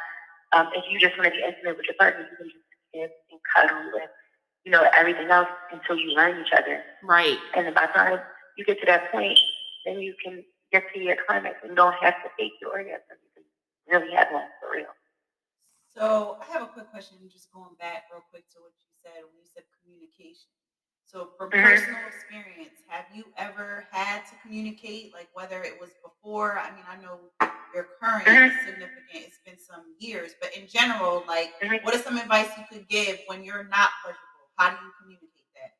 um, 0.54 0.70
if 0.76 0.86
you 0.90 1.00
just 1.00 1.18
want 1.18 1.28
to 1.28 1.36
be 1.36 1.44
intimate 1.44 1.76
with 1.76 1.88
your 1.90 1.98
partner, 2.00 2.24
you 2.24 2.38
can 2.38 2.48
just 2.48 2.64
kiss 2.94 3.12
and 3.34 3.42
cuddle 3.52 4.00
and 4.00 4.12
you 4.64 4.72
know 4.72 4.88
everything 4.96 5.30
else 5.30 5.48
until 5.72 5.98
you 5.98 6.12
learn 6.16 6.40
each 6.42 6.54
other. 6.54 6.84
Right. 7.04 7.38
And 7.56 7.74
by 7.76 7.88
the 7.88 7.94
time 7.94 8.20
you 8.58 8.66
get 8.66 8.80
to 8.80 8.86
that 8.86 9.12
point, 9.12 9.38
then 9.86 10.00
you 10.00 10.16
can 10.24 10.44
get 10.72 10.84
to 10.94 11.00
your 11.00 11.18
climax 11.28 11.58
and 11.62 11.72
you 11.72 11.76
don't 11.76 11.96
have 12.02 12.16
to 12.24 12.30
fake 12.38 12.54
your 12.62 12.72
orgasm. 12.72 13.18
You 13.36 13.44
can 13.92 14.02
really 14.02 14.16
have 14.16 14.28
one 14.32 14.48
for 14.60 14.72
real. 14.76 14.88
So 15.94 16.38
I 16.42 16.52
have 16.52 16.64
a 16.64 16.68
quick 16.68 16.90
question, 16.90 17.18
just 17.32 17.52
going 17.54 17.76
back 17.80 18.06
real 18.12 18.24
quick 18.32 18.50
to 18.54 18.60
what 18.62 18.72
you 18.82 18.90
said 19.04 19.22
when 19.30 19.38
you 19.38 19.46
said 19.54 19.64
communication. 19.84 20.50
So 21.06 21.30
from 21.38 21.52
Mhm. 21.52 21.62
personal 21.62 22.08
experience, 22.08 22.82
have 22.88 23.06
you 23.14 23.32
ever 23.38 23.86
had 23.92 24.26
to 24.26 24.36
communicate, 24.42 25.14
like 25.14 25.30
whether 25.34 25.62
it 25.62 25.80
was 25.80 25.92
before? 26.02 26.58
I 26.58 26.72
mean, 26.72 26.86
I 26.88 26.96
know 26.96 27.20
your 27.76 27.84
current 28.00 28.26
Mhm. 28.26 28.66
significant. 28.66 29.24
It's 29.28 29.38
been 29.46 29.60
some 29.60 29.96
years, 30.00 30.34
but 30.42 30.56
in 30.58 30.68
general, 30.68 31.24
like, 31.28 31.54
Mhm. 31.62 31.84
what 31.84 31.94
is 31.94 32.04
some 32.04 32.18
advice 32.18 32.50
you 32.58 32.64
could 32.72 32.88
give 32.88 33.20
when 33.28 33.44
you're 33.44 33.66
not 33.66 33.92
pleasurable? 34.02 34.33
How 34.58 34.70
do 34.70 34.78
you 34.86 34.92
communicate 35.02 35.50
that 35.58 35.74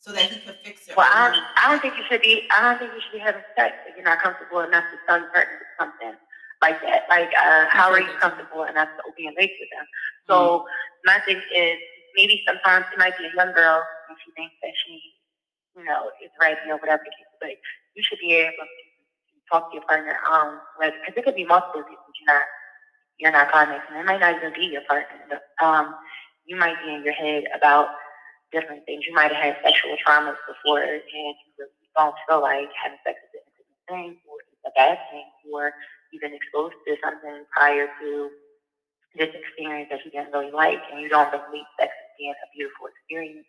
so 0.00 0.12
that 0.12 0.30
he 0.30 0.40
could 0.40 0.58
fix 0.64 0.88
it? 0.88 0.96
Well, 0.96 1.08
I 1.08 1.28
don't, 1.30 1.44
I 1.56 1.70
don't 1.70 1.80
think 1.82 1.96
you 1.96 2.04
should 2.08 2.22
be. 2.22 2.48
I 2.54 2.62
don't 2.62 2.78
think 2.78 2.92
you 2.94 3.00
should 3.00 3.16
be 3.16 3.24
having 3.24 3.44
sex 3.56 3.76
if 3.86 3.96
you're 3.96 4.04
not 4.06 4.20
comfortable 4.22 4.60
enough 4.60 4.84
to 4.90 4.96
tell 5.06 5.18
your 5.20 5.30
partner 5.30 5.60
something 5.78 6.14
like 6.62 6.80
that. 6.82 7.04
Like, 7.08 7.30
uh, 7.36 7.66
how 7.70 7.90
are 7.92 8.00
you 8.00 8.12
comfortable 8.20 8.64
enough 8.64 8.88
to 8.96 9.00
open 9.06 9.24
your 9.28 9.36
legs 9.38 9.54
with 9.60 9.70
them? 9.72 9.86
So 10.26 10.64
my 11.04 11.20
thing 11.26 11.40
is 11.54 11.78
maybe 12.16 12.42
sometimes 12.46 12.86
it 12.92 12.98
might 12.98 13.16
be 13.18 13.26
a 13.26 13.34
young 13.36 13.52
girl 13.54 13.82
and 14.08 14.16
she 14.24 14.32
thinks 14.36 14.54
that 14.62 14.72
she, 14.86 15.00
you 15.76 15.84
know, 15.84 16.10
is 16.24 16.32
ready 16.40 16.60
or 16.70 16.78
whatever. 16.78 17.04
But 17.40 17.54
you 17.94 18.02
should 18.02 18.18
be 18.20 18.34
able 18.34 18.64
to 18.64 19.36
talk 19.50 19.70
to 19.70 19.76
your 19.76 19.84
partner 19.84 20.16
um 20.30 20.60
because 20.78 21.14
it 21.16 21.24
could 21.24 21.34
be 21.36 21.44
multiple 21.44 21.82
people 21.82 22.04
you're 22.20 22.34
not 22.34 22.46
you're 23.18 23.32
not 23.32 23.50
climaxing. 23.52 23.96
It 23.96 24.06
might 24.06 24.20
not 24.20 24.36
even 24.36 24.52
be 24.54 24.66
your 24.66 24.82
partner. 24.88 25.18
But, 25.28 25.42
um, 25.64 25.94
you 26.48 26.56
might 26.56 26.80
be 26.84 26.94
in 26.94 27.04
your 27.04 27.14
head 27.14 27.44
about 27.54 27.88
different 28.52 28.84
things. 28.86 29.04
You 29.06 29.14
might 29.14 29.30
have 29.32 29.54
had 29.54 29.56
sexual 29.62 29.94
traumas 30.00 30.40
before 30.48 30.80
and 30.82 31.02
you 31.12 31.50
really 31.60 31.70
don't 31.96 32.16
feel 32.26 32.40
like 32.40 32.72
having 32.72 32.98
sex 33.04 33.20
is 33.20 33.36
an 33.36 33.44
intimate 33.44 33.84
thing 33.88 34.10
or 34.24 34.40
it's 34.40 34.64
a 34.64 34.72
bad 34.74 34.98
thing 35.12 35.28
or 35.52 35.72
you've 36.10 36.22
been 36.24 36.34
exposed 36.34 36.74
to 36.88 36.96
something 37.04 37.44
prior 37.52 37.88
to 38.00 38.30
this 39.16 39.28
experience 39.36 39.88
that 39.92 40.00
you 40.04 40.10
didn't 40.10 40.32
really 40.32 40.50
like 40.50 40.80
and 40.90 41.00
you 41.00 41.08
don't 41.08 41.30
believe 41.30 41.68
sex 41.78 41.92
as 41.92 42.10
being 42.18 42.32
a 42.32 42.48
beautiful 42.56 42.88
experience. 42.88 43.46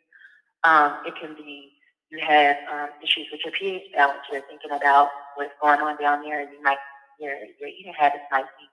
Um, 0.67 0.99
it 1.07 1.15
can 1.15 1.35
be 1.35 1.71
you 2.11 2.19
have 2.19 2.57
um, 2.71 2.89
issues 3.03 3.27
with 3.31 3.39
your 3.45 3.53
pH 3.53 3.93
balance. 3.95 4.19
You're 4.31 4.43
thinking 4.51 4.71
about 4.76 5.09
what's 5.35 5.55
going 5.61 5.80
on 5.80 5.95
down 6.01 6.23
there. 6.23 6.41
You 6.41 6.61
might 6.63 6.81
your 7.19 7.35
your 7.59 7.69
eating 7.69 7.93
habits 7.97 8.26
might 8.31 8.49
be, 8.59 8.67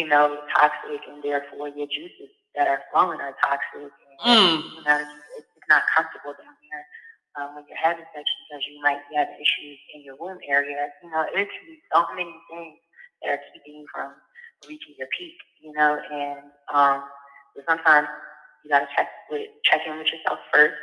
you 0.00 0.06
know, 0.06 0.38
toxic, 0.54 1.00
and 1.08 1.22
therefore 1.22 1.68
your 1.68 1.86
juices 1.88 2.30
that 2.56 2.68
are 2.68 2.82
flowing 2.92 3.20
are 3.20 3.34
toxic. 3.42 3.90
And, 3.90 4.18
Mm. 4.24 4.62
You 4.76 4.82
know, 4.84 4.98
it's, 5.38 5.48
it's 5.56 5.68
not 5.68 5.82
comfortable 5.96 6.34
down 6.36 6.54
there 6.70 6.84
um, 7.38 7.54
when 7.56 7.64
you're 7.68 7.80
having 7.80 8.04
sex 8.14 8.24
because 8.46 8.62
you 8.68 8.80
might 8.82 9.00
have 9.16 9.28
issues 9.40 9.78
in 9.94 10.02
your 10.04 10.16
womb 10.20 10.38
area. 10.48 10.88
You 11.02 11.10
know, 11.10 11.24
it 11.24 11.48
can 11.48 11.64
be 11.66 11.80
so 11.92 12.04
many 12.14 12.32
things 12.50 12.78
that 13.22 13.30
are 13.38 13.42
keeping 13.52 13.80
you 13.80 13.86
from 13.92 14.12
reaching 14.68 14.94
your 14.98 15.08
peak. 15.16 15.36
You 15.60 15.72
know, 15.72 15.98
and 16.12 16.40
um, 16.72 17.02
so 17.56 17.62
sometimes 17.68 18.08
you 18.64 18.70
got 18.70 18.80
to 18.80 18.88
check 18.96 19.08
with 19.30 19.48
check 19.64 19.80
in 19.86 19.98
with 19.98 20.08
yourself 20.12 20.38
first, 20.52 20.76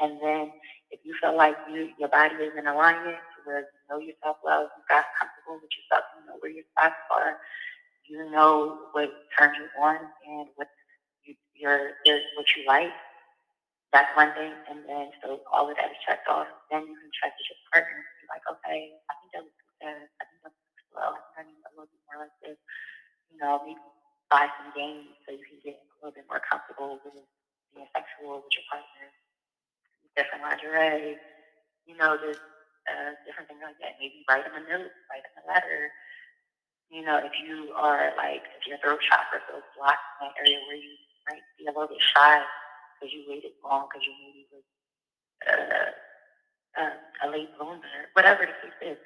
and 0.00 0.18
then 0.22 0.50
if 0.90 1.00
you 1.04 1.14
feel 1.20 1.36
like 1.36 1.56
you 1.70 1.90
your 1.98 2.08
body 2.08 2.34
is 2.36 2.52
in 2.56 2.66
alignment 2.66 3.16
to 3.16 3.36
where 3.44 3.60
you 3.60 3.82
know 3.90 3.98
yourself 3.98 4.36
well, 4.44 4.62
you 4.68 4.82
got 4.88 5.04
comfortable 5.18 5.60
with 5.60 5.70
yourself, 5.76 6.04
you 6.18 6.26
know 6.26 6.36
where 6.40 6.52
your 6.52 6.64
spots 6.72 6.96
are, 7.10 7.36
you 8.08 8.30
know 8.30 8.78
what 8.92 9.10
turns 9.38 9.56
you 9.58 9.68
on 9.82 9.96
and 10.26 10.48
what 10.56 10.68
you 11.24 11.34
your 11.54 11.96
your 12.04 12.18
what 12.36 12.46
you 12.56 12.64
like. 12.66 12.92
That's 13.92 14.10
one 14.16 14.32
thing, 14.34 14.52
and 14.70 14.84
then 14.88 15.12
so 15.20 15.44
all 15.52 15.68
of 15.68 15.76
that 15.76 15.92
is 15.92 16.00
checked 16.06 16.28
off. 16.28 16.48
Then 16.72 16.88
you 16.88 16.96
can 16.96 17.12
check 17.12 17.36
with 17.36 17.48
your 17.52 17.60
partner. 17.72 18.00
Be 18.20 18.26
like, 18.32 18.44
okay, 18.48 18.80
I 19.08 19.12
think 19.20 19.30
that 19.36 19.44
was 19.44 19.56
fast. 19.80 20.12
I 20.18 20.24
think 20.28 20.40
that 20.44 20.52
was 20.56 20.80
slow. 20.92 21.10
I 21.12 21.20
think 21.36 21.36
I 21.36 21.42
need 21.52 21.60
a 21.68 21.72
little 21.76 21.90
bit 21.92 22.02
more 22.08 22.18
like 22.24 22.36
this. 22.40 22.58
You 23.28 23.36
know, 23.40 23.60
maybe 23.64 23.84
buy 24.32 24.48
some 24.60 24.72
games 24.72 25.12
so 25.28 25.36
you 25.36 25.44
can 25.44 25.60
get 25.60 25.76
a 25.76 25.96
little 26.00 26.16
bit 26.16 26.26
more 26.30 26.40
comfortable 26.40 27.00
with 27.04 27.14
being 27.76 27.88
sexual 27.92 28.40
with 28.44 28.52
your 28.56 28.66
partner. 28.72 29.08
Different 30.16 30.44
lingerie, 30.44 31.16
you 31.86 31.96
know, 31.96 32.16
there's 32.20 32.40
uh, 32.88 33.12
different 33.26 33.48
things 33.48 33.62
like 33.62 33.78
that. 33.80 33.98
Maybe 34.00 34.24
write 34.28 34.44
them 34.44 34.56
a 34.58 34.64
note, 34.66 34.92
write 35.10 35.24
them 35.24 35.44
a 35.44 35.44
letter. 35.50 35.90
You 36.90 37.02
know, 37.04 37.18
if 37.18 37.32
you 37.40 37.72
are 37.76 38.12
like, 38.16 38.44
if 38.60 38.68
your 38.68 38.78
throat 38.84 39.00
chakra 39.08 39.40
feels 39.48 39.64
blocked 39.76 40.04
in 40.20 40.28
that 40.28 40.36
area 40.40 40.60
where 40.68 40.76
you 40.76 40.92
might 41.28 41.42
be 41.58 41.66
a 41.66 41.72
little 41.72 41.88
bit 41.88 42.00
shy 42.00 42.42
because 42.98 43.12
you 43.12 43.24
waited 43.28 43.52
long 43.64 43.88
because 43.88 44.06
you 44.06 44.12
maybe 44.20 44.46
was 44.52 44.62
uh, 45.48 46.80
uh, 46.80 47.28
a 47.28 47.30
late 47.30 47.48
bloomer, 47.58 47.80
whatever 48.14 48.46
the 48.46 48.52
case 48.52 48.92
is. 48.92 48.98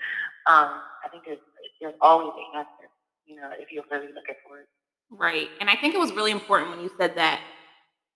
Um, 0.47 0.81
I 1.05 1.09
think 1.11 1.25
there's, 1.27 1.39
there's 1.81 1.95
always 2.01 2.33
an 2.37 2.61
answer, 2.61 2.89
you 3.27 3.37
know, 3.37 3.51
if 3.59 3.73
you're 3.73 3.85
really 3.91 4.09
looking 4.09 4.37
for 4.47 4.61
it. 4.61 4.69
Right. 5.11 5.49
And 5.61 5.71
I 5.71 5.77
think 5.77 5.95
it 5.95 5.99
was 5.99 6.13
really 6.13 6.31
important 6.33 6.71
when 6.71 6.81
you 6.81 6.91
said 6.99 7.17
that 7.17 7.41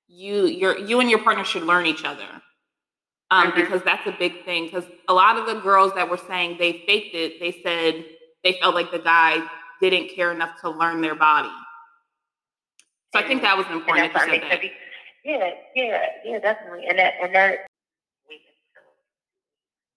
you 0.08 0.46
your 0.46 0.76
you 0.76 0.98
and 0.98 1.08
your 1.08 1.20
partner 1.20 1.44
should 1.44 1.62
learn 1.62 1.86
each 1.86 2.04
other. 2.04 2.26
Um, 3.32 3.52
Mhm. 3.52 3.54
because 3.54 3.82
that's 3.82 4.04
a 4.08 4.12
big 4.12 4.44
thing. 4.44 4.66
Because 4.66 4.84
a 5.08 5.14
lot 5.14 5.36
of 5.36 5.46
the 5.46 5.60
girls 5.60 5.94
that 5.94 6.10
were 6.10 6.16
saying 6.16 6.58
they 6.58 6.84
faked 6.84 7.14
it, 7.14 7.38
they 7.38 7.62
said 7.62 8.04
they 8.42 8.54
felt 8.60 8.74
like 8.74 8.90
the 8.90 8.98
guy 8.98 9.40
didn't 9.80 10.08
care 10.08 10.32
enough 10.32 10.60
to 10.62 10.70
learn 10.70 11.00
their 11.00 11.14
body. 11.14 11.52
So 13.14 13.20
I 13.20 13.26
think 13.26 13.42
that 13.42 13.56
was 13.56 13.66
And 13.68 13.76
important 13.76 14.12
that's 14.14 14.26
that 14.26 14.28
why 14.28 14.34
you 14.34 14.40
said 14.42 14.50
that. 14.50 14.60
that. 14.62 14.70
Yeah, 15.24 15.50
yeah, 15.76 16.06
yeah, 16.24 16.38
definitely. 16.40 16.86
And 16.88 16.98
that, 16.98 17.14
and 17.22 17.34
that. 17.34 17.58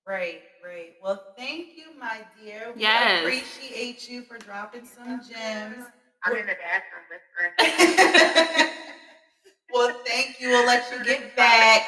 Right, 0.07 0.41
right. 0.65 0.93
Well, 1.03 1.33
thank 1.37 1.77
you, 1.77 1.93
my 1.99 2.21
dear. 2.41 2.73
We 2.75 2.81
Yes. 2.83 3.21
appreciate 3.23 4.09
you 4.09 4.23
for 4.23 4.37
dropping 4.39 4.85
some 4.85 5.21
gems. 5.23 5.85
I'm 6.23 6.35
in 6.37 6.45
the 6.47 6.55
bathroom 6.59 7.05
whispering. 7.11 8.67
well, 9.73 9.95
thank 10.05 10.39
you. 10.41 10.49
We'll 10.49 10.65
let 10.67 10.91
you 10.91 11.03
get 11.05 11.35
back. 11.35 11.87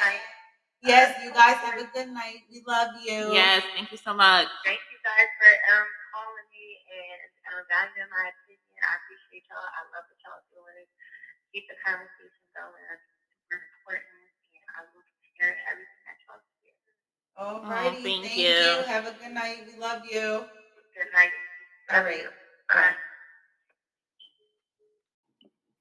Yes, 0.82 1.18
you 1.24 1.32
guys 1.32 1.56
have 1.66 1.80
a 1.80 1.88
good 1.94 2.08
night. 2.10 2.44
We 2.50 2.62
love 2.66 2.90
you. 3.04 3.32
Yes, 3.34 3.64
thank 3.76 3.92
you 3.92 3.98
so 3.98 4.14
much. 4.14 4.48
Thank 4.64 4.80
you 4.92 4.98
guys 5.04 5.28
for 5.42 5.50
um 5.74 5.88
calling 6.14 6.48
me 6.54 6.66
and 6.88 7.20
um, 7.52 7.62
valuing 7.68 8.10
my 8.14 8.24
opinion. 8.30 8.80
I 8.86 8.94
appreciate 9.04 9.44
y'all. 9.50 9.60
I 9.60 9.82
love 9.92 10.06
what 10.08 10.20
y'all 10.24 10.42
doing. 10.54 10.55
Keep 11.56 11.72
the 11.72 11.80
conversation 11.88 12.44
going. 12.52 12.84
It's 12.92 13.00
super 13.48 13.64
important. 13.80 14.12
And 14.52 14.68
I 14.76 14.84
look 14.92 15.08
forward 15.40 15.56
everything 15.72 16.04
that 16.04 16.20
y'all 16.28 16.44
do. 16.52 16.68
Alrighty. 17.40 17.96
Oh, 17.96 18.04
thank 18.04 18.28
thank 18.28 18.36
you. 18.36 18.84
Have 18.84 19.06
a 19.06 19.16
good 19.16 19.32
night. 19.32 19.64
We 19.64 19.80
love 19.80 20.02
you. 20.04 20.44
Good 20.92 21.08
night. 21.16 21.32
All 21.96 22.04
right. 22.04 22.24
Bye. 22.68 22.92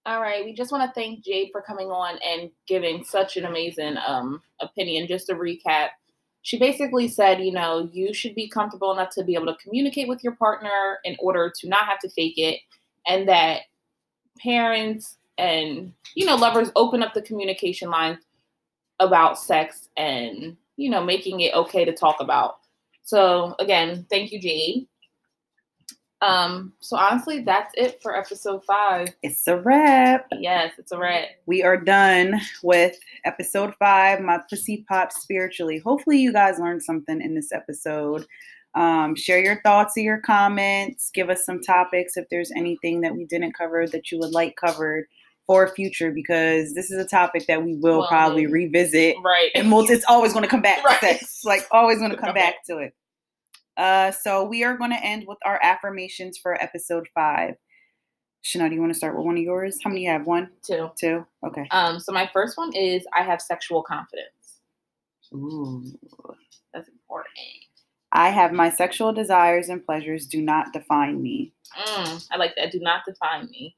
All 0.05 0.21
right, 0.21 0.45
we 0.45 0.53
just 0.53 0.71
want 0.71 0.87
to 0.87 0.93
thank 0.93 1.25
Jade 1.25 1.49
for 1.51 1.61
coming 1.61 1.89
on 1.89 2.19
and 2.25 2.51
giving 2.69 3.03
such 3.03 3.35
an 3.35 3.43
amazing 3.43 3.97
um, 4.07 4.41
opinion. 4.61 5.07
Just 5.07 5.27
to 5.27 5.33
recap, 5.33 5.89
she 6.41 6.57
basically 6.57 7.09
said, 7.09 7.43
you 7.43 7.51
know, 7.51 7.89
you 7.91 8.13
should 8.13 8.33
be 8.33 8.47
comfortable 8.47 8.93
enough 8.93 9.09
to 9.15 9.25
be 9.25 9.35
able 9.35 9.47
to 9.47 9.57
communicate 9.61 10.07
with 10.07 10.23
your 10.23 10.37
partner 10.37 10.99
in 11.03 11.17
order 11.19 11.51
to 11.59 11.67
not 11.67 11.83
have 11.83 11.99
to 11.99 12.09
fake 12.09 12.37
it, 12.37 12.61
and 13.07 13.27
that 13.27 13.63
parents 14.39 15.17
and 15.37 15.93
you 16.15 16.25
know 16.25 16.35
lovers 16.35 16.71
open 16.75 17.03
up 17.03 17.13
the 17.13 17.21
communication 17.21 17.89
lines 17.89 18.19
about 18.99 19.37
sex 19.37 19.89
and 19.97 20.55
you 20.77 20.89
know 20.89 21.03
making 21.03 21.41
it 21.41 21.53
okay 21.53 21.85
to 21.85 21.93
talk 21.93 22.17
about. 22.19 22.57
So 23.03 23.55
again, 23.59 24.05
thank 24.09 24.31
you, 24.31 24.39
Jade. 24.39 24.87
Um, 26.21 26.73
so 26.79 26.97
honestly, 26.97 27.41
that's 27.41 27.71
it 27.75 28.01
for 28.01 28.17
episode 28.17 28.63
five. 28.65 29.09
It's 29.21 29.47
a 29.47 29.57
wrap. 29.59 30.27
Yes, 30.31 30.73
it's 30.77 30.91
a 30.91 30.97
wrap. 30.97 31.27
We 31.45 31.61
are 31.61 31.77
done 31.77 32.39
with 32.63 32.97
episode 33.25 33.75
five, 33.77 34.21
My 34.21 34.39
Pussy 34.49 34.85
Pop 34.89 35.11
Spiritually. 35.11 35.79
Hopefully, 35.79 36.17
you 36.17 36.33
guys 36.33 36.57
learned 36.57 36.81
something 36.81 37.21
in 37.21 37.35
this 37.35 37.51
episode. 37.51 38.25
Um, 38.73 39.15
share 39.15 39.39
your 39.39 39.61
thoughts 39.61 39.97
or 39.97 40.01
your 40.01 40.19
comments. 40.19 41.11
Give 41.13 41.29
us 41.29 41.45
some 41.45 41.61
topics 41.61 42.17
if 42.17 42.27
there's 42.29 42.51
anything 42.55 43.01
that 43.01 43.15
we 43.15 43.25
didn't 43.25 43.55
cover 43.55 43.87
that 43.87 44.11
you 44.11 44.19
would 44.19 44.31
like 44.31 44.55
covered 44.55 45.07
for 45.47 45.67
future, 45.75 46.11
because 46.11 46.73
this 46.73 46.89
is 46.91 46.97
a 46.97 47.07
topic 47.07 47.45
that 47.47 47.63
we 47.63 47.75
will 47.75 47.99
Well, 47.99 48.07
probably 48.07 48.47
revisit. 48.47 49.15
Right. 49.23 49.51
And 49.55 49.71
we'll, 49.71 49.89
it's 49.89 50.05
always 50.07 50.33
going 50.33 50.43
to 50.43 50.49
come 50.49 50.61
back 50.61 50.83
Right. 50.83 50.99
to 50.99 51.05
sex. 51.19 51.41
Like, 51.45 51.67
always 51.71 51.99
going 51.99 52.11
to 52.11 52.17
come 52.17 52.29
Okay. 52.29 52.39
back 52.39 52.65
to 52.65 52.77
it. 52.79 52.93
Uh, 53.77 54.11
so 54.11 54.43
we 54.45 54.63
are 54.63 54.77
going 54.77 54.91
to 54.91 55.03
end 55.05 55.25
with 55.27 55.37
our 55.45 55.59
affirmations 55.61 56.37
for 56.37 56.53
episode 56.63 57.07
five. 57.13 57.55
Chanele, 58.43 58.69
do 58.69 58.75
you 58.75 58.81
want 58.81 58.93
to 58.93 58.97
start 58.97 59.15
with 59.17 59.25
one 59.25 59.37
of 59.37 59.43
yours? 59.43 59.77
How 59.83 59.89
many 59.89 60.03
you 60.05 60.09
have? 60.11 60.25
One, 60.25 60.49
Too. 60.63 60.89
two? 60.99 61.25
Okay. 61.45 61.67
Um, 61.71 61.99
so 61.99 62.11
my 62.11 62.29
first 62.31 62.57
one 62.57 62.73
is 62.75 63.03
I 63.13 63.23
have 63.23 63.41
sexual 63.41 63.81
confidence. 63.83 64.59
Ooh. 65.33 65.83
That's 66.73 66.87
important. 66.87 67.33
I 68.11 68.29
have 68.29 68.53
my 68.53 68.69
sexual 68.69 69.11
desires 69.13 69.67
and 69.69 69.83
pleasures 69.85 70.25
do 70.27 70.41
not 70.41 70.71
define 70.73 71.21
me. 71.21 71.53
Mm, 71.77 72.27
I 72.31 72.37
like 72.37 72.55
that. 72.55 72.71
Do 72.71 72.79
not 72.79 73.01
define 73.05 73.49
me. 73.49 73.75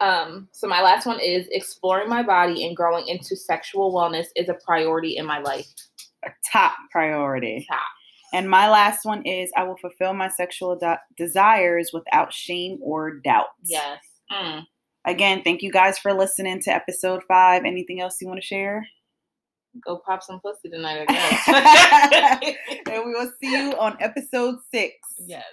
Um, 0.00 0.48
so 0.52 0.68
my 0.68 0.80
last 0.82 1.06
one 1.06 1.18
is 1.20 1.48
exploring 1.50 2.08
my 2.08 2.22
body 2.22 2.64
and 2.66 2.76
growing 2.76 3.08
into 3.08 3.34
sexual 3.36 3.92
wellness 3.92 4.26
is 4.36 4.48
a 4.48 4.54
priority 4.64 5.16
in 5.16 5.26
my 5.26 5.40
life. 5.40 5.66
A 6.24 6.30
top 6.52 6.74
priority. 6.90 7.66
Top. 7.68 7.80
And 8.32 8.48
my 8.50 8.68
last 8.68 9.04
one 9.04 9.24
is 9.24 9.50
I 9.56 9.64
will 9.64 9.76
fulfill 9.78 10.12
my 10.14 10.28
sexual 10.28 10.76
de- 10.76 11.00
desires 11.16 11.90
without 11.92 12.32
shame 12.32 12.78
or 12.82 13.14
doubt. 13.20 13.46
Yes. 13.64 14.00
Mm. 14.30 14.64
Again, 15.06 15.42
thank 15.42 15.62
you 15.62 15.72
guys 15.72 15.98
for 15.98 16.12
listening 16.12 16.60
to 16.62 16.70
episode 16.70 17.22
five. 17.26 17.64
Anything 17.64 18.00
else 18.00 18.18
you 18.20 18.28
want 18.28 18.40
to 18.40 18.46
share? 18.46 18.86
Go 19.84 19.96
pop 20.04 20.22
some 20.22 20.40
pussy 20.40 20.68
tonight, 20.68 21.06
I 21.08 22.38
guess. 22.44 22.56
and 22.88 23.04
we 23.06 23.12
will 23.14 23.30
see 23.40 23.50
you 23.50 23.72
on 23.78 23.96
episode 24.00 24.56
six. 24.70 24.94
yes. 25.26 25.44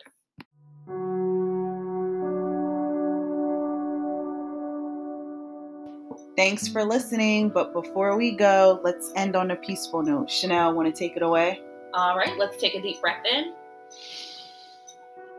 Thanks 6.36 6.68
for 6.68 6.84
listening. 6.84 7.50
But 7.50 7.74
before 7.74 8.18
we 8.18 8.32
go, 8.32 8.80
let's 8.84 9.12
end 9.16 9.36
on 9.36 9.52
a 9.52 9.56
peaceful 9.56 10.04
note. 10.04 10.28
Chanele, 10.28 10.74
want 10.74 10.94
to 10.94 10.98
take 10.98 11.16
it 11.16 11.22
away? 11.22 11.62
All 11.94 12.18
right, 12.18 12.38
let's 12.38 12.58
take 12.58 12.76
a 12.76 12.82
deep 12.82 13.00
breath 13.02 13.24
in 13.26 13.54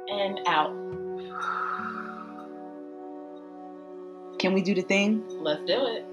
and 0.09 0.41
out. 0.47 0.71
Can 4.39 4.53
we 4.53 4.63
do 4.63 4.75
the 4.75 4.83
thing? 4.83 5.25
Let's 5.43 5.65
do 5.67 5.87
it. 5.87 6.05